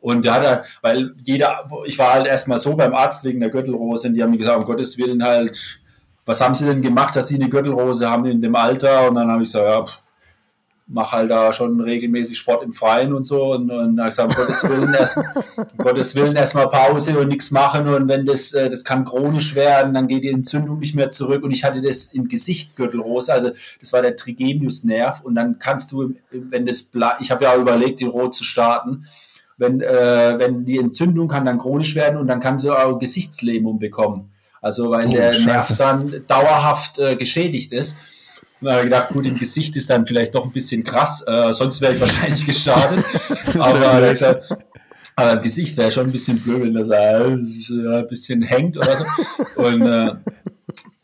Und 0.00 0.24
der 0.24 0.34
hat 0.34 0.46
halt, 0.46 0.64
weil 0.82 1.14
jeder, 1.22 1.68
ich 1.86 1.98
war 1.98 2.12
halt 2.12 2.26
erstmal 2.26 2.58
so 2.58 2.76
beim 2.76 2.94
Arzt 2.94 3.24
wegen 3.24 3.40
der 3.40 3.48
Gürtelrose 3.48 4.08
und 4.08 4.14
die 4.14 4.22
haben 4.22 4.30
mir 4.30 4.38
gesagt, 4.38 4.58
um 4.58 4.64
Gottes 4.64 4.98
Willen 4.98 5.24
halt, 5.24 5.80
was 6.26 6.40
haben 6.40 6.54
sie 6.54 6.66
denn 6.66 6.82
gemacht, 6.82 7.16
dass 7.16 7.28
sie 7.28 7.36
eine 7.36 7.48
Gürtelrose 7.48 8.08
haben 8.08 8.24
in 8.26 8.40
dem 8.40 8.54
Alter? 8.54 9.08
Und 9.08 9.14
dann 9.14 9.30
habe 9.30 9.42
ich 9.42 9.48
gesagt, 9.48 9.66
ja, 9.66 9.84
pff, 9.84 10.02
mache 10.86 11.16
halt 11.16 11.30
da 11.30 11.52
schon 11.52 11.80
regelmäßig 11.80 12.36
Sport 12.36 12.62
im 12.62 12.72
Freien 12.72 13.14
und 13.14 13.22
so 13.22 13.54
und, 13.54 13.70
und 13.70 13.96
da 13.96 14.06
gesagt, 14.06 14.30
um 14.30 14.36
Gottes 14.36 14.68
Willen 14.68 14.92
erstmal 14.92 15.26
Gottes 15.78 16.14
Willen 16.14 16.36
erstmal 16.36 16.68
Pause 16.68 17.18
und 17.18 17.28
nichts 17.28 17.50
machen 17.50 17.88
und 17.88 18.08
wenn 18.08 18.26
das 18.26 18.52
äh, 18.52 18.68
das 18.68 18.84
kann 18.84 19.06
chronisch 19.06 19.54
werden, 19.54 19.94
dann 19.94 20.08
geht 20.08 20.24
die 20.24 20.30
Entzündung 20.30 20.78
nicht 20.80 20.94
mehr 20.94 21.08
zurück 21.08 21.42
und 21.42 21.52
ich 21.52 21.64
hatte 21.64 21.80
das 21.80 22.12
im 22.12 22.28
Gesicht 22.28 22.76
Gürtelrose, 22.76 23.32
also 23.32 23.50
das 23.80 23.92
war 23.94 24.02
der 24.02 24.16
Trigemiusnerv 24.16 25.22
und 25.22 25.34
dann 25.34 25.58
kannst 25.58 25.92
du 25.92 26.14
wenn 26.30 26.66
das 26.66 26.90
ich 27.20 27.30
habe 27.30 27.44
ja 27.44 27.56
überlegt, 27.56 28.00
die 28.00 28.04
rot 28.04 28.34
zu 28.34 28.44
starten. 28.44 29.06
Wenn, 29.56 29.80
äh, 29.80 30.34
wenn 30.36 30.64
die 30.64 30.78
Entzündung 30.78 31.28
kann 31.28 31.44
dann 31.44 31.58
chronisch 31.58 31.94
werden 31.94 32.18
und 32.18 32.26
dann 32.26 32.40
kannst 32.40 32.64
du 32.64 32.72
auch 32.72 32.98
Gesichtslähmung 32.98 33.78
bekommen. 33.78 34.32
Also 34.60 34.90
weil 34.90 35.08
oh, 35.08 35.12
der 35.12 35.32
Scheiße. 35.34 35.46
Nerv 35.46 35.76
dann 35.76 36.24
dauerhaft 36.26 36.98
äh, 36.98 37.16
geschädigt 37.16 37.72
ist. 37.72 37.98
Und 38.60 38.66
dann 38.66 38.74
habe 38.74 38.86
ich 38.86 38.92
gedacht, 38.92 39.08
gut, 39.10 39.26
im 39.26 39.38
Gesicht 39.38 39.76
ist 39.76 39.90
dann 39.90 40.06
vielleicht 40.06 40.34
doch 40.34 40.44
ein 40.44 40.52
bisschen 40.52 40.84
krass, 40.84 41.22
äh, 41.26 41.52
sonst 41.52 41.80
wäre 41.80 41.94
ich 41.94 42.00
wahrscheinlich 42.00 42.46
gestartet. 42.46 43.04
aber, 43.58 44.08
gesagt, 44.08 44.56
aber 45.16 45.32
im 45.32 45.42
Gesicht 45.42 45.76
wäre 45.76 45.92
schon 45.92 46.06
ein 46.06 46.12
bisschen 46.12 46.40
blöd, 46.40 46.62
wenn 46.62 46.74
das 46.74 46.88
äh, 46.88 47.98
ein 47.98 48.06
bisschen 48.06 48.42
hängt 48.42 48.76
oder 48.76 48.96
so. 48.96 49.04
Und 49.56 49.82
äh, 49.82 50.14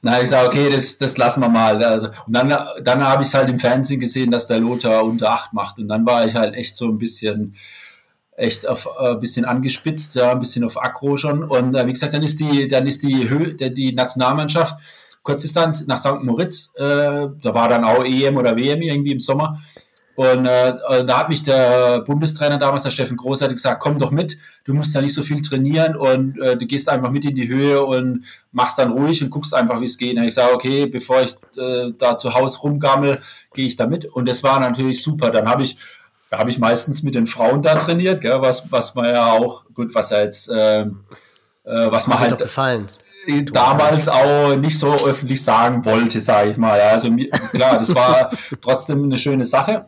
dann 0.03 0.15
habe 0.15 0.25
ich 0.25 0.31
gesagt, 0.31 0.49
okay, 0.49 0.71
das, 0.71 0.97
das 0.99 1.19
lassen 1.19 1.41
wir 1.41 1.49
mal. 1.49 1.83
Also, 1.85 2.09
und 2.27 2.33
dann, 2.33 2.49
dann 2.83 3.05
habe 3.05 3.23
ich 3.23 3.29
es 3.29 3.35
halt 3.35 3.51
im 3.51 3.59
Fernsehen 3.59 4.01
gesehen, 4.01 4.31
dass 4.31 4.47
der 4.47 4.59
Lothar 4.59 5.05
unter 5.05 5.31
acht 5.31 5.53
macht. 5.53 5.79
Und 5.79 5.89
dann 5.89 6.07
war 6.07 6.27
ich 6.27 6.35
halt 6.35 6.55
echt 6.55 6.75
so 6.75 6.89
ein 6.89 6.99
bisschen, 6.99 7.55
echt 8.37 8.67
auf 8.67 8.89
äh, 8.99 9.11
ein 9.11 9.19
bisschen 9.19 9.45
angespitzt, 9.45 10.15
ja, 10.15 10.33
ein 10.33 10.41
bisschen 10.41 10.65
auf 10.65 10.83
Akro 10.83 11.19
schon. 11.19 11.45
Und 11.45 11.75
äh, 11.75 11.87
wie 11.87 11.93
gesagt, 11.93 12.15
dann 12.15 12.23
ist 12.23 12.41
die, 12.41 12.67
dann 12.67 12.87
ist 12.87 13.03
die 13.03 13.29
Höhe, 13.29 13.55
die 13.55 13.93
Nationalmannschaft 13.93 14.79
Kurzdistanz 15.23 15.87
nach 15.87 15.99
St. 15.99 16.23
Moritz. 16.23 16.73
Äh, 16.77 17.29
da 17.41 17.55
war 17.55 17.69
dann 17.69 17.85
auch 17.85 18.05
EM 18.05 18.37
oder 18.37 18.57
WM 18.57 18.83
irgendwie 18.83 19.13
im 19.13 19.21
Sommer. 19.21 19.61
Und 20.17 20.45
äh, 20.45 21.05
da 21.07 21.19
hat 21.19 21.31
mich 21.31 21.43
der 21.45 22.01
Bundestrainer 22.01 22.59
damals, 22.59 22.83
der 22.83 22.91
Steffen 22.91 23.17
Groß, 23.17 23.41
hat 23.41 23.51
gesagt, 23.51 23.81
komm 23.81 23.99
doch 23.99 24.11
mit, 24.11 24.37
du 24.65 24.75
musst 24.75 24.95
ja 24.95 25.01
nicht 25.01 25.15
so 25.15 25.23
viel 25.23 25.41
trainieren 25.41 25.97
und 25.97 26.39
äh, 26.39 26.59
du 26.59 26.67
gehst 26.67 26.91
einfach 26.91 27.11
mit 27.11 27.25
in 27.25 27.35
die 27.35 27.49
Höhe 27.49 27.83
und 27.83 28.27
machst 28.53 28.79
dann 28.79 28.93
ruhig 28.93 29.23
und 29.23 29.31
guckst 29.31 29.55
einfach, 29.55 29.81
wie 29.81 29.87
es 29.87 29.97
geht. 29.97 30.19
Und 30.19 30.25
ich 30.25 30.35
sage, 30.35 30.53
okay, 30.53 30.85
bevor 30.85 31.23
ich 31.23 31.37
äh, 31.57 31.93
da 31.97 32.19
zu 32.19 32.35
Hause 32.35 32.59
rumgammel, 32.59 33.21
gehe 33.55 33.67
ich 33.67 33.77
da 33.77 33.87
mit. 33.87 34.05
Und 34.05 34.29
das 34.29 34.43
war 34.43 34.61
natürlich 34.61 35.03
super. 35.03 35.31
Dann 35.31 35.49
habe 35.49 35.63
ich 35.63 35.79
da 36.31 36.39
habe 36.39 36.51
ich 36.51 36.59
meistens 36.59 37.03
mit 37.03 37.17
den 37.17 37.27
Frauen 37.27 37.61
da 37.61 37.75
trainiert, 37.75 38.21
gell, 38.21 38.41
was, 38.41 38.71
was 38.71 38.95
man 38.95 39.07
ja 39.07 39.33
auch, 39.33 39.65
gut, 39.75 39.93
was 39.95 40.11
ja 40.11 40.21
jetzt, 40.21 40.49
äh, 40.49 40.83
äh, 40.83 40.91
was 41.65 42.07
man 42.07 42.21
halt 42.21 42.39
gefallen. 42.39 42.89
Damals 43.53 44.09
auch 44.09 44.57
nicht 44.57 44.79
so 44.79 44.93
öffentlich 44.93 45.43
sagen 45.43 45.85
wollte, 45.85 46.21
sage 46.21 46.53
ich 46.53 46.57
mal. 46.57 46.81
Also 46.81 47.11
klar, 47.53 47.79
das 47.79 47.95
war 47.95 48.31
trotzdem 48.61 49.05
eine 49.05 49.19
schöne 49.19 49.47
Sache 49.47 49.87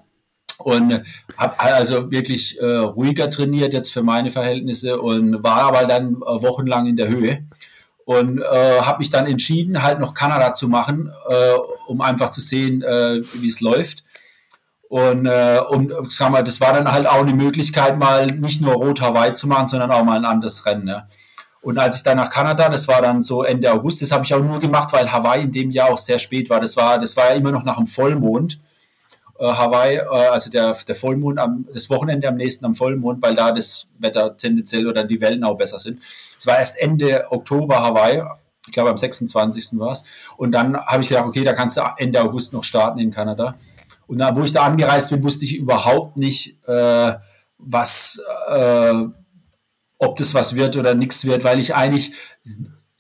und 0.59 1.03
habe 1.37 1.61
also 1.61 2.11
wirklich 2.11 2.61
äh, 2.61 2.65
ruhiger 2.65 3.31
trainiert 3.31 3.73
jetzt 3.73 3.93
für 3.93 4.03
meine 4.03 4.31
Verhältnisse 4.31 5.01
und 5.01 5.43
war 5.43 5.63
aber 5.63 5.85
dann 5.87 6.17
äh, 6.17 6.43
wochenlang 6.43 6.87
in 6.87 6.97
der 6.97 7.09
Höhe 7.09 7.45
und 8.05 8.41
äh, 8.41 8.81
habe 8.81 8.99
mich 8.99 9.11
dann 9.11 9.27
entschieden, 9.27 9.83
halt 9.83 10.01
noch 10.01 10.15
Kanada 10.15 10.53
zu 10.55 10.69
machen, 10.69 11.13
äh, 11.29 11.55
um 11.87 12.01
einfach 12.01 12.31
zu 12.31 12.41
sehen, 12.41 12.83
äh, 12.83 13.21
wie 13.35 13.49
es 13.49 13.61
läuft. 13.61 14.05
Und, 14.89 15.25
äh, 15.25 15.61
und 15.71 15.93
sag 16.09 16.31
mal, 16.31 16.43
das 16.43 16.61
war 16.61 16.75
dann 16.75 16.93
halt 16.93 17.07
auch 17.07 17.21
eine 17.21 17.33
Möglichkeit, 17.33 17.99
mal 17.99 18.27
nicht 18.27 18.61
nur 18.61 18.75
Rot 18.75 19.01
Hawaii 19.01 19.33
zu 19.33 19.49
machen, 19.49 19.69
sondern 19.69 19.91
auch 19.91 20.05
mal 20.05 20.19
ein 20.19 20.27
anderes 20.27 20.67
Rennen. 20.67 20.85
Ne? 20.85 21.09
Und 21.63 21.79
als 21.79 21.95
ich 21.97 22.03
dann 22.03 22.17
nach 22.17 22.29
Kanada, 22.29 22.69
das 22.69 22.89
war 22.89 23.01
dann 23.01 23.23
so 23.23 23.45
Ende 23.45 23.73
August, 23.73 24.03
das 24.03 24.11
habe 24.11 24.25
ich 24.25 24.35
auch 24.35 24.43
nur 24.43 24.59
gemacht, 24.59 24.93
weil 24.93 25.11
Hawaii 25.11 25.45
in 25.45 25.53
dem 25.53 25.71
Jahr 25.71 25.91
auch 25.91 25.99
sehr 25.99 26.19
spät 26.19 26.51
war. 26.51 26.61
Das 26.61 26.77
war, 26.77 26.99
das 26.99 27.17
war 27.17 27.31
ja 27.31 27.37
immer 27.37 27.53
noch 27.53 27.63
nach 27.63 27.77
dem 27.77 27.87
Vollmond. 27.87 28.61
Äh, 29.39 29.47
Hawaii, 29.47 29.97
äh, 29.97 30.29
also 30.29 30.51
der, 30.51 30.77
der 30.87 30.95
Vollmond, 30.97 31.39
am, 31.39 31.67
das 31.73 31.89
Wochenende 31.89 32.27
am 32.27 32.35
nächsten 32.35 32.65
am 32.65 32.75
Vollmond, 32.75 33.23
weil 33.23 33.37
da 33.37 33.53
das 33.53 33.87
Wetter 34.01 34.37
tendenziell 34.37 34.89
oder 34.89 35.05
die 35.05 35.21
Wellen 35.21 35.45
auch 35.45 35.57
besser 35.57 35.79
sind. 35.79 36.01
Es 36.37 36.49
war 36.49 36.59
erst 36.59 36.81
Ende 36.81 37.27
Oktober 37.31 37.81
Hawaii, 37.81 38.25
ich 38.67 38.73
glaube 38.73 38.91
am 38.91 38.97
26. 38.97 39.79
war 39.79 39.93
es. 39.93 40.05
Und 40.37 40.51
dann 40.51 40.77
habe 40.77 41.03
ich 41.03 41.09
gedacht, 41.09 41.27
okay, 41.27 41.45
da 41.45 41.53
kannst 41.53 41.77
du 41.77 41.83
Ende 41.97 42.21
August 42.23 42.53
noch 42.53 42.65
starten 42.65 42.99
in 42.99 43.13
Kanada. 43.13 43.55
Und 44.09 44.19
da, 44.19 44.35
wo 44.35 44.43
ich 44.43 44.53
da 44.53 44.65
angereist 44.65 45.11
bin, 45.11 45.23
wusste 45.23 45.45
ich 45.45 45.57
überhaupt 45.57 46.17
nicht, 46.17 46.59
äh, 46.67 47.13
was, 47.59 48.21
äh, 48.49 49.05
ob 50.03 50.17
das 50.17 50.35
was 50.35 50.57
wird 50.57 50.77
oder 50.77 50.95
nichts 50.95 51.25
wird, 51.25 51.45
weil 51.45 51.61
ich 51.61 51.77
eigentlich 51.77 52.13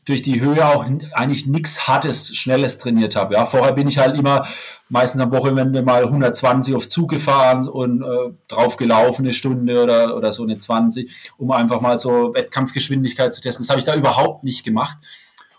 durch 0.05 0.23
die 0.23 0.41
Höhe 0.41 0.65
auch 0.67 0.85
eigentlich 1.13 1.47
nichts 1.47 1.87
Hartes, 1.89 2.35
Schnelles 2.35 2.79
trainiert 2.79 3.17
habe. 3.17 3.35
Ja, 3.35 3.45
vorher 3.45 3.73
bin 3.73 3.89
ich 3.89 3.99
halt 3.99 4.17
immer 4.17 4.47
meistens 4.89 5.21
am 5.21 5.33
Wochenende 5.33 5.83
mal 5.83 6.05
120 6.05 6.75
auf 6.75 6.89
Zug 6.89 7.11
gefahren 7.11 7.69
und 7.69 8.03
äh, 8.03 8.33
drauf 8.49 8.77
eine 8.81 9.33
Stunde 9.33 9.83
oder, 9.83 10.17
oder 10.17 10.33
so 10.33 10.45
eine 10.45 10.59
20, 10.59 11.33
um 11.39 11.51
einfach 11.51 11.81
mal 11.81 11.99
so 11.99 12.35
Wettkampfgeschwindigkeit 12.35 13.33
zu 13.33 13.41
testen. 13.41 13.65
Das 13.65 13.71
habe 13.71 13.81
ich 13.81 13.87
da 13.87 13.95
überhaupt 13.95 14.45
nicht 14.45 14.65
gemacht. 14.65 14.99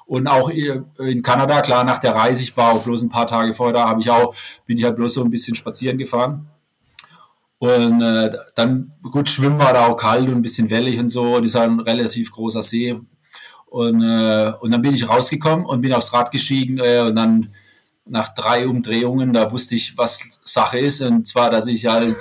Und 0.06 0.28
auch 0.28 0.50
in 0.50 1.22
Kanada, 1.24 1.62
klar, 1.62 1.84
nach 1.84 2.00
der 2.00 2.14
Reise, 2.14 2.42
ich 2.42 2.56
war 2.56 2.74
auch 2.74 2.84
bloß 2.84 3.04
ein 3.04 3.10
paar 3.10 3.28
Tage 3.28 3.54
vorher 3.54 3.74
da, 3.74 3.90
habe 3.90 4.02
ich 4.02 4.10
auch, 4.10 4.36
bin 4.66 4.78
ich 4.78 4.84
halt 4.84 4.98
bloß 4.98 5.14
so 5.14 5.24
ein 5.24 5.30
bisschen 5.30 5.56
spazieren 5.56 5.98
gefahren. 5.98 6.50
Und 7.64 8.02
äh, 8.02 8.30
dann, 8.56 8.92
gut, 9.10 9.30
schwimmen 9.30 9.58
war 9.58 9.72
da 9.72 9.88
auch 9.88 9.96
kalt 9.96 10.28
und 10.28 10.36
ein 10.36 10.42
bisschen 10.42 10.70
wellig 10.70 11.00
und 11.00 11.08
so. 11.08 11.38
Und 11.38 11.46
ist 11.46 11.56
ein 11.56 11.80
relativ 11.80 12.30
großer 12.30 12.62
See. 12.62 13.00
Und, 13.68 14.02
äh, 14.02 14.52
und 14.60 14.72
dann 14.72 14.82
bin 14.82 14.94
ich 14.94 15.08
rausgekommen 15.08 15.66
und 15.66 15.80
bin 15.80 15.94
aufs 15.94 16.12
Rad 16.12 16.32
gestiegen 16.32 16.80
äh, 16.80 17.00
und 17.08 17.16
dann 17.16 17.54
nach 18.04 18.36
drei 18.36 18.68
Umdrehungen, 18.68 19.32
da 19.32 19.50
wusste 19.50 19.76
ich, 19.76 19.98
was 19.98 20.42
Sache 20.44 20.78
ist. 20.78 21.00
Und 21.00 21.26
zwar, 21.26 21.50
dass 21.50 21.68
ich 21.68 21.86
halt 21.86 22.18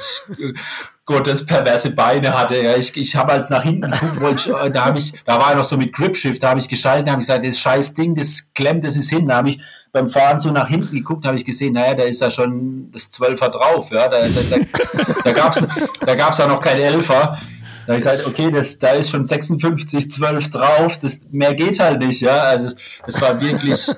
Gottes 1.13 1.47
perverse 1.47 1.91
Beine 1.91 2.39
hatte. 2.39 2.57
Ja, 2.57 2.77
ich, 2.77 2.97
ich 2.97 3.15
habe 3.15 3.33
als 3.33 3.51
nach 3.51 3.63
hinten 3.63 3.93
wollte, 4.21 4.53
äh, 4.53 4.71
da 4.71 4.87
habe 4.87 4.99
ich, 4.99 5.13
da 5.25 5.39
war 5.39 5.51
er 5.51 5.57
noch 5.57 5.65
so 5.65 5.77
mit 5.77 5.93
Grip 5.93 6.17
Shift, 6.17 6.43
da 6.43 6.51
habe 6.51 6.61
ich 6.61 6.69
geschaltet, 6.69 7.07
da 7.07 7.13
habe 7.13 7.23
ich 7.23 7.29
gesagt, 7.29 7.47
das 7.47 7.59
scheiß 7.59 7.95
Ding, 7.95 8.15
das 8.15 8.53
klemmt, 8.55 8.85
das 8.85 8.97
ist 8.97 9.11
hin. 9.11 9.29
Da 9.29 9.37
habe 9.37 9.51
ich 9.51 9.61
beim 9.93 10.09
Fahren 10.09 10.41
so 10.41 10.51
nach 10.51 10.69
hinten 10.69 10.97
geguckt, 10.97 11.27
habe 11.27 11.37
ich 11.37 11.45
gesehen, 11.45 11.75
naja, 11.75 11.95
da 11.95 12.05
ist 12.05 12.21
ja 12.21 12.31
schon 12.31 12.91
das 12.93 13.11
Zwölfer 13.11 13.51
drauf, 13.51 13.91
ja, 13.91 14.09
da, 14.09 14.27
da, 14.27 14.41
da, 14.51 15.05
da 15.23 15.33
gab's 15.33 15.65
da 16.05 16.15
gab's 16.15 16.39
ja 16.39 16.47
noch 16.47 16.61
kein 16.61 16.79
Elfer. 16.79 17.39
Da 17.87 17.95
ich 17.95 17.99
gesagt, 17.99 18.27
okay, 18.27 18.51
das, 18.51 18.79
da 18.79 18.91
ist 18.91 19.11
schon 19.11 19.25
56, 19.25 20.11
12 20.11 20.51
drauf, 20.51 20.99
das, 20.99 21.27
mehr 21.31 21.55
geht 21.55 21.81
halt 21.81 22.01
nicht, 22.01 22.21
ja. 22.21 22.43
Also 22.43 22.75
das 23.07 23.21
war 23.21 23.41
wirklich, 23.41 23.89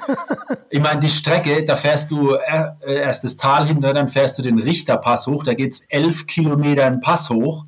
ich 0.70 0.80
meine, 0.80 1.00
die 1.00 1.10
Strecke, 1.10 1.64
da 1.64 1.76
fährst 1.76 2.10
du 2.10 2.34
äh, 2.34 2.70
erst 2.86 3.24
das 3.24 3.36
Tal 3.36 3.66
hinter, 3.66 3.92
dann 3.92 4.08
fährst 4.08 4.38
du 4.38 4.42
den 4.42 4.58
Richterpass 4.58 5.26
hoch, 5.26 5.44
da 5.44 5.54
geht's 5.54 5.84
elf 5.88 6.26
Kilometer 6.26 6.86
einen 6.86 7.00
Pass 7.00 7.30
hoch 7.30 7.66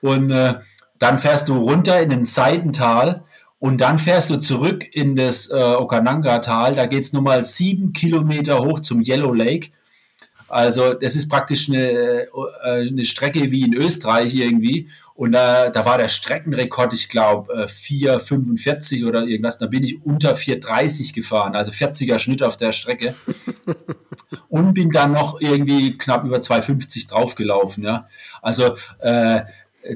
und 0.00 0.30
äh, 0.30 0.54
dann 0.98 1.18
fährst 1.18 1.48
du 1.48 1.58
runter 1.58 2.00
in 2.00 2.10
den 2.10 2.24
Seitental 2.24 3.24
und 3.58 3.80
dann 3.80 3.98
fährst 3.98 4.30
du 4.30 4.36
zurück 4.36 4.84
in 4.92 5.16
das 5.16 5.50
äh, 5.50 5.54
Okananga-Tal, 5.54 6.74
da 6.74 6.86
geht's 6.86 7.12
nochmal 7.12 7.44
sieben 7.44 7.92
Kilometer 7.92 8.60
hoch 8.60 8.80
zum 8.80 9.02
Yellow 9.02 9.34
Lake 9.34 9.70
also 10.48 10.94
das 10.94 11.16
ist 11.16 11.28
praktisch 11.28 11.68
eine, 11.68 11.90
äh, 11.90 12.88
eine 12.88 13.04
Strecke 13.04 13.50
wie 13.50 13.62
in 13.62 13.74
Österreich 13.74 14.34
irgendwie. 14.34 14.88
Und 15.16 15.32
da, 15.32 15.70
da 15.70 15.86
war 15.86 15.96
der 15.96 16.08
Streckenrekord, 16.08 16.92
ich 16.92 17.08
glaube, 17.08 17.66
4,45 17.66 19.06
oder 19.06 19.22
irgendwas. 19.22 19.56
Da 19.56 19.66
bin 19.66 19.82
ich 19.82 20.04
unter 20.04 20.34
4,30 20.34 21.14
gefahren, 21.14 21.56
also 21.56 21.72
40er 21.72 22.18
Schnitt 22.18 22.42
auf 22.42 22.58
der 22.58 22.72
Strecke. 22.72 23.14
Und 24.48 24.74
bin 24.74 24.90
dann 24.90 25.12
noch 25.12 25.40
irgendwie 25.40 25.96
knapp 25.96 26.24
über 26.24 26.36
2,50 26.36 27.08
draufgelaufen. 27.08 27.84
Ja. 27.84 28.08
Also 28.42 28.76
äh, 28.98 29.40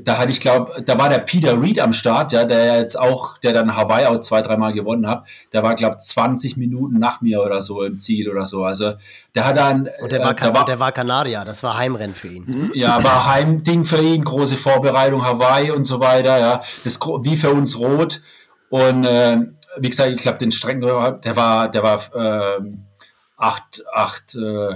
da 0.03 0.18
hatte 0.18 0.30
ich 0.30 0.41
glaube, 0.41 0.82
da 0.84 0.99
war 0.99 1.09
der 1.09 1.18
Peter 1.18 1.61
Reed 1.61 1.80
am 1.80 1.93
Start, 1.93 2.32
ja, 2.32 2.45
der 2.45 2.78
jetzt 2.80 2.99
auch, 2.99 3.38
der 3.38 3.53
dann 3.53 3.76
Hawaii 3.76 4.07
auch 4.07 4.20
zwei, 4.20 4.43
dreimal 4.43 4.72
gewonnen 4.72 5.07
hat. 5.07 5.26
Der 5.53 5.62
war 5.62 5.74
glaube 5.74 5.97
20 5.99 6.57
Minuten 6.57 6.99
nach 6.99 7.20
mir 7.20 7.43
oder 7.43 7.61
so 7.61 7.82
im 7.82 7.99
Ziel 7.99 8.30
oder 8.30 8.47
so. 8.47 8.64
Also 8.64 8.93
der 9.34 9.47
hat 9.47 9.57
dann. 9.57 9.88
Und 10.01 10.12
der 10.12 10.20
war, 10.20 10.41
äh, 10.41 10.55
war, 10.55 10.64
der 10.64 10.80
war 10.80 10.93
Kanadier, 10.93 11.43
das 11.45 11.62
war 11.62 11.76
Heimrennen 11.76 12.14
für 12.14 12.28
ihn. 12.28 12.70
Ja, 12.74 13.03
war 13.03 13.32
Heimding 13.32 13.84
für 13.84 14.01
ihn, 14.01 14.24
große 14.24 14.57
Vorbereitung 14.57 15.24
Hawaii 15.24 15.70
und 15.70 15.84
so 15.84 16.01
weiter. 16.01 16.38
Ja, 16.38 16.62
das 16.84 17.01
wie 17.22 17.36
für 17.36 17.51
uns 17.51 17.78
rot. 17.78 18.20
Und 18.68 19.05
äh, 19.05 19.38
wie 19.78 19.91
gesagt, 19.91 20.11
ich 20.11 20.22
glaube, 20.22 20.38
den 20.38 20.53
Strecken, 20.53 20.80
der 20.80 21.36
war, 21.36 21.68
der 21.68 21.82
war 21.82 22.01
äh, 22.14 22.61
8, 23.36 23.84
8, 23.93 24.34
äh, 24.36 24.74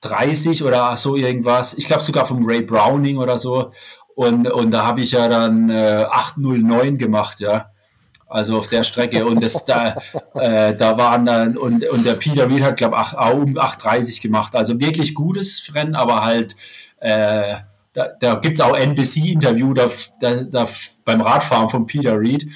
30 0.00 0.64
oder 0.64 0.96
so 0.96 1.16
irgendwas. 1.16 1.74
Ich 1.74 1.84
glaube 1.84 2.02
sogar 2.02 2.24
vom 2.24 2.44
Ray 2.46 2.62
Browning 2.62 3.18
oder 3.18 3.36
so. 3.36 3.72
Und, 4.20 4.46
und 4.50 4.70
da 4.70 4.84
habe 4.84 5.00
ich 5.00 5.12
ja 5.12 5.28
dann 5.28 5.70
äh, 5.70 6.04
809 6.06 6.98
gemacht, 6.98 7.40
ja. 7.40 7.70
Also 8.28 8.58
auf 8.58 8.68
der 8.68 8.84
Strecke. 8.84 9.24
Und 9.24 9.42
das 9.42 9.64
da, 9.64 9.96
äh, 10.34 10.74
da 10.74 10.98
waren 10.98 11.24
dann, 11.24 11.56
und, 11.56 11.88
und 11.88 12.04
der 12.04 12.16
Peter 12.16 12.46
Reed 12.46 12.62
hat, 12.62 12.76
glaube 12.76 12.98
ich, 13.00 13.14
um 13.14 13.56
830 13.56 14.20
gemacht. 14.20 14.54
Also 14.54 14.78
wirklich 14.78 15.14
gutes 15.14 15.72
Rennen, 15.74 15.94
aber 15.94 16.22
halt, 16.22 16.54
äh, 16.98 17.54
da, 17.94 18.08
da 18.20 18.34
gibt 18.34 18.56
es 18.56 18.60
auch 18.60 18.76
NBC-Interview 18.76 19.72
da, 19.72 19.88
da, 20.20 20.42
da, 20.42 20.68
beim 21.06 21.22
Radfahren 21.22 21.70
von 21.70 21.86
Peter 21.86 22.20
Reed 22.20 22.46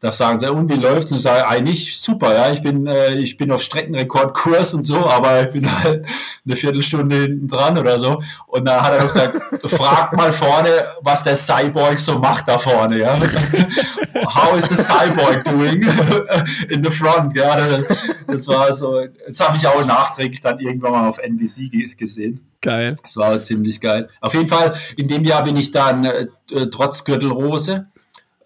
da 0.00 0.12
sagen 0.12 0.38
sie, 0.38 0.50
und 0.50 0.68
wie 0.70 0.76
läuft's? 0.76 1.10
Und 1.10 1.16
ich 1.16 1.24
sage, 1.24 1.48
eigentlich 1.48 1.98
super, 1.98 2.32
ja, 2.32 2.52
ich 2.52 2.62
bin, 2.62 2.86
äh, 2.86 3.14
ich 3.14 3.36
bin 3.36 3.50
auf 3.50 3.62
Streckenrekordkurs 3.62 4.74
und 4.74 4.84
so, 4.84 4.98
aber 4.98 5.42
ich 5.42 5.50
bin 5.50 5.68
halt 5.82 6.06
eine 6.46 6.56
Viertelstunde 6.56 7.16
hinten 7.16 7.48
dran 7.48 7.76
oder 7.76 7.98
so. 7.98 8.22
Und 8.46 8.64
da 8.64 8.84
hat 8.84 8.92
er 8.92 9.04
gesagt, 9.04 9.40
frag 9.64 10.16
mal 10.16 10.32
vorne, 10.32 10.68
was 11.02 11.24
der 11.24 11.34
Cyborg 11.34 11.98
so 11.98 12.18
macht 12.18 12.46
da 12.46 12.58
vorne, 12.58 12.98
ja. 12.98 13.18
How 14.14 14.56
is 14.56 14.68
the 14.68 14.76
Cyborg 14.76 15.44
doing 15.44 15.82
in 16.68 16.84
the 16.84 16.90
front, 16.90 17.36
ja. 17.36 17.56
Das 18.26 18.46
war 18.46 18.72
so, 18.72 19.04
das 19.26 19.40
habe 19.40 19.56
ich 19.56 19.66
auch 19.66 19.84
nachträglich 19.84 20.40
dann 20.40 20.60
irgendwann 20.60 20.92
mal 20.92 21.08
auf 21.08 21.18
NBC 21.18 21.96
gesehen. 21.96 22.46
Geil. 22.60 22.96
Das 23.02 23.16
war 23.16 23.42
ziemlich 23.42 23.80
geil. 23.80 24.08
Auf 24.20 24.34
jeden 24.34 24.48
Fall, 24.48 24.76
in 24.96 25.08
dem 25.08 25.24
Jahr 25.24 25.42
bin 25.42 25.56
ich 25.56 25.72
dann 25.72 26.04
äh, 26.04 26.26
trotz 26.70 27.04
Gürtelrose 27.04 27.86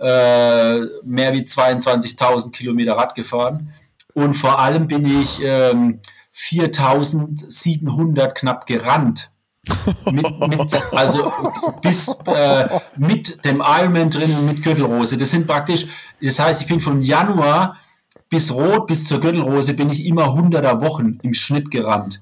äh, 0.02 0.80
mehr 1.04 1.32
wie 1.32 1.42
22.000 1.42 2.50
Kilometer 2.52 2.96
Rad 2.96 3.14
gefahren. 3.14 3.72
Und 4.14 4.34
vor 4.34 4.58
allem 4.58 4.88
bin 4.88 5.06
ich 5.06 5.40
ähm, 5.42 6.00
4.700 6.34 8.32
knapp 8.32 8.66
gerannt. 8.66 9.30
mit, 10.10 10.26
mit, 10.48 10.92
also 10.92 11.32
bis 11.82 12.08
äh, 12.26 12.80
mit 12.96 13.44
dem 13.44 13.62
Ironman 13.64 14.10
drin 14.10 14.34
und 14.36 14.46
mit 14.46 14.60
Gürtelrose. 14.60 15.16
Das 15.16 15.30
sind 15.30 15.46
praktisch, 15.46 15.86
das 16.20 16.40
heißt, 16.40 16.62
ich 16.62 16.66
bin 16.66 16.80
von 16.80 17.00
Januar 17.00 17.76
bis 18.28 18.50
Rot 18.50 18.88
bis 18.88 19.04
zur 19.04 19.20
Gürtelrose 19.20 19.74
bin 19.74 19.88
ich 19.90 20.04
immer 20.04 20.30
100er 20.30 20.80
Wochen 20.80 21.20
im 21.22 21.32
Schnitt 21.32 21.70
gerannt 21.70 22.20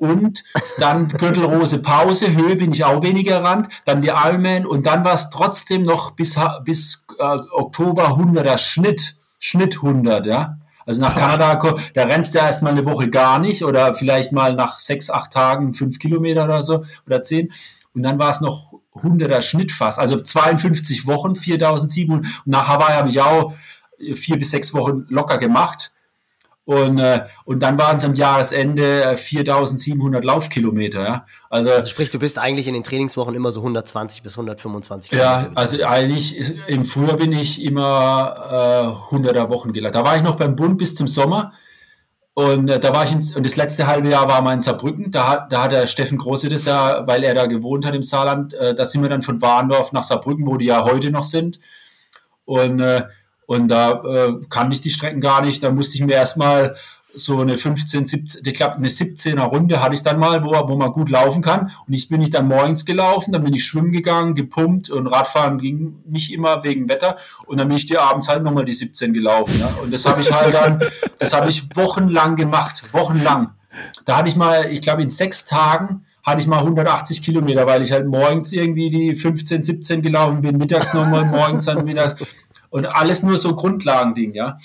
und 0.00 0.44
dann 0.78 1.08
Gürtelrose 1.08 1.82
Pause, 1.82 2.34
Höhe 2.34 2.56
bin 2.56 2.72
ich 2.72 2.84
auch 2.84 3.02
weniger 3.02 3.44
ran, 3.44 3.68
dann 3.84 4.00
die 4.00 4.08
Ironman 4.08 4.66
und 4.66 4.86
dann 4.86 5.04
war 5.04 5.12
es 5.12 5.28
trotzdem 5.28 5.82
noch 5.82 6.12
bis, 6.12 6.38
bis 6.64 7.06
äh, 7.18 7.38
Oktober 7.52 8.08
100er 8.16 8.56
Schnitt, 8.56 9.16
Schnitt 9.38 9.76
100, 9.76 10.26
ja. 10.26 10.56
Also 10.86 11.02
nach 11.02 11.14
Kanada, 11.14 11.54
da 11.94 12.04
rennst 12.04 12.34
du 12.34 12.38
erstmal 12.38 12.72
eine 12.72 12.86
Woche 12.86 13.10
gar 13.10 13.38
nicht 13.38 13.62
oder 13.62 13.94
vielleicht 13.94 14.32
mal 14.32 14.54
nach 14.54 14.78
sechs, 14.78 15.10
acht 15.10 15.32
Tagen 15.32 15.74
fünf 15.74 15.98
Kilometer 15.98 16.44
oder 16.44 16.62
so 16.62 16.84
oder 17.06 17.22
zehn. 17.22 17.52
Und 17.94 18.02
dann 18.02 18.18
war 18.18 18.30
es 18.30 18.40
noch 18.40 18.72
100er 18.94 19.42
Schnitt 19.42 19.70
fast, 19.70 19.98
also 19.98 20.20
52 20.20 21.06
Wochen, 21.06 21.36
4700. 21.36 22.26
Und 22.44 22.46
nach 22.46 22.68
Hawaii 22.68 22.94
habe 22.94 23.10
ich 23.10 23.20
auch 23.20 23.52
vier 24.14 24.38
bis 24.38 24.50
sechs 24.50 24.72
Wochen 24.72 25.04
locker 25.10 25.38
gemacht. 25.38 25.92
Und, 26.70 27.00
äh, 27.00 27.26
und 27.44 27.64
dann 27.64 27.78
waren 27.78 27.96
es 27.96 28.04
am 28.04 28.14
Jahresende 28.14 29.16
4700 29.16 30.22
äh, 30.22 30.26
Laufkilometer. 30.26 31.02
Ja? 31.02 31.26
Also, 31.48 31.68
also 31.68 31.90
sprich, 31.90 32.10
du 32.10 32.20
bist 32.20 32.38
eigentlich 32.38 32.68
in 32.68 32.74
den 32.74 32.84
Trainingswochen 32.84 33.34
immer 33.34 33.50
so 33.50 33.58
120 33.58 34.22
bis 34.22 34.34
125 34.34 35.10
Kilometer. 35.10 35.42
Ja, 35.42 35.50
also 35.56 35.84
eigentlich 35.84 36.38
im 36.68 36.84
Frühjahr 36.84 37.16
bin 37.16 37.32
ich 37.32 37.60
immer 37.64 38.94
äh, 39.10 39.16
100er 39.16 39.48
Wochen 39.48 39.72
gelaufen. 39.72 39.94
Da 39.94 40.04
war 40.04 40.14
ich 40.14 40.22
noch 40.22 40.36
beim 40.36 40.54
Bund 40.54 40.78
bis 40.78 40.94
zum 40.94 41.08
Sommer. 41.08 41.54
Und 42.34 42.70
äh, 42.70 42.78
da 42.78 42.92
war 42.92 43.04
ich 43.04 43.10
in, 43.10 43.34
und 43.34 43.44
das 43.44 43.56
letzte 43.56 43.88
halbe 43.88 44.08
Jahr 44.08 44.28
war 44.28 44.40
mal 44.40 44.54
in 44.54 44.60
Saarbrücken. 44.60 45.10
Da, 45.10 45.26
hat, 45.26 45.52
da 45.52 45.64
hat 45.64 45.72
der 45.72 45.88
Steffen 45.88 46.18
Große 46.18 46.50
das 46.50 46.66
ja, 46.66 47.04
weil 47.04 47.24
er 47.24 47.34
da 47.34 47.46
gewohnt 47.46 47.84
hat 47.84 47.96
im 47.96 48.04
Saarland, 48.04 48.54
äh, 48.54 48.76
da 48.76 48.84
sind 48.84 49.02
wir 49.02 49.08
dann 49.08 49.22
von 49.22 49.42
Warndorf 49.42 49.90
nach 49.90 50.04
Saarbrücken, 50.04 50.46
wo 50.46 50.56
die 50.56 50.66
ja 50.66 50.84
heute 50.84 51.10
noch 51.10 51.24
sind. 51.24 51.58
Und 52.44 52.78
äh, 52.78 53.06
und 53.50 53.66
da 53.66 54.04
äh, 54.04 54.34
kannte 54.48 54.76
ich 54.76 54.80
die 54.80 54.90
Strecken 54.90 55.20
gar 55.20 55.44
nicht. 55.44 55.60
Da 55.64 55.72
musste 55.72 55.96
ich 55.96 56.04
mir 56.04 56.12
erstmal 56.12 56.76
so 57.12 57.40
eine 57.40 57.58
15, 57.58 58.06
17, 58.06 58.42
ich 58.44 58.52
glaube 58.52 58.76
eine 58.76 58.86
17er 58.86 59.40
Runde 59.40 59.82
hatte 59.82 59.96
ich 59.96 60.04
dann 60.04 60.20
mal, 60.20 60.44
wo, 60.44 60.50
wo 60.68 60.76
man 60.76 60.92
gut 60.92 61.10
laufen 61.10 61.42
kann. 61.42 61.72
Und 61.84 61.92
ich 61.92 62.08
bin 62.08 62.22
ich 62.22 62.30
dann 62.30 62.46
morgens 62.46 62.84
gelaufen, 62.84 63.32
dann 63.32 63.42
bin 63.42 63.52
ich 63.52 63.64
schwimmen 63.64 63.90
gegangen, 63.90 64.36
gepumpt 64.36 64.90
und 64.90 65.08
Radfahren 65.08 65.58
ging 65.58 65.96
nicht 66.06 66.32
immer 66.32 66.62
wegen 66.62 66.88
Wetter. 66.88 67.16
Und 67.44 67.58
dann 67.58 67.66
bin 67.66 67.76
ich 67.76 67.86
die 67.86 67.98
abends 67.98 68.28
halt 68.28 68.44
nochmal 68.44 68.64
die 68.64 68.72
17 68.72 69.12
gelaufen. 69.12 69.58
Ja. 69.58 69.74
Und 69.82 69.92
das 69.92 70.06
habe 70.06 70.20
ich 70.20 70.30
halt 70.30 70.54
dann, 70.54 70.80
das 71.18 71.32
habe 71.32 71.50
ich 71.50 71.64
wochenlang 71.74 72.36
gemacht, 72.36 72.84
wochenlang. 72.92 73.50
Da 74.04 74.18
hatte 74.18 74.28
ich 74.28 74.36
mal, 74.36 74.66
ich 74.66 74.80
glaube 74.80 75.02
in 75.02 75.10
sechs 75.10 75.44
Tagen 75.44 76.04
hatte 76.22 76.40
ich 76.40 76.46
mal 76.46 76.58
180 76.58 77.20
Kilometer, 77.20 77.66
weil 77.66 77.82
ich 77.82 77.90
halt 77.90 78.06
morgens 78.06 78.52
irgendwie 78.52 78.90
die 78.90 79.16
15, 79.16 79.64
17 79.64 80.02
gelaufen 80.02 80.40
bin, 80.40 80.56
mittags 80.56 80.94
nochmal, 80.94 81.24
morgens 81.24 81.64
dann 81.64 81.84
mittags. 81.84 82.14
Und 82.70 82.86
alles 82.86 83.22
nur 83.22 83.36
so 83.36 83.54
Grundlagending, 83.56 84.34
ja. 84.34 84.58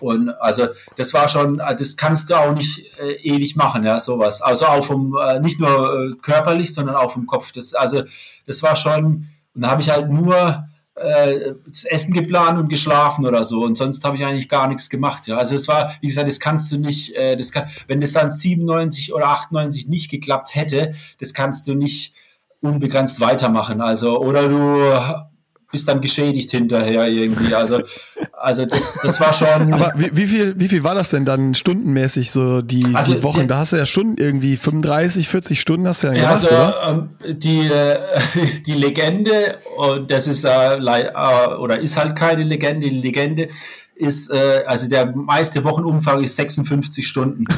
Und 0.00 0.30
also 0.40 0.68
das 0.96 1.14
war 1.14 1.28
schon, 1.28 1.58
das 1.58 1.96
kannst 1.96 2.30
du 2.30 2.34
auch 2.34 2.52
nicht 2.52 2.98
äh, 3.00 3.14
ewig 3.22 3.56
machen, 3.56 3.84
ja, 3.84 4.00
sowas. 4.00 4.42
Also 4.42 4.66
auch 4.66 4.84
vom, 4.84 5.16
äh, 5.16 5.40
nicht 5.40 5.60
nur 5.60 6.10
äh, 6.10 6.16
körperlich, 6.20 6.74
sondern 6.74 6.96
auch 6.96 7.12
vom 7.12 7.26
Kopf. 7.26 7.52
Das, 7.52 7.74
also 7.74 8.02
das 8.46 8.62
war 8.62 8.76
schon, 8.76 9.28
und 9.54 9.60
da 9.62 9.70
habe 9.70 9.82
ich 9.82 9.90
halt 9.90 10.10
nur 10.10 10.64
äh, 10.96 11.54
das 11.66 11.84
Essen 11.84 12.12
geplant 12.12 12.58
und 12.58 12.68
geschlafen 12.68 13.26
oder 13.26 13.44
so. 13.44 13.64
Und 13.64 13.76
sonst 13.76 14.04
habe 14.04 14.16
ich 14.16 14.24
eigentlich 14.24 14.48
gar 14.48 14.68
nichts 14.68 14.90
gemacht. 14.90 15.26
Ja. 15.26 15.36
Also 15.36 15.54
es 15.54 15.68
war, 15.68 15.94
wie 16.00 16.08
gesagt, 16.08 16.28
das 16.28 16.40
kannst 16.40 16.70
du 16.72 16.78
nicht, 16.78 17.14
äh, 17.14 17.36
das 17.36 17.52
kann, 17.52 17.68
wenn 17.86 18.00
das 18.00 18.12
dann 18.12 18.30
97 18.30 19.12
oder 19.12 19.28
98 19.28 19.88
nicht 19.88 20.10
geklappt 20.10 20.54
hätte, 20.54 20.94
das 21.20 21.34
kannst 21.34 21.66
du 21.66 21.74
nicht 21.74 22.14
unbegrenzt 22.60 23.20
weitermachen. 23.20 23.80
Also, 23.80 24.18
oder 24.18 24.48
du 24.48 25.26
bist 25.74 25.88
dann 25.88 26.00
geschädigt 26.00 26.52
hinterher 26.52 27.08
irgendwie. 27.08 27.54
Also, 27.54 27.80
also 28.32 28.64
das, 28.64 28.98
das 29.02 29.20
war 29.20 29.32
schon. 29.32 29.72
Aber 29.74 29.92
wie, 29.96 30.16
wie, 30.16 30.26
viel, 30.26 30.54
wie 30.56 30.68
viel 30.68 30.84
war 30.84 30.94
das 30.94 31.10
denn 31.10 31.24
dann 31.24 31.54
stundenmäßig, 31.54 32.30
so 32.30 32.62
die, 32.62 32.86
also 32.94 33.14
die 33.14 33.22
Wochen? 33.24 33.40
Die, 33.40 33.46
da 33.48 33.58
hast 33.58 33.72
du 33.72 33.76
ja 33.76 33.86
schon 33.86 34.16
irgendwie 34.16 34.56
35, 34.56 35.28
40 35.28 35.60
Stunden 35.60 35.88
hast 35.88 36.04
du 36.04 36.06
ja 36.06 36.12
gemacht, 36.14 36.30
also, 36.30 36.46
oder? 36.46 36.74
Ähm, 36.88 37.10
die, 37.38 37.66
äh, 37.66 37.98
die 38.66 38.74
Legende, 38.74 39.58
und 39.76 40.10
das 40.10 40.28
ist 40.28 40.44
äh, 40.44 40.76
äh, 40.76 41.54
oder 41.58 41.80
ist 41.80 41.96
halt 41.96 42.16
keine 42.16 42.44
Legende, 42.44 42.88
die 42.88 43.00
Legende 43.00 43.48
ist, 43.96 44.30
äh, 44.32 44.62
also 44.66 44.88
der 44.88 45.14
meiste 45.14 45.62
Wochenumfang 45.64 46.22
ist 46.22 46.36
56 46.36 47.06
Stunden. 47.06 47.44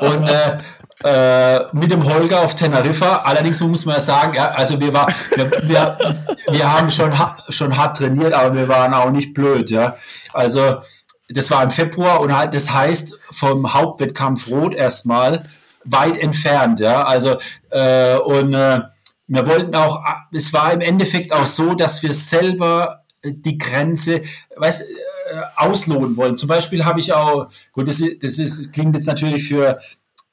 und 0.00 0.28
äh, 0.28 0.58
äh, 1.04 1.60
mit 1.72 1.90
dem 1.90 2.04
Holger 2.04 2.40
auf 2.40 2.54
Teneriffa. 2.54 3.22
Allerdings 3.24 3.60
muss 3.60 3.84
man 3.84 3.96
ja 3.96 4.00
sagen, 4.00 4.34
ja, 4.34 4.48
also 4.48 4.80
wir, 4.80 4.92
war, 4.92 5.06
wir, 5.34 5.50
wir, 5.62 5.98
wir 6.50 6.72
haben 6.72 6.90
schon, 6.90 7.12
schon 7.50 7.76
hart 7.76 7.98
trainiert, 7.98 8.32
aber 8.32 8.54
wir 8.56 8.68
waren 8.68 8.94
auch 8.94 9.10
nicht 9.10 9.34
blöd. 9.34 9.70
Ja. 9.70 9.96
Also 10.32 10.78
das 11.28 11.50
war 11.50 11.62
im 11.62 11.70
Februar 11.70 12.20
und 12.20 12.36
halt, 12.36 12.54
das 12.54 12.72
heißt 12.72 13.18
vom 13.30 13.72
Hauptwettkampf 13.74 14.48
Rot 14.48 14.74
erstmal 14.74 15.44
weit 15.84 16.18
entfernt. 16.18 16.80
Ja. 16.80 17.04
Also 17.04 17.36
äh, 17.70 18.16
und 18.16 18.54
äh, 18.54 18.80
wir 19.28 19.46
wollten 19.46 19.74
auch, 19.76 20.02
es 20.32 20.52
war 20.52 20.72
im 20.72 20.80
Endeffekt 20.80 21.32
auch 21.32 21.46
so, 21.46 21.74
dass 21.74 22.02
wir 22.02 22.14
selber 22.14 23.04
die 23.22 23.58
Grenze, 23.58 24.22
weiß, 24.56 24.80
äh, 24.80 24.84
ausloten 25.56 26.16
wollen. 26.16 26.36
Zum 26.36 26.48
Beispiel 26.48 26.84
habe 26.84 27.00
ich 27.00 27.12
auch, 27.12 27.48
gut, 27.72 27.86
das, 27.86 28.00
ist, 28.00 28.22
das 28.22 28.38
ist, 28.38 28.72
klingt 28.72 28.94
jetzt 28.94 29.06
natürlich 29.06 29.46
für, 29.46 29.78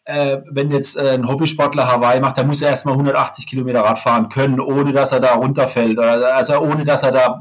äh, 0.05 0.37
wenn 0.49 0.71
jetzt 0.71 0.97
äh, 0.97 1.11
ein 1.11 1.27
Hobbysportler 1.27 1.87
Hawaii 1.87 2.19
macht, 2.19 2.37
dann 2.37 2.47
muss 2.47 2.61
er 2.61 2.69
erstmal 2.69 2.93
180 2.93 3.47
Kilometer 3.47 3.81
Rad 3.81 3.99
fahren 3.99 4.29
können, 4.29 4.59
ohne 4.59 4.93
dass 4.93 5.11
er 5.11 5.19
da 5.19 5.33
runterfällt, 5.33 5.99
also 5.99 6.59
ohne 6.59 6.85
dass 6.85 7.03
er 7.03 7.11
da 7.11 7.39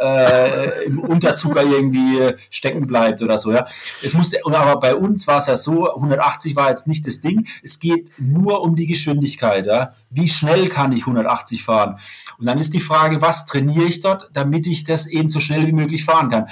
äh, 0.00 0.84
im 0.86 0.98
Unterzucker 0.98 1.62
irgendwie 1.62 2.32
stecken 2.50 2.86
bleibt 2.86 3.22
oder 3.22 3.38
so. 3.38 3.52
Ja. 3.52 3.66
Es 4.02 4.14
muss, 4.14 4.32
aber 4.44 4.80
bei 4.80 4.94
uns 4.94 5.26
war 5.26 5.38
es 5.38 5.46
ja 5.46 5.56
so, 5.56 5.94
180 5.94 6.56
war 6.56 6.70
jetzt 6.70 6.88
nicht 6.88 7.06
das 7.06 7.20
Ding. 7.20 7.46
Es 7.62 7.78
geht 7.78 8.10
nur 8.18 8.62
um 8.62 8.76
die 8.76 8.86
Geschwindigkeit. 8.86 9.66
Ja. 9.66 9.94
Wie 10.08 10.28
schnell 10.28 10.68
kann 10.68 10.92
ich 10.92 11.02
180 11.02 11.62
fahren? 11.62 11.98
Und 12.38 12.46
dann 12.46 12.58
ist 12.58 12.74
die 12.74 12.80
Frage, 12.80 13.20
was 13.20 13.46
trainiere 13.46 13.84
ich 13.84 14.00
dort, 14.00 14.30
damit 14.32 14.66
ich 14.66 14.84
das 14.84 15.06
eben 15.06 15.30
so 15.30 15.38
schnell 15.38 15.66
wie 15.66 15.72
möglich 15.72 16.04
fahren 16.04 16.30
kann. 16.30 16.48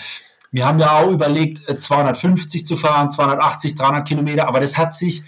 Wir 0.50 0.66
haben 0.66 0.78
ja 0.78 0.92
auch 0.92 1.11
überlegt, 1.11 1.62
250 1.82 2.62
äh, 2.62 2.64
zu 2.64 2.76
fahren, 2.76 3.11
280, 3.11 3.74
300 3.74 4.09
Kilometer, 4.09 4.48
aber 4.48 4.61
das 4.61 4.78
hat 4.78 4.94
sich 4.94 5.22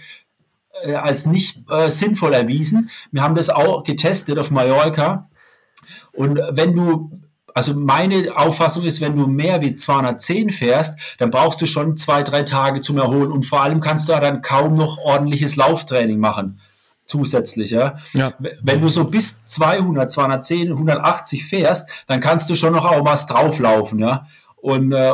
äh, 0.83 0.95
als 0.95 1.25
nicht 1.25 1.69
äh, 1.69 1.89
sinnvoll 1.89 2.33
erwiesen. 2.33 2.89
Wir 3.11 3.21
haben 3.21 3.35
das 3.35 3.49
auch 3.49 3.83
getestet 3.83 4.37
auf 4.37 4.51
Mallorca. 4.51 5.29
Und 6.13 6.39
wenn 6.51 6.75
du 6.75 7.21
also 7.53 7.73
meine 7.73 8.35
Auffassung 8.35 8.83
ist, 8.83 9.01
wenn 9.01 9.17
du 9.17 9.27
mehr 9.27 9.61
wie 9.61 9.75
210 9.75 10.51
fährst, 10.51 10.97
dann 11.17 11.31
brauchst 11.31 11.61
du 11.61 11.65
schon 11.65 11.97
zwei, 11.97 12.23
drei 12.23 12.43
Tage 12.43 12.79
zum 12.79 12.97
Erholen 12.97 13.31
und 13.31 13.45
vor 13.45 13.61
allem 13.61 13.81
kannst 13.81 14.07
du 14.07 14.13
dann 14.13 14.41
kaum 14.41 14.75
noch 14.75 14.97
ordentliches 14.99 15.57
Lauftraining 15.57 16.19
machen 16.19 16.61
zusätzlich. 17.11 17.71
Ja? 17.71 17.97
ja. 18.13 18.33
Wenn 18.61 18.81
du 18.81 18.87
so 18.87 19.03
bis 19.03 19.45
200, 19.45 20.09
210, 20.09 20.71
180 20.71 21.45
fährst, 21.45 21.89
dann 22.07 22.21
kannst 22.21 22.49
du 22.49 22.55
schon 22.55 22.73
noch 22.73 22.85
auch 22.85 23.05
was 23.05 23.27
drauflaufen. 23.27 23.99
Ja? 23.99 24.27
Und, 24.61 24.91
äh, 24.91 25.11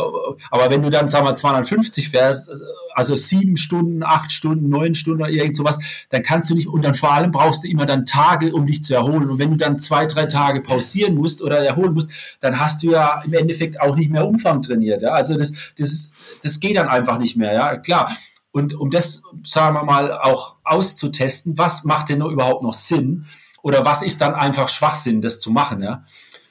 aber 0.52 0.70
wenn 0.70 0.82
du 0.82 0.90
dann, 0.90 1.08
sagen 1.08 1.26
wir, 1.26 1.34
250 1.34 2.10
fährst, 2.10 2.52
also 2.94 3.16
sieben 3.16 3.56
Stunden, 3.56 4.04
acht 4.04 4.32
Stunden, 4.32 4.68
neun 4.70 4.94
Stunden 4.94 5.22
oder 5.22 5.32
irgend 5.32 5.56
sowas, 5.56 5.80
dann 6.10 6.22
kannst 6.22 6.50
du 6.50 6.56
nicht, 6.56 6.68
und 6.68 6.84
dann 6.84 6.96
vor 6.96 7.14
allem 7.14 7.32
brauchst 7.32 7.64
du 7.64 7.70
immer 7.70 7.86
dann 7.86 8.06
Tage, 8.06 8.54
um 8.54 8.68
dich 8.68 8.84
zu 8.84 8.94
erholen. 8.94 9.30
Und 9.30 9.40
wenn 9.40 9.52
du 9.52 9.58
dann 9.58 9.80
zwei, 9.80 10.06
drei 10.06 10.26
Tage 10.26 10.62
pausieren 10.62 11.16
musst 11.16 11.42
oder 11.42 11.60
erholen 11.64 11.94
musst, 11.94 12.12
dann 12.42 12.60
hast 12.60 12.84
du 12.84 12.92
ja 12.92 13.22
im 13.24 13.34
Endeffekt 13.34 13.80
auch 13.80 13.96
nicht 13.96 14.12
mehr 14.12 14.28
Umfang 14.28 14.62
trainiert. 14.62 15.02
Ja? 15.02 15.12
Also 15.12 15.36
das, 15.36 15.54
das, 15.78 15.94
ist, 15.94 16.14
das 16.44 16.60
geht 16.60 16.76
dann 16.76 16.90
einfach 16.90 17.18
nicht 17.18 17.38
mehr. 17.38 17.54
Ja, 17.54 17.78
klar. 17.78 18.18
Und 18.52 18.74
um 18.74 18.92
das, 18.92 19.24
sagen 19.46 19.76
wir 19.76 19.84
mal, 19.84 20.12
auch 20.12 20.58
auszutesten, 20.66 21.58
was 21.58 21.86
macht 21.86 22.10
denn 22.10 22.22
überhaupt 22.22 22.64
noch 22.64 22.74
Sinn? 22.74 23.28
Oder 23.62 23.86
was 23.86 24.02
ist 24.02 24.20
dann 24.20 24.34
einfach 24.34 24.68
Schwachsinn, 24.68 25.22
das 25.22 25.40
zu 25.40 25.52
machen? 25.52 25.82
Ja? 25.82 26.04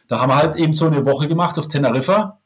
Da 0.08 0.20
haben 0.20 0.30
wir 0.30 0.36
halt 0.36 0.56
eben 0.56 0.72
so 0.72 0.86
eine 0.86 1.04
Woche 1.04 1.28
gemacht 1.28 1.58
auf 1.58 1.68
Teneriffa 1.68 2.38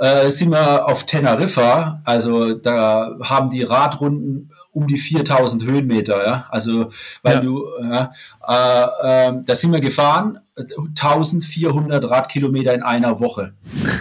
äh, 0.00 0.30
sind 0.30 0.50
wir 0.50 0.88
auf 0.88 1.04
Teneriffa, 1.04 2.00
also 2.04 2.54
da 2.54 3.16
haben 3.22 3.50
die 3.50 3.62
Radrunden 3.62 4.50
um 4.72 4.86
die 4.86 4.98
4000 4.98 5.62
Höhenmeter, 5.64 6.24
ja, 6.24 6.46
also 6.48 6.90
weil 7.22 7.34
ja. 7.34 7.40
du, 7.40 7.66
ja, 7.82 8.12
äh, 8.48 9.28
äh, 9.28 9.42
da 9.44 9.54
sind 9.54 9.72
wir 9.72 9.80
gefahren, 9.80 10.40
1400 10.56 12.08
Radkilometer 12.08 12.72
in 12.72 12.82
einer 12.82 13.20
Woche, 13.20 13.52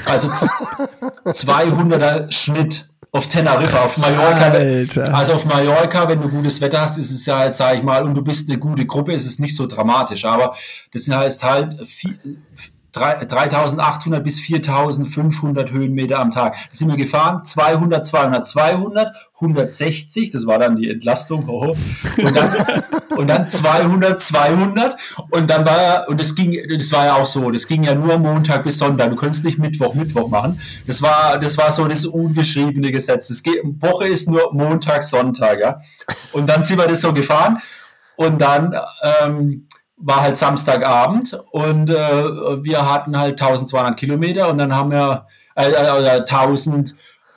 also 0.06 0.30
200er 1.26 2.32
Schnitt 2.32 2.90
auf 3.12 3.28
Teneriffa, 3.28 3.80
auf 3.80 3.98
Mallorca. 3.98 4.52
Alter. 4.52 5.14
Also 5.14 5.34
auf 5.34 5.46
Mallorca, 5.46 6.08
wenn 6.08 6.22
du 6.22 6.30
gutes 6.30 6.62
Wetter 6.62 6.82
hast, 6.82 6.98
ist 6.98 7.12
es 7.12 7.26
ja, 7.26 7.44
jetzt 7.44 7.58
sage 7.58 7.80
ich 7.80 7.84
mal, 7.84 8.04
und 8.04 8.16
du 8.16 8.24
bist 8.24 8.50
eine 8.50 8.60
gute 8.60 8.86
Gruppe, 8.86 9.14
ist 9.14 9.26
es 9.26 9.40
nicht 9.40 9.56
so 9.56 9.66
dramatisch. 9.66 10.26
Aber 10.26 10.56
das 10.94 11.10
heißt 11.10 11.44
halt 11.44 11.88
viel, 11.88 12.38
3800 12.92 14.24
bis 14.24 14.40
4500 14.40 15.72
Höhenmeter 15.72 16.20
am 16.20 16.32
Tag. 16.32 16.56
Da 16.56 16.60
sind 16.72 16.88
wir 16.88 16.98
gefahren, 16.98 17.46
200, 17.46 18.06
200, 18.06 18.48
200, 18.48 19.16
160, 19.36 20.32
das 20.32 20.46
war 20.46 20.60
dann 20.60 20.76
die 20.76 20.90
Entlastung, 20.90 21.48
oh, 21.48 21.76
und, 22.18 22.36
dann, 22.36 22.66
und 23.18 23.28
dann 23.28 23.48
200, 23.48 24.20
200 24.20 24.98
und 25.30 25.50
dann 25.50 25.66
war, 25.66 26.10
und 26.10 26.20
das 26.20 26.36
ging, 26.36 26.58
das 26.78 26.92
war 26.92 27.06
ja 27.06 27.16
auch 27.16 27.26
so, 27.26 27.52
das 27.52 27.68
ging 27.68 27.84
ja 27.84 27.96
nur 27.96 28.18
Montag 28.18 28.64
bis 28.64 28.78
Sonntag, 28.80 29.12
du 29.12 29.16
konntest 29.16 29.46
nicht 29.46 29.60
Mittwoch, 29.60 29.94
Mittwoch 29.94 30.30
machen. 30.30 30.60
Das 30.88 31.02
war, 31.02 31.40
das 31.40 31.58
war 31.58 31.72
so 31.72 31.88
das 31.88 32.06
ungeschriebene 32.06 32.92
Gesetz. 32.92 33.28
Das 33.28 33.44
geht, 33.44 33.62
Woche 33.64 34.08
ist 34.08 34.28
nur 34.28 34.54
Montag, 34.54 35.04
Sonntag, 35.04 35.60
ja. 35.60 35.80
Und 36.32 36.50
dann 36.50 36.64
sind 36.64 36.80
wir 36.80 36.88
das 36.88 37.02
so 37.02 37.14
gefahren 37.14 37.62
und 38.16 38.42
dann, 38.42 38.76
ähm, 39.24 39.68
war 40.00 40.22
halt 40.22 40.38
Samstagabend 40.38 41.38
und 41.52 41.90
äh, 41.90 41.94
wir 42.64 42.92
hatten 42.92 43.18
halt 43.18 43.42
1200 43.42 43.98
Kilometer 43.98 44.50
und 44.50 44.58
dann 44.58 44.74
haben 44.74 44.92
wir 44.92 45.28
äh, 45.56 45.70
äh, 45.70 46.22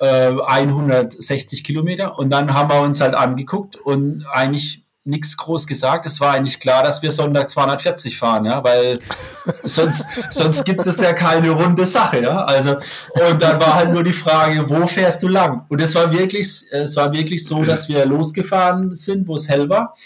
1160 0.01 1.61
äh, 1.61 1.63
Kilometer 1.63 2.19
und 2.19 2.31
dann 2.31 2.55
haben 2.55 2.71
wir 2.71 2.81
uns 2.81 3.01
halt 3.01 3.15
angeguckt 3.15 3.77
und 3.77 4.25
eigentlich 4.33 4.85
nichts 5.05 5.37
groß 5.37 5.67
gesagt. 5.67 6.07
Es 6.07 6.21
war 6.21 6.35
eigentlich 6.35 6.61
klar, 6.61 6.85
dass 6.85 7.03
wir 7.03 7.11
Sonntag 7.11 7.51
240 7.51 8.17
fahren, 8.17 8.45
ja, 8.45 8.63
weil 8.63 9.01
sonst, 9.65 10.07
sonst 10.31 10.65
gibt 10.65 10.87
es 10.87 11.01
ja 11.01 11.13
keine 11.13 11.51
runde 11.51 11.85
Sache, 11.85 12.23
ja. 12.23 12.45
Also, 12.45 12.77
und 12.77 13.43
dann 13.43 13.61
war 13.61 13.75
halt 13.75 13.93
nur 13.93 14.05
die 14.05 14.13
Frage, 14.13 14.71
wo 14.71 14.87
fährst 14.87 15.23
du 15.25 15.29
lang? 15.29 15.67
Und 15.69 15.83
es 15.83 15.97
war 15.97 16.13
wirklich, 16.13 16.65
es 16.71 16.97
war 16.97 17.13
wirklich 17.13 17.45
so, 17.45 17.65
dass 17.65 17.89
wir 17.89 18.07
losgefahren 18.07 18.95
sind, 18.95 19.27
wo 19.27 19.35
es 19.35 19.49
hell 19.49 19.69
war. 19.69 19.97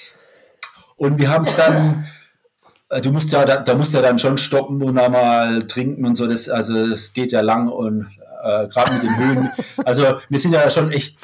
Und 0.97 1.19
wir 1.19 1.29
haben 1.31 1.43
es 1.43 1.55
dann 1.55 2.07
du 2.89 3.11
musst 3.11 3.33
ja, 3.33 3.45
da, 3.45 3.57
da 3.57 3.75
musst 3.75 3.95
ja 3.95 4.03
dann 4.03 4.19
schon 4.19 4.39
stoppen 4.39 4.83
und 4.83 4.99
einmal 4.99 5.67
trinken 5.67 6.05
und 6.05 6.17
so. 6.17 6.27
Das, 6.27 6.49
also 6.49 6.77
es 6.77 7.13
geht 7.13 7.33
ja 7.33 7.41
lang 7.41 7.69
und 7.69 8.07
äh, 8.43 8.69
gerade 8.69 8.93
mit 8.93 9.03
den 9.03 9.17
Höhen. 9.17 9.51
Also 9.85 10.19
wir 10.29 10.39
sind 10.39 10.53
ja 10.53 10.69
schon 10.71 10.91
echt 10.91 11.19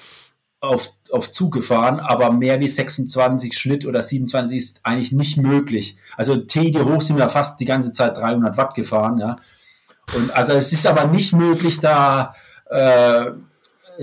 auf, 0.60 0.92
auf 1.10 1.32
Zug 1.32 1.52
gefahren, 1.52 1.98
aber 1.98 2.30
mehr 2.30 2.60
wie 2.60 2.68
26 2.68 3.58
Schnitt 3.58 3.84
oder 3.84 4.00
27 4.00 4.56
ist 4.56 4.80
eigentlich 4.84 5.10
nicht 5.10 5.36
möglich. 5.36 5.96
Also 6.16 6.36
Tegel 6.36 6.84
hoch 6.84 7.02
sind 7.02 7.16
wir 7.16 7.28
fast 7.28 7.58
die 7.58 7.64
ganze 7.64 7.90
Zeit 7.90 8.16
300 8.16 8.56
Watt 8.56 8.74
gefahren, 8.74 9.18
ja. 9.18 9.36
Und 10.14 10.34
also 10.36 10.52
es 10.52 10.72
ist 10.72 10.86
aber 10.86 11.06
nicht 11.06 11.32
möglich, 11.32 11.80
da 11.80 12.34
äh, 12.70 13.30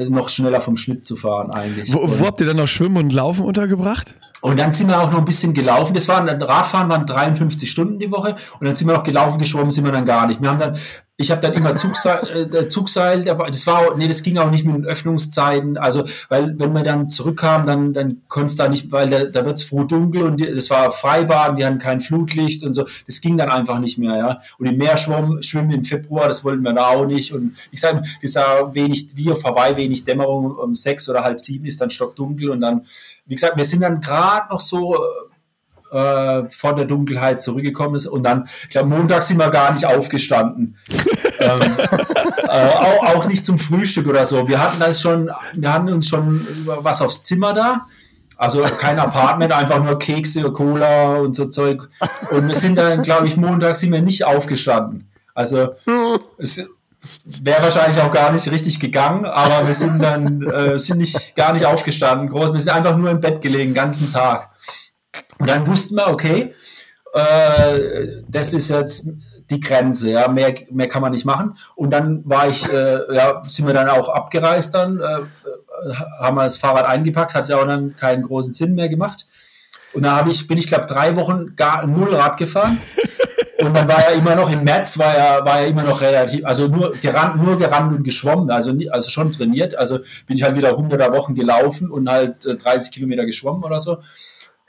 noch 0.09 0.29
schneller 0.29 0.61
vom 0.61 0.77
Schnitt 0.77 1.05
zu 1.05 1.15
fahren 1.15 1.51
eigentlich. 1.51 1.93
Wo, 1.93 2.01
wo 2.19 2.25
habt 2.25 2.41
ihr 2.41 2.47
dann 2.47 2.57
noch 2.57 2.67
Schwimmen 2.67 2.97
und 2.97 3.13
Laufen 3.13 3.45
untergebracht? 3.45 4.15
Und 4.41 4.59
dann 4.59 4.73
sind 4.73 4.87
wir 4.87 5.01
auch 5.01 5.11
noch 5.11 5.19
ein 5.19 5.25
bisschen 5.25 5.53
gelaufen. 5.53 5.93
Das 5.93 6.07
waren, 6.07 6.27
Radfahren 6.41 6.89
waren 6.89 7.05
53 7.05 7.69
Stunden 7.69 7.99
die 7.99 8.11
Woche. 8.11 8.35
Und 8.59 8.65
dann 8.65 8.75
sind 8.75 8.87
wir 8.87 8.93
noch 8.93 9.03
gelaufen, 9.03 9.39
geschwommen 9.39 9.71
sind 9.71 9.85
wir 9.85 9.91
dann 9.91 10.05
gar 10.05 10.27
nicht. 10.27 10.41
Wir 10.41 10.49
haben 10.49 10.59
dann, 10.59 10.77
ich 11.19 11.31
habe 11.31 11.41
dann 11.41 11.51
immer 11.51 11.75
Zugseil, 11.75 12.49
äh, 12.53 12.69
Zugseil 12.69 13.25
dabei. 13.25 13.49
Das 13.49 13.67
war, 13.67 13.97
nee, 13.97 14.07
das 14.07 14.23
ging 14.23 14.37
auch 14.37 14.49
nicht 14.49 14.63
mit 14.65 14.73
den 14.73 14.85
Öffnungszeiten. 14.85 15.77
Also, 15.77 16.05
weil, 16.29 16.57
wenn 16.57 16.71
wir 16.71 16.83
dann 16.83 17.09
zurückkamen, 17.09 17.67
dann, 17.67 17.93
dann 17.93 18.21
konnte 18.29 18.55
da 18.55 18.69
nicht, 18.69 18.89
weil 18.89 19.09
da, 19.09 19.25
da 19.25 19.45
wird's 19.45 19.63
froh 19.63 19.83
dunkel 19.83 20.23
und 20.23 20.41
das 20.41 20.69
war 20.69 20.93
Freibad, 20.93 21.59
die 21.59 21.65
hatten 21.65 21.77
kein 21.77 21.99
Flutlicht 21.99 22.63
und 22.63 22.73
so. 22.73 22.85
Das 23.05 23.19
ging 23.19 23.37
dann 23.37 23.49
einfach 23.49 23.79
nicht 23.79 23.97
mehr, 23.97 24.15
ja. 24.15 24.41
Und 24.57 24.67
im 24.67 24.77
Meer 24.77 24.95
schwimmen, 24.95 25.43
schwimmen 25.43 25.71
im 25.71 25.83
Februar, 25.83 26.29
das 26.29 26.45
wollten 26.45 26.63
wir 26.63 26.71
da 26.71 26.87
auch 26.87 27.05
nicht. 27.05 27.33
Und 27.33 27.57
ich 27.69 27.81
sage, 27.81 28.01
das 28.21 28.35
war 28.35 28.73
wenig, 28.73 29.09
wie 29.15 29.29
auf 29.29 29.43
Hawaii, 29.43 29.75
wenig 29.75 30.05
Dämmerung. 30.05 30.55
Um 30.55 30.73
sechs 30.73 31.09
oder 31.09 31.23
halb 31.25 31.41
sieben 31.41 31.65
ist 31.65 31.81
dann 31.81 31.89
stockdunkel 31.89 32.49
und 32.49 32.61
dann, 32.61 32.85
wie 33.25 33.35
gesagt, 33.35 33.57
wir 33.57 33.65
sind 33.65 33.81
dann 33.81 33.99
gerade 33.99 34.47
noch 34.49 34.61
so 34.61 34.95
äh, 35.91 36.49
vor 36.49 36.75
der 36.75 36.85
Dunkelheit 36.85 37.41
zurückgekommen 37.41 37.95
ist 37.95 38.07
und 38.07 38.23
dann, 38.23 38.47
ich 38.63 38.69
glaube, 38.69 38.89
Montag 38.89 39.23
sind 39.23 39.37
wir 39.37 39.49
gar 39.49 39.73
nicht 39.73 39.85
aufgestanden. 39.85 40.77
ähm, 41.39 41.61
äh, 42.43 42.47
auch, 42.47 43.15
auch 43.15 43.25
nicht 43.25 43.45
zum 43.45 43.59
Frühstück 43.59 44.07
oder 44.07 44.25
so. 44.25 44.47
Wir 44.47 44.61
hatten 44.61 44.79
das 44.79 45.01
schon, 45.01 45.29
wir 45.53 45.73
hatten 45.73 45.89
uns 45.89 46.07
schon 46.07 46.47
was 46.65 47.01
aufs 47.01 47.23
Zimmer 47.23 47.53
da. 47.53 47.85
Also 48.37 48.61
kein 48.61 48.99
Apartment, 48.99 49.51
einfach 49.51 49.83
nur 49.83 49.99
Kekse, 49.99 50.43
Cola 50.51 51.15
und 51.15 51.35
so 51.35 51.45
Zeug. 51.47 51.89
Und 52.31 52.47
wir 52.47 52.55
sind 52.55 52.77
dann, 52.77 53.03
glaube 53.03 53.27
ich, 53.27 53.35
Montag 53.35 53.75
sind 53.75 53.91
wir 53.91 54.01
nicht 54.01 54.23
aufgestanden. 54.23 55.09
Also 55.33 55.75
es, 56.37 56.65
Wäre 57.23 57.63
wahrscheinlich 57.63 58.01
auch 58.01 58.11
gar 58.11 58.31
nicht 58.31 58.49
richtig 58.51 58.79
gegangen, 58.79 59.25
aber 59.25 59.65
wir 59.65 59.73
sind 59.73 60.01
dann 60.03 60.41
äh, 60.41 60.77
sind 60.77 60.97
nicht 60.97 61.35
gar 61.35 61.53
nicht 61.53 61.65
aufgestanden. 61.65 62.29
Groß, 62.29 62.51
wir 62.51 62.59
sind 62.59 62.73
einfach 62.73 62.97
nur 62.97 63.09
im 63.09 63.21
Bett 63.21 63.41
gelegen, 63.41 63.73
ganzen 63.73 64.11
Tag. 64.11 64.49
Und 65.39 65.49
dann 65.49 65.65
wussten 65.65 65.95
wir, 65.95 66.09
okay, 66.09 66.53
äh, 67.13 68.21
das 68.27 68.53
ist 68.53 68.69
jetzt 68.69 69.09
die 69.49 69.59
Grenze, 69.59 70.11
ja, 70.11 70.27
mehr, 70.27 70.53
mehr 70.69 70.87
kann 70.87 71.01
man 71.01 71.11
nicht 71.11 71.25
machen. 71.25 71.55
Und 71.75 71.91
dann 71.91 72.21
war 72.25 72.47
ich, 72.47 72.71
äh, 72.71 73.15
ja, 73.15 73.41
sind 73.47 73.65
wir 73.65 73.73
dann 73.73 73.89
auch 73.89 74.09
abgereist 74.09 74.75
dann, 74.75 74.99
äh, 74.99 75.21
haben 76.19 76.35
wir 76.35 76.43
das 76.43 76.57
Fahrrad 76.57 76.85
eingepackt, 76.85 77.33
hat 77.33 77.49
ja 77.49 77.57
auch 77.57 77.65
dann 77.65 77.95
keinen 77.95 78.23
großen 78.23 78.53
Sinn 78.53 78.75
mehr 78.75 78.89
gemacht. 78.89 79.25
Und 79.93 80.03
da 80.03 80.17
habe 80.17 80.29
ich, 80.29 80.45
bin 80.47 80.57
ich 80.57 80.67
glaube 80.67 80.85
drei 80.85 81.15
Wochen 81.15 81.55
gar 81.55 81.87
null 81.87 82.13
Rad 82.13 82.37
gefahren. 82.37 82.77
Und 83.59 83.75
dann 83.75 83.87
war 83.89 83.99
er 83.99 84.13
immer 84.13 84.35
noch 84.35 84.49
im 84.49 84.63
März, 84.63 84.97
war 84.97 85.13
er, 85.13 85.43
war 85.45 85.59
er 85.59 85.67
immer 85.67 85.83
noch 85.83 85.99
relativ, 85.99 86.45
also 86.45 86.67
nur 86.67 86.93
gerannt, 86.93 87.43
nur 87.43 87.57
gerannt 87.57 87.93
und 87.93 88.03
geschwommen, 88.03 88.49
also, 88.51 88.71
nie, 88.71 88.89
also 88.89 89.09
schon 89.09 89.33
trainiert. 89.33 89.75
Also 89.75 89.99
bin 90.27 90.37
ich 90.37 90.43
halt 90.43 90.55
wieder 90.55 90.71
100er 90.77 91.11
Wochen 91.11 91.35
gelaufen 91.35 91.91
und 91.91 92.09
halt 92.09 92.45
30 92.45 92.89
äh, 92.89 92.93
Kilometer 92.93 93.25
geschwommen 93.25 93.63
oder 93.63 93.79
so. 93.79 93.97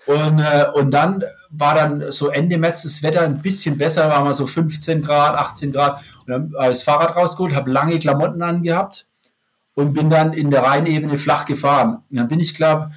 Und, 0.06 0.40
äh, 0.40 0.66
und 0.74 0.90
dann 0.90 1.24
war 1.50 1.74
dann 1.74 2.12
so 2.12 2.28
Ende 2.28 2.58
März 2.58 2.82
das 2.82 3.02
Wetter 3.02 3.22
ein 3.22 3.42
bisschen 3.42 3.76
besser, 3.76 4.08
war 4.08 4.24
mal 4.24 4.34
so 4.34 4.46
15 4.46 5.02
Grad, 5.02 5.34
18 5.34 5.72
Grad. 5.72 6.02
Und 6.26 6.28
dann 6.28 6.52
habe 6.56 6.72
ich 6.72 6.78
das 6.78 6.82
Fahrrad 6.84 7.16
rausgeholt, 7.16 7.54
habe 7.54 7.70
lange 7.70 7.98
Klamotten 7.98 8.42
angehabt 8.42 9.06
und 9.74 9.92
bin 9.92 10.10
dann 10.10 10.32
in 10.32 10.50
der 10.50 10.62
Rheinebene 10.62 11.18
flach 11.18 11.44
gefahren. 11.44 12.02
Und 12.10 12.16
dann 12.16 12.28
bin 12.28 12.40
ich, 12.40 12.54
glaube 12.54 12.90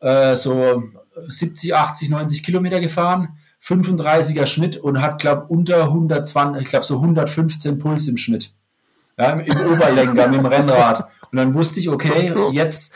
äh, 0.00 0.34
so 0.34 0.82
70, 1.28 1.74
80, 1.74 2.10
90 2.10 2.42
Kilometer 2.42 2.80
gefahren, 2.80 3.38
35er 3.62 4.46
Schnitt 4.46 4.76
und 4.76 5.00
hat, 5.00 5.20
glaube 5.20 5.46
unter 5.48 5.84
120, 5.84 6.62
ich 6.62 6.68
glaube 6.68 6.84
so 6.84 6.96
115 6.96 7.78
Puls 7.78 8.08
im 8.08 8.16
Schnitt. 8.16 8.52
Ja, 9.20 9.32
im, 9.32 9.40
im 9.40 9.72
Oberlenker, 9.72 10.28
mit 10.28 10.40
dem 10.40 10.46
Rennrad. 10.46 11.08
Und 11.30 11.36
dann 11.36 11.54
wusste 11.54 11.80
ich, 11.80 11.88
okay, 11.90 12.32
jetzt 12.52 12.94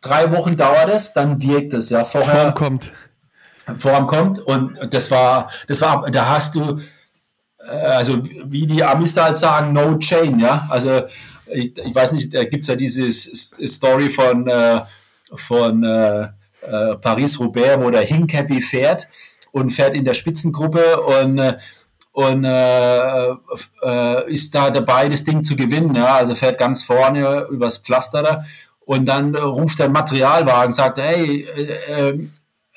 drei 0.00 0.30
Wochen 0.30 0.56
dauert 0.56 0.88
es, 0.88 1.12
dann 1.12 1.42
wirkt 1.42 1.72
es. 1.74 1.90
Ja, 1.90 2.04
vorher. 2.04 2.42
Form 2.42 2.54
kommt. 2.54 2.92
Form 3.78 4.06
kommt. 4.06 4.38
Und 4.38 4.78
das 4.94 5.10
war, 5.10 5.50
das 5.66 5.80
war, 5.80 6.08
da 6.10 6.28
hast 6.28 6.54
du, 6.54 6.80
äh, 7.68 7.72
also 7.72 8.22
wie 8.44 8.66
die 8.66 8.84
Amis 8.84 9.14
da 9.14 9.24
halt 9.24 9.36
sagen, 9.36 9.72
no 9.72 9.98
chain, 9.98 10.38
ja. 10.38 10.66
Also 10.70 11.02
ich, 11.46 11.76
ich 11.76 11.94
weiß 11.94 12.12
nicht, 12.12 12.32
da 12.32 12.44
gibt 12.44 12.62
es 12.62 12.68
ja 12.68 12.76
diese 12.76 13.10
Story 13.10 14.10
von, 14.10 14.46
äh, 14.46 14.80
von 15.34 15.82
äh, 15.82 16.28
Paris-Roubaix, 17.00 17.80
wo 17.82 17.90
der 17.90 18.02
Hincapie 18.02 18.60
fährt 18.60 19.08
und 19.50 19.70
fährt 19.70 19.96
in 19.96 20.04
der 20.04 20.14
Spitzengruppe 20.14 21.00
und 21.00 21.38
äh, 21.38 21.58
und 22.18 22.42
äh, 22.42 23.28
äh, 23.80 24.32
ist 24.32 24.52
da 24.52 24.70
dabei, 24.70 25.08
das 25.08 25.22
Ding 25.22 25.44
zu 25.44 25.54
gewinnen. 25.54 25.94
Ja? 25.94 26.16
Also 26.16 26.34
fährt 26.34 26.58
ganz 26.58 26.82
vorne 26.82 27.46
übers 27.48 27.78
Pflaster 27.78 28.22
da 28.24 28.44
und 28.80 29.06
dann 29.06 29.36
ruft 29.36 29.78
der 29.78 29.88
Materialwagen, 29.88 30.72
sagt, 30.72 30.98
hey, 30.98 31.42
äh, 31.44 32.10
äh 32.10 32.28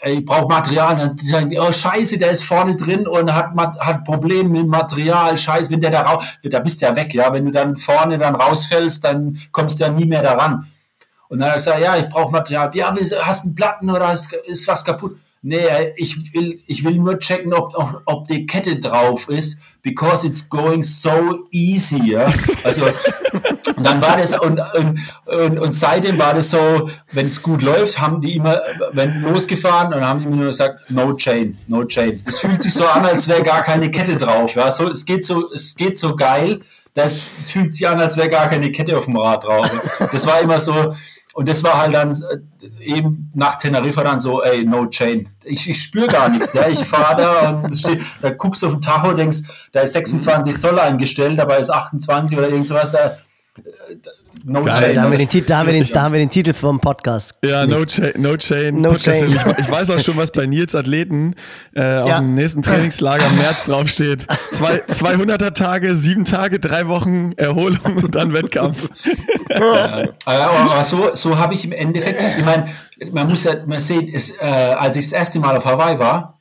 ich 0.04 0.26
brauche 0.26 0.48
Material. 0.48 0.96
Dann 0.96 1.18
sagen 1.18 1.50
die, 1.50 1.60
oh 1.60 1.72
scheiße, 1.72 2.20
der 2.20 2.32
ist 2.32 2.44
vorne 2.44 2.76
drin 2.76 3.08
und 3.08 3.34
hat, 3.34 3.52
hat 3.80 4.04
Probleme 4.04 4.50
mit 4.50 4.68
Material. 4.68 5.36
Scheiße, 5.36 5.72
wenn 5.72 5.80
der 5.80 5.90
da 5.92 6.02
raus, 6.02 6.24
da 6.44 6.60
bist 6.60 6.80
du 6.80 6.86
ja 6.86 6.96
weg, 6.96 7.12
ja. 7.16 7.34
Wenn 7.34 7.46
du 7.46 7.52
dann 7.52 7.78
vorne 7.78 8.20
dann 8.20 8.36
rausfällst, 8.36 9.04
dann 9.04 9.40
kommst 9.52 9.80
du 9.80 9.86
ja 9.86 9.92
nie 9.92 10.06
mehr 10.06 10.22
daran. 10.22 10.68
Und 11.30 11.40
dann 11.40 11.48
hat 11.48 11.56
er 11.56 11.58
gesagt, 11.58 11.82
ja, 11.82 11.98
ich 11.98 12.10
brauche 12.10 12.32
Material. 12.32 12.70
Ja, 12.76 12.96
hast 13.22 13.44
du 13.44 13.48
einen 13.48 13.56
Platten 13.56 13.90
oder 13.90 14.12
ist 14.12 14.68
was 14.68 14.86
kaputt? 14.86 15.18
Nee, 15.44 15.58
ich 15.96 16.34
will, 16.34 16.62
ich 16.68 16.84
will 16.84 16.98
nur 16.98 17.18
checken, 17.18 17.52
ob, 17.52 17.74
ob 18.06 18.28
die 18.28 18.46
Kette 18.46 18.80
drauf 18.80 19.28
ist, 19.28 19.60
because 19.82 20.26
it's 20.26 20.48
going 20.48 20.84
so 20.84 21.48
easy. 21.50 22.12
Ja? 22.12 22.32
Also, 22.64 22.86
und 23.76 23.84
dann 23.84 24.02
war 24.04 24.18
das, 24.18 24.38
und, 24.40 24.60
und, 24.76 25.00
und, 25.26 25.58
und 25.58 25.74
seitdem 25.74 26.20
war 26.20 26.36
das 26.36 26.52
so, 26.52 26.90
wenn 27.12 27.26
es 27.26 27.42
gut 27.42 27.64
läuft, 27.64 28.00
haben 28.00 28.22
die 28.22 28.36
immer, 28.36 28.62
wenn 28.92 29.24
losgefahren 29.24 29.92
und 29.96 30.06
haben 30.06 30.20
die 30.20 30.28
mir 30.28 30.36
nur 30.36 30.48
gesagt, 30.50 30.92
no 30.92 31.16
chain, 31.16 31.58
no 31.68 31.86
chain. 31.86 32.24
Es 32.28 32.38
fühlt 32.38 32.62
sich 32.62 32.76
so 32.76 32.86
an, 32.86 33.04
als 33.06 33.28
wäre 33.28 33.42
gar 33.42 33.64
keine 33.64 33.90
Kette 33.90 34.18
drauf. 34.18 34.54
Ja? 34.54 34.70
So, 34.70 34.90
es 34.90 35.06
geht 35.06 35.26
so, 35.26 35.52
es 35.52 35.76
geht 35.76 35.98
so 35.98 36.16
geil, 36.16 36.62
dass 36.94 37.22
es 37.40 37.50
fühlt 37.50 37.74
sich 37.74 37.88
an, 37.88 38.00
als 38.00 38.16
wäre 38.16 38.30
gar 38.30 38.48
keine 38.48 38.72
Kette 38.72 38.96
auf 38.96 39.06
dem 39.06 39.18
Rad 39.18 39.44
drauf. 39.46 39.68
Das 40.12 40.28
war 40.28 40.40
immer 40.42 40.60
so, 40.60 40.94
und 41.34 41.48
das 41.48 41.64
war 41.64 41.82
halt 41.82 41.94
dann 41.94 42.12
äh, 42.12 42.84
eben 42.84 43.32
nach 43.34 43.58
Teneriffa 43.58 44.04
dann 44.04 44.20
so, 44.20 44.44
ey, 44.44 44.66
no 44.66 44.88
chain. 44.88 45.30
Ich, 45.44 45.70
ich 45.70 45.82
spüre 45.82 46.08
gar 46.08 46.30
nichts. 46.30 46.54
Ja. 46.54 46.68
Ich 46.68 46.80
fahre 46.80 47.22
da 47.22 47.50
und 47.64 47.76
steht, 47.76 48.02
da 48.22 48.32
guckst 48.32 48.62
du 48.64 48.68
auf 48.68 48.74
den 48.74 48.82
Tacho, 48.82 49.14
denkst, 49.14 49.40
da 49.72 49.82
ist 49.82 49.94
26 49.94 50.58
Zoll 50.58 50.78
eingestellt, 50.80 51.40
dabei 51.40 51.60
ist 51.60 51.70
28 51.70 52.38
oder 52.38 52.50
irgend 52.50 52.68
sowas. 52.68 52.92
Da, 52.92 53.18
No 54.44 54.64
Geil, 54.64 54.76
Chain. 54.76 54.96
Da 54.96 55.02
haben, 55.04 55.12
wir 55.12 55.18
den, 55.20 55.30
Titel, 55.30 55.48
da, 55.48 55.58
haben 55.60 55.68
wir 55.68 55.74
den, 55.74 55.94
da 55.94 56.02
haben 56.02 56.14
wir 56.14 56.20
den 56.20 56.30
Titel 56.30 56.54
vom 56.54 56.80
Podcast. 56.80 57.36
Ja, 57.44 57.68
No 57.68 57.86
Chain. 57.86 58.14
No 58.18 58.38
Chain. 58.38 58.82
No 58.82 58.96
chain. 58.96 59.30
Ich, 59.30 59.60
ich, 59.60 59.72
weiß 59.72 59.90
auch 59.92 60.00
schon, 60.00 60.18
was 60.18 60.32
bei 60.32 60.48
Nils 60.48 60.74
Athleten 60.74 61.36
äh, 61.76 61.82
ja. 61.82 62.04
auf 62.06 62.20
dem 62.20 62.34
nächsten 62.34 62.64
Trainingslager 62.64 63.24
im 63.26 63.38
März 63.38 63.66
draufsteht. 63.66 64.26
Zwei, 64.52 64.82
200er 64.82 65.54
Tage, 65.54 65.96
sieben 65.96 66.26
Tage, 66.26 66.60
drei 66.60 66.88
Wochen 66.88 67.34
Erholung 67.34 67.98
und 68.02 68.16
dann 68.16 68.34
Wettkampf. 68.34 68.90
Ja, 69.60 70.50
aber, 70.50 70.84
so, 70.84 71.16
so 71.16 71.38
habe 71.38 71.54
ich 71.54 71.66
im 71.66 71.72
Endeffekt, 71.72 72.22
ich 72.38 72.46
meine, 72.46 72.72
man 73.12 73.28
muss 73.28 73.44
ja 73.44 73.54
man 73.66 73.80
sehen, 73.80 74.10
es, 74.14 74.32
äh, 74.40 74.46
als 74.46 74.96
ich 74.96 75.06
das 75.06 75.14
erste 75.14 75.40
Mal 75.40 75.58
auf 75.58 75.66
Hawaii 75.66 76.00
war, 76.00 76.40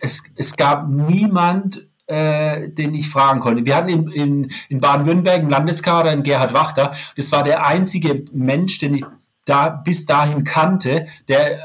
es, 0.00 0.22
es 0.36 0.56
gab 0.56 0.88
niemand, 0.88 1.88
äh, 2.06 2.68
den 2.68 2.94
ich 2.94 3.08
fragen 3.08 3.40
konnte. 3.40 3.64
Wir 3.64 3.76
hatten 3.76 3.88
in, 3.88 4.08
in, 4.08 4.52
in 4.68 4.80
Baden-Württemberg 4.80 5.40
im 5.40 5.48
Landeskader 5.48 6.10
einen 6.10 6.22
Gerhard 6.22 6.52
Wachter. 6.52 6.94
Das 7.16 7.32
war 7.32 7.42
der 7.42 7.66
einzige 7.66 8.24
Mensch, 8.32 8.78
den 8.78 8.94
ich 8.94 9.04
da 9.44 9.68
bis 9.68 10.06
dahin 10.06 10.44
kannte, 10.44 11.06
der 11.28 11.60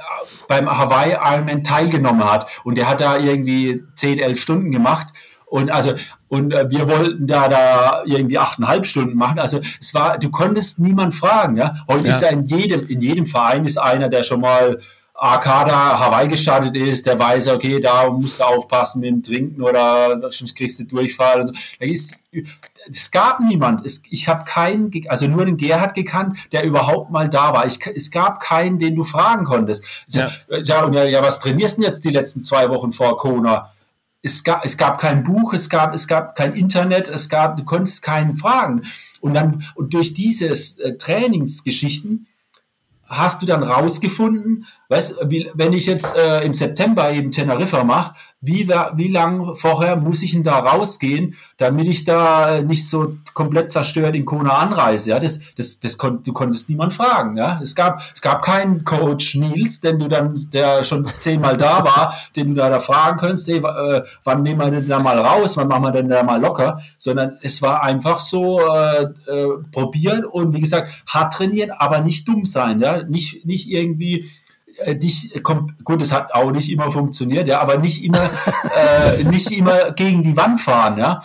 beim 0.47 0.69
Hawaii 0.69 1.13
Ironman 1.13 1.63
teilgenommen 1.63 2.23
hat. 2.23 2.47
Und 2.63 2.77
der 2.77 2.89
hat 2.89 3.01
da 3.01 3.17
irgendwie 3.17 3.83
10, 3.95 4.19
11 4.19 4.39
Stunden 4.39 4.71
gemacht. 4.71 5.07
Und 5.45 5.71
also, 5.71 5.93
und 6.29 6.53
äh, 6.53 6.69
wir 6.69 6.87
wollten 6.87 7.27
da 7.27 7.47
da 7.47 8.01
irgendwie 8.05 8.37
achteinhalb 8.37 8.85
Stunden 8.85 9.17
machen. 9.17 9.39
Also 9.39 9.61
es 9.79 9.93
war, 9.93 10.17
du 10.17 10.29
konntest 10.29 10.79
niemand 10.79 11.15
fragen, 11.15 11.57
ja. 11.57 11.75
Heute 11.87 12.07
ja. 12.07 12.13
ist 12.13 12.21
ja 12.21 12.29
in 12.29 12.45
jedem, 12.45 12.87
in 12.87 13.01
jedem 13.01 13.25
Verein 13.25 13.65
ist 13.65 13.77
einer, 13.77 14.09
der 14.09 14.23
schon 14.23 14.41
mal 14.41 14.79
Arcada 15.17 15.99
Hawaii 15.99 16.27
gestartet 16.27 16.77
ist, 16.77 17.07
der 17.07 17.17
weiß, 17.17 17.47
okay, 17.47 17.79
da 17.79 18.09
musst 18.09 18.39
du 18.39 18.43
aufpassen 18.43 19.01
mit 19.01 19.09
dem 19.09 19.23
Trinken 19.23 19.61
oder 19.63 20.21
sonst 20.31 20.55
kriegst 20.55 20.79
du 20.79 20.83
Durchfall. 20.83 21.51
Da 21.79 21.85
ist, 21.85 22.17
es 22.87 23.09
gab 23.09 23.39
niemand. 23.39 23.83
Es, 23.83 24.03
ich 24.11 24.27
habe 24.27 24.45
keinen, 24.45 24.91
also 25.07 25.27
nur 25.27 25.45
den 25.45 25.57
Gerhard 25.57 25.95
gekannt, 25.95 26.37
der 26.51 26.63
überhaupt 26.63 27.09
mal 27.09 27.29
da 27.29 27.51
war. 27.53 27.65
Ich, 27.65 27.79
es 27.95 28.11
gab 28.11 28.39
keinen, 28.39 28.77
den 28.77 28.95
du 28.95 29.03
fragen 29.03 29.43
konntest. 29.43 29.85
Ja. 30.09 30.29
Ja, 30.63 30.83
und 30.83 30.93
ja, 30.93 31.03
ja, 31.05 31.23
was 31.23 31.39
trainierst 31.39 31.77
du 31.77 31.81
denn 31.81 31.89
jetzt 31.89 32.05
die 32.05 32.11
letzten 32.11 32.43
zwei 32.43 32.69
Wochen 32.69 32.91
vor 32.91 33.17
Corona? 33.17 33.71
Es 34.21 34.43
gab, 34.43 34.65
es 34.65 34.77
gab 34.77 34.99
kein 34.99 35.23
Buch, 35.23 35.53
es 35.53 35.69
gab, 35.69 35.93
es 35.93 36.07
gab 36.07 36.35
kein 36.35 36.53
Internet, 36.55 37.07
es 37.07 37.29
gab, 37.29 37.55
du 37.57 37.63
konntest 37.63 38.01
keinen 38.01 38.35
fragen. 38.35 38.81
Und 39.21 39.33
dann, 39.33 39.63
und 39.75 39.93
durch 39.93 40.13
diese 40.13 40.47
äh, 40.47 40.97
Trainingsgeschichten, 40.97 42.27
hast 43.05 43.41
du 43.41 43.45
dann 43.45 43.63
rausgefunden, 43.63 44.65
weißt, 44.89 45.19
wie, 45.29 45.49
wenn 45.53 45.73
ich 45.73 45.85
jetzt 45.85 46.15
äh, 46.15 46.41
im 46.45 46.53
September 46.53 47.11
eben 47.11 47.31
Teneriffa 47.31 47.83
mache, 47.83 48.13
wie, 48.39 48.69
wie 48.69 49.07
lang 49.07 49.55
vorher 49.55 49.95
muss 49.95 50.21
ich 50.21 50.31
denn 50.31 50.43
da 50.43 50.59
rausgehen, 50.59 51.35
damit 51.57 51.87
ich 51.87 52.03
da 52.03 52.61
nicht 52.61 52.87
so 52.87 53.17
komplett 53.33 53.71
zerstört 53.71 54.15
in 54.15 54.25
Kona 54.25 54.51
anreise? 54.51 55.09
Ja, 55.09 55.19
das, 55.19 55.39
das, 55.55 55.79
das 55.79 55.97
kon 55.97 56.21
du 56.23 56.33
konntest 56.33 56.69
niemand 56.69 56.93
fragen. 56.93 57.35
Ja, 57.35 57.59
es 57.63 57.73
gab, 57.73 57.99
es 58.13 58.21
gab 58.21 58.43
keinen 58.43 58.83
Coach 58.83 59.35
Nils, 59.35 59.81
den 59.81 59.99
du 59.99 60.07
dann, 60.07 60.39
der 60.53 60.83
schon 60.83 61.09
zehnmal 61.19 61.57
da 61.57 61.83
war, 61.83 62.13
den 62.35 62.49
du 62.49 62.53
da, 62.53 62.69
da 62.69 62.79
fragen 62.79 63.17
könntest, 63.17 63.47
hey, 63.47 63.57
äh, 63.57 64.03
wann 64.23 64.43
nehmen 64.43 64.59
wir 64.59 64.69
denn 64.69 64.87
da 64.87 64.99
mal 64.99 65.17
raus, 65.17 65.57
wann 65.57 65.67
machen 65.67 65.83
wir 65.83 65.91
denn 65.91 66.07
da 66.07 66.21
mal 66.21 66.39
locker, 66.39 66.79
sondern 66.97 67.39
es 67.41 67.61
war 67.63 67.83
einfach 67.83 68.19
so 68.19 68.59
äh, 68.59 69.03
äh, 69.27 69.47
probieren 69.71 70.25
und 70.25 70.53
wie 70.53 70.61
gesagt 70.61 70.91
hart 71.07 71.33
trainieren, 71.33 71.71
aber 71.71 72.01
nicht 72.01 72.27
dumm 72.27 72.45
sein, 72.45 72.79
ja, 72.79 73.03
nicht, 73.03 73.45
nicht 73.45 73.67
irgendwie 73.69 74.29
äh, 74.79 74.95
dich 74.95 75.41
kommt, 75.43 75.83
gut, 75.83 76.01
es 76.01 76.11
hat 76.11 76.33
auch 76.33 76.51
nicht 76.51 76.71
immer 76.71 76.91
funktioniert, 76.91 77.47
ja, 77.47 77.59
aber 77.59 77.77
nicht 77.77 78.03
immer, 78.03 78.29
äh, 78.75 79.23
nicht 79.23 79.51
immer 79.51 79.91
gegen 79.91 80.23
die 80.23 80.37
Wand 80.37 80.61
fahren, 80.61 80.97
ja 80.97 81.19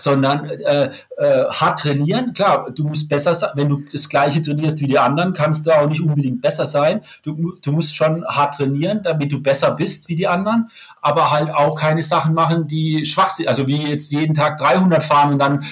sondern 0.00 0.44
äh, 0.44 0.90
äh, 1.18 1.44
hart 1.50 1.80
trainieren. 1.80 2.32
Klar, 2.32 2.70
du 2.70 2.84
musst 2.84 3.08
besser 3.08 3.34
sein. 3.34 3.50
Wenn 3.54 3.68
du 3.68 3.82
das 3.92 4.08
Gleiche 4.08 4.42
trainierst 4.42 4.80
wie 4.80 4.86
die 4.86 4.98
anderen, 4.98 5.32
kannst 5.32 5.66
du 5.66 5.70
auch 5.70 5.88
nicht 5.88 6.00
unbedingt 6.00 6.40
besser 6.40 6.66
sein. 6.66 7.02
Du, 7.22 7.54
du 7.62 7.72
musst 7.72 7.94
schon 7.94 8.24
hart 8.26 8.54
trainieren, 8.54 9.02
damit 9.02 9.32
du 9.32 9.40
besser 9.40 9.72
bist 9.72 10.08
wie 10.08 10.16
die 10.16 10.28
anderen, 10.28 10.70
aber 11.00 11.30
halt 11.30 11.54
auch 11.54 11.76
keine 11.76 12.02
Sachen 12.02 12.34
machen, 12.34 12.66
die 12.66 13.04
schwach 13.06 13.30
sind. 13.30 13.48
Also 13.48 13.66
wie 13.66 13.82
jetzt 13.82 14.10
jeden 14.10 14.34
Tag 14.34 14.58
300 14.58 15.02
fahren 15.02 15.32
und 15.34 15.38
dann 15.38 15.64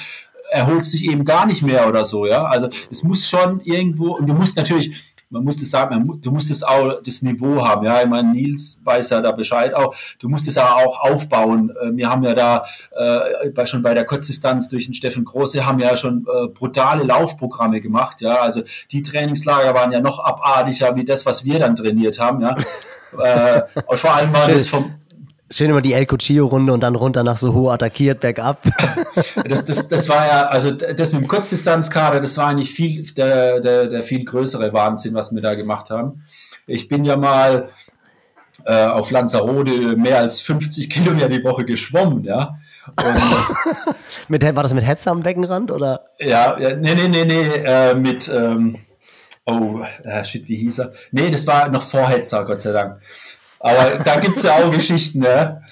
erholst 0.50 0.92
dich 0.94 1.04
eben 1.04 1.24
gar 1.24 1.46
nicht 1.46 1.62
mehr 1.62 1.88
oder 1.88 2.04
so. 2.04 2.26
Ja, 2.26 2.44
also 2.44 2.68
es 2.90 3.02
muss 3.02 3.28
schon 3.28 3.60
irgendwo 3.60 4.12
und 4.12 4.28
du 4.28 4.34
musst 4.34 4.56
natürlich 4.56 5.07
man 5.30 5.44
muss 5.44 5.60
es 5.60 5.70
sagen, 5.70 6.06
man, 6.06 6.20
du 6.20 6.30
musst 6.30 6.50
es 6.50 6.62
auch 6.62 7.02
das 7.02 7.22
Niveau 7.22 7.64
haben. 7.64 7.84
Ja, 7.84 8.00
ich 8.00 8.08
meine, 8.08 8.32
Nils 8.32 8.80
weiß 8.84 9.10
ja 9.10 9.20
da 9.20 9.32
Bescheid 9.32 9.74
auch. 9.74 9.94
Du 10.18 10.28
musst 10.28 10.48
es 10.48 10.54
ja 10.54 10.74
auch 10.74 11.00
aufbauen. 11.00 11.70
Äh, 11.80 11.96
wir 11.96 12.08
haben 12.08 12.22
ja 12.22 12.34
da 12.34 12.64
äh, 12.96 13.66
schon 13.66 13.82
bei 13.82 13.94
der 13.94 14.04
Kurzdistanz 14.04 14.68
durch 14.68 14.86
den 14.86 14.94
Steffen 14.94 15.24
Große 15.24 15.66
haben 15.66 15.78
ja 15.78 15.96
schon 15.96 16.26
äh, 16.26 16.48
brutale 16.48 17.04
Laufprogramme 17.04 17.80
gemacht. 17.80 18.20
Ja, 18.20 18.36
also 18.36 18.62
die 18.90 19.02
Trainingslager 19.02 19.74
waren 19.74 19.92
ja 19.92 20.00
noch 20.00 20.18
abartiger 20.18 20.96
wie 20.96 21.04
das, 21.04 21.26
was 21.26 21.44
wir 21.44 21.58
dann 21.58 21.76
trainiert 21.76 22.18
haben. 22.18 22.40
Ja, 22.40 22.56
äh, 23.18 23.62
und 23.86 23.98
vor 23.98 24.14
allem 24.14 24.32
war 24.32 24.48
das 24.48 24.66
vom 24.66 24.94
Schön 25.50 25.70
immer 25.70 25.80
die 25.80 25.94
El 25.94 26.04
Cuchillo-Runde 26.04 26.74
und 26.74 26.80
dann 26.80 26.94
runter 26.94 27.24
nach 27.24 27.38
Soho 27.38 27.70
attackiert, 27.70 28.20
bergab. 28.20 28.62
Das, 29.48 29.64
das, 29.64 29.88
das 29.88 30.08
war 30.08 30.26
ja, 30.26 30.46
also 30.46 30.70
das 30.70 31.12
mit 31.12 31.22
dem 31.22 31.28
Kurzdistanzkader, 31.28 32.20
das 32.20 32.36
war 32.36 32.48
eigentlich 32.48 32.70
viel, 32.70 33.02
der, 33.14 33.60
der, 33.60 33.86
der 33.88 34.02
viel 34.02 34.24
größere 34.24 34.72
Wahnsinn, 34.72 35.14
was 35.14 35.34
wir 35.34 35.42
da 35.42 35.54
gemacht 35.54 35.90
haben. 35.90 36.22
Ich 36.66 36.86
bin 36.86 37.02
ja 37.02 37.16
mal 37.16 37.68
äh, 38.64 38.84
auf 38.84 39.10
Lanzarote 39.10 39.96
mehr 39.96 40.18
als 40.18 40.40
50 40.40 40.90
Kilometer 40.90 41.28
die 41.28 41.42
Woche 41.42 41.64
geschwommen, 41.64 42.24
ja. 42.24 42.58
Und, 42.96 43.94
mit, 44.28 44.42
war 44.42 44.62
das 44.62 44.74
mit 44.74 44.86
Hetze 44.86 45.10
am 45.10 45.22
Beckenrand 45.22 45.72
oder? 45.72 46.04
Ja, 46.18 46.58
ja 46.58 46.76
nee, 46.76 46.94
nee, 46.94 47.08
nee, 47.08 47.24
nee, 47.24 47.42
äh, 47.64 47.94
mit, 47.94 48.30
ähm, 48.32 48.76
oh, 49.46 49.80
äh, 50.04 50.22
shit, 50.24 50.46
wie 50.48 50.56
hieß 50.56 50.78
er? 50.80 50.92
Nee, 51.10 51.30
das 51.30 51.46
war 51.46 51.68
noch 51.70 51.82
vor 51.82 52.08
Hetzer, 52.08 52.44
Gott 52.44 52.60
sei 52.60 52.72
Dank. 52.72 53.00
Aber 53.60 54.02
da 54.04 54.20
gibt 54.20 54.36
es 54.36 54.44
ja 54.44 54.56
auch 54.56 54.70
Geschichten, 54.70 55.20
ne? 55.20 55.62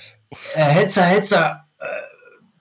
Äh, 0.54 0.62
Hetzer, 0.62 1.02
Hetzer, 1.02 1.64
äh, 1.78 1.84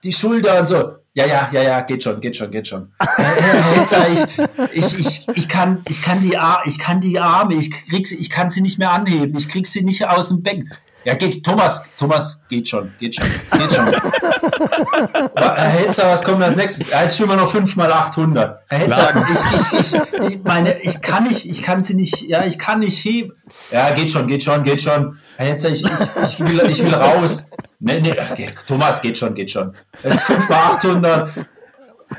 die 0.04 0.12
Schulter 0.12 0.60
und 0.60 0.66
so. 0.66 0.92
Ja, 1.14 1.24
ja, 1.24 1.48
ja, 1.50 1.62
ja, 1.62 1.80
geht 1.80 2.02
schon, 2.02 2.20
geht 2.20 2.36
schon, 2.36 2.50
geht 2.50 2.68
schon. 2.68 2.92
Herr 2.98 3.64
Hetzer, 3.74 4.06
ich, 4.12 4.38
ich, 4.72 4.98
ich, 4.98 5.28
ich, 5.34 5.48
kann, 5.48 5.82
ich, 5.88 6.02
kann 6.02 6.20
die, 6.20 6.36
ich 6.66 6.78
kann 6.78 7.00
die 7.00 7.18
Arme, 7.18 7.54
ich, 7.54 7.70
krieg 7.70 8.06
sie, 8.06 8.16
ich 8.16 8.28
kann 8.28 8.50
sie 8.50 8.60
nicht 8.60 8.78
mehr 8.78 8.90
anheben, 8.90 9.34
ich 9.38 9.48
krieg 9.48 9.66
sie 9.66 9.82
nicht 9.82 10.06
aus 10.06 10.28
dem 10.28 10.42
Becken. 10.42 10.70
Ja, 11.06 11.14
geht, 11.14 11.46
Thomas, 11.46 11.84
Thomas, 11.96 12.42
geht 12.48 12.66
schon, 12.66 12.92
geht 12.98 13.14
schon, 13.14 13.30
geht 13.52 13.72
schon. 13.72 13.86
Herr 15.36 15.68
Hetzer, 15.68 16.10
was 16.10 16.24
kommt 16.24 16.42
als 16.42 16.56
nächstes? 16.56 16.90
Jetzt 16.90 17.16
schon 17.16 17.28
mal 17.28 17.36
noch 17.36 17.48
5 17.48 17.76
mal 17.76 17.92
800. 17.92 18.64
Herr 18.66 18.78
Hetzer, 18.80 19.14
ich, 19.30 19.54
ich, 19.54 19.94
ich, 19.94 20.00
ich 20.32 20.38
meine, 20.42 20.76
ich 20.82 21.00
kann 21.00 21.22
nicht, 21.22 21.48
ich 21.48 21.62
kann 21.62 21.84
sie 21.84 21.94
nicht, 21.94 22.22
ja, 22.22 22.44
ich 22.44 22.58
kann 22.58 22.80
nicht 22.80 23.04
heben. 23.04 23.34
Ja, 23.70 23.92
geht 23.92 24.10
schon, 24.10 24.26
geht 24.26 24.42
schon, 24.42 24.64
geht 24.64 24.82
schon. 24.82 25.16
Herr 25.36 25.46
Hetzer, 25.46 25.68
ich, 25.68 25.84
ich, 25.84 25.90
ich, 26.24 26.40
will, 26.40 26.68
ich 26.68 26.84
will 26.84 26.94
raus. 26.94 27.50
Nee, 27.78 28.00
nee, 28.00 28.16
okay, 28.32 28.48
Thomas, 28.66 29.00
geht 29.00 29.16
schon, 29.16 29.32
geht 29.32 29.52
schon. 29.52 29.76
Jetzt 30.02 30.22
5 30.22 30.48
mal 30.48 30.56
800. 30.56 31.30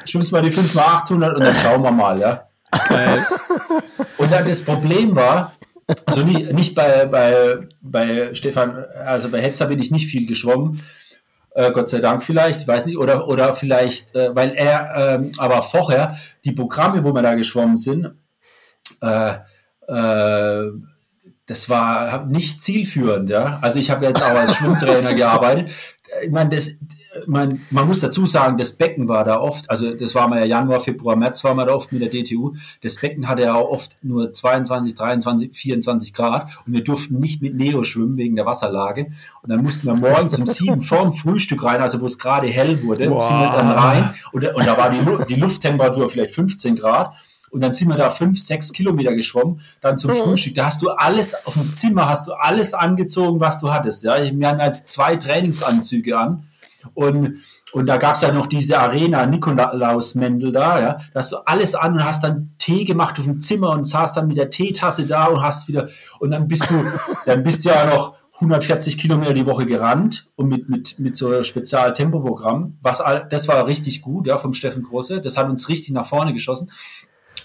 Schwimmst 0.05 0.31
mal 0.31 0.41
die 0.41 0.51
5 0.51 0.73
mal 0.76 0.85
800 0.85 1.35
und 1.35 1.43
dann 1.43 1.57
schauen 1.57 1.84
wir 1.84 1.91
mal, 1.91 2.18
ja. 2.18 2.47
Und 4.18 4.31
dann 4.31 4.47
das 4.47 4.64
Problem 4.64 5.14
war, 5.14 5.51
also 6.05 6.23
nicht, 6.23 6.51
nicht 6.53 6.76
bei, 6.76 7.05
bei, 7.05 7.59
bei 7.81 8.34
Stefan, 8.34 8.85
also 9.05 9.30
bei 9.30 9.41
Hetzer 9.41 9.68
bin 9.68 9.80
ich 9.80 9.91
nicht 9.91 10.07
viel 10.07 10.27
geschwommen. 10.27 10.84
Äh, 11.55 11.72
Gott 11.72 11.89
sei 11.89 11.99
Dank 11.99 12.22
vielleicht, 12.23 12.61
ich 12.61 12.68
weiß 12.68 12.85
nicht, 12.85 12.97
oder, 12.97 13.27
oder 13.27 13.53
vielleicht, 13.53 14.14
äh, 14.15 14.35
weil 14.35 14.51
er, 14.51 14.89
ähm, 14.95 15.31
aber 15.38 15.64
vorher, 15.64 16.18
die 16.45 16.51
Programme, 16.51 17.03
wo 17.03 17.14
wir 17.14 17.22
da 17.22 17.34
geschwommen 17.35 17.77
sind, 17.77 18.11
äh, 19.01 19.34
äh, 19.88 20.72
das 21.45 21.69
war 21.69 22.26
nicht 22.26 22.61
zielführend, 22.61 23.30
ja. 23.30 23.59
Also 23.61 23.80
ich 23.80 23.89
habe 23.89 24.05
jetzt 24.05 24.22
auch 24.22 24.35
als 24.35 24.55
Schwimmtrainer 24.55 25.14
gearbeitet. 25.15 25.72
Ich 26.23 26.31
meine, 26.31 26.49
das, 26.49 26.73
man, 27.26 27.61
man 27.72 27.88
muss 27.88 27.99
dazu 27.99 28.26
sagen, 28.26 28.57
das 28.57 28.77
Becken 28.77 29.07
war 29.07 29.23
da 29.23 29.39
oft, 29.39 29.69
also 29.69 29.94
das 29.94 30.14
war 30.15 30.27
mal 30.27 30.39
ja 30.39 30.45
Januar, 30.45 30.80
Februar, 30.80 31.15
März 31.15 31.44
war 31.44 31.53
man 31.53 31.68
da 31.68 31.73
oft 31.73 31.91
mit 31.91 32.02
der 32.02 32.10
DTU. 32.10 32.56
Das 32.81 32.98
Becken 32.98 33.27
hatte 33.27 33.44
ja 33.44 33.56
auch 33.56 33.69
oft 33.69 33.98
nur 34.03 34.31
22, 34.31 34.95
23, 34.95 35.56
24 35.56 36.14
Grad 36.14 36.49
und 36.65 36.73
wir 36.73 36.84
durften 36.84 37.19
nicht 37.19 37.41
mit 37.41 37.56
Neo 37.56 37.84
schwimmen 37.84 38.18
wegen 38.18 38.35
der 38.35 38.45
Wasserlage. 38.45 39.07
Und 39.41 39.49
dann 39.49 39.64
mussten 39.64 39.88
wir 39.88 39.95
morgens 39.95 40.38
um 40.39 40.45
sieben 40.45 40.81
vorm 40.81 41.14
Frühstück 41.14 41.64
rein, 41.64 41.81
also 41.81 42.02
wo 42.02 42.06
es 42.06 42.19
gerade 42.19 42.48
hell 42.48 42.84
wurde, 42.84 43.10
wow. 43.10 43.26
sind 43.26 43.38
wir 43.38 43.52
dann 43.52 43.72
rein 43.72 44.14
und, 44.31 44.45
und 44.45 44.65
da 44.65 44.77
war 44.77 44.89
die, 44.89 45.34
die 45.34 45.39
Lufttemperatur 45.39 46.10
vielleicht 46.10 46.34
15 46.34 46.76
Grad. 46.76 47.14
Und 47.49 47.61
dann 47.61 47.73
sind 47.73 47.88
wir 47.88 47.95
da 47.95 48.10
fünf, 48.10 48.39
sechs 48.39 48.73
Kilometer 48.73 49.15
geschwommen, 49.15 49.61
dann 49.80 49.98
zum 49.98 50.11
mhm. 50.11 50.15
Frühstück. 50.15 50.56
Da 50.56 50.65
hast 50.65 50.81
du 50.81 50.89
alles, 50.89 51.34
auf 51.45 51.53
dem 51.53 51.73
Zimmer 51.73 52.10
hast 52.10 52.27
du 52.27 52.34
alles 52.34 52.73
angezogen, 52.73 53.39
was 53.39 53.60
du 53.60 53.72
hattest. 53.72 54.03
Ja, 54.03 54.18
wir 54.22 54.48
hatten 54.48 54.60
als 54.60 54.85
zwei 54.85 55.15
Trainingsanzüge 55.15 56.18
an 56.18 56.44
und, 56.93 57.38
und 57.73 57.85
da 57.85 57.97
gab 57.97 58.15
es 58.15 58.22
ja 58.22 58.31
noch 58.31 58.47
diese 58.47 58.80
Arena, 58.80 59.26
Nikolaus-Mendel 59.26 60.51
da, 60.51 60.80
ja. 60.80 60.93
Da 60.93 61.19
hast 61.19 61.31
du 61.31 61.38
alles 61.45 61.76
an 61.76 61.93
und 61.93 62.05
hast 62.05 62.23
dann 62.23 62.55
Tee 62.57 62.85
gemacht 62.85 63.18
auf 63.19 63.26
dem 63.26 63.41
Zimmer 63.41 63.72
und 63.72 63.85
saß 63.85 64.14
dann 64.14 64.27
mit 64.27 64.38
der 64.38 64.49
Teetasse 64.49 65.05
da 65.05 65.26
und 65.26 65.41
hast 65.41 65.68
wieder, 65.68 65.89
und 66.19 66.31
dann 66.31 66.47
bist 66.47 66.69
du, 66.69 66.84
dann 67.26 67.43
bist 67.43 67.65
du 67.65 67.69
ja 67.69 67.85
noch 67.85 68.15
140 68.35 68.97
Kilometer 68.97 69.34
die 69.34 69.45
Woche 69.45 69.65
gerannt 69.65 70.27
und 70.35 70.47
mit, 70.47 70.69
mit, 70.69 70.99
mit 70.99 71.18
so 71.18 71.27
einem 71.27 71.43
Spezialtempoprogramm. 71.43 72.77
Was, 72.81 73.03
das 73.30 73.47
war 73.47 73.65
richtig 73.65 74.01
gut, 74.01 74.27
ja, 74.27 74.38
vom 74.38 74.53
Steffen 74.53 74.84
Große. 74.84 75.22
Das 75.22 75.38
hat 75.38 75.49
uns 75.49 75.69
richtig 75.69 75.93
nach 75.93 76.05
vorne 76.05 76.34
geschossen. 76.34 76.72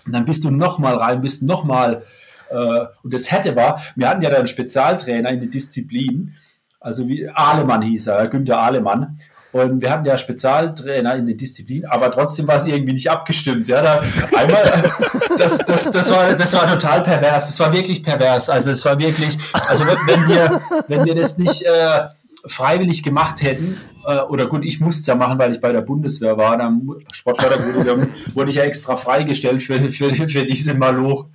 Und 0.05 0.15
dann 0.15 0.25
bist 0.25 0.45
du 0.45 0.51
nochmal 0.51 0.97
rein, 0.97 1.21
bist 1.21 1.43
nochmal, 1.43 2.05
äh, 2.51 2.85
und 3.03 3.15
das 3.15 3.31
hätte 3.31 3.57
war, 3.57 3.81
wir 3.97 4.09
hatten 4.09 4.23
ja 4.23 4.31
da 4.31 4.37
einen 4.37 4.47
Spezialtrainer 4.47 5.31
in 5.31 5.41
der 5.41 5.49
Disziplin, 5.49 6.35
also 6.83 7.07
wie 7.09 7.29
Ahlemann 7.29 7.83
hieß 7.83 8.09
er, 8.09 8.27
Günther 8.29 8.59
Ahlemann. 8.59 9.19
Und 9.53 9.83
wir 9.83 9.91
hatten 9.91 10.07
ja 10.07 10.17
Spezialtrainer 10.17 11.15
in 11.17 11.27
der 11.27 11.37
Disziplin, 11.37 11.85
aber 11.85 12.11
trotzdem 12.11 12.49
war 12.49 12.57
es 12.57 12.67
irgendwie 12.67 12.95
nicht 12.95 13.11
abgestimmt. 13.11 13.69
Ja, 13.69 13.83
da 13.83 14.03
einmal, 14.35 14.91
das, 15.39 15.59
das, 15.59 15.91
das, 15.91 16.11
war, 16.11 16.33
das 16.35 16.55
war 16.55 16.67
total 16.67 17.03
pervers. 17.03 17.47
Das 17.49 17.61
war 17.61 17.73
wirklich 17.73 18.03
pervers. 18.03 18.49
Also 18.49 18.71
es 18.71 18.83
war 18.85 18.99
wirklich, 18.99 19.37
also 19.53 19.87
wenn 19.87 20.29
wir, 20.29 20.61
wenn 20.89 21.05
wir 21.05 21.15
das 21.15 21.37
nicht 21.37 21.63
äh, 21.63 22.09
freiwillig 22.47 23.03
gemacht 23.03 23.43
hätten, 23.43 23.79
äh, 24.07 24.21
oder 24.21 24.47
gut, 24.47 24.65
ich 24.65 24.81
musste 24.81 25.01
es 25.01 25.07
ja 25.07 25.15
machen, 25.15 25.39
weil 25.39 25.53
ich 25.53 25.61
bei 25.61 25.71
der 25.71 25.83
Bundeswehr 25.83 26.37
war, 26.39 26.57
dann 26.57 26.89
Sportfördergruppe, 27.11 28.09
wurde 28.35 28.51
ich 28.51 28.57
ja 28.57 28.63
extra 28.63 28.97
freigestellt 28.97 29.63
für, 29.63 29.91
für, 29.91 30.15
für 30.15 30.47
diese 30.47 30.75
Maloch 30.75 31.29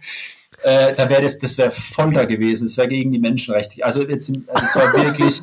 äh, 0.63 0.93
da 0.95 1.09
wäre 1.09 1.21
das, 1.21 1.37
das 1.39 1.57
wäre 1.57 1.69
Folter 1.69 2.25
gewesen, 2.25 2.65
das 2.67 2.77
wäre 2.77 2.87
gegen 2.87 3.11
die 3.11 3.19
Menschenrechte. 3.19 3.83
Also 3.85 4.07
jetzt, 4.07 4.31
das 4.53 4.75
war 4.75 4.93
wirklich, 4.93 5.41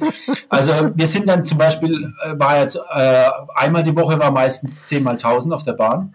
also 0.49 0.91
wir 0.95 1.07
sind 1.07 1.28
dann 1.28 1.45
zum 1.45 1.59
Beispiel, 1.59 2.12
äh, 2.24 2.39
war 2.39 2.61
jetzt, 2.61 2.77
äh, 2.77 3.28
einmal 3.55 3.85
die 3.85 3.95
Woche 3.95 4.19
war 4.19 4.32
meistens 4.32 4.85
10 4.85 5.03
mal 5.03 5.12
1000 5.12 5.55
auf 5.55 5.62
der 5.62 5.74
Bahn. 5.74 6.15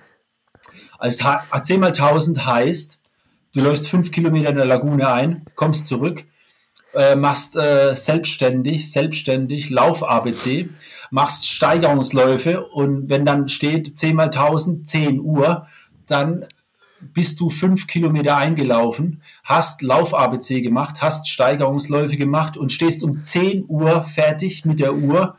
Also 0.98 1.26
10 1.64 1.80
mal 1.80 1.88
1000 1.88 2.46
heißt, 2.46 3.02
du 3.54 3.62
läufst 3.62 3.90
fünf 3.90 4.12
Kilometer 4.12 4.50
in 4.50 4.58
der 4.58 4.66
Lagune 4.66 5.10
ein, 5.10 5.44
kommst 5.56 5.88
zurück, 5.88 6.26
äh, 6.94 7.16
machst 7.16 7.56
äh, 7.56 7.94
selbstständig, 7.94 8.92
selbstständig 8.92 9.70
Lauf-ABC, 9.70 10.70
machst 11.10 11.48
Steigerungsläufe 11.48 12.68
und 12.68 13.10
wenn 13.10 13.26
dann 13.26 13.48
steht 13.48 13.98
10 13.98 14.16
mal 14.16 14.24
1000, 14.26 14.88
10 14.88 15.22
Uhr, 15.22 15.68
dann 16.06 16.46
bist 17.02 17.40
du 17.40 17.50
fünf 17.50 17.88
Kilometer 17.88 18.38
eingelaufen, 18.38 19.22
hast 19.44 19.82
Lauf-ABC 19.82 20.62
gemacht, 20.62 21.02
hast 21.02 21.28
Steigerungsläufe 21.28 22.18
gemacht 22.18 22.58
und 22.58 22.72
stehst 22.72 23.04
um 23.04 23.22
10 23.22 23.66
Uhr 23.68 24.04
fertig 24.04 24.66
mit 24.66 24.80
der 24.80 24.96
Uhr 24.96 25.36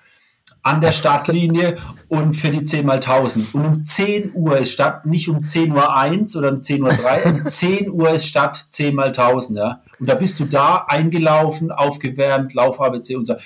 an 0.63 0.81
der 0.81 0.93
Startlinie 0.93 1.77
und 2.09 2.35
für 2.35 2.51
die 2.51 2.65
10 2.65 2.85
mal 2.85 2.97
1000. 2.97 3.55
Und 3.55 3.65
um 3.65 3.85
10 3.85 4.33
Uhr 4.35 4.59
ist 4.59 4.73
Stadt, 4.73 5.07
nicht 5.07 5.29
um 5.29 5.47
10 5.47 5.73
Uhr 5.73 5.97
1 5.97 6.37
oder 6.37 6.53
um 6.53 6.63
10 6.63 6.83
Uhr 6.83 6.91
3, 6.91 7.25
um 7.25 7.47
10 7.47 7.91
Uhr 7.91 8.11
ist 8.11 8.27
Stadt 8.27 8.67
10 8.71 8.95
mal 8.95 9.07
1000. 9.07 9.59
Ja? 9.59 9.83
Und 9.99 10.09
da 10.09 10.15
bist 10.15 10.39
du 10.39 10.45
da 10.45 10.85
eingelaufen, 10.87 11.71
aufgewärmt, 11.71 12.53
Lauf-ABC 12.53 13.17
und 13.17 13.25
so. 13.25 13.37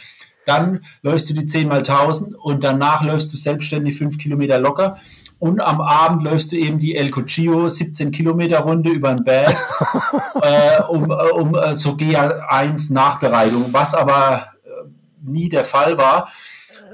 Dann 0.45 0.85
läufst 1.03 1.31
du 1.31 1.35
die 1.35 1.47
10 1.47 1.69
mal 1.69 1.78
1000 1.78 2.35
und 2.35 2.65
danach 2.65 3.03
läufst 3.03 3.32
du 3.32 3.36
selbstständig 3.36 3.97
5 3.97 4.19
Kilometer 4.19 4.59
locker 4.59 4.99
und 5.45 5.61
am 5.61 5.83
Abend 5.83 6.23
läufst 6.23 6.53
du 6.53 6.57
eben 6.57 6.79
die 6.79 6.97
El 6.97 7.11
Cochillo 7.11 7.69
17 7.69 8.11
Kilometer 8.12 8.61
Runde 8.61 8.89
über 8.89 9.12
den 9.12 9.25
Berg 9.25 9.55
äh, 10.41 10.83
um, 10.89 11.11
äh, 11.11 11.15
um 11.33 11.55
äh, 11.55 11.77
zur 11.77 11.97
GA1 11.97 12.95
Nachbereitung, 12.95 13.66
was 13.71 13.93
aber 13.93 14.47
äh, 14.65 14.71
nie 15.23 15.51
der 15.51 15.65
Fall 15.65 15.99
war, 15.99 16.29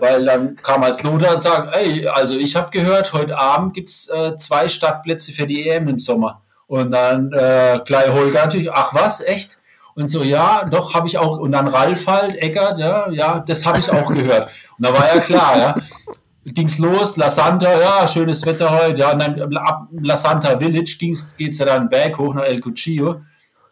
weil 0.01 0.25
dann 0.25 0.57
kam 0.57 0.83
als 0.83 1.05
Lothar 1.05 1.37
und 1.37 1.43
sagt, 1.43 1.77
ey, 1.77 2.09
also 2.09 2.37
ich 2.37 2.57
habe 2.57 2.71
gehört, 2.73 3.13
heute 3.13 3.39
Abend 3.39 3.73
gibt 3.73 3.89
es 3.89 4.09
äh, 4.09 4.37
zwei 4.37 4.69
Startplätze 4.69 5.31
für 5.31 5.47
die 5.47 5.69
EM 5.69 5.87
im 5.87 6.01
Sommer. 6.01 6.43
Und 6.67 6.91
dann 6.91 7.33
äh, 7.33 7.79
gleich 7.85 8.09
Holger 8.09 8.43
natürlich, 8.43 8.73
ach 8.73 8.93
was, 8.95 9.21
echt? 9.21 9.59
Und 9.95 10.09
so, 10.09 10.25
ja, 10.25 10.65
doch, 10.65 10.95
habe 10.95 11.07
ich 11.07 11.19
auch. 11.19 11.39
Und 11.39 11.53
dann 11.53 11.69
Ralf 11.69 12.09
halt, 12.09 12.35
Eckert, 12.35 12.81
ja, 12.81 13.09
ja, 13.11 13.39
das 13.47 13.65
habe 13.65 13.79
ich 13.79 13.89
auch 13.93 14.13
gehört. 14.13 14.51
Und 14.77 14.89
da 14.89 14.93
war 14.93 15.15
ja 15.15 15.21
klar, 15.21 15.57
ja 15.57 15.75
ging's 16.45 16.79
los, 16.79 17.17
La 17.17 17.31
Santa, 17.31 17.79
ja, 17.79 18.09
schönes 18.09 18.45
Wetter 18.47 18.71
heute, 18.71 19.01
ja, 19.01 19.13
und 19.13 19.21
dann 19.21 19.57
ab 19.57 19.89
La 20.01 20.17
Santa 20.17 20.59
Village 20.59 20.97
ging's, 20.99 21.37
geht's 21.37 21.59
ja 21.59 21.67
dann 21.67 21.89
berg 21.89 22.19
hoch 22.19 22.35
nach 22.35 22.45
El 22.45 22.61
Cuchillo. 22.61 23.21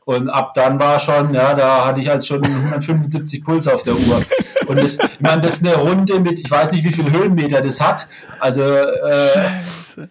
Und 0.05 0.31
ab 0.31 0.55
dann 0.55 0.81
war 0.81 0.99
schon, 0.99 1.35
ja, 1.35 1.53
da 1.53 1.85
hatte 1.85 2.01
ich 2.01 2.09
halt 2.09 2.25
schon 2.25 2.43
175 2.43 3.45
Puls 3.45 3.69
auf 3.69 3.83
der 3.83 3.95
Uhr. 3.95 4.23
Und 4.67 4.81
das, 4.81 4.95
ich 4.95 5.21
meine, 5.21 5.43
das 5.43 5.57
ist 5.57 5.67
eine 5.67 5.77
Runde 5.77 6.19
mit, 6.21 6.41
ich 6.41 6.51
weiß 6.51 6.73
nicht, 6.73 6.83
wie 6.85 6.93
viel 6.93 7.13
Höhenmeter 7.13 7.61
das 7.61 7.79
hat. 7.79 8.09
Also, 8.41 8.63
äh, 8.63 9.51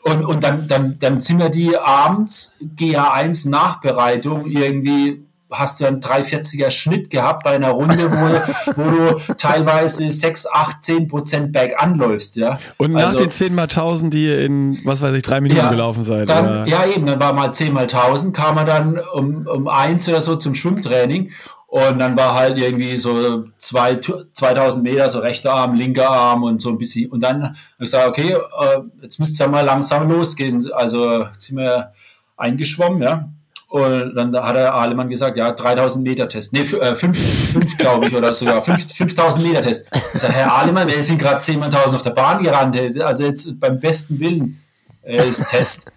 und, 0.04 0.24
und 0.24 0.44
dann, 0.44 0.68
dann, 0.68 1.00
dann 1.00 1.20
sind 1.20 1.40
wir 1.40 1.50
die 1.50 1.78
abends 1.78 2.56
GH1 2.62 3.50
Nachbereitung 3.50 4.46
irgendwie 4.46 5.27
hast 5.50 5.80
du 5.80 5.86
einen 5.86 6.00
340er 6.00 6.70
Schnitt 6.72 7.10
gehabt 7.10 7.44
bei 7.44 7.52
einer 7.52 7.70
Runde, 7.70 8.12
wo, 8.12 8.82
wo 8.82 8.90
du 8.90 9.34
teilweise 9.38 10.12
6, 10.12 10.48
8, 10.52 10.84
10 10.84 11.08
Prozent 11.08 11.52
berg 11.52 11.82
anläufst, 11.82 12.36
ja. 12.36 12.60
Und 12.78 12.94
nach 12.94 13.08
also, 13.08 13.20
den 13.20 13.32
10 13.32 13.56
mal 13.56 13.64
1000, 13.64 14.14
die 14.14 14.26
ihr 14.26 14.42
in, 14.42 14.78
was 14.84 15.02
weiß 15.02 15.16
ich, 15.16 15.24
drei 15.24 15.42
Minuten 15.42 15.62
ja, 15.62 15.70
gelaufen 15.70 16.04
seid. 16.04 16.30
Dann, 16.30 16.66
ja, 16.68 16.86
eben, 16.86 17.06
dann 17.06 17.20
war 17.20 17.34
mal 17.34 17.54
10 17.54 17.74
mal 17.74 17.84
1000, 17.84 18.36
kam 18.36 18.56
man 18.56 18.66
dann 18.66 19.00
um, 19.14 19.48
um 19.48 19.68
eins 19.68 20.08
oder 20.10 20.22
so 20.22 20.36
zum 20.36 20.56
Schwimmtraining 20.56 21.32
und 21.68 22.00
dann 22.00 22.16
war 22.16 22.34
halt 22.34 22.58
irgendwie 22.58 22.96
so 22.96 23.46
zwei, 23.58 23.98
2000 23.98 24.84
Meter, 24.84 25.10
so 25.10 25.20
rechter 25.20 25.54
Arm, 25.54 25.76
linker 25.76 26.10
Arm 26.10 26.44
und 26.44 26.62
so 26.62 26.70
ein 26.70 26.78
bisschen. 26.78 27.12
Und 27.12 27.22
dann 27.22 27.44
habe 27.44 27.56
ich 27.80 27.92
gesagt, 27.92 28.08
okay, 28.08 28.34
äh, 28.34 28.78
jetzt 29.02 29.20
müsst 29.20 29.40
ihr 29.40 29.50
mal 29.50 29.66
langsam 29.66 30.10
losgehen. 30.10 30.72
Also 30.72 31.28
sind 31.38 31.58
wir 31.58 31.92
eingeschwommen, 32.38 33.02
ja. 33.02 33.30
Und 33.70 34.16
dann 34.16 34.34
hat 34.36 34.56
der 34.56 34.74
Alemann 34.74 35.10
gesagt, 35.10 35.38
ja, 35.38 35.52
3000 35.52 36.04
Meter 36.04 36.30
Test. 36.30 36.54
Nee, 36.54 36.64
5, 36.64 36.74
äh, 36.74 37.76
glaube 37.78 38.08
ich, 38.08 38.16
oder 38.16 38.34
sogar 38.34 38.62
5000 38.62 39.46
Meter 39.46 39.62
Test. 39.62 39.88
Ich 40.14 40.22
sage, 40.22 40.34
Herr 40.34 40.56
Alemann, 40.56 40.88
wir 40.88 41.04
sind 41.04 41.18
gerade 41.18 41.42
10.000 41.42 41.96
auf 41.96 42.02
der 42.02 42.12
Bahn 42.12 42.42
gerannt. 42.42 42.80
Also 43.02 43.26
jetzt 43.26 43.60
beim 43.60 43.78
besten 43.80 44.20
Willen 44.20 44.62
äh, 45.04 45.28
ist 45.28 45.50
Test. 45.50 45.92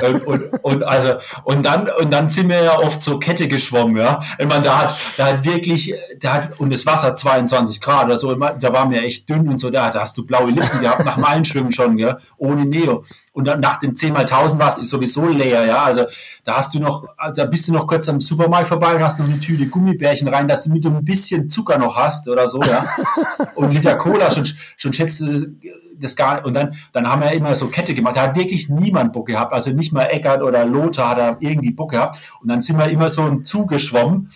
Und, 0.00 0.26
und, 0.26 0.42
und, 0.62 0.82
also, 0.82 1.14
und 1.44 1.64
dann, 1.64 1.88
und 2.00 2.12
dann 2.12 2.28
sind 2.28 2.48
wir 2.48 2.62
ja 2.62 2.78
oft 2.78 3.00
so 3.00 3.18
Kette 3.18 3.46
geschwommen, 3.46 3.98
ja. 3.98 4.20
Ich 4.38 4.46
meine, 4.48 4.62
da 4.62 4.80
hat, 4.80 4.96
da 5.16 5.26
hat 5.26 5.44
wirklich, 5.44 5.94
da 6.18 6.34
hat, 6.34 6.58
und 6.58 6.72
das 6.72 6.86
Wasser 6.86 7.14
22 7.14 7.80
Grad 7.80 8.06
oder 8.06 8.18
so, 8.18 8.34
da 8.34 8.72
war 8.72 8.86
mir 8.86 9.02
echt 9.02 9.28
dünn 9.28 9.48
und 9.48 9.60
so, 9.60 9.70
da, 9.70 9.90
da 9.90 10.00
hast 10.00 10.16
du 10.16 10.26
blaue 10.26 10.50
Lippen 10.50 10.80
gehabt 10.80 11.04
nach 11.04 11.16
dem 11.16 11.24
Einschwimmen 11.24 11.72
schon, 11.72 11.96
gell, 11.96 12.16
ohne 12.38 12.64
Neo. 12.64 13.04
Und 13.32 13.46
dann 13.46 13.60
nach 13.60 13.78
den 13.78 13.94
10 13.94 14.12
mal 14.12 14.20
1000 14.20 14.60
warst 14.60 14.80
du 14.80 14.84
sowieso 14.84 15.26
leer, 15.26 15.66
ja. 15.66 15.84
Also, 15.84 16.06
da 16.42 16.56
hast 16.56 16.74
du 16.74 16.80
noch, 16.80 17.04
da 17.34 17.44
bist 17.44 17.68
du 17.68 17.72
noch 17.72 17.86
kurz 17.86 18.08
am 18.08 18.20
Supermarkt 18.20 18.68
vorbei 18.68 18.96
und 18.96 19.04
hast 19.04 19.20
noch 19.20 19.26
eine 19.26 19.38
Tüte 19.38 19.66
Gummibärchen 19.66 20.26
rein, 20.26 20.48
dass 20.48 20.64
du 20.64 20.70
mit 20.70 20.84
ein 20.84 21.04
bisschen 21.04 21.48
Zucker 21.48 21.78
noch 21.78 21.96
hast 21.96 22.28
oder 22.28 22.48
so, 22.48 22.60
ja. 22.62 22.86
Und 23.54 23.72
Liter 23.72 23.94
Cola, 23.96 24.30
schon, 24.30 24.48
schon 24.76 24.92
schätzt 24.92 25.20
du, 25.20 25.46
das 25.98 26.16
gar. 26.16 26.44
Und 26.44 26.54
dann, 26.54 26.74
dann 26.92 27.08
haben 27.08 27.22
wir 27.22 27.32
immer 27.32 27.54
so 27.54 27.68
Kette 27.68 27.94
gemacht. 27.94 28.16
Da 28.16 28.22
hat 28.22 28.36
wirklich 28.36 28.68
niemand 28.68 29.12
Bock 29.12 29.26
gehabt. 29.26 29.52
Also 29.52 29.70
nicht 29.70 29.92
mal 29.92 30.04
Eckert 30.04 30.42
oder 30.42 30.64
Lothar 30.64 31.10
hat 31.10 31.18
da 31.18 31.36
irgendwie 31.40 31.70
Bock 31.70 31.92
gehabt. 31.92 32.18
Und 32.40 32.48
dann 32.48 32.60
sind 32.60 32.78
wir 32.78 32.88
immer 32.88 33.08
so 33.08 33.36
zugeschwommen. 33.36 34.30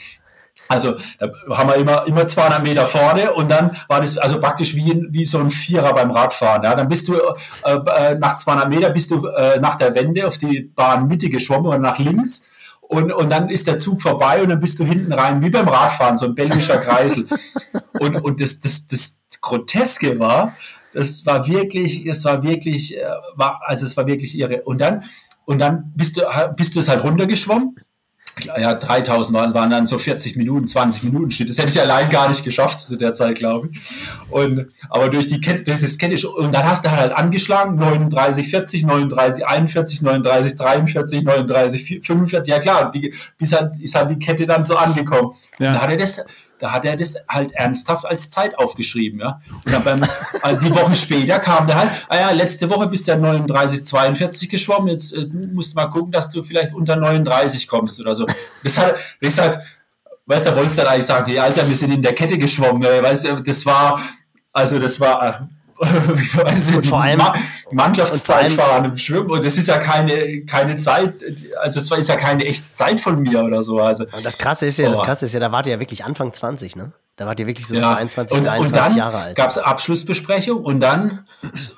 Also 0.69 0.97
da 1.19 1.28
haben 1.57 1.69
wir 1.69 1.77
immer, 1.77 2.07
immer 2.07 2.27
200 2.27 2.62
Meter 2.62 2.87
vorne 2.87 3.33
und 3.33 3.51
dann 3.51 3.77
war 3.89 4.01
das 4.01 4.19
also 4.19 4.41
praktisch 4.41 4.74
wie, 4.74 5.07
wie 5.11 5.24
so 5.24 5.39
ein 5.39 5.51
Vierer 5.51 5.95
beim 5.95 6.11
Radfahren. 6.11 6.65
Ja. 6.65 6.74
Dann 6.74 6.89
bist 6.89 7.07
du 7.07 7.15
äh, 7.15 7.73
äh 7.73 8.19
nach 8.19 8.37
200 8.37 8.69
Meter 8.69 8.91
bist 8.91 9.11
du 9.12 9.27
äh, 9.27 9.61
nach 9.61 9.77
der 9.77 9.95
Wende 9.95 10.27
auf 10.27 10.39
die 10.39 10.62
Bahnmitte 10.62 11.31
geschwommen 11.31 11.66
oder 11.66 11.78
nach 11.78 11.99
links 11.99 12.49
und, 12.89 13.12
und 13.12 13.31
dann 13.31 13.49
ist 13.49 13.66
der 13.66 13.78
Zug 13.78 14.01
vorbei 14.01 14.43
und 14.43 14.49
dann 14.49 14.61
bist 14.61 14.78
du 14.78 14.85
hinten 14.85 15.12
rein, 15.12 15.43
wie 15.43 15.51
beim 15.51 15.69
Radfahren, 15.69 16.16
so 16.16 16.27
ein 16.27 16.35
belgischer 16.35 16.78
Kreisel. 16.78 17.27
und 17.99 18.16
und 18.16 18.41
das, 18.41 18.61
das, 18.61 18.87
das 18.87 19.20
Groteske 19.41 20.19
war, 20.19 20.55
das 20.97 21.27
war 21.27 21.47
wirklich, 21.47 22.06
es 22.06 22.24
war 22.24 22.43
wirklich, 22.43 22.97
äh, 22.97 23.05
war, 23.35 23.60
also 23.66 23.85
es 23.85 23.97
war 23.97 24.06
wirklich 24.06 24.36
irre. 24.39 24.62
Und 24.62 24.81
dann, 24.81 25.05
und 25.44 25.59
dann 25.59 25.93
bist 25.94 26.16
du, 26.16 26.23
bist 26.56 26.74
du 26.74 26.81
es 26.81 26.89
halt 26.89 27.05
runtergeschwommen. 27.05 27.77
Ja, 28.44 28.74
3000 28.74 29.36
waren, 29.36 29.55
waren 29.55 29.70
dann 29.70 29.86
so 29.86 29.97
40 29.97 30.36
Minuten, 30.36 30.66
20 30.66 31.05
Minuten 31.05 31.31
Schnitt. 31.31 31.48
Das 31.48 31.56
hätte 31.56 31.68
ich 31.68 31.81
allein 31.81 32.10
gar 32.10 32.28
nicht 32.28 32.44
geschafft 32.44 32.81
zu 32.81 32.97
der 32.97 33.14
Zeit, 33.14 33.36
glaube 33.36 33.70
ich. 33.70 33.78
Und, 34.31 34.66
aber 34.90 35.09
durch 35.09 35.28
die 35.28 35.40
Kette, 35.40 35.62
das 35.62 35.82
ist 35.82 35.98
Kette, 35.98 36.28
und 36.28 36.55
dann 36.55 36.64
hast 36.64 36.85
du 36.85 36.90
halt 36.90 37.12
angeschlagen, 37.12 37.77
39, 37.77 38.48
40, 38.48 38.85
39, 38.85 39.47
41, 39.47 40.02
39, 40.02 40.56
43, 40.56 41.24
39, 41.24 42.01
45. 42.05 42.51
Ja 42.51 42.59
klar, 42.59 42.90
die, 42.90 43.14
bis 43.39 43.55
halt, 43.55 43.78
ist 43.78 43.94
halt 43.94 44.10
die 44.10 44.18
Kette 44.18 44.44
dann 44.44 44.64
so 44.64 44.77
angekommen. 44.77 45.35
Ja. 45.59 45.68
Und 45.68 45.74
da 45.74 45.81
hat 45.82 45.90
er 45.90 45.97
das, 45.97 46.23
da 46.59 46.73
hat 46.73 46.85
er 46.85 46.97
das 46.97 47.16
halt 47.28 47.53
ernsthaft 47.53 48.07
als 48.07 48.31
Zeit 48.31 48.59
aufgeschrieben, 48.59 49.20
ja. 49.20 49.41
Und 49.65 49.73
dann 49.73 49.85
beim, 49.85 50.05
also 50.43 50.61
die 50.61 50.74
Woche 50.74 50.95
später 50.95 51.39
kam 51.39 51.66
der 51.66 51.77
halt, 51.78 51.91
ah 52.09 52.16
ja, 52.16 52.31
letzte 52.31 52.70
Woche 52.70 52.87
bist 52.87 53.07
du 53.07 53.12
ja 53.12 53.19
39, 53.19 53.85
42 53.85 54.49
geschwommen, 54.49 54.89
jetzt 54.89 55.12
äh, 55.12 55.27
musst 55.27 55.73
du 55.73 55.77
mal 55.77 55.87
gucken, 55.87 56.12
dass 56.12 56.31
du 56.31 56.43
vielleicht 56.43 56.74
unter 56.74 56.97
39 56.97 57.69
kommst 57.69 58.01
oder 58.01 58.15
so. 58.15 58.27
Das 58.62 58.78
hat, 58.78 58.97
ich 59.20 59.35
sag, 59.35 59.62
weißt 60.27 60.47
du, 60.47 60.51
da 60.51 60.57
wolltest 60.57 60.78
du 60.78 60.83
dann 60.83 60.93
eigentlich 60.93 61.07
sagen, 61.07 61.27
hey, 61.31 61.39
Alter, 61.39 61.69
wir 61.69 61.77
sind 61.77 61.93
in 61.93 62.03
der 62.03 62.15
Kette 62.15 62.39
geschwommen, 62.39 62.83
weißt 62.83 63.24
du, 63.24 63.43
das 63.43 63.65
war, 63.66 64.03
also 64.53 64.78
das 64.78 64.99
war, 65.01 65.49
nicht, 65.81 66.86
vor 66.86 67.03
allem, 67.03 67.20
Mannschaftszeitfahren 67.70 68.85
im 68.86 68.97
Schwimmen 68.97 69.31
und 69.31 69.44
das 69.44 69.57
ist 69.57 69.69
ja 69.69 69.78
keine, 69.78 70.44
keine 70.47 70.77
Zeit, 70.77 71.15
also 71.61 71.78
es 71.81 71.90
ist 71.90 72.09
ja 72.09 72.16
keine 72.16 72.44
echte 72.44 72.73
Zeit 72.73 73.01
von 73.01 73.20
mir 73.20 73.43
oder 73.43 73.62
so. 73.62 73.81
Also, 73.81 74.05
und 74.05 74.24
das 74.24 74.39
krasse 74.39 74.66
ist 74.66 74.78
ja, 74.78 74.89
oh. 74.89 74.93
das 74.93 75.03
krasse 75.03 75.27
ist 75.27 75.35
ja, 75.35 75.40
da 75.40 75.53
wart 75.53 75.66
ihr 75.66 75.74
ja 75.74 75.81
wirklich 75.81 76.05
Anfang 76.05 76.32
20, 76.32 76.77
ne? 76.77 76.93
Da 77.16 77.27
wart 77.27 77.40
ihr 77.40 77.47
wirklich 77.47 77.66
so 77.66 77.74
ja. 77.74 77.94
22, 77.94 78.39
und, 78.39 78.44
23 78.44 78.66
und 78.66 78.77
dann 78.77 78.97
Jahre 78.97 79.19
alt. 79.19 79.36
Gab 79.36 79.51
es 79.51 79.59
Abschlussbesprechung 79.59 80.62
und 80.62 80.81
dann 80.81 81.27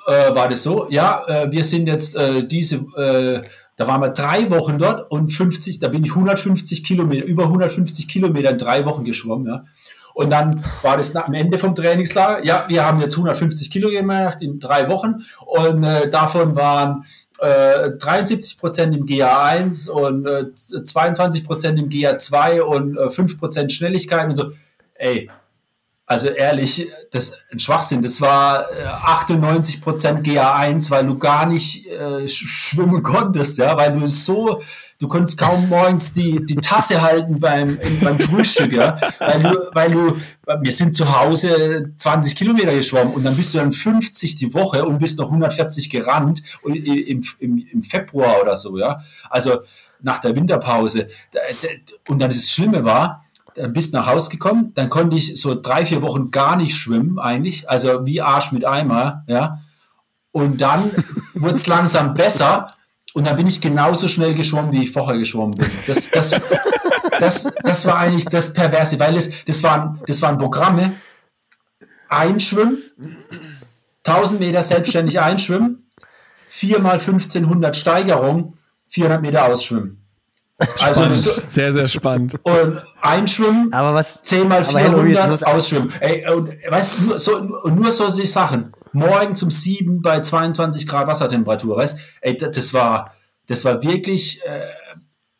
äh, 0.06 0.34
war 0.34 0.48
das 0.48 0.62
so, 0.62 0.88
ja, 0.90 1.24
äh, 1.26 1.50
wir 1.50 1.64
sind 1.64 1.86
jetzt 1.86 2.16
äh, 2.16 2.46
diese, 2.46 2.76
äh, 2.96 3.42
da 3.76 3.86
waren 3.86 4.00
wir 4.00 4.10
drei 4.10 4.50
Wochen 4.50 4.78
dort 4.78 5.10
und 5.10 5.30
50, 5.30 5.78
da 5.78 5.88
bin 5.88 6.04
ich 6.04 6.10
150 6.10 6.82
Kilometer, 6.82 7.24
über 7.24 7.44
150 7.44 8.08
Kilometer 8.08 8.50
in 8.50 8.58
drei 8.58 8.84
Wochen 8.84 9.04
geschwommen, 9.04 9.46
ja. 9.46 9.64
Und 10.18 10.30
dann 10.30 10.64
war 10.82 10.96
das 10.96 11.14
am 11.14 11.32
Ende 11.32 11.58
vom 11.58 11.76
Trainingslager, 11.76 12.44
ja, 12.44 12.64
wir 12.66 12.84
haben 12.84 13.00
jetzt 13.00 13.12
150 13.12 13.70
Kilo 13.70 13.88
gemacht 13.88 14.42
in 14.42 14.58
drei 14.58 14.88
Wochen 14.88 15.22
und 15.46 15.84
äh, 15.84 16.10
davon 16.10 16.56
waren 16.56 17.04
äh, 17.38 17.92
73 17.92 18.58
Prozent 18.58 18.96
im 18.96 19.06
GA1 19.06 19.88
und 19.88 20.26
äh, 20.26 20.52
22 20.56 21.44
Prozent 21.44 21.78
im 21.78 21.88
GA2 21.88 22.62
und 22.62 22.98
äh, 22.98 23.12
5 23.12 23.38
Prozent 23.38 23.70
Schnelligkeit 23.70 24.26
und 24.26 24.34
so. 24.34 24.50
Ey, 24.94 25.30
also 26.04 26.26
ehrlich, 26.26 26.90
das 27.12 27.28
ist 27.28 27.42
ein 27.52 27.60
Schwachsinn. 27.60 28.02
Das 28.02 28.20
war 28.20 28.62
äh, 28.72 28.86
98 28.86 29.80
Prozent 29.80 30.26
GA1, 30.26 30.90
weil 30.90 31.06
du 31.06 31.16
gar 31.16 31.46
nicht 31.46 31.86
äh, 31.86 32.26
schwimmen 32.28 33.04
konntest, 33.04 33.58
ja, 33.58 33.76
weil 33.76 33.92
du 33.92 34.04
so 34.08 34.62
du 34.98 35.06
konntest 35.06 35.38
kaum 35.38 35.68
morgens 35.68 36.12
die, 36.12 36.44
die 36.44 36.56
Tasse 36.56 37.00
halten 37.00 37.38
beim, 37.38 37.78
beim 38.02 38.18
Frühstück, 38.18 38.72
ja, 38.72 38.98
weil 39.20 39.42
du, 39.42 39.70
weil 39.72 39.90
du, 39.92 40.16
wir 40.60 40.72
sind 40.72 40.94
zu 40.94 41.20
Hause 41.20 41.92
20 41.96 42.34
Kilometer 42.34 42.74
geschwommen 42.74 43.14
und 43.14 43.24
dann 43.24 43.36
bist 43.36 43.54
du 43.54 43.58
dann 43.58 43.70
50 43.70 44.36
die 44.36 44.52
Woche 44.54 44.84
und 44.84 44.98
bist 44.98 45.18
noch 45.18 45.26
140 45.26 45.88
gerannt 45.90 46.42
und 46.62 46.74
im, 46.74 47.22
im, 47.38 47.66
im 47.70 47.82
Februar 47.82 48.42
oder 48.42 48.56
so, 48.56 48.76
ja, 48.76 49.00
also 49.30 49.60
nach 50.00 50.18
der 50.18 50.34
Winterpause. 50.34 51.08
Und 52.08 52.20
dann 52.20 52.30
das 52.30 52.50
Schlimme 52.50 52.84
war, 52.84 53.24
dann 53.54 53.72
bist 53.72 53.92
nach 53.92 54.06
Hause 54.06 54.30
gekommen, 54.30 54.72
dann 54.74 54.90
konnte 54.90 55.16
ich 55.16 55.40
so 55.40 55.60
drei, 55.60 55.84
vier 55.84 56.02
Wochen 56.02 56.30
gar 56.30 56.56
nicht 56.56 56.76
schwimmen 56.76 57.18
eigentlich, 57.18 57.68
also 57.68 58.04
wie 58.04 58.20
Arsch 58.20 58.52
mit 58.52 58.64
Eimer, 58.64 59.24
ja. 59.28 59.60
Und 60.30 60.60
dann 60.60 60.90
wurde 61.34 61.54
es 61.54 61.66
langsam 61.66 62.14
besser 62.14 62.66
und 63.18 63.26
dann 63.26 63.34
bin 63.34 63.48
ich 63.48 63.60
genauso 63.60 64.06
schnell 64.06 64.32
geschwommen, 64.32 64.70
wie 64.70 64.84
ich 64.84 64.92
vorher 64.92 65.18
geschwommen 65.18 65.50
bin. 65.56 65.68
Das, 65.88 66.08
das, 66.08 66.30
das, 67.18 67.52
das 67.64 67.84
war 67.84 67.98
eigentlich 67.98 68.26
das 68.26 68.52
Perverse, 68.52 69.00
weil 69.00 69.16
es, 69.16 69.44
das, 69.44 69.60
waren, 69.64 70.00
das 70.06 70.22
waren 70.22 70.38
Programme. 70.38 70.92
Einschwimmen, 72.08 72.80
1000 74.06 74.38
Meter 74.38 74.62
selbstständig 74.62 75.18
einschwimmen, 75.18 75.88
4 76.46 76.78
mal 76.78 76.92
1500 76.92 77.76
Steigerung, 77.76 78.56
400 78.86 79.20
Meter 79.20 79.46
ausschwimmen. 79.46 80.00
Also 80.80 81.06
das, 81.06 81.24
sehr, 81.50 81.72
sehr 81.72 81.88
spannend. 81.88 82.38
Und 82.44 82.84
einschwimmen, 83.02 83.72
aber 83.72 83.94
was, 83.94 84.22
10 84.22 84.46
mal 84.46 84.64
400 84.64 85.44
ausschwimmen. 85.44 85.92
Ey, 85.98 86.24
und, 86.32 86.50
weißt, 86.68 87.02
nur, 87.02 87.18
so, 87.18 87.40
nur 87.40 87.90
solche 87.90 88.28
Sachen 88.28 88.72
morgens 88.98 89.42
um 89.42 89.50
sieben 89.50 90.02
bei 90.02 90.20
22 90.20 90.86
Grad 90.86 91.06
Wassertemperatur, 91.06 91.76
weißt? 91.76 91.98
Ey, 92.20 92.36
das 92.36 92.74
war, 92.74 93.14
das 93.46 93.64
war 93.64 93.82
wirklich 93.82 94.40
äh, 94.44 94.66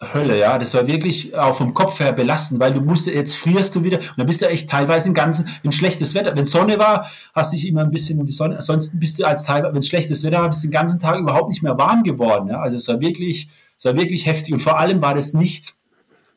Hölle, 0.01 0.39
ja. 0.39 0.59
Das 0.59 0.75
war 0.75 0.87
wirklich 0.87 1.37
auch 1.37 1.57
vom 1.57 1.75
Kopf 1.75 1.99
her 1.99 2.13
belastend, 2.13 2.61
weil 2.61 2.73
du 2.73 2.81
musst, 2.81 3.09
jetzt 3.09 3.37
frierst 3.37 3.75
du 3.75 3.83
wieder 3.83 3.99
und 3.99 4.15
dann 4.17 4.27
bist 4.27 4.41
du 4.41 4.49
echt 4.49 4.71
teilweise 4.71 5.09
im 5.09 5.15
Ganzen, 5.15 5.49
wenn 5.63 5.73
schlechtes 5.73 6.15
Wetter, 6.15 6.37
wenn 6.37 6.45
Sonne 6.45 6.79
war, 6.79 7.11
hast 7.35 7.53
dich 7.53 7.67
immer 7.67 7.83
ein 7.83 7.91
bisschen 7.91 8.21
in 8.21 8.27
die 8.27 8.33
Sonne, 8.33 8.57
ansonsten 8.57 9.01
bist 9.01 9.19
du 9.19 9.25
als 9.25 9.45
Teil, 9.45 9.69
wenn 9.73 9.83
schlechtes 9.83 10.23
Wetter 10.23 10.41
war, 10.41 10.49
bist 10.49 10.63
du 10.63 10.69
den 10.69 10.73
ganzen 10.73 11.01
Tag 11.01 11.19
überhaupt 11.19 11.49
nicht 11.49 11.63
mehr 11.63 11.77
warm 11.77 12.05
geworden, 12.05 12.49
ja. 12.49 12.61
Also 12.61 12.77
es 12.77 12.87
war 12.87 13.01
wirklich, 13.01 13.49
es 13.77 13.85
war 13.85 13.97
wirklich 13.97 14.27
heftig 14.27 14.55
und 14.55 14.61
vor 14.61 14.79
allem 14.79 15.03
war 15.03 15.15
das 15.15 15.33
nicht 15.33 15.75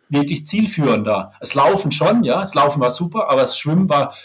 wirklich 0.09 0.45
zielführender. 0.47 1.33
Das 1.39 1.53
Laufen 1.53 1.91
schon, 1.91 2.23
ja, 2.23 2.41
das 2.41 2.55
Laufen 2.55 2.81
war 2.81 2.89
super, 2.89 3.29
aber 3.29 3.41
das 3.41 3.57
Schwimmen 3.57 3.87
war 3.89 4.15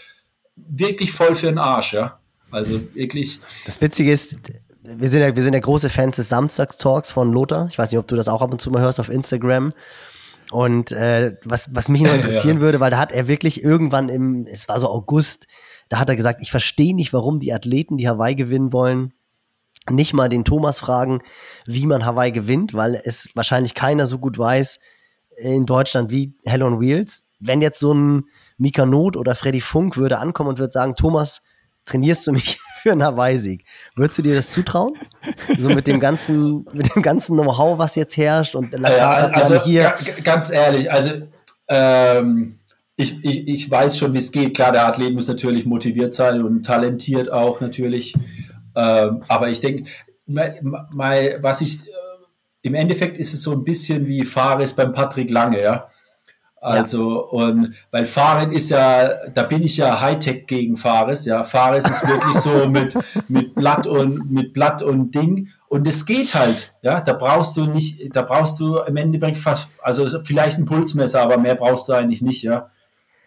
wirklich 0.57 1.13
voll 1.13 1.35
für 1.35 1.47
den 1.47 1.59
Arsch, 1.59 1.93
ja. 1.93 2.19
Also 2.57 2.81
wirklich. 2.95 3.39
Das 3.67 3.79
Witzige 3.83 4.11
ist, 4.11 4.37
wir 4.83 5.09
sind 5.11 5.21
ja, 5.21 5.37
wir 5.37 5.43
sind 5.43 5.53
ja 5.53 5.61
große 5.61 5.91
Fans 5.91 6.17
des 6.17 6.31
Samstagstalks 6.31 7.11
von 7.11 7.31
Lothar. 7.31 7.67
Ich 7.69 7.79
weiß 7.79 7.91
nicht, 7.91 7.99
ob 7.99 8.09
du 8.09 8.17
das 8.17 8.29
auch 8.29 8.41
ab 8.41 8.51
und 8.51 8.63
zu 8.63 8.71
mal 8.71 8.81
hörst 8.81 8.99
auf 8.99 9.11
Instagram. 9.11 9.75
Und 10.51 10.91
äh, 10.91 11.37
was, 11.45 11.75
was 11.75 11.91
mich 11.91 12.01
noch 12.01 12.15
interessieren 12.15 12.57
ja. 12.57 12.63
würde, 12.63 12.81
weil 12.81 12.91
da 12.91 12.97
hat 12.97 13.13
er 13.13 13.29
wirklich 13.29 13.63
irgendwann 13.63 14.09
im, 14.09 14.47
es 14.47 14.69
war 14.69 14.81
so 14.81 14.89
August, 14.89 15.49
da 15.91 15.99
hat 15.99 16.09
er 16.09 16.17
gesagt, 16.17 16.41
ich 16.41 16.51
verstehe 16.51 16.95
nicht, 16.95 17.13
warum 17.13 17.41
die 17.41 17.53
Athleten, 17.53 17.99
die 17.99 18.09
Hawaii 18.09 18.35
gewinnen 18.35 18.73
wollen, 18.73 19.13
nicht 19.91 20.15
mal 20.15 20.31
den 20.31 20.47
Thomas 20.47 20.79
fragen, 20.81 21.21
wie 21.67 21.85
man 21.85 22.07
Hawaii 22.07 22.33
gewinnt, 22.33 22.73
weil 22.73 22.95
es 23.05 23.29
wahrscheinlich 23.35 23.75
keiner 23.75 24.07
so 24.07 24.19
gut 24.19 24.39
weiß 24.39 24.81
in 25.37 25.67
Deutschland 25.67 26.11
wie 26.11 26.35
Hell 26.47 26.63
on 26.63 26.81
Wheels. 26.81 27.27
Wenn 27.39 27.61
jetzt 27.61 27.81
so 27.81 27.93
ein 27.93 28.25
Mika 28.57 28.87
Not 28.87 29.15
oder 29.15 29.35
Freddy 29.35 29.61
Funk 29.61 29.99
würde 29.99 30.19
ankommen 30.19 30.49
und 30.49 30.59
würde 30.59 30.73
sagen, 30.73 30.95
Thomas, 30.95 31.43
trainierst 31.87 32.27
du 32.27 32.33
mich 32.33 32.59
für 32.83 32.93
einen 32.93 33.03
Hawaii-Sieg. 33.03 33.65
Würdest 33.95 34.19
du 34.19 34.23
dir 34.23 34.35
das 34.35 34.51
zutrauen? 34.51 34.95
So 35.59 35.71
mit 35.71 35.87
dem 35.87 35.99
ganzen, 35.99 36.67
mit 36.73 36.95
dem 36.95 37.03
ganzen 37.03 37.37
Know-how, 37.37 37.79
was 37.79 37.95
jetzt 37.95 38.17
herrscht 38.17 38.55
und 38.55 38.73
ja, 38.73 39.29
also 39.33 39.63
hier. 39.65 39.95
Ganz 40.23 40.51
ehrlich, 40.51 40.91
also 40.93 41.11
ähm, 41.69 42.59
ich, 42.97 43.25
ich, 43.25 43.49
ich 43.49 43.71
weiß 43.71 43.99
schon, 43.99 44.13
wie 44.15 44.19
es 44.19 44.33
geht. 44.33 44.55
Klar, 44.55 44.73
der 44.73 44.87
Athlet 44.87 45.15
muss 45.15 45.29
natürlich 45.29 45.67
motiviert 45.67 46.15
sein 46.15 46.43
und 46.43 46.65
talentiert 46.65 47.31
auch 47.31 47.61
natürlich. 47.61 48.15
Ähm, 48.75 49.23
aber 49.29 49.49
ich 49.49 49.61
denke, 49.61 49.91
was 50.27 51.61
ich 51.61 51.87
äh, 51.87 51.91
im 52.63 52.75
Endeffekt 52.75 53.19
ist 53.19 53.33
es 53.35 53.43
so 53.43 53.53
ein 53.53 53.65
bisschen 53.65 54.07
wie 54.07 54.25
Fares 54.25 54.75
beim 54.75 54.93
Patrick 54.93 55.31
Lange, 55.31 55.63
ja. 55.63 55.89
Also, 56.67 57.29
ja. 57.31 57.47
und 57.47 57.75
weil 57.93 58.07
Fahren 58.07 58.51
ist 58.51 58.71
ja, 58.71 59.09
da 59.33 59.45
bin 59.45 59.63
ich 59.63 59.77
ja 59.77 60.01
Hightech 60.01 60.49
gegen 60.49 60.77
Fares, 60.77 61.25
ja. 61.25 61.45
Fares 61.45 61.89
ist 61.89 62.09
wirklich 62.09 62.37
so 62.39 62.67
mit, 62.69 62.99
mit 63.29 63.55
Blatt 63.55 63.87
und, 63.87 64.33
mit 64.33 64.53
Blatt 64.53 64.83
und 64.83 65.15
Ding. 65.15 65.49
Und 65.69 65.87
es 65.87 66.05
geht 66.07 66.35
halt, 66.35 66.75
ja. 66.83 67.01
Da 67.01 67.13
brauchst 67.13 67.57
du 67.57 67.67
nicht, 67.67 68.15
da 68.17 68.23
brauchst 68.23 68.59
du 68.59 68.79
im 68.79 68.97
Endeffekt 68.97 69.37
fast, 69.37 69.71
also 69.81 70.09
vielleicht 70.25 70.59
ein 70.59 70.65
Pulsmesser, 70.65 71.21
aber 71.23 71.39
mehr 71.39 71.55
brauchst 71.55 71.89
du 71.89 71.93
eigentlich 71.93 72.21
nicht, 72.21 72.43
ja. 72.43 72.67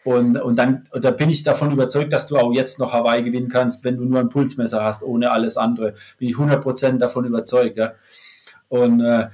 Und, 0.04 0.36
und 0.36 0.58
dann 0.58 0.84
und 0.92 1.06
da 1.06 1.12
bin 1.12 1.30
ich 1.30 1.44
davon 1.44 1.72
überzeugt, 1.72 2.12
dass 2.12 2.28
du 2.28 2.38
auch 2.38 2.52
jetzt 2.52 2.78
noch 2.78 2.92
Hawaii 2.92 3.24
gewinnen 3.24 3.48
kannst, 3.48 3.86
wenn 3.86 3.96
du 3.96 4.04
nur 4.04 4.20
ein 4.20 4.30
Pulsmesser 4.30 4.84
hast, 4.84 5.02
ohne 5.02 5.32
alles 5.32 5.56
andere. 5.56 5.94
Bin 6.18 6.28
ich 6.28 6.36
100% 6.36 6.98
davon 6.98 7.24
überzeugt, 7.24 7.78
ja. 7.78 7.94
Und 8.68 9.00
äh, 9.00 9.30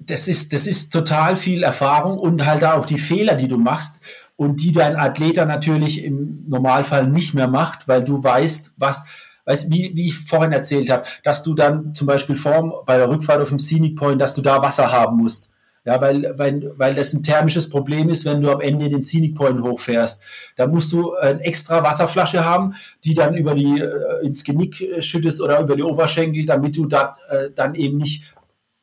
das, 0.00 0.26
ist, 0.26 0.52
das 0.52 0.66
ist 0.66 0.90
total 0.90 1.36
viel 1.36 1.62
Erfahrung 1.62 2.18
und 2.18 2.46
halt 2.46 2.64
auch 2.64 2.86
die 2.86 2.98
Fehler, 2.98 3.34
die 3.34 3.48
du 3.48 3.58
machst 3.58 4.00
und 4.36 4.62
die 4.62 4.72
dein 4.72 4.96
Athleter 4.96 5.44
natürlich 5.44 6.02
im 6.02 6.46
Normalfall 6.48 7.06
nicht 7.06 7.34
mehr 7.34 7.46
macht, 7.46 7.86
weil 7.88 8.02
du 8.02 8.24
weißt, 8.24 8.72
was, 8.78 9.04
weißt, 9.44 9.70
wie, 9.70 9.92
wie 9.94 10.06
ich 10.06 10.16
vorhin 10.16 10.52
erzählt 10.52 10.88
habe, 10.88 11.06
dass 11.24 11.42
du 11.42 11.52
dann 11.52 11.92
zum 11.92 12.06
Beispiel 12.06 12.36
vorm, 12.36 12.72
bei 12.86 12.96
der 12.96 13.10
Rückfahrt 13.10 13.42
auf 13.42 13.50
dem 13.50 13.58
Scenic 13.58 13.96
Point, 13.96 14.18
dass 14.18 14.34
du 14.34 14.40
da 14.40 14.62
Wasser 14.62 14.90
haben 14.90 15.18
musst. 15.18 15.52
Ja, 15.84 16.00
weil, 16.00 16.34
weil, 16.36 16.72
weil 16.76 16.94
das 16.94 17.12
ein 17.14 17.22
thermisches 17.22 17.68
Problem 17.68 18.10
ist, 18.10 18.26
wenn 18.26 18.42
du 18.42 18.50
am 18.50 18.60
Ende 18.60 18.88
den 18.88 19.02
Scenic 19.02 19.34
Point 19.34 19.62
hochfährst. 19.62 20.22
Da 20.56 20.66
musst 20.66 20.92
du 20.92 21.14
eine 21.14 21.40
extra 21.40 21.82
Wasserflasche 21.82 22.44
haben, 22.44 22.74
die 23.04 23.14
dann 23.14 23.34
über 23.34 23.54
die 23.54 23.80
äh, 23.80 24.26
ins 24.26 24.44
Genick 24.44 24.80
äh, 24.80 25.00
schüttest 25.00 25.40
oder 25.40 25.60
über 25.60 25.76
die 25.76 25.82
Oberschenkel, 25.82 26.44
damit 26.44 26.76
du 26.76 26.86
da, 26.86 27.16
äh, 27.30 27.50
dann 27.54 27.74
eben 27.74 27.96
nicht 27.96 28.34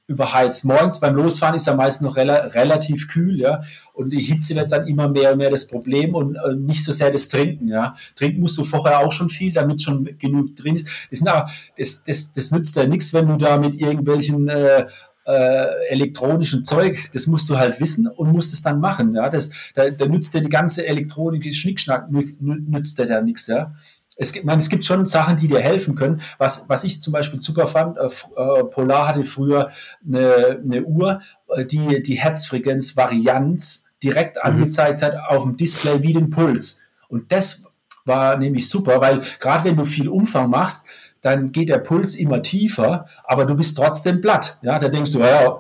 überheizt. 0.08 0.64
Morgens 0.64 1.00
beim 1.00 1.16
Losfahren 1.16 1.56
ist 1.56 1.68
ja 1.68 1.76
meist 1.76 2.02
noch 2.02 2.16
rela 2.16 2.36
relativ 2.48 3.10
kühl, 3.10 3.40
ja, 3.40 3.62
und 3.94 4.12
die 4.12 4.22
Hitze 4.22 4.56
wird 4.56 4.72
dann 4.72 4.88
immer 4.88 5.10
mehr 5.10 5.34
und 5.34 5.38
mehr 5.38 5.50
das 5.50 5.68
Problem 5.68 6.16
und 6.16 6.36
äh, 6.36 6.56
nicht 6.56 6.84
so 6.84 6.94
sehr 6.94 7.12
das 7.12 7.28
Trinken, 7.28 7.68
ja. 7.68 7.94
Trinken 8.16 8.40
musst 8.40 8.58
du 8.58 8.64
vorher 8.64 9.00
auch 9.00 9.12
schon 9.12 9.30
viel, 9.30 9.52
damit 9.52 9.82
schon 9.82 10.18
genug 10.18 10.56
drin 10.56 10.76
ist. 10.76 10.88
Das, 11.12 11.22
na, 11.22 11.48
das, 11.78 12.04
das, 12.06 12.32
das 12.32 12.52
nützt 12.52 12.76
ja 12.78 12.88
nichts, 12.88 13.14
wenn 13.14 13.28
du 13.28 13.36
da 13.36 13.58
mit 13.58 13.76
irgendwelchen 13.76 14.48
äh, 14.48 14.86
äh, 15.26 15.88
elektronischen 15.90 16.64
Zeug, 16.64 17.10
das 17.14 17.28
musst 17.28 17.50
du 17.50 17.58
halt 17.58 17.82
wissen 17.82 18.08
und 18.08 18.32
musst 18.32 18.54
es 18.54 18.62
dann 18.62 18.80
machen, 18.80 19.14
ja. 19.14 19.30
Das, 19.30 19.50
da, 19.76 19.90
da 19.90 20.06
nützt 20.06 20.34
dir 20.34 20.42
die 20.42 20.50
ganze 20.50 20.88
Elektronik, 20.88 21.54
Schnickschnack, 21.54 22.10
nützt 22.10 22.98
dir 22.98 23.08
da 23.08 23.22
nichts, 23.22 23.48
ja 23.48 23.76
es 24.18 24.34
gibt, 24.34 24.46
man, 24.46 24.58
es 24.58 24.70
gibt 24.70 24.84
schon 24.84 25.06
Sachen, 25.06 25.38
die 25.38 25.48
dir 25.48 25.60
helfen 25.60 25.96
können. 25.96 26.22
Was, 26.38 26.66
was 26.68 26.84
ich 26.84 27.02
zum 27.02 27.14
Beispiel 27.14 27.40
super 27.40 27.68
fand, 27.68 27.98
äh, 27.98 28.06
äh 28.06 28.64
Polar 28.66 29.08
hatte 29.08 29.24
früher 29.24 29.70
eine, 30.06 30.60
eine 30.64 30.84
Uhr, 30.84 31.22
äh, 31.50 31.66
die 31.66 32.02
die 32.02 32.16
Herzfrequenz-Varianz 32.16 33.86
direkt 34.04 34.38
mhm. 34.38 34.52
angezeigt 34.52 35.02
hat 35.02 35.16
auf 35.30 35.44
dem 35.44 35.56
Display 35.56 36.02
wie 36.04 36.14
den 36.14 36.30
Puls. 36.30 36.82
Und 37.08 37.32
das 37.32 37.64
war 38.06 38.38
nämlich 38.38 38.70
super, 38.70 39.02
weil 39.02 39.22
gerade 39.40 39.66
wenn 39.66 39.78
du 39.78 39.86
viel 39.86 40.10
Umfang 40.10 40.50
machst, 40.50 40.86
dann 41.22 41.52
geht 41.52 41.70
der 41.70 41.80
Puls 41.80 42.16
immer 42.16 42.42
tiefer, 42.42 43.08
aber 43.24 43.46
du 43.46 43.56
bist 43.56 43.78
trotzdem 43.78 44.22
platt. 44.22 44.60
Ja, 44.62 44.80
da 44.80 44.88
denkst 44.88 45.12
du, 45.12 45.20
ja, 45.20 45.60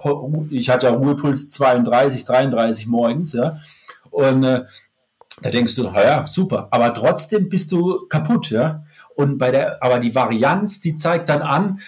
ich 0.50 0.70
hatte 0.70 0.88
ja 0.88 0.94
Ruhepuls 0.94 1.50
32, 1.50 2.26
33 2.26 2.88
morgens, 2.88 3.34
ja. 3.34 3.58
Und 4.12 4.44
äh, 4.44 4.66
da 5.42 5.50
denkst 5.52 5.76
du, 5.76 5.84
ja, 5.84 6.26
super, 6.26 6.68
aber 6.72 6.94
trotzdem 6.94 7.50
bist 7.50 7.72
du 7.72 8.08
kaputt, 8.08 8.50
ja. 8.50 8.84
Und 9.16 9.38
bei 9.38 9.52
der, 9.52 9.84
aber 9.84 10.00
die 10.00 10.14
Varianz, 10.14 10.80
die 10.80 10.96
zeigt 10.96 11.30
dann 11.30 11.42
an, 11.42 11.80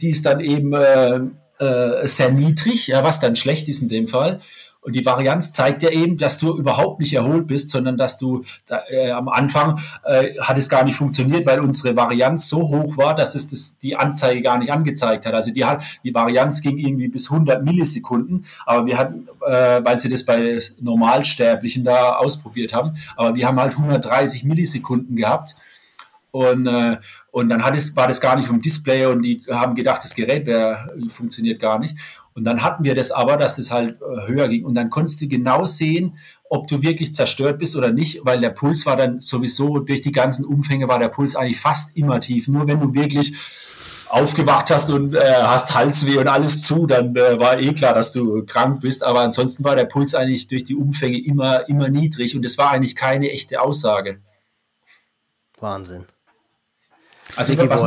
die 0.00 0.10
ist 0.10 0.26
dann 0.26 0.40
eben 0.40 0.72
äh, 0.74 1.20
äh, 1.58 2.06
sehr 2.06 2.30
niedrig, 2.30 2.88
ja, 2.88 3.04
was 3.04 3.20
dann 3.20 3.36
schlecht 3.36 3.68
ist 3.68 3.82
in 3.82 3.88
dem 3.88 4.08
Fall. 4.08 4.40
Und 4.84 4.94
die 4.94 5.06
Varianz 5.06 5.50
zeigt 5.52 5.82
ja 5.82 5.88
eben, 5.88 6.18
dass 6.18 6.36
du 6.36 6.58
überhaupt 6.58 7.00
nicht 7.00 7.14
erholt 7.14 7.46
bist, 7.46 7.70
sondern 7.70 7.96
dass 7.96 8.18
du 8.18 8.44
äh, 8.88 9.10
am 9.10 9.30
Anfang 9.30 9.80
äh, 10.04 10.34
hat 10.38 10.58
es 10.58 10.68
gar 10.68 10.84
nicht 10.84 10.94
funktioniert, 10.94 11.46
weil 11.46 11.60
unsere 11.60 11.96
Varianz 11.96 12.50
so 12.50 12.68
hoch 12.68 12.98
war, 12.98 13.14
dass 13.14 13.34
es 13.34 13.48
das, 13.48 13.78
die 13.78 13.96
Anzeige 13.96 14.42
gar 14.42 14.58
nicht 14.58 14.70
angezeigt 14.70 15.24
hat. 15.24 15.32
Also 15.32 15.52
die, 15.52 15.64
die 16.04 16.14
Varianz 16.14 16.60
ging 16.60 16.76
irgendwie 16.76 17.08
bis 17.08 17.30
100 17.30 17.64
Millisekunden, 17.64 18.44
aber 18.66 18.84
wir 18.84 18.98
hatten, 18.98 19.26
äh, 19.46 19.82
weil 19.82 19.98
sie 19.98 20.10
das 20.10 20.26
bei 20.26 20.60
Normalsterblichen 20.78 21.82
da 21.82 22.16
ausprobiert 22.16 22.74
haben, 22.74 22.98
aber 23.16 23.34
wir 23.34 23.46
haben 23.46 23.58
halt 23.58 23.72
130 23.72 24.44
Millisekunden 24.44 25.16
gehabt. 25.16 25.56
Und, 26.30 26.66
äh, 26.66 26.98
und 27.30 27.48
dann 27.48 27.64
hat 27.64 27.76
es, 27.76 27.94
war 27.96 28.08
das 28.08 28.20
gar 28.20 28.36
nicht 28.36 28.48
vom 28.48 28.60
Display 28.60 29.06
und 29.06 29.22
die 29.22 29.40
haben 29.48 29.76
gedacht, 29.76 30.02
das 30.02 30.14
Gerät 30.14 30.46
wär, 30.46 30.90
funktioniert 31.08 31.60
gar 31.60 31.78
nicht. 31.78 31.96
Und 32.34 32.44
dann 32.44 32.62
hatten 32.62 32.82
wir 32.82 32.94
das 32.94 33.12
aber, 33.12 33.36
dass 33.36 33.58
es 33.58 33.70
halt 33.70 34.00
äh, 34.00 34.26
höher 34.26 34.48
ging. 34.48 34.64
Und 34.64 34.74
dann 34.74 34.90
konntest 34.90 35.20
du 35.20 35.28
genau 35.28 35.64
sehen, 35.66 36.16
ob 36.50 36.66
du 36.66 36.82
wirklich 36.82 37.14
zerstört 37.14 37.58
bist 37.58 37.76
oder 37.76 37.92
nicht, 37.92 38.20
weil 38.24 38.40
der 38.40 38.50
Puls 38.50 38.86
war 38.86 38.96
dann 38.96 39.20
sowieso 39.20 39.78
durch 39.78 40.02
die 40.02 40.12
ganzen 40.12 40.44
Umfänge 40.44 40.88
war 40.88 40.98
der 40.98 41.08
Puls 41.08 41.36
eigentlich 41.36 41.60
fast 41.60 41.96
immer 41.96 42.20
tief. 42.20 42.48
Nur 42.48 42.66
wenn 42.66 42.80
du 42.80 42.94
wirklich 42.94 43.36
aufgewacht 44.08 44.70
hast 44.70 44.90
und 44.90 45.14
äh, 45.14 45.20
hast 45.42 45.74
Halsweh 45.74 46.18
und 46.18 46.28
alles 46.28 46.62
zu, 46.62 46.86
dann 46.86 47.16
äh, 47.16 47.38
war 47.38 47.58
eh 47.58 47.72
klar, 47.72 47.94
dass 47.94 48.12
du 48.12 48.44
krank 48.44 48.80
bist. 48.80 49.02
Aber 49.02 49.20
ansonsten 49.20 49.64
war 49.64 49.76
der 49.76 49.86
Puls 49.86 50.14
eigentlich 50.14 50.48
durch 50.48 50.64
die 50.64 50.76
Umfänge 50.76 51.18
immer, 51.18 51.68
immer 51.68 51.88
niedrig 51.88 52.36
und 52.36 52.44
es 52.44 52.58
war 52.58 52.70
eigentlich 52.70 52.96
keine 52.96 53.30
echte 53.30 53.60
Aussage. 53.60 54.18
Wahnsinn. 55.60 56.04
Also 57.36 57.56
was, 57.58 57.82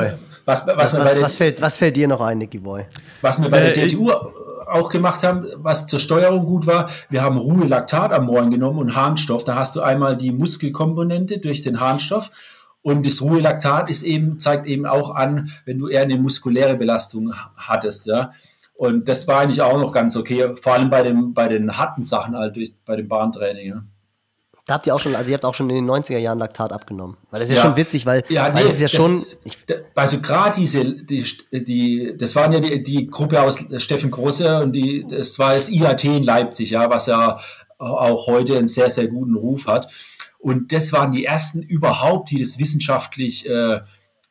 was, 0.48 0.66
was, 0.66 0.94
was, 0.94 1.22
was, 1.22 1.36
fällt, 1.36 1.62
was 1.62 1.78
fällt 1.78 1.98
dir 1.98 2.08
noch 2.08 2.22
ein, 2.22 2.38
Nicky 2.38 2.60
Boy? 2.60 2.86
Was 3.22 3.42
wir 3.42 3.50
bei 3.50 3.60
der 3.60 3.78
äh, 3.78 3.88
DTU 3.90 4.12
auch 4.12 4.88
gemacht 4.90 5.22
haben, 5.22 5.46
was 5.58 5.88
zur 5.88 6.00
Steuerung 6.00 6.46
gut 6.46 6.66
war, 6.66 6.90
wir 7.10 7.22
haben 7.22 7.38
Ruhelaktat 7.38 8.14
am 8.14 8.28
Morgen 8.28 8.50
genommen 8.50 8.80
und 8.80 8.96
Harnstoff. 8.96 9.44
Da 9.44 9.56
hast 9.56 9.76
du 9.76 9.82
einmal 9.82 10.16
die 10.16 10.32
Muskelkomponente 10.32 11.40
durch 11.40 11.64
den 11.64 11.82
Harnstoff 11.82 12.32
und 12.82 13.06
das 13.06 13.22
Ruhelaktat 13.22 13.90
ist 13.90 14.04
eben, 14.04 14.40
zeigt 14.40 14.66
eben 14.68 14.86
auch 14.86 15.14
an, 15.14 15.52
wenn 15.66 15.80
du 15.80 15.90
eher 15.90 16.04
eine 16.04 16.16
muskuläre 16.16 16.78
Belastung 16.78 17.34
hattest, 17.58 18.06
ja. 18.06 18.32
Und 18.74 19.10
das 19.10 19.28
war 19.28 19.40
eigentlich 19.40 19.62
auch 19.62 19.78
noch 19.78 19.92
ganz 19.92 20.16
okay, 20.16 20.56
vor 20.62 20.76
allem 20.76 20.90
bei, 20.90 21.04
dem, 21.04 21.34
bei 21.34 21.50
den 21.50 21.78
harten 21.78 22.04
Sachen 22.04 22.38
halt 22.38 22.56
durch, 22.56 22.74
bei 22.86 22.96
dem 22.96 23.10
Bahntraining, 23.10 23.70
ja. 23.70 23.84
Da 24.68 24.74
habt 24.74 24.86
ihr 24.86 24.94
auch 24.94 25.00
schon, 25.00 25.16
also 25.16 25.32
ihr 25.32 25.36
habt 25.36 25.46
auch 25.46 25.56
schon 25.56 25.70
in 25.70 25.78
den 25.78 25.90
90er 25.90 26.18
Jahren 26.18 26.40
Laktat 26.40 26.74
abgenommen. 26.74 27.16
Weil 27.32 27.40
das 27.40 27.50
ist 27.50 27.56
ja, 27.56 27.64
schon 27.64 27.78
witzig, 27.78 28.06
weil, 28.06 28.22
ja, 28.28 28.50
nee, 28.50 28.56
weil 28.56 28.66
ist 28.66 28.82
ja 28.82 28.90
das, 28.90 28.92
schon. 28.92 29.26
Ich, 29.46 29.58
also 29.96 30.20
gerade 30.20 30.60
diese, 30.60 30.84
die, 31.06 31.24
die, 31.54 32.14
das 32.18 32.36
waren 32.36 32.52
ja 32.52 32.60
die, 32.60 32.84
die 32.84 33.08
Gruppe 33.08 33.42
aus 33.42 33.64
Steffen 33.78 34.12
Große 34.12 34.60
und 34.62 34.74
die, 34.74 35.06
das 35.10 35.40
war 35.40 35.56
das 35.56 35.70
IAT 35.70 36.04
in 36.04 36.24
Leipzig, 36.24 36.72
ja, 36.72 36.90
was 36.90 37.06
ja 37.06 37.40
auch 37.78 38.28
heute 38.28 38.58
einen 38.58 38.68
sehr, 38.68 38.90
sehr 38.90 39.08
guten 39.08 39.36
Ruf 39.36 39.68
hat. 39.68 39.90
Und 40.38 40.74
das 40.74 40.92
waren 40.92 41.14
die 41.14 41.24
ersten 41.24 41.62
überhaupt, 41.62 42.32
die 42.32 42.42
das 42.42 42.60
wissenschaftlich 42.60 43.48
äh, 43.50 43.80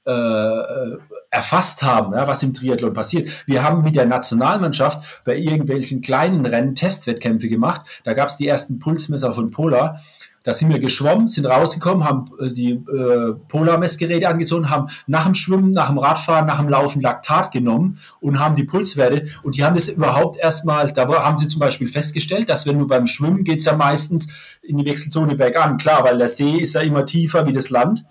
äh, 0.04 0.96
erfasst 1.30 1.82
haben, 1.82 2.14
ja, 2.14 2.28
was 2.28 2.42
im 2.42 2.54
Triathlon 2.54 2.92
passiert. 2.92 3.28
Wir 3.46 3.62
haben 3.62 3.82
mit 3.82 3.96
der 3.96 4.06
Nationalmannschaft 4.06 5.22
bei 5.24 5.36
irgendwelchen 5.36 6.00
kleinen 6.00 6.46
Rennen 6.46 6.74
Testwettkämpfe 6.74 7.48
gemacht. 7.48 8.02
Da 8.04 8.14
gab 8.14 8.28
es 8.28 8.36
die 8.36 8.46
ersten 8.46 8.78
Pulsmesser 8.78 9.32
von 9.32 9.50
Polar 9.50 10.00
da 10.46 10.52
sind 10.52 10.70
wir 10.70 10.78
geschwommen, 10.78 11.26
sind 11.26 11.44
rausgekommen, 11.44 12.04
haben 12.04 12.30
äh, 12.38 12.52
die 12.52 12.70
äh, 12.70 13.32
Polarmessgeräte 13.48 14.28
angezogen, 14.28 14.70
haben 14.70 14.86
nach 15.08 15.24
dem 15.24 15.34
Schwimmen, 15.34 15.72
nach 15.72 15.88
dem 15.88 15.98
Radfahren, 15.98 16.46
nach 16.46 16.60
dem 16.60 16.68
Laufen 16.68 17.02
Laktat 17.02 17.50
genommen 17.50 17.98
und 18.20 18.38
haben 18.38 18.54
die 18.54 18.62
Pulswerte. 18.62 19.26
Und 19.42 19.56
die 19.56 19.64
haben 19.64 19.74
das 19.74 19.88
überhaupt 19.88 20.38
erstmal, 20.38 20.92
da 20.92 21.08
haben 21.24 21.36
sie 21.36 21.48
zum 21.48 21.58
Beispiel 21.58 21.88
festgestellt, 21.88 22.48
dass 22.48 22.64
wenn 22.64 22.78
du 22.78 22.86
beim 22.86 23.08
Schwimmen 23.08 23.42
geht's 23.42 23.64
ja 23.64 23.74
meistens 23.74 24.28
in 24.62 24.78
die 24.78 24.86
Wechselzone 24.86 25.34
bergan. 25.34 25.78
Klar, 25.78 26.04
weil 26.04 26.16
der 26.16 26.28
See 26.28 26.58
ist 26.58 26.74
ja 26.74 26.80
immer 26.82 27.04
tiefer 27.04 27.44
wie 27.48 27.52
das 27.52 27.70
Land. 27.70 28.04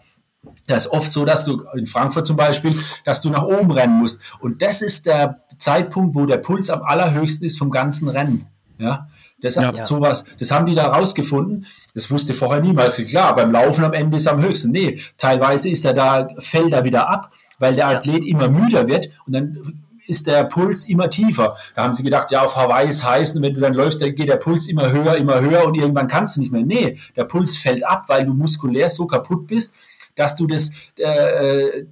Das 0.67 0.87
ist 0.87 0.91
oft 0.91 1.13
so, 1.13 1.23
dass 1.23 1.45
du 1.45 1.63
in 1.73 1.87
Frankfurt 1.87 2.27
zum 2.27 2.35
Beispiel, 2.35 2.75
dass 3.05 3.21
du 3.21 3.29
nach 3.29 3.45
oben 3.45 3.71
rennen 3.71 3.97
musst. 3.97 4.21
Und 4.41 4.61
das 4.61 4.81
ist 4.81 5.05
der 5.05 5.37
Zeitpunkt, 5.57 6.15
wo 6.15 6.25
der 6.25 6.39
Puls 6.39 6.69
am 6.69 6.81
allerhöchsten 6.83 7.47
ist 7.47 7.57
vom 7.57 7.71
ganzen 7.71 8.09
Rennen. 8.09 8.47
Ja, 8.77 9.07
das, 9.45 9.55
ja. 9.55 9.85
sowas, 9.85 10.25
das 10.39 10.51
haben 10.51 10.65
die 10.65 10.75
da 10.75 10.87
rausgefunden. 10.87 11.65
Das 11.93 12.11
wusste 12.11 12.33
vorher 12.33 12.61
niemals. 12.61 12.97
Klar, 13.07 13.35
beim 13.35 13.51
Laufen 13.51 13.85
am 13.85 13.93
Ende 13.93 14.17
ist 14.17 14.27
am 14.27 14.41
höchsten. 14.41 14.71
Nee, 14.71 14.99
teilweise 15.17 15.69
ist 15.69 15.85
er 15.85 15.93
da, 15.93 16.27
fällt 16.39 16.73
er 16.73 16.83
wieder 16.83 17.09
ab, 17.09 17.31
weil 17.59 17.75
der 17.75 17.87
Athlet 17.87 18.23
ja. 18.23 18.31
immer 18.31 18.49
müder 18.49 18.87
wird 18.87 19.09
und 19.25 19.33
dann 19.33 19.81
ist 20.07 20.27
der 20.27 20.43
Puls 20.43 20.85
immer 20.85 21.09
tiefer. 21.09 21.57
Da 21.75 21.83
haben 21.83 21.95
sie 21.95 22.03
gedacht, 22.03 22.31
ja, 22.31 22.43
auf 22.43 22.55
Hawaii 22.55 22.89
ist 22.89 23.03
heiß 23.03 23.35
und 23.35 23.41
wenn 23.41 23.53
du 23.53 23.61
dann 23.61 23.73
läufst, 23.73 24.01
dann 24.01 24.13
geht 24.13 24.29
der 24.29 24.37
Puls 24.37 24.67
immer 24.67 24.91
höher, 24.91 25.15
immer 25.17 25.41
höher 25.41 25.65
und 25.65 25.75
irgendwann 25.75 26.07
kannst 26.07 26.35
du 26.35 26.41
nicht 26.41 26.51
mehr. 26.51 26.63
Nee, 26.63 26.97
der 27.15 27.25
Puls 27.25 27.57
fällt 27.57 27.85
ab, 27.85 28.03
weil 28.07 28.25
du 28.25 28.33
muskulär 28.33 28.89
so 28.89 29.07
kaputt 29.07 29.47
bist, 29.47 29.75
dass 30.15 30.35
du 30.35 30.47
das, 30.47 30.71
äh, 30.97 31.79
äh 31.79 31.85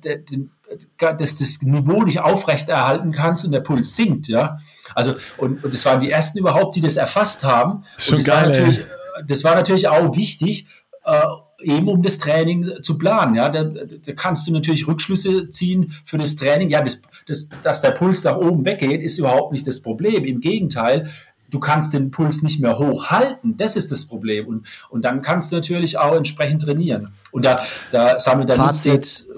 das, 0.97 1.37
das 1.37 1.61
Niveau 1.61 2.03
nicht 2.03 2.19
aufrechterhalten 2.19 3.11
kannst 3.11 3.45
und 3.45 3.51
der 3.51 3.61
Puls 3.61 3.95
sinkt, 3.95 4.27
ja. 4.27 4.57
Also, 4.95 5.15
und, 5.37 5.63
und 5.63 5.73
das 5.73 5.85
waren 5.85 5.99
die 5.99 6.11
ersten 6.11 6.39
überhaupt, 6.39 6.75
die 6.75 6.81
das 6.81 6.97
erfasst 6.97 7.43
haben. 7.43 7.83
Schon 7.97 8.17
und 8.17 8.27
das, 8.27 8.33
geil, 8.33 8.41
war 8.41 8.49
natürlich, 8.49 8.85
das 9.27 9.43
war 9.43 9.55
natürlich 9.55 9.87
auch 9.87 10.15
wichtig, 10.15 10.67
äh, 11.05 11.21
eben 11.63 11.87
um 11.87 12.01
das 12.01 12.17
Training 12.17 12.65
zu 12.81 12.97
planen. 12.97 13.35
Ja, 13.35 13.49
da, 13.49 13.63
da, 13.63 14.13
kannst 14.13 14.47
du 14.47 14.51
natürlich 14.51 14.87
Rückschlüsse 14.87 15.49
ziehen 15.49 15.93
für 16.05 16.17
das 16.17 16.35
Training. 16.35 16.69
Ja, 16.69 16.81
das, 16.81 17.01
das, 17.27 17.49
dass 17.61 17.81
der 17.81 17.91
Puls 17.91 18.23
nach 18.23 18.37
oben 18.37 18.65
weggeht, 18.65 19.01
ist 19.01 19.17
überhaupt 19.17 19.51
nicht 19.53 19.65
das 19.67 19.81
Problem. 19.81 20.25
Im 20.25 20.41
Gegenteil, 20.41 21.09
du 21.49 21.59
kannst 21.59 21.93
den 21.93 22.11
Puls 22.11 22.41
nicht 22.41 22.59
mehr 22.59 22.77
hochhalten. 22.77 23.57
Das 23.57 23.75
ist 23.75 23.91
das 23.91 24.05
Problem. 24.05 24.47
Und, 24.47 24.65
und 24.89 25.05
dann 25.05 25.21
kannst 25.21 25.51
du 25.51 25.55
natürlich 25.55 25.97
auch 25.97 26.15
entsprechend 26.15 26.63
trainieren. 26.63 27.13
Und 27.31 27.45
da, 27.45 27.63
da 27.91 28.19
sammelt 28.19 28.49
da 28.49 28.65
nützt 28.65 28.85
jetzt 28.85 29.29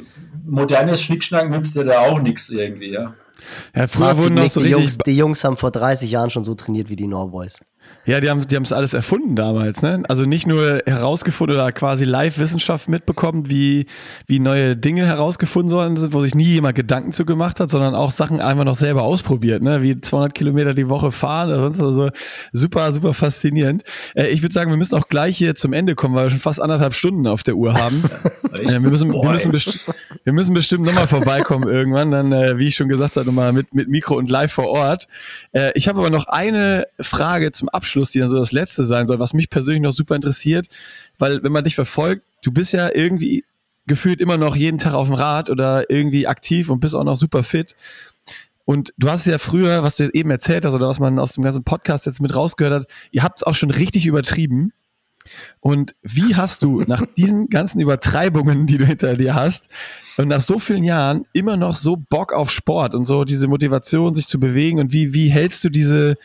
modernes 0.46 1.02
Schnickschnack 1.02 1.50
nützt 1.50 1.76
dir 1.76 1.84
da 1.84 2.00
auch 2.02 2.22
nichts 2.22 2.50
irgendwie, 2.50 2.92
ja. 2.92 3.14
Ja, 3.76 3.88
früher 3.88 4.08
Fazit, 4.08 4.24
wurden 4.24 4.36
noch 4.36 4.50
so 4.50 4.62
die 4.62 4.70
Jungs, 4.70 4.98
die 4.98 5.18
Jungs 5.18 5.44
haben 5.44 5.58
vor 5.58 5.72
30 5.72 6.10
Jahren 6.10 6.30
schon 6.30 6.44
so 6.44 6.56
trainiert 6.56 6.90
wie 6.90 6.96
die 6.96 7.08
Norboys. 7.08 7.60
Ja, 8.06 8.20
die 8.20 8.30
haben 8.30 8.46
die 8.46 8.56
es 8.56 8.72
alles 8.72 8.94
erfunden 8.94 9.36
damals, 9.36 9.82
ne? 9.82 10.04
Also 10.08 10.26
nicht 10.26 10.46
nur 10.46 10.84
herausgefunden 10.86 11.56
oder 11.56 11.72
quasi 11.72 12.06
Live-Wissenschaft 12.06 12.88
mitbekommen, 12.88 13.50
wie, 13.50 13.88
wie 14.28 14.40
neue 14.40 14.78
Dinge 14.78 15.08
herausgefunden 15.08 15.72
worden 15.72 15.98
sind, 15.98 16.14
wo 16.14 16.22
sich 16.22 16.36
nie 16.36 16.46
jemand 16.46 16.76
Gedanken 16.76 17.12
zu 17.12 17.26
gemacht 17.26 17.60
hat, 17.60 17.72
sondern 17.72 17.96
auch 17.96 18.12
Sachen 18.12 18.40
einfach 18.40 18.64
noch 18.64 18.76
selber 18.76 19.02
ausprobiert, 19.02 19.64
ne? 19.64 19.82
Wie 19.82 20.00
200 20.00 20.36
Kilometer 20.36 20.76
die 20.76 20.88
Woche 20.88 21.12
fahren 21.12 21.50
oder 21.50 21.62
sonst 21.62 21.80
also 21.80 22.10
super, 22.52 22.94
super 22.94 23.16
faszinierend. 23.16 23.84
Äh, 24.14 24.28
ich 24.28 24.44
würde 24.44 24.54
sagen, 24.54 24.70
wir 24.70 24.78
müssen 24.78 24.96
auch 24.96 25.08
gleich 25.08 25.36
hier 25.38 25.56
zum 25.56 25.74
Ende 25.74 25.96
kommen, 25.96 26.14
weil 26.14 26.26
wir 26.26 26.30
schon 26.30 26.40
fast 26.40 26.62
anderthalb 26.62 26.94
Stunden 26.94 27.26
auf 27.26 27.42
der 27.42 27.56
Uhr 27.56 27.74
haben. 27.74 28.04
äh, 28.54 28.82
wir, 28.82 28.82
müssen, 28.82 29.12
wir, 29.12 29.32
müssen 29.32 29.52
wir 29.52 30.34
müssen 30.34 30.54
bestimmt 30.54 30.86
nochmal 30.86 31.08
vorbeikommen 31.08 31.68
irgendwann, 31.68 32.12
dann, 32.12 32.32
äh, 32.32 32.60
wie 32.60 32.68
ich 32.68 32.76
schon 32.76 32.88
gesagt 32.88 33.16
habe, 33.16 33.26
nochmal 33.26 33.52
mit, 33.52 33.74
mit 33.74 33.90
Mikro 33.90 34.16
und 34.16 34.30
live 34.30 34.52
vor 34.52 34.68
Ort. 34.68 35.08
Äh, 35.54 35.72
ich 35.74 35.88
habe 35.88 36.00
aber 36.00 36.12
noch 36.12 36.28
eine 36.28 36.86
Frage 37.00 37.52
zum 37.52 37.68
Abschluss 37.70 37.95
Abschluss, 37.96 38.12
die 38.12 38.20
dann 38.20 38.30
so 38.30 38.38
das 38.38 38.52
letzte 38.52 38.84
sein 38.84 39.08
soll, 39.08 39.20
was 39.20 39.34
mich 39.34 39.50
persönlich 39.50 39.82
noch 39.82 39.92
super 39.92 40.16
interessiert, 40.16 40.68
weil 41.18 41.42
wenn 41.44 41.52
man 41.52 41.64
dich 41.64 41.76
verfolgt, 41.76 42.24
du 42.44 42.52
bist 42.52 42.74
ja 42.74 42.90
irgendwie 42.94 43.46
gefühlt 43.88 44.20
immer 44.20 44.38
noch 44.38 44.56
jeden 44.56 44.80
Tag 44.80 44.94
auf 44.94 45.08
dem 45.08 45.14
Rad 45.14 45.50
oder 45.50 45.90
irgendwie 45.90 46.28
aktiv 46.28 46.70
und 46.70 46.80
bist 46.82 46.96
auch 46.96 47.04
noch 47.04 47.16
super 47.16 47.44
fit. 47.44 47.76
Und 48.66 48.94
du 48.98 49.10
hast 49.10 49.28
ja 49.28 49.38
früher, 49.38 49.84
was 49.84 49.96
du 49.96 50.10
eben 50.12 50.32
erzählt 50.32 50.66
hast 50.66 50.74
oder 50.74 50.90
was 50.90 51.00
man 51.00 51.20
aus 51.20 51.34
dem 51.34 51.44
ganzen 51.44 51.64
Podcast 51.64 52.06
jetzt 52.06 52.20
mit 52.20 52.36
rausgehört 52.36 52.82
hat, 52.82 52.88
ihr 53.12 53.24
habt 53.24 53.40
es 53.40 53.44
auch 53.44 53.56
schon 53.56 53.72
richtig 53.72 54.06
übertrieben. 54.06 54.74
Und 55.60 55.96
wie 56.02 56.36
hast 56.36 56.64
du 56.64 56.82
nach 56.82 57.04
diesen 57.18 57.48
ganzen 57.48 57.80
Übertreibungen, 57.80 58.66
die 58.66 58.78
du 58.78 58.86
hinter 58.86 59.16
dir 59.16 59.36
hast, 59.36 59.70
und 60.18 60.30
nach 60.30 60.42
so 60.42 60.60
vielen 60.60 60.84
Jahren 60.84 61.26
immer 61.34 61.58
noch 61.58 61.76
so 61.76 61.96
Bock 61.96 62.34
auf 62.34 62.50
Sport 62.50 62.96
und 62.96 63.06
so 63.06 63.24
diese 63.24 63.48
Motivation, 63.48 64.16
sich 64.16 64.28
zu 64.28 64.40
bewegen 64.40 64.80
und 64.80 64.94
wie, 64.94 65.14
wie 65.14 65.30
hältst 65.30 65.64
du 65.64 65.70
diese, 65.70 66.16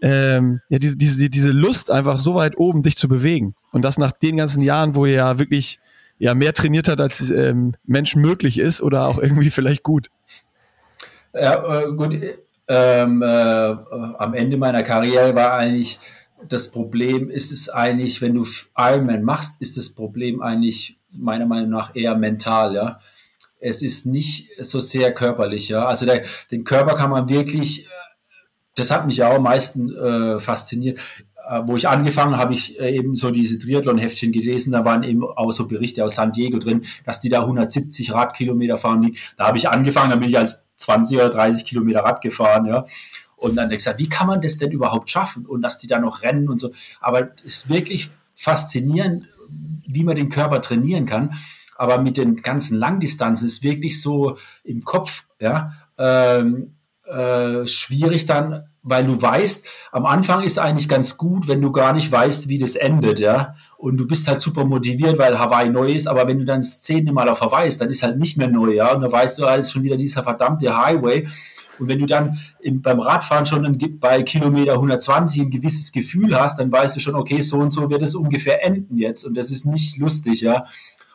ähm, 0.00 0.60
ja, 0.68 0.78
diese, 0.78 0.96
diese, 0.96 1.30
diese 1.30 1.50
Lust 1.50 1.90
einfach 1.90 2.18
so 2.18 2.34
weit 2.34 2.58
oben, 2.58 2.82
dich 2.82 2.96
zu 2.96 3.08
bewegen. 3.08 3.54
Und 3.72 3.82
das 3.82 3.98
nach 3.98 4.12
den 4.12 4.36
ganzen 4.36 4.62
Jahren, 4.62 4.94
wo 4.94 5.06
ihr 5.06 5.14
ja 5.14 5.38
wirklich 5.38 5.78
ja, 6.18 6.34
mehr 6.34 6.54
trainiert 6.54 6.88
hat, 6.88 7.00
als 7.00 7.30
ähm, 7.30 7.74
Menschen 7.84 8.22
möglich 8.22 8.58
ist 8.58 8.80
oder 8.80 9.08
auch 9.08 9.18
irgendwie 9.18 9.50
vielleicht 9.50 9.82
gut. 9.82 10.08
Ja, 11.34 11.82
äh, 11.82 11.92
gut. 11.92 12.16
Ähm, 12.68 13.22
äh, 13.22 13.26
am 13.26 14.34
Ende 14.34 14.56
meiner 14.56 14.82
Karriere 14.82 15.34
war 15.34 15.52
eigentlich 15.52 16.00
das 16.48 16.70
Problem, 16.70 17.28
ist 17.30 17.52
es 17.52 17.68
eigentlich, 17.68 18.20
wenn 18.20 18.34
du 18.34 18.46
Ironman 18.76 19.22
machst, 19.22 19.60
ist 19.60 19.76
das 19.76 19.90
Problem 19.90 20.42
eigentlich 20.42 20.98
meiner 21.10 21.46
Meinung 21.46 21.70
nach 21.70 21.94
eher 21.94 22.16
mental, 22.16 22.74
ja. 22.74 23.00
Es 23.58 23.82
ist 23.82 24.04
nicht 24.04 24.50
so 24.60 24.80
sehr 24.80 25.14
körperlich, 25.14 25.68
ja. 25.68 25.86
Also 25.86 26.06
der, 26.06 26.24
den 26.50 26.64
Körper 26.64 26.94
kann 26.94 27.10
man 27.10 27.28
wirklich 27.28 27.88
das 28.76 28.90
hat 28.90 29.06
mich 29.06 29.18
ja 29.18 29.30
auch 29.30 29.36
am 29.36 29.42
meisten 29.42 29.94
äh, 29.94 30.38
fasziniert. 30.38 31.00
Äh, 31.48 31.62
wo 31.66 31.76
ich 31.76 31.88
angefangen 31.88 32.36
habe, 32.36 32.54
ich 32.54 32.78
äh, 32.80 32.96
eben 32.96 33.14
so 33.14 33.30
diese 33.30 33.58
Triathlon-Heftchen 33.58 34.32
gelesen, 34.32 34.72
da 34.72 34.84
waren 34.84 35.04
eben 35.04 35.22
auch 35.22 35.52
so 35.52 35.68
Berichte 35.68 36.04
aus 36.04 36.16
San 36.16 36.32
Diego 36.32 36.58
drin, 36.58 36.84
dass 37.04 37.20
die 37.20 37.28
da 37.28 37.40
170 37.40 38.12
Radkilometer 38.12 38.76
fahren. 38.76 39.14
Da 39.36 39.46
habe 39.46 39.58
ich 39.58 39.68
angefangen, 39.68 40.10
da 40.10 40.16
bin 40.16 40.28
ich 40.28 40.36
als 40.36 40.68
20 40.76 41.18
oder 41.18 41.30
30 41.30 41.64
Kilometer 41.64 42.00
Rad 42.00 42.20
gefahren, 42.20 42.66
ja. 42.66 42.84
Und 43.36 43.54
dann 43.54 43.66
habe 43.66 43.74
ich 43.74 43.78
gesagt, 43.78 44.00
wie 44.00 44.08
kann 44.08 44.26
man 44.26 44.40
das 44.40 44.58
denn 44.58 44.72
überhaupt 44.72 45.08
schaffen? 45.08 45.46
Und 45.46 45.62
dass 45.62 45.78
die 45.78 45.86
da 45.86 46.00
noch 46.00 46.22
rennen 46.22 46.48
und 46.48 46.58
so. 46.58 46.72
Aber 47.00 47.30
es 47.44 47.58
ist 47.58 47.68
wirklich 47.68 48.10
faszinierend, 48.34 49.28
wie 49.86 50.02
man 50.02 50.16
den 50.16 50.30
Körper 50.30 50.60
trainieren 50.60 51.06
kann. 51.06 51.34
Aber 51.76 51.98
mit 51.98 52.16
den 52.16 52.36
ganzen 52.36 52.76
Langdistanzen 52.78 53.46
ist 53.46 53.62
wirklich 53.62 54.00
so 54.00 54.36
im 54.64 54.82
Kopf, 54.82 55.26
ja. 55.38 55.72
Ähm, 55.98 56.75
äh, 57.08 57.66
schwierig 57.66 58.26
dann, 58.26 58.64
weil 58.82 59.04
du 59.04 59.20
weißt, 59.20 59.66
am 59.92 60.06
Anfang 60.06 60.42
ist 60.42 60.58
eigentlich 60.58 60.88
ganz 60.88 61.16
gut, 61.16 61.48
wenn 61.48 61.60
du 61.60 61.72
gar 61.72 61.92
nicht 61.92 62.10
weißt, 62.10 62.48
wie 62.48 62.58
das 62.58 62.76
endet, 62.76 63.18
ja. 63.18 63.54
Und 63.76 63.96
du 63.96 64.06
bist 64.06 64.28
halt 64.28 64.40
super 64.40 64.64
motiviert, 64.64 65.18
weil 65.18 65.38
Hawaii 65.38 65.68
neu 65.68 65.88
ist, 65.88 66.06
aber 66.06 66.28
wenn 66.28 66.38
du 66.38 66.44
dann 66.44 66.60
das 66.60 66.82
zehnte 66.82 67.12
Mal 67.12 67.28
auf 67.28 67.40
Hawaii 67.40 67.68
ist, 67.68 67.80
dann 67.80 67.90
ist 67.90 68.02
halt 68.02 68.18
nicht 68.18 68.36
mehr 68.36 68.48
neu, 68.48 68.72
ja. 68.72 68.92
Und 68.92 69.02
dann 69.02 69.12
weißt 69.12 69.38
du, 69.38 69.46
alles 69.46 69.72
schon 69.72 69.82
wieder 69.82 69.96
dieser 69.96 70.22
verdammte 70.22 70.76
Highway. 70.76 71.26
Und 71.78 71.88
wenn 71.88 71.98
du 71.98 72.06
dann 72.06 72.38
im, 72.60 72.80
beim 72.80 73.00
Radfahren 73.00 73.44
schon 73.44 73.98
bei 74.00 74.22
Kilometer 74.22 74.74
120 74.74 75.42
ein 75.42 75.50
gewisses 75.50 75.92
Gefühl 75.92 76.38
hast, 76.38 76.58
dann 76.58 76.72
weißt 76.72 76.96
du 76.96 77.00
schon, 77.00 77.16
okay, 77.16 77.40
so 77.42 77.58
und 77.58 77.72
so 77.72 77.90
wird 77.90 78.02
es 78.02 78.14
ungefähr 78.14 78.64
enden 78.64 78.98
jetzt. 78.98 79.24
Und 79.24 79.36
das 79.36 79.50
ist 79.50 79.66
nicht 79.66 79.98
lustig, 79.98 80.40
ja. 80.40 80.64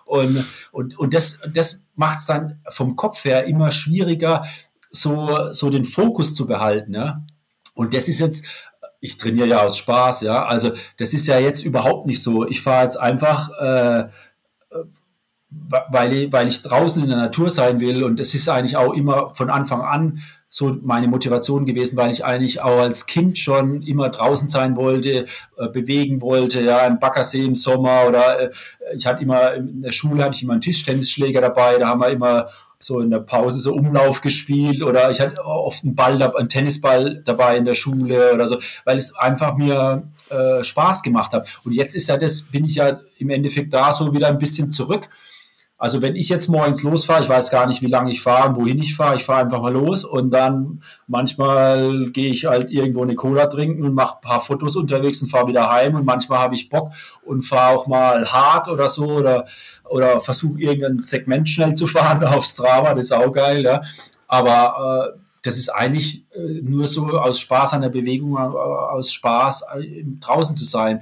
Und, 0.05 0.45
und, 0.73 0.99
und 0.99 1.13
das, 1.13 1.39
das 1.53 1.87
macht 1.95 2.19
es 2.19 2.25
dann 2.25 2.59
vom 2.69 2.97
Kopf 2.97 3.23
her 3.23 3.45
immer 3.45 3.71
schwieriger, 3.71 4.43
so, 4.91 5.53
so 5.53 5.69
den 5.69 5.85
Fokus 5.85 6.35
zu 6.35 6.45
behalten, 6.47 6.93
ja. 6.93 7.23
Und 7.73 7.93
das 7.93 8.07
ist 8.07 8.19
jetzt, 8.19 8.45
ich 8.99 9.17
trainiere 9.17 9.47
ja 9.47 9.63
aus 9.63 9.77
Spaß, 9.77 10.21
ja. 10.21 10.45
Also 10.45 10.71
das 10.97 11.13
ist 11.13 11.27
ja 11.27 11.39
jetzt 11.39 11.65
überhaupt 11.65 12.07
nicht 12.07 12.21
so. 12.21 12.47
Ich 12.47 12.61
fahre 12.61 12.83
jetzt 12.83 12.99
einfach, 12.99 13.49
äh, 13.59 14.09
weil, 15.89 16.13
ich, 16.13 16.33
weil 16.33 16.47
ich 16.47 16.61
draußen 16.61 17.01
in 17.01 17.09
der 17.09 17.17
Natur 17.17 17.49
sein 17.49 17.79
will. 17.79 18.03
Und 18.03 18.19
das 18.19 18.33
ist 18.33 18.47
eigentlich 18.49 18.77
auch 18.77 18.93
immer 18.93 19.33
von 19.35 19.49
Anfang 19.49 19.81
an 19.81 20.21
so 20.53 20.77
meine 20.81 21.07
Motivation 21.07 21.65
gewesen, 21.65 21.95
weil 21.95 22.11
ich 22.11 22.25
eigentlich 22.25 22.61
auch 22.61 22.79
als 22.79 23.05
Kind 23.05 23.37
schon 23.37 23.81
immer 23.83 24.09
draußen 24.09 24.49
sein 24.49 24.75
wollte, 24.75 25.25
äh, 25.57 25.69
bewegen 25.69 26.21
wollte, 26.21 26.61
ja, 26.61 26.85
im 26.85 26.99
Baggersee 26.99 27.45
im 27.45 27.55
Sommer 27.55 28.05
oder 28.05 28.39
äh, 28.41 28.49
ich 28.93 29.07
hatte 29.07 29.23
immer 29.23 29.53
in 29.53 29.81
der 29.81 29.93
Schule 29.93 30.21
hatte 30.21 30.35
ich 30.35 30.43
immer 30.43 30.51
einen 30.51 30.61
Tischtennisschläger 30.61 31.39
dabei, 31.39 31.77
da 31.77 31.87
haben 31.87 32.01
wir 32.01 32.09
immer 32.09 32.49
so 32.83 32.99
in 32.99 33.09
der 33.09 33.19
Pause 33.19 33.59
so 33.59 33.73
Umlauf 33.73 34.21
gespielt 34.21 34.81
oder 34.81 35.11
ich 35.11 35.19
hatte 35.19 35.43
oft 35.43 35.83
einen 35.83 35.95
Ball, 35.95 36.21
einen 36.21 36.49
Tennisball 36.49 37.21
dabei 37.25 37.57
in 37.57 37.65
der 37.65 37.73
Schule 37.73 38.33
oder 38.33 38.47
so, 38.47 38.59
weil 38.85 38.97
es 38.97 39.15
einfach 39.15 39.55
mir 39.55 40.03
äh, 40.29 40.63
Spaß 40.63 41.03
gemacht 41.03 41.33
hat. 41.33 41.47
Und 41.63 41.73
jetzt 41.73 41.95
ist 41.95 42.07
ja 42.07 42.17
das, 42.17 42.43
bin 42.43 42.65
ich 42.65 42.75
ja 42.75 42.99
im 43.17 43.29
Endeffekt 43.29 43.73
da 43.73 43.93
so 43.93 44.13
wieder 44.13 44.27
ein 44.27 44.39
bisschen 44.39 44.71
zurück 44.71 45.09
also 45.81 46.03
wenn 46.03 46.15
ich 46.15 46.29
jetzt 46.29 46.47
morgens 46.47 46.83
losfahre, 46.83 47.23
ich 47.23 47.29
weiß 47.29 47.49
gar 47.49 47.65
nicht, 47.65 47.81
wie 47.81 47.87
lange 47.87 48.11
ich 48.11 48.21
fahre 48.21 48.49
und 48.49 48.55
wohin 48.55 48.77
ich 48.77 48.95
fahre, 48.95 49.15
ich 49.15 49.23
fahre 49.23 49.41
einfach 49.41 49.63
mal 49.63 49.73
los 49.73 50.03
und 50.03 50.29
dann 50.29 50.83
manchmal 51.07 52.11
gehe 52.11 52.31
ich 52.31 52.45
halt 52.45 52.69
irgendwo 52.69 53.01
eine 53.01 53.15
Cola 53.15 53.47
trinken 53.47 53.83
und 53.83 53.95
mache 53.95 54.17
ein 54.17 54.21
paar 54.21 54.41
Fotos 54.41 54.75
unterwegs 54.75 55.23
und 55.23 55.29
fahre 55.29 55.47
wieder 55.47 55.71
heim 55.71 55.95
und 55.95 56.05
manchmal 56.05 56.37
habe 56.37 56.53
ich 56.53 56.69
Bock 56.69 56.91
und 57.25 57.41
fahre 57.41 57.75
auch 57.75 57.87
mal 57.87 58.31
hart 58.31 58.67
oder 58.67 58.89
so 58.89 59.07
oder, 59.07 59.47
oder 59.89 60.21
versuche 60.21 60.61
irgendein 60.61 60.99
Segment 60.99 61.49
schnell 61.49 61.73
zu 61.73 61.87
fahren 61.87 62.23
aufs 62.25 62.51
Strava, 62.51 62.93
das 62.93 63.05
ist 63.05 63.13
auch 63.13 63.31
geil, 63.31 63.63
ja. 63.63 63.81
Aber 64.27 65.15
äh, 65.15 65.19
das 65.41 65.57
ist 65.57 65.69
eigentlich 65.69 66.25
äh, 66.35 66.61
nur 66.61 66.85
so 66.85 67.07
aus 67.07 67.39
Spaß 67.39 67.73
an 67.73 67.81
der 67.81 67.89
Bewegung, 67.89 68.35
äh, 68.35 68.39
aus 68.39 69.11
Spaß 69.11 69.63
äh, 69.79 70.03
draußen 70.19 70.55
zu 70.55 70.63
sein. 70.63 71.01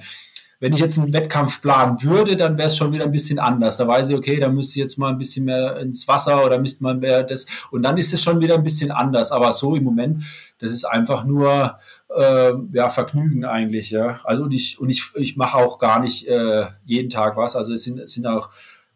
Wenn 0.60 0.73
ich 0.73 0.80
jetzt 0.80 0.99
einen 0.99 1.14
Wettkampf 1.14 1.61
planen 1.61 2.03
würde, 2.03 2.36
dann 2.36 2.57
wäre 2.57 2.68
es 2.68 2.76
schon 2.76 2.94
wieder 2.94 3.06
ein 3.06 3.11
bisschen 3.11 3.40
anders. 3.40 3.77
Da 3.77 3.88
weiß 3.88 4.10
ich, 4.10 4.15
okay, 4.15 4.40
da 4.40 4.49
müsste 4.49 4.80
ich 4.80 4.84
jetzt 4.84 4.98
mal 4.98 5.10
ein 5.10 5.18
bisschen 5.18 5.45
mehr 5.45 5.77
ins 5.77 6.07
Wasser 6.07 6.45
oder 6.45 6.60
müsste 6.60 6.84
man 6.84 6.99
mehr 6.99 7.23
das. 7.23 7.45
Und 7.72 7.84
dann 7.84 7.98
ist 7.98 8.14
es 8.14 8.22
schon 8.22 8.41
wieder 8.41 8.56
ein 8.56 8.64
bisschen 8.64 8.91
anders. 8.91 9.31
Aber 9.31 9.53
so 9.53 9.76
im 9.76 9.86
Moment, 9.86 10.23
das 10.60 10.72
ist 10.72 10.84
einfach 10.84 11.23
nur 11.23 11.80
äh, 12.14 12.52
ja, 12.73 12.90
Vergnügen 12.90 13.45
eigentlich. 13.45 13.90
Ja. 13.90 14.19
Also 14.26 14.44
und 14.44 14.53
ich, 14.53 14.80
und 14.80 14.90
ich, 14.90 15.03
ich 15.15 15.38
mache 15.38 15.57
auch 15.57 15.80
gar 15.80 16.02
nicht 16.02 16.27
äh, 16.27 16.65
jeden 16.86 17.10
Tag 17.10 17.38
was. 17.38 17.56
Also 17.56 17.73
es 17.73 17.84
sind, 17.84 17.99
es 17.99 18.14
sind 18.14 18.27
auch 18.27 18.49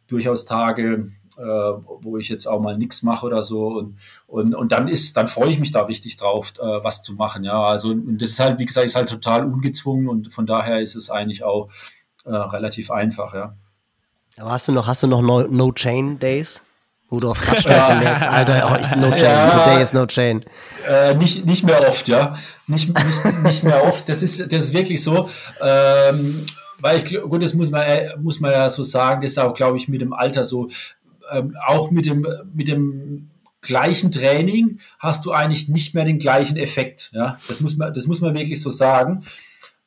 durchaus 0.07 0.45
Tage, 0.45 1.07
äh, 1.37 1.43
wo 1.43 2.17
ich 2.17 2.29
jetzt 2.29 2.47
auch 2.47 2.59
mal 2.59 2.77
nichts 2.77 3.03
mache 3.03 3.25
oder 3.25 3.43
so. 3.43 3.67
Und, 3.67 3.99
und, 4.27 4.55
und 4.55 4.71
dann 4.71 4.87
ist, 4.87 5.17
dann 5.17 5.27
freue 5.27 5.49
ich 5.49 5.59
mich 5.59 5.71
da 5.71 5.81
richtig 5.81 6.17
drauf, 6.17 6.53
äh, 6.59 6.83
was 6.83 7.01
zu 7.01 7.13
machen. 7.13 7.43
Ja, 7.43 7.61
also 7.63 7.89
und 7.89 8.17
das 8.21 8.29
ist 8.29 8.39
halt, 8.39 8.59
wie 8.59 8.65
gesagt, 8.65 8.85
ist 8.85 8.95
halt 8.95 9.09
total 9.09 9.45
ungezwungen 9.45 10.07
und 10.07 10.33
von 10.33 10.45
daher 10.45 10.79
ist 10.81 10.95
es 10.95 11.09
eigentlich 11.09 11.43
auch 11.43 11.69
äh, 12.25 12.33
relativ 12.33 12.91
einfach, 12.91 13.33
ja. 13.33 13.55
Aber 14.37 14.51
hast 14.51 14.67
du 14.67 14.71
noch, 14.71 14.87
hast 14.87 15.03
du 15.03 15.07
noch 15.07 15.21
No, 15.21 15.41
no 15.43 15.71
Chain 15.71 16.19
Days? 16.19 16.61
Wo 17.09 17.19
du 17.19 17.29
auf 17.29 17.47
Radstraße 17.47 17.95
merkst, 17.99 18.27
Alter, 18.27 18.65
oh, 18.65 18.99
no 18.99 19.11
chain, 19.11 19.25
ja, 19.25 19.49
today 19.51 19.81
is 19.81 19.93
no 19.93 20.07
chain. 20.07 20.43
Äh, 20.87 21.13
nicht, 21.13 21.45
nicht 21.45 21.63
mehr 21.63 21.87
oft, 21.87 22.07
ja. 22.07 22.35
Nicht, 22.65 22.87
nicht, 22.97 23.43
nicht 23.43 23.63
mehr 23.63 23.83
oft. 23.83 24.09
Das 24.09 24.23
ist, 24.23 24.51
das 24.51 24.63
ist 24.63 24.73
wirklich 24.73 25.03
so. 25.03 25.29
Ähm, 25.61 26.47
weil 26.79 27.03
ich, 27.03 27.21
gut, 27.21 27.43
das 27.43 27.53
muss 27.53 27.69
man, 27.69 27.85
muss 28.19 28.39
man 28.39 28.51
ja 28.51 28.67
so 28.67 28.83
sagen, 28.83 29.21
das 29.21 29.31
ist 29.31 29.37
auch, 29.37 29.53
glaube 29.53 29.77
ich, 29.77 29.87
mit 29.87 30.01
dem 30.01 30.11
Alter 30.11 30.43
so 30.43 30.69
ähm, 31.31 31.55
auch 31.65 31.91
mit 31.91 32.05
dem, 32.05 32.27
mit 32.53 32.67
dem 32.67 33.29
gleichen 33.61 34.11
Training 34.11 34.79
hast 34.99 35.25
du 35.25 35.31
eigentlich 35.31 35.69
nicht 35.69 35.95
mehr 35.95 36.05
den 36.05 36.19
gleichen 36.19 36.57
Effekt. 36.57 37.09
Ja, 37.13 37.39
das 37.47 37.61
muss 37.61 37.77
man, 37.77 37.93
das 37.93 38.05
muss 38.05 38.21
man 38.21 38.35
wirklich 38.35 38.61
so 38.61 38.69
sagen. 38.69 39.25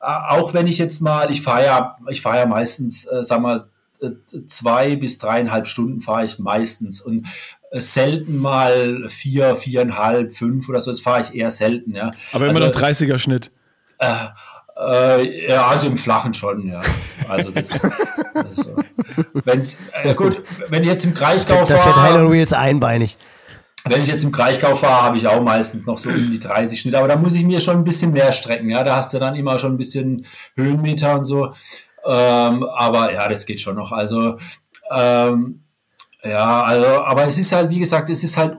Äh, 0.01 0.05
auch 0.05 0.53
wenn 0.53 0.67
ich 0.67 0.77
jetzt 0.77 0.99
mal, 1.01 1.31
ich 1.31 1.41
fahre 1.41 1.65
ja, 1.65 1.97
ich 2.09 2.21
fahre 2.21 2.39
ja 2.39 2.45
meistens, 2.45 3.05
äh, 3.05 3.23
sag 3.23 3.41
mal, 3.41 3.69
äh, 4.01 4.11
zwei 4.47 4.95
bis 4.95 5.17
dreieinhalb 5.17 5.67
Stunden 5.67 6.01
fahre 6.01 6.25
ich 6.25 6.39
meistens 6.39 7.01
und 7.01 7.27
äh, 7.71 7.79
selten 7.79 8.37
mal 8.37 9.07
vier, 9.09 9.55
viereinhalb, 9.55 10.35
fünf 10.35 10.67
oder 10.69 10.81
so, 10.81 10.91
das 10.91 10.99
fahre 10.99 11.21
ich 11.21 11.33
eher 11.33 11.51
selten, 11.51 11.95
ja. 11.95 12.11
Aber 12.33 12.47
immer 12.47 12.61
also, 12.61 12.79
noch 12.79 12.87
30er 12.87 13.17
Schnitt. 13.17 13.51
Ja, 13.99 14.35
also 15.67 15.87
im 15.87 15.97
Flachen 15.97 16.35
schon, 16.35 16.67
ja. 16.67 16.83
Also 17.27 17.49
das, 17.49 17.69
das 18.43 18.55
so. 18.57 18.75
Wenn's, 19.45 19.79
äh, 20.03 20.13
gut, 20.13 20.41
wenn 20.69 20.83
ich 20.83 20.89
jetzt 20.89 21.05
im 21.05 21.13
Kraichgau 21.13 21.65
fahre. 21.65 21.67
Das 21.67 21.85
wird 21.85 21.95
Halo 21.95 22.31
Wheels 22.31 22.53
einbeinig. 22.53 23.17
Wenn 23.85 24.01
ich 24.01 24.07
jetzt 24.07 24.23
im 24.23 24.31
Kraichgau 24.31 24.75
fahre, 24.75 25.03
habe 25.03 25.17
ich 25.17 25.27
auch 25.27 25.41
meistens 25.41 25.85
noch 25.85 25.97
so 25.97 26.09
um 26.09 26.31
die 26.31 26.39
30 26.39 26.79
Schnitt, 26.79 26.95
aber 26.95 27.07
da 27.07 27.15
muss 27.15 27.35
ich 27.35 27.43
mir 27.43 27.61
schon 27.61 27.77
ein 27.77 27.83
bisschen 27.83 28.11
mehr 28.11 28.31
strecken, 28.33 28.69
ja. 28.69 28.83
Da 28.83 28.97
hast 28.97 29.13
du 29.13 29.19
dann 29.19 29.35
immer 29.35 29.59
schon 29.59 29.73
ein 29.73 29.77
bisschen 29.77 30.25
Höhenmeter 30.55 31.15
und 31.15 31.23
so. 31.23 31.53
Ähm, 32.05 32.63
aber 32.63 33.13
ja, 33.13 33.27
das 33.29 33.45
geht 33.45 33.61
schon 33.61 33.75
noch. 33.75 33.91
Also 33.91 34.37
ähm, 34.91 35.63
ja, 36.23 36.63
also, 36.63 36.87
aber 37.03 37.25
es 37.25 37.37
ist 37.37 37.51
halt, 37.51 37.69
wie 37.69 37.79
gesagt, 37.79 38.09
es 38.09 38.23
ist 38.23 38.37
halt 38.37 38.57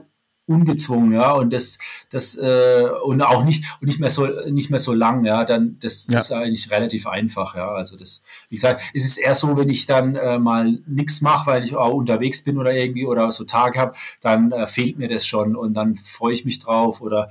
ungezwungen, 0.49 1.13
ja, 1.13 1.31
und 1.33 1.53
das, 1.53 1.77
das, 2.09 2.35
äh, 2.35 2.89
und 3.03 3.21
auch 3.21 3.43
nicht, 3.43 3.63
und 3.79 3.87
nicht 3.87 3.99
mehr 3.99 4.09
so, 4.09 4.27
nicht 4.49 4.71
mehr 4.71 4.79
so 4.79 4.93
lang, 4.93 5.23
ja, 5.23 5.45
dann, 5.45 5.77
das 5.79 6.07
ja. 6.09 6.17
ist 6.17 6.31
eigentlich 6.31 6.71
relativ 6.71 7.05
einfach, 7.05 7.55
ja, 7.55 7.69
also 7.69 7.95
das, 7.95 8.23
wie 8.49 8.55
gesagt, 8.55 8.81
es 8.93 9.05
ist 9.05 9.17
eher 9.17 9.35
so, 9.35 9.55
wenn 9.57 9.69
ich 9.69 9.85
dann 9.85 10.15
äh, 10.15 10.39
mal 10.39 10.79
nichts 10.87 11.21
mache, 11.21 11.51
weil 11.51 11.63
ich 11.63 11.75
auch 11.75 11.93
unterwegs 11.93 12.43
bin 12.43 12.57
oder 12.57 12.73
irgendwie 12.73 13.05
oder 13.05 13.31
so 13.31 13.43
Tage 13.43 13.79
habe, 13.79 13.95
dann 14.21 14.51
äh, 14.51 14.65
fehlt 14.65 14.97
mir 14.97 15.07
das 15.07 15.25
schon 15.25 15.55
und 15.55 15.75
dann 15.75 15.95
freue 15.95 16.33
ich 16.33 16.45
mich 16.45 16.57
drauf 16.59 17.01
oder, 17.01 17.29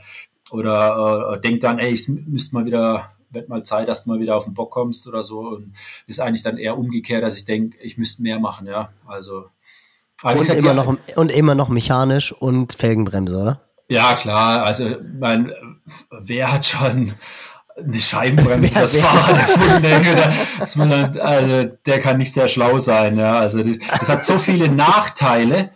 oder 0.51 1.35
äh, 1.35 1.41
denke 1.41 1.59
dann, 1.59 1.81
ey, 1.81 1.93
ich 1.93 2.09
müsste 2.09 2.55
mal 2.55 2.67
wieder, 2.67 3.11
wird 3.31 3.49
mal 3.49 3.65
Zeit, 3.65 3.89
dass 3.89 4.05
du 4.05 4.11
mal 4.11 4.21
wieder 4.21 4.37
auf 4.37 4.45
den 4.45 4.55
Bock 4.55 4.71
kommst 4.71 5.09
oder 5.09 5.25
so 5.25 5.41
und 5.41 5.73
ist 6.07 6.21
eigentlich 6.21 6.43
dann 6.43 6.57
eher 6.57 6.79
umgekehrt, 6.79 7.25
dass 7.25 7.37
ich 7.37 7.45
denke, 7.45 7.79
ich 7.83 7.99
müsste 7.99 8.23
mehr 8.23 8.39
machen, 8.39 8.69
ja, 8.69 8.91
also, 9.07 9.47
aber 10.23 10.41
und, 10.41 10.49
immer 10.51 10.75
noch, 10.75 10.97
und 11.17 11.31
immer 11.31 11.55
noch 11.55 11.69
mechanisch 11.69 12.33
und 12.33 12.75
Felgenbremse, 12.75 13.37
oder? 13.37 13.61
Ja, 13.89 14.15
klar. 14.15 14.65
Also, 14.65 14.97
mein, 15.19 15.53
wer 16.11 16.53
hat 16.53 16.67
schon 16.67 17.13
eine 17.77 18.01
Scheibenbremse 18.01 18.69
fürs 18.69 18.97
Fahrrad 18.97 19.39
erfunden? 19.39 21.21
also, 21.21 21.65
der 21.87 22.01
kann 22.01 22.19
nicht 22.19 22.33
sehr 22.33 22.49
schlau 22.49 22.79
sein. 22.79 23.17
Ja. 23.17 23.39
Also, 23.39 23.63
das, 23.63 23.79
das 24.01 24.09
hat 24.09 24.23
so 24.23 24.39
viele 24.39 24.69
Nachteile. 24.69 25.71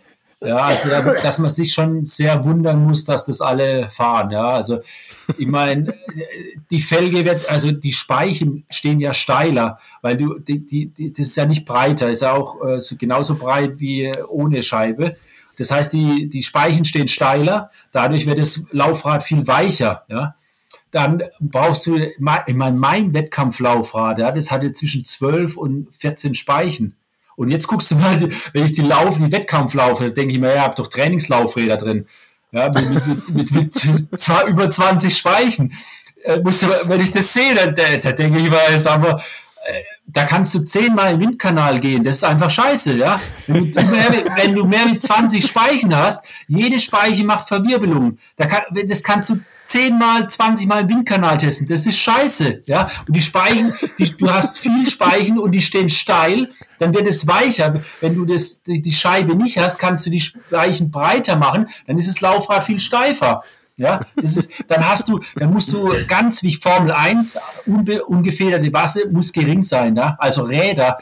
Ja, 0.45 0.57
also 0.57 0.89
dass 1.21 1.39
man 1.39 1.49
sich 1.49 1.73
schon 1.73 2.03
sehr 2.03 2.43
wundern 2.43 2.83
muss, 2.83 3.05
dass 3.05 3.25
das 3.25 3.39
alle 3.39 3.89
fahren. 3.89 4.31
Ja, 4.31 4.47
also 4.47 4.81
ich 5.37 5.47
meine, 5.47 5.93
die 6.69 6.81
Felge 6.81 7.23
wird, 7.23 7.49
also 7.49 7.71
die 7.71 7.93
Speichen 7.93 8.65
stehen 8.69 8.99
ja 8.99 9.13
steiler, 9.13 9.79
weil 10.01 10.17
du, 10.17 10.39
die, 10.39 10.65
die, 10.65 10.87
die 10.87 11.13
das 11.13 11.27
ist 11.27 11.37
ja 11.37 11.45
nicht 11.45 11.65
breiter, 11.65 12.09
ist 12.09 12.21
ja 12.21 12.33
auch 12.33 12.61
äh, 12.65 12.81
so, 12.81 12.97
genauso 12.97 13.35
breit 13.35 13.79
wie 13.79 14.11
ohne 14.27 14.63
Scheibe. 14.63 15.15
Das 15.57 15.71
heißt, 15.71 15.93
die, 15.93 16.27
die 16.27 16.43
Speichen 16.43 16.83
stehen 16.83 17.07
steiler, 17.07 17.71
dadurch 17.91 18.25
wird 18.25 18.39
das 18.39 18.65
Laufrad 18.71 19.23
viel 19.23 19.47
weicher. 19.47 20.03
Ja, 20.09 20.35
dann 20.91 21.23
brauchst 21.39 21.85
du, 21.85 21.95
ich 21.95 22.19
meine, 22.19 22.77
mein 22.77 23.13
Wettkampflaufrad, 23.13 24.19
ja, 24.19 24.31
das 24.31 24.51
hatte 24.51 24.73
zwischen 24.73 25.05
12 25.05 25.57
und 25.57 25.95
14 25.95 26.35
Speichen. 26.35 26.95
Und 27.35 27.49
jetzt 27.49 27.67
guckst 27.67 27.91
du 27.91 27.95
mal, 27.95 28.19
wenn 28.53 28.65
ich 28.65 28.73
die 28.73 28.81
Laufe, 28.81 29.19
die 29.19 29.31
Wettkampf 29.31 29.73
laufe, 29.73 30.11
denke 30.11 30.33
ich 30.33 30.39
mir, 30.39 30.55
ja, 30.55 30.61
habe 30.63 30.75
doch 30.75 30.87
Trainingslaufräder 30.87 31.77
drin. 31.77 32.07
Ja, 32.51 32.69
mit, 32.69 33.07
mit, 33.07 33.51
mit, 33.51 33.55
mit, 33.55 34.19
zwar 34.19 34.45
über 34.45 34.69
20 34.69 35.17
Speichen. 35.17 35.73
Äh, 36.23 36.39
musst 36.39 36.61
du, 36.61 36.67
wenn 36.85 37.01
ich 37.01 37.11
das 37.11 37.33
sehe, 37.33 37.55
dann, 37.55 37.75
da, 37.75 38.11
denke 38.11 38.39
ich 38.39 38.49
mir, 38.49 38.75
ist 38.75 38.87
aber, 38.87 39.23
äh, 39.65 39.81
da 40.05 40.25
kannst 40.25 40.53
du 40.53 40.59
zehnmal 40.59 41.13
im 41.13 41.21
Windkanal 41.21 41.79
gehen. 41.79 42.03
Das 42.03 42.17
ist 42.17 42.23
einfach 42.23 42.51
scheiße, 42.51 42.95
ja. 42.95 43.19
Wenn 43.47 43.71
du, 43.71 43.81
mehr, 43.81 44.09
wenn 44.35 44.55
du 44.55 44.65
mehr 44.65 44.85
wie 44.85 44.97
20 44.97 45.45
Speichen 45.45 45.95
hast, 45.95 46.25
jede 46.47 46.79
Speiche 46.79 47.25
macht 47.25 47.47
Verwirbelungen. 47.47 48.19
Da 48.35 48.45
kann, 48.45 48.63
das 48.87 49.01
kannst 49.01 49.29
du 49.29 49.39
zehnmal, 49.73 50.29
zwanzigmal 50.29 50.87
Windkanal 50.87 51.39
testen. 51.39 51.67
Das 51.67 51.87
ist 51.87 51.97
scheiße, 51.97 52.61
ja. 52.67 52.91
Und 53.07 53.15
die 53.15 53.21
Speichen, 53.21 53.73
die, 53.97 54.15
du 54.15 54.31
hast 54.31 54.59
viel 54.59 54.85
Speichen 54.85 55.39
und 55.39 55.51
die 55.51 55.63
stehen 55.63 55.89
steil, 55.89 56.51
dann 56.77 56.93
wird 56.93 57.07
es 57.07 57.25
weicher. 57.25 57.81
Wenn 57.99 58.13
du 58.13 58.23
das, 58.23 58.61
die, 58.61 58.83
die 58.83 58.91
Scheibe 58.91 59.35
nicht 59.35 59.57
hast, 59.57 59.79
kannst 59.79 60.05
du 60.05 60.11
die 60.11 60.19
Speichen 60.19 60.91
breiter 60.91 61.37
machen, 61.37 61.69
dann 61.87 61.97
ist 61.97 62.07
das 62.07 62.21
Laufrad 62.21 62.63
viel 62.63 62.79
steifer. 62.79 63.41
Ja, 63.75 64.01
das 64.15 64.37
ist, 64.37 64.63
dann 64.67 64.87
hast 64.87 65.09
du, 65.09 65.19
dann 65.35 65.51
musst 65.51 65.73
du 65.73 65.91
ganz 66.07 66.43
wie 66.43 66.53
Formel 66.53 66.91
1, 66.91 67.39
unbe, 67.65 68.05
ungefederte 68.05 68.71
Wasser 68.71 69.01
muss 69.09 69.33
gering 69.33 69.63
sein, 69.63 69.95
ja? 69.95 70.15
also 70.19 70.43
Räder, 70.43 70.99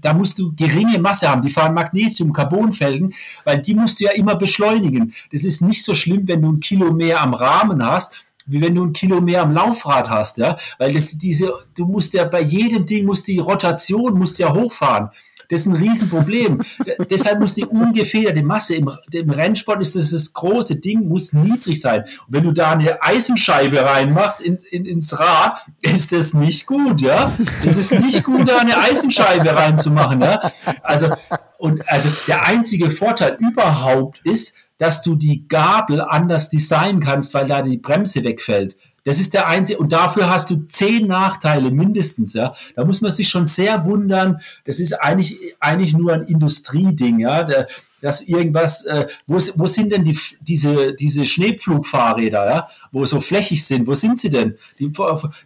da 0.00 0.14
musst 0.14 0.38
du 0.38 0.54
geringe 0.54 0.98
Masse 0.98 1.28
haben. 1.28 1.42
Die 1.42 1.50
fahren 1.50 1.74
Magnesium-Carbonfelgen, 1.74 3.14
weil 3.44 3.60
die 3.60 3.74
musst 3.74 4.00
du 4.00 4.04
ja 4.04 4.12
immer 4.12 4.36
beschleunigen. 4.36 5.14
Das 5.32 5.44
ist 5.44 5.60
nicht 5.60 5.84
so 5.84 5.94
schlimm, 5.94 6.26
wenn 6.26 6.42
du 6.42 6.52
ein 6.52 6.60
Kilo 6.60 6.92
mehr 6.92 7.22
am 7.22 7.34
Rahmen 7.34 7.84
hast, 7.84 8.14
wie 8.46 8.60
wenn 8.60 8.74
du 8.74 8.84
ein 8.84 8.92
Kilo 8.92 9.20
mehr 9.20 9.42
am 9.42 9.52
Laufrad 9.52 10.08
hast, 10.08 10.38
ja, 10.38 10.56
weil 10.78 10.94
das 10.94 11.18
diese, 11.18 11.52
du 11.74 11.84
musst 11.84 12.14
ja 12.14 12.24
bei 12.24 12.40
jedem 12.40 12.86
Ding 12.86 13.04
musst 13.04 13.28
die 13.28 13.38
Rotation 13.38 14.18
musst 14.18 14.38
ja 14.38 14.52
hochfahren. 14.52 15.10
Das 15.48 15.62
ist 15.62 15.66
ein 15.66 15.76
Riesenproblem. 15.76 16.62
Deshalb 17.10 17.40
muss 17.40 17.54
die 17.54 17.64
ungefederte 17.64 18.42
Masse 18.42 18.74
im, 18.74 18.90
im, 19.10 19.30
Rennsport 19.30 19.80
ist 19.80 19.96
das, 19.96 20.10
das 20.10 20.32
große 20.32 20.76
Ding, 20.76 21.08
muss 21.08 21.32
niedrig 21.32 21.80
sein. 21.80 22.02
Und 22.02 22.10
wenn 22.28 22.44
du 22.44 22.52
da 22.52 22.72
eine 22.72 23.02
Eisenscheibe 23.02 23.82
reinmachst 23.82 24.42
in, 24.42 24.58
in, 24.70 24.84
ins 24.84 25.18
Rad, 25.18 25.64
ist 25.80 26.12
das 26.12 26.34
nicht 26.34 26.66
gut, 26.66 27.00
ja. 27.00 27.32
Das 27.64 27.76
ist 27.76 27.92
nicht 27.92 28.24
gut, 28.24 28.48
da 28.48 28.58
eine 28.58 28.78
Eisenscheibe 28.78 29.54
reinzumachen, 29.54 30.20
ja. 30.20 30.52
Also, 30.82 31.08
und 31.56 31.88
also 31.88 32.08
der 32.26 32.44
einzige 32.46 32.90
Vorteil 32.90 33.36
überhaupt 33.40 34.20
ist, 34.24 34.54
dass 34.78 35.02
du 35.02 35.16
die 35.16 35.48
Gabel 35.48 36.00
anders 36.00 36.50
designen 36.50 37.00
kannst, 37.00 37.34
weil 37.34 37.48
da 37.48 37.62
die 37.62 37.78
Bremse 37.78 38.22
wegfällt. 38.22 38.76
Das 39.08 39.18
ist 39.18 39.32
der 39.32 39.48
einzige, 39.48 39.78
und 39.78 39.90
dafür 39.92 40.28
hast 40.28 40.50
du 40.50 40.66
zehn 40.68 41.06
Nachteile 41.06 41.70
mindestens, 41.70 42.34
ja. 42.34 42.52
Da 42.76 42.84
muss 42.84 43.00
man 43.00 43.10
sich 43.10 43.30
schon 43.30 43.46
sehr 43.46 43.86
wundern. 43.86 44.42
Das 44.66 44.80
ist 44.80 44.92
eigentlich, 44.92 45.56
eigentlich 45.60 45.94
nur 45.94 46.12
ein 46.12 46.24
Industrieding, 46.24 47.18
ja. 47.18 47.42
Der, 47.42 47.68
dass 48.00 48.20
irgendwas, 48.20 48.84
äh, 48.84 49.06
wo, 49.26 49.38
wo 49.56 49.66
sind 49.66 49.92
denn 49.92 50.04
die, 50.04 50.18
diese, 50.40 50.94
diese 50.94 51.26
Schneepflugfahrräder, 51.26 52.46
ja, 52.48 52.68
wo 52.92 53.04
so 53.06 53.20
flächig 53.20 53.64
sind, 53.64 53.86
wo 53.86 53.94
sind 53.94 54.18
sie 54.18 54.30
denn? 54.30 54.56
Die, 54.78 54.90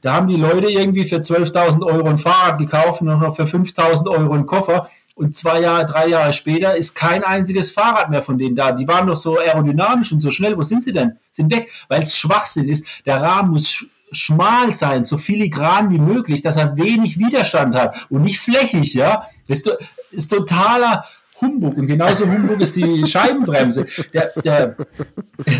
da 0.03 0.15
haben 0.15 0.29
die 0.29 0.37
Leute 0.37 0.70
irgendwie 0.70 1.05
für 1.05 1.16
12.000 1.16 1.85
Euro 1.85 2.09
ein 2.09 2.19
Fahrrad 2.19 2.59
gekauft 2.59 3.01
und 3.03 3.09
noch 3.09 3.37
für 3.37 3.45
5.000 3.45 4.09
Euro 4.09 4.33
einen 4.33 4.47
Koffer 4.47 4.89
und 5.15 5.35
zwei 5.35 5.61
Jahre, 5.61 5.85
drei 5.85 6.09
Jahre 6.09 6.33
später 6.33 6.77
ist 6.77 6.95
kein 6.95 7.23
einziges 7.24 7.73
Fahrrad 7.73 8.11
mehr 8.11 8.23
von 8.23 8.39
denen 8.39 8.57
da. 8.57 8.73
Die 8.73 8.89
waren 8.89 9.07
doch 9.07 9.16
so 9.16 9.39
aerodynamisch 9.39 10.12
und 10.12 10.20
so 10.20 10.31
schnell, 10.31 10.57
wo 10.57 10.62
sind 10.62 10.85
sie 10.85 10.93
denn? 10.93 11.19
Sind 11.31 11.53
weg, 11.53 11.70
weil 11.89 12.03
es 12.03 12.16
Schwachsinn 12.16 12.69
ist. 12.69 12.87
Der 13.07 13.20
Rahmen 13.20 13.53
muss 13.53 13.87
schmal 14.12 14.73
sein, 14.73 15.05
so 15.05 15.16
filigran 15.19 15.91
wie 15.91 15.99
möglich, 15.99 16.43
dass 16.43 16.57
er 16.57 16.77
wenig 16.77 17.19
Widerstand 17.19 17.74
hat 17.74 18.07
und 18.11 18.23
nicht 18.23 18.41
flächig, 18.41 18.95
ja. 18.95 19.27
Das 19.49 19.61
ist, 19.61 19.79
ist 20.11 20.31
totaler 20.31 21.05
Humbug. 21.41 21.77
Und 21.77 21.87
genauso 21.87 22.27
Humbug 22.27 22.61
ist 22.61 22.77
die 22.77 23.07
Scheibenbremse. 23.07 23.87
Der, 24.13 24.33
der, 24.45 24.77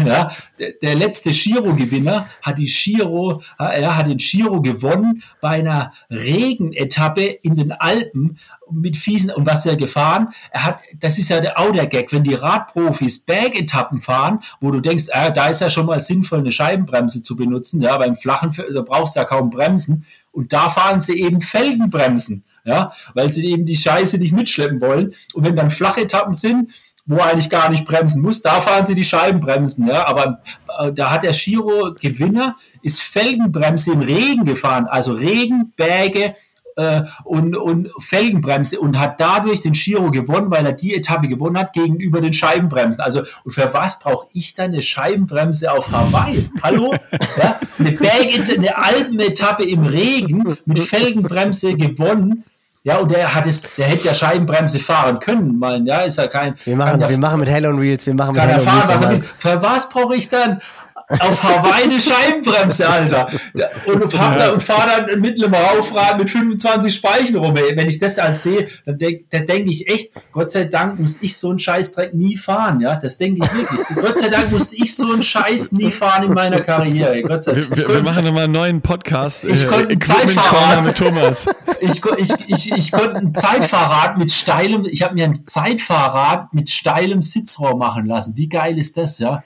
ja, 0.05 0.31
der, 0.59 0.73
der 0.73 0.95
letzte 0.95 1.31
Giro-Gewinner 1.31 2.29
hat 2.43 2.59
die 2.59 2.67
Giro, 2.67 3.43
er 3.59 3.97
hat 3.97 4.09
den 4.09 4.19
Giro 4.19 4.61
gewonnen 4.61 5.23
bei 5.41 5.51
einer 5.51 5.93
Regenetappe 6.11 7.23
in 7.23 7.57
den 7.57 7.73
Alpen 7.73 8.39
mit 8.71 8.97
fiesen, 8.97 9.31
und 9.31 9.47
was 9.47 9.67
er 9.67 9.77
gefahren? 9.77 10.29
Er 10.51 10.65
hat, 10.65 10.81
das 10.99 11.19
ist 11.19 11.29
ja 11.29 11.41
der 11.41 11.59
Outer-Gag, 11.59 12.13
wenn 12.13 12.25
die 12.25 12.35
Radprofis 12.35 13.25
Bergetappen 13.25 14.01
fahren, 14.01 14.41
wo 14.61 14.71
du 14.71 14.81
denkst, 14.81 15.07
ah, 15.13 15.31
da 15.31 15.47
ist 15.47 15.61
ja 15.61 15.71
schon 15.71 15.87
mal 15.87 16.01
sinnvoll, 16.01 16.41
eine 16.41 16.53
Scheibenbremse 16.53 17.23
zu 17.23 17.37
benutzen, 17.37 17.81
ja, 17.81 17.97
beim 17.97 18.17
flachen, 18.17 18.53
da 18.73 18.83
brauchst 18.83 19.17
du 19.17 19.21
ja 19.21 19.25
kaum 19.25 19.51
Bremsen. 19.51 20.05
Und 20.31 20.53
da 20.53 20.71
fahren 20.71 21.01
sie 21.01 21.21
eben 21.21 21.43
Felgenbremsen 21.43 22.45
ja, 22.65 22.93
weil 23.15 23.31
sie 23.31 23.47
eben 23.47 23.67
die 23.67 23.77
Scheiße 23.77 24.19
nicht 24.19 24.33
mitschleppen 24.33 24.81
wollen. 24.81 25.15
Und 25.35 25.45
wenn 25.45 25.57
dann 25.57 25.71
flache 25.71 26.03
Etappen 26.03 26.35
sind, 26.35 26.71
wo 27.05 27.17
er 27.17 27.27
eigentlich 27.27 27.51
gar 27.51 27.69
nicht 27.69 27.85
bremsen 27.85 28.23
muss, 28.23 28.43
da 28.43 28.61
fahren 28.61 28.87
sie 28.87 28.95
die 28.95 29.05
Scheibenbremsen, 29.05 29.89
ja, 29.89 30.07
aber 30.07 30.41
äh, 30.79 30.93
da 30.93 31.11
hat 31.11 31.25
der 31.25 31.33
Giro 31.33 31.95
Gewinner, 32.01 32.57
ist 32.83 33.03
Felgenbremse 33.03 33.93
im 33.93 34.01
Regen 34.01 34.45
gefahren, 34.45 34.87
also 34.87 35.13
Regen, 35.13 35.73
Berge, 35.77 36.37
äh, 36.77 37.03
und, 37.25 37.57
und 37.57 37.91
Felgenbremse 37.99 38.81
und 38.81 38.99
hat 38.99 39.21
dadurch 39.21 39.61
den 39.61 39.73
Giro 39.73 40.11
gewonnen, 40.11 40.51
weil 40.51 40.65
er 40.65 40.73
die 40.73 40.95
Etappe 40.95 41.29
gewonnen 41.29 41.59
hat 41.59 41.73
gegenüber 41.73 42.21
den 42.21 42.33
Scheibenbremsen. 42.33 43.03
Also 43.03 43.23
und 43.45 43.53
für 43.53 43.73
was 43.73 43.99
brauche 43.99 44.27
ich 44.33 44.55
dann 44.55 44.73
eine 44.73 44.83
Scheibenbremse 44.83 45.73
auf 45.73 45.91
Hawaii? 45.91 46.49
Hallo? 46.63 46.95
Ja? 47.37 47.59
Eine, 47.79 47.93
Berg 47.93 48.51
eine 48.57 48.77
Alpenetappe 48.77 49.65
im 49.65 49.87
Regen 49.87 50.57
mit 50.65 50.81
Felgenbremse 50.81 51.75
gewonnen. 51.75 52.45
Ja, 52.85 52.97
und 52.97 53.13
der 53.13 53.33
hat 53.33 53.47
es, 53.47 53.63
der 53.77 53.87
hätte 53.87 54.09
ja 54.09 54.15
Scheibenbremse 54.15 54.81
fahren 54.81 55.21
können, 55.21 55.57
mein, 55.59 55.87
ja, 55.87 56.01
ist 56.01 56.19
ja 56.19 56.27
kein. 56.27 56.57
Wir 56.65 56.77
machen, 56.77 57.01
wir 57.09 57.19
machen 57.19 57.39
mit 57.39 57.49
Hell 57.49 57.65
on 57.67 57.81
Wheels, 57.81 58.07
wir 58.07 58.15
machen 58.15 58.33
mit 58.33 58.43
Hell 58.43 58.59
on 58.59 58.67
Wheels. 58.67 59.03
Was 59.03 59.29
für 59.39 59.63
was 59.63 59.89
brauche 59.89 60.17
ich 60.17 60.29
dann 60.29 60.61
auf 61.09 61.43
Hawaii 61.43 61.85
eine 61.85 62.01
Scheibenbremse, 62.01 62.89
Alter. 62.89 63.29
Und, 63.87 64.19
hab 64.19 64.37
da, 64.37 64.51
und 64.53 64.63
fahre 64.63 65.07
dann 65.07 65.21
mit 65.21 65.43
einem 65.43 65.55
Raufrad 65.55 66.19
mit 66.19 66.31
25 66.31 66.95
Speichen 66.95 67.37
rum. 67.37 67.55
Wenn 67.55 67.89
ich 67.89 67.99
das 67.99 68.19
als 68.19 68.43
sehe, 68.43 68.69
dann 68.87 68.99
denke 68.99 69.25
denk 69.31 69.69
ich 69.69 69.89
echt, 69.89 70.13
Gott 70.33 70.51
sei 70.51 70.65
Dank 70.65 70.99
muss 70.99 71.23
ich 71.23 71.37
so 71.37 71.51
einen 71.51 71.59
Scheißdreck 71.59 72.15
nie 72.15 72.37
fahren. 72.37 72.81
Ja, 72.81 72.97
das 72.97 73.19
denke 73.19 73.45
ich 73.45 73.55
wirklich. 73.55 73.81
Gott 73.95 74.19
sei 74.19 74.29
Dank 74.29 74.51
muss 74.51 74.73
ich 74.73 74.95
so 74.95 75.13
einen 75.13 75.23
Scheiß 75.23 75.73
nie 75.73 75.91
fahren 75.91 76.25
in 76.25 76.33
meiner 76.33 76.61
Karriere. 76.61 77.23
Gott 77.23 77.45
sei, 77.45 77.57
wir, 77.57 77.71
wir, 77.77 77.89
wir 77.89 78.03
machen 78.03 78.25
nochmal 78.25 78.45
einen 78.45 78.53
neuen 78.53 78.81
Podcast. 78.81 79.45
Ich 79.45 79.65
äh, 79.65 79.67
konnte 79.67 79.93
ein 79.93 80.01
Zeitfahrrad 80.01 80.85
mit 80.85 80.97
Thomas. 80.97 81.47
ich, 81.81 82.01
ich, 82.19 82.33
ich, 82.49 82.73
ich 82.73 82.93
konnte 82.93 83.17
ein 83.17 83.35
Zeitfahrrad 83.35 84.19
mit 84.19 84.31
steilem, 84.31 84.85
ich 84.85 85.03
habe 85.03 85.15
mir 85.15 85.25
ein 85.25 85.47
Zeitfahrrad 85.47 86.53
mit 86.53 86.71
steilem 86.71 87.23
Sitzrohr 87.23 87.77
machen 87.77 88.07
lassen. 88.07 88.37
Wie 88.37 88.49
geil 88.49 88.79
ist 88.79 88.97
das, 88.97 89.19
ja? 89.19 89.43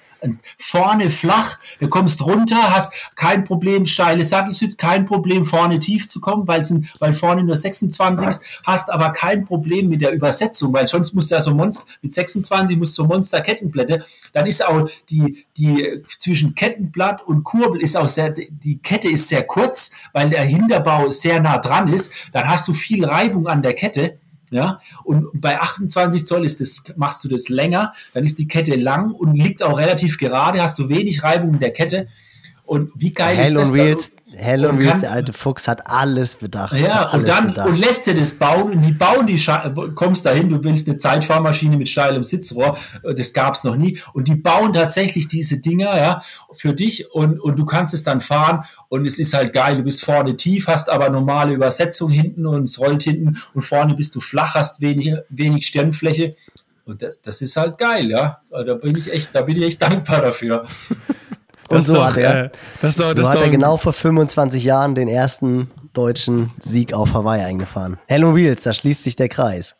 Vorne 0.59 1.11
flach, 1.11 1.59
du 1.81 1.89
kommst 1.89 2.25
runter, 2.25 2.75
hast 2.75 2.93
kein 3.17 3.45
Problem, 3.45 3.87
steile 3.87 4.25
Sattelsitz, 4.25 4.77
kein 4.77 5.07
Problem, 5.07 5.47
vorne 5.47 5.79
tief 5.79 6.09
zu 6.09 6.21
kommen, 6.21 6.47
weil, 6.47 6.63
weil 6.99 7.13
vorne 7.13 7.45
nur 7.45 7.57
26 7.57 8.29
ist, 8.29 8.45
hast 8.65 8.91
aber 8.91 9.11
kein 9.11 9.45
Problem 9.45 9.89
mit 9.89 10.01
der 10.01 10.13
Übersetzung, 10.13 10.73
weil 10.73 10.87
sonst 10.87 11.15
musst 11.15 11.31
du 11.31 11.37
ja 11.37 11.41
so 11.41 11.55
Monster, 11.55 11.87
mit 12.03 12.13
26 12.13 12.77
musst 12.77 12.97
du 12.99 13.03
so 13.03 13.09
Monster-Kettenblätter, 13.09 14.05
dann 14.33 14.47
ist 14.47 14.67
auch 14.67 14.89
die, 15.11 15.47
die 15.57 16.03
zwischen 16.19 16.55
Kettenblatt 16.55 17.23
und 17.23 17.45
Kurbel 17.45 17.81
ist 17.81 17.97
auch 17.97 18.09
sehr, 18.09 18.31
die 18.31 18.79
Kette 18.79 19.09
ist 19.09 19.29
sehr 19.29 19.45
kurz, 19.45 19.93
weil 20.13 20.31
der 20.31 20.43
Hinterbau 20.43 21.11
sehr 21.11 21.41
nah 21.41 21.59
dran 21.59 21.93
ist, 21.93 22.13
dann 22.33 22.49
hast 22.49 22.69
du 22.69 22.73
viel 22.73 23.05
Reibung 23.05 23.47
an 23.47 23.63
der 23.63 23.75
Kette 23.75 24.19
ja, 24.51 24.81
und 25.05 25.29
bei 25.35 25.61
28 25.61 26.25
Zoll 26.25 26.45
ist 26.45 26.61
das, 26.61 26.83
machst 26.97 27.25
du 27.25 27.29
das 27.29 27.49
länger, 27.49 27.93
dann 28.15 28.25
ist 28.25 28.39
die 28.39 28.49
Kette 28.49 28.77
lang 28.77 29.13
und 29.13 29.35
liegt 29.35 29.63
auch 29.63 29.79
relativ 29.79 30.19
gerade, 30.19 30.63
hast 30.63 30.79
du 30.79 30.89
wenig 30.89 31.23
Reibung 31.23 31.55
in 31.55 31.61
der 31.61 31.73
Kette. 31.73 32.09
Und 32.67 32.91
wie 32.97 33.13
geil 33.13 33.37
Hell 33.37 33.47
ist 33.47 33.55
das? 33.55 33.73
Wheels, 33.73 34.13
Hell 34.35 34.67
und 34.67 34.81
Wheels, 34.81 35.01
der 35.01 35.13
alte 35.13 35.33
Fuchs, 35.33 35.69
hat 35.69 35.87
alles 35.89 36.35
bedacht. 36.35 36.73
Ja, 36.73 37.07
alles 37.07 37.15
und 37.15 37.29
dann 37.29 37.47
bedacht. 37.47 37.69
und 37.69 37.79
lässt 37.79 38.07
dir 38.07 38.15
das 38.15 38.35
bauen 38.35 38.73
und 38.73 38.83
die 38.83 38.93
bauen 38.93 39.27
die 39.27 39.39
Sche 39.39 39.73
kommst 39.95 40.27
dahin, 40.27 40.49
du 40.49 40.63
willst 40.65 40.89
eine 40.89 40.99
Zeitfahrmaschine 40.99 41.77
mit 41.77 41.89
steilem 41.89 42.25
Sitzrohr, 42.25 42.77
das 43.03 43.33
gab's 43.33 43.63
noch 43.63 43.77
nie. 43.77 44.01
Und 44.15 44.27
die 44.27 44.35
bauen 44.35 44.73
tatsächlich 44.73 45.29
diese 45.29 45.59
Dinger, 45.59 45.97
ja, 45.97 46.23
für 46.53 46.75
dich 46.75 47.13
und, 47.13 47.39
und 47.39 47.57
du 47.57 47.65
kannst 47.65 47.95
es 47.95 48.03
dann 48.03 48.21
fahren 48.21 48.65
und 48.89 49.07
es 49.07 49.21
ist 49.21 49.33
halt 49.33 49.53
geil. 49.53 49.77
Du 49.77 49.85
bist 49.85 50.05
vorne 50.05 50.37
tief, 50.37 50.67
hast 50.67 50.91
aber 50.91 51.09
normale 51.09 51.53
Übersetzung 51.53 52.11
hinten 52.11 52.47
und 52.47 52.65
es 52.65 52.81
rollt 52.81 53.05
hinten 53.05 53.39
und 53.55 53.63
vorne 53.63 53.95
bist 53.95 54.13
du 54.17 54.21
flach, 54.21 54.57
hast 54.57 54.81
wenig, 54.81 55.15
wenig 55.29 55.69
Stirnfläche. 55.69 56.35
Und 56.85 57.03
das, 57.03 57.21
das 57.21 57.43
ist 57.43 57.57
halt 57.57 57.79
geil, 57.79 58.11
ja. 58.11 58.41
Da 58.51 58.75
bin 58.75 58.97
ich 58.97 59.13
echt, 59.13 59.35
da 59.35 59.43
bin 59.43 59.57
ich 59.57 59.65
echt 59.65 59.83
dankbar 59.83 60.21
dafür. 60.21 60.67
Und 61.69 61.83
so, 61.83 61.95
doch, 61.95 62.07
hat 62.07 62.17
er, 62.17 62.45
äh, 62.45 62.51
das 62.81 62.97
doch, 62.97 63.09
so 63.09 63.21
das 63.21 63.29
hat 63.29 63.41
er 63.41 63.49
genau 63.51 63.77
vor 63.77 63.93
25 63.93 64.63
Jahren 64.65 64.95
den 64.95 65.09
ersten 65.09 65.71
deutschen 65.93 66.51
Sieg 66.61 66.93
auf 66.93 67.15
Hawaii 67.15 67.43
eingefahren. 67.43 67.99
Hello 68.07 68.35
Wheels, 68.35 68.63
da 68.63 68.73
schließt 68.73 69.03
sich 69.03 69.17
der 69.17 69.29
Kreis. 69.29 69.77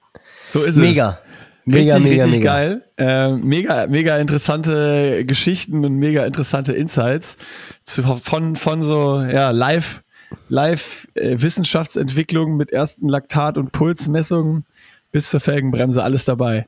So 0.47 0.63
ist 0.63 0.77
mega. 0.77 1.21
es. 1.21 1.27
Mega, 1.69 1.97
richtig, 1.97 2.11
mega, 2.13 2.25
richtig 2.25 2.41
mega. 2.41 2.55
geil. 2.55 2.83
Äh, 2.97 3.33
mega, 3.33 3.87
mega 3.89 4.17
interessante 4.19 5.25
Geschichten 5.25 5.85
und 5.85 5.97
mega 5.97 6.25
interessante 6.25 6.73
Insights 6.73 7.37
zu, 7.83 8.05
von, 8.05 8.55
von 8.55 8.83
so 8.85 9.21
ja, 9.21 9.51
live, 9.51 10.03
live 10.49 11.09
äh, 11.15 11.35
Wissenschaftsentwicklung 11.41 12.57
mit 12.57 12.71
ersten 12.71 13.09
Laktat- 13.09 13.59
und 13.59 13.73
Pulsmessungen 13.73 14.65
bis 15.11 15.31
zur 15.31 15.41
Felgenbremse, 15.41 16.03
alles 16.03 16.25
dabei. 16.25 16.67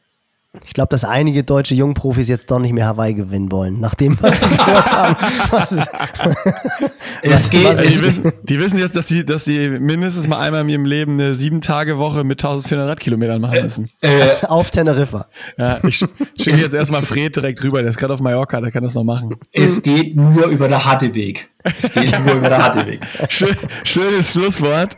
Ich 0.65 0.73
glaube, 0.73 0.89
dass 0.89 1.05
einige 1.05 1.45
deutsche 1.45 1.75
Jungprofis 1.75 2.27
jetzt 2.29 2.51
doch 2.51 2.59
nicht 2.59 2.73
mehr 2.73 2.87
Hawaii 2.87 3.13
gewinnen 3.13 3.53
wollen, 3.53 3.81
nachdem 3.81 4.17
was 4.23 4.41
sie 4.41 4.49
gehört 4.49 4.91
haben. 4.91 5.17
Was 5.51 5.73
ist, 5.73 5.91
es 7.23 7.51
geht. 7.51 7.65
Was 7.67 7.77
die, 7.77 8.03
wissen, 8.03 8.33
die, 8.45 8.59
wissen, 8.59 8.79
jetzt, 8.79 8.97
dass 8.97 9.09
sie, 9.09 9.27
dass 9.27 9.45
sie 9.45 9.69
mindestens 9.69 10.27
mal 10.27 10.41
einmal 10.41 10.63
in 10.63 10.71
ihrem 10.71 10.85
Leben 10.87 11.13
eine 11.13 11.35
sieben 11.35 11.61
Tage 11.61 11.99
Woche 11.99 12.25
mit 12.25 12.41
1400 12.43 12.89
Radkilometern 12.89 13.43
machen 13.43 13.63
müssen. 13.63 13.91
Äh, 14.01 14.09
äh, 14.09 14.47
auf 14.47 14.71
Teneriffa. 14.71 15.29
Ja, 15.59 15.81
ich 15.87 15.97
schicke 15.97 16.57
jetzt 16.57 16.73
erstmal 16.73 17.03
Fred 17.03 17.37
direkt 17.37 17.63
rüber. 17.63 17.83
Der 17.83 17.91
ist 17.91 17.99
gerade 17.99 18.15
auf 18.15 18.21
Mallorca, 18.21 18.59
der 18.63 18.71
kann 18.71 18.83
das 18.83 18.95
noch 18.95 19.05
machen. 19.05 19.37
Es 19.53 19.83
geht 19.83 20.17
nur 20.17 20.47
über 20.47 20.69
der 20.69 20.87
harte 20.87 21.15
Weg. 21.15 21.51
Es 21.83 21.93
geht 21.93 22.19
nur 22.25 22.35
über 22.37 22.49
der 22.49 22.59
harte 22.59 22.87
Weg. 22.87 23.01
Schön, 23.29 23.57
schönes 23.85 24.33
Schlusswort. 24.33 24.97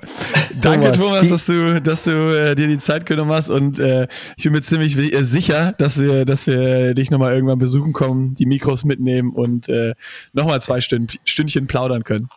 Danke, 0.60 0.92
Thomas, 0.92 1.28
dass 1.28 1.46
du, 1.46 1.80
dass 1.80 2.04
du 2.04 2.10
äh, 2.10 2.54
dir 2.54 2.66
die 2.66 2.78
Zeit 2.78 3.06
genommen 3.06 3.32
hast 3.32 3.50
und 3.50 3.78
äh, 3.78 4.06
ich 4.36 4.44
bin 4.44 4.52
mir 4.52 4.62
ziemlich 4.62 4.96
äh, 4.96 5.22
sicher, 5.24 5.72
dass 5.78 5.98
wir, 5.98 6.24
dass 6.24 6.46
wir 6.46 6.94
dich 6.94 7.10
nochmal 7.10 7.34
irgendwann 7.34 7.58
besuchen 7.58 7.92
kommen, 7.92 8.34
die 8.34 8.46
Mikros 8.46 8.84
mitnehmen 8.84 9.32
und 9.32 9.68
äh, 9.68 9.94
nochmal 10.32 10.60
zwei 10.62 10.80
Stünd, 10.80 11.18
Stündchen 11.24 11.66
plaudern 11.66 12.04
können. 12.04 12.28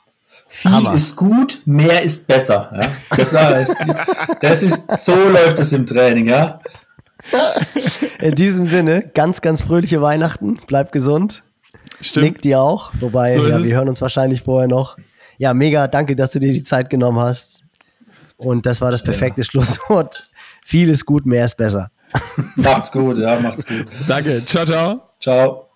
Viel 0.48 0.72
Hammer. 0.72 0.94
ist 0.94 1.16
gut, 1.16 1.62
mehr 1.66 2.02
ist 2.04 2.28
besser. 2.28 2.70
Ja? 2.76 2.92
Das, 3.18 3.34
ist, 3.34 3.78
das 4.42 4.64
ist, 4.64 5.06
so 5.06 5.16
läuft 5.16 5.60
es 5.60 5.72
im 5.74 5.88
Training, 5.88 6.28
ja. 6.28 6.60
In 8.20 8.36
diesem 8.36 8.66
Sinne, 8.66 9.10
ganz, 9.14 9.42
ganz 9.42 9.62
fröhliche 9.62 10.02
Weihnachten, 10.02 10.60
bleib 10.68 10.92
gesund. 10.92 11.44
Stimmt. 12.02 12.26
Nick 12.26 12.42
dir 12.42 12.62
auch, 12.62 12.92
wobei 13.00 13.34
so 13.34 13.48
ja, 13.48 13.64
wir 13.64 13.76
hören 13.76 13.90
uns 13.90 14.02
wahrscheinlich 14.02 14.42
vorher 14.42 14.68
noch. 14.68 14.98
Ja, 15.38 15.54
mega, 15.54 15.88
danke, 15.88 16.16
dass 16.16 16.32
du 16.32 16.40
dir 16.40 16.52
die 16.52 16.64
Zeit 16.64 16.90
genommen 16.90 17.20
hast. 17.20 17.64
Und 18.38 18.66
das 18.66 18.82
war 18.82 18.92
das 18.92 19.04
perfekte 19.04 19.42
ja. 19.42 19.46
Schlusswort. 19.46 20.30
Viel 20.66 20.90
ist 20.90 21.06
gut, 21.06 21.26
mehr 21.26 21.46
ist 21.46 21.58
besser. 21.58 21.90
Macht's 22.56 22.92
gut, 22.92 23.18
ja, 23.18 23.40
macht's 23.40 23.66
gut. 23.66 23.88
Danke, 24.08 24.46
ciao, 24.46 24.66
ciao. 24.66 25.02
Ciao. 25.20 25.70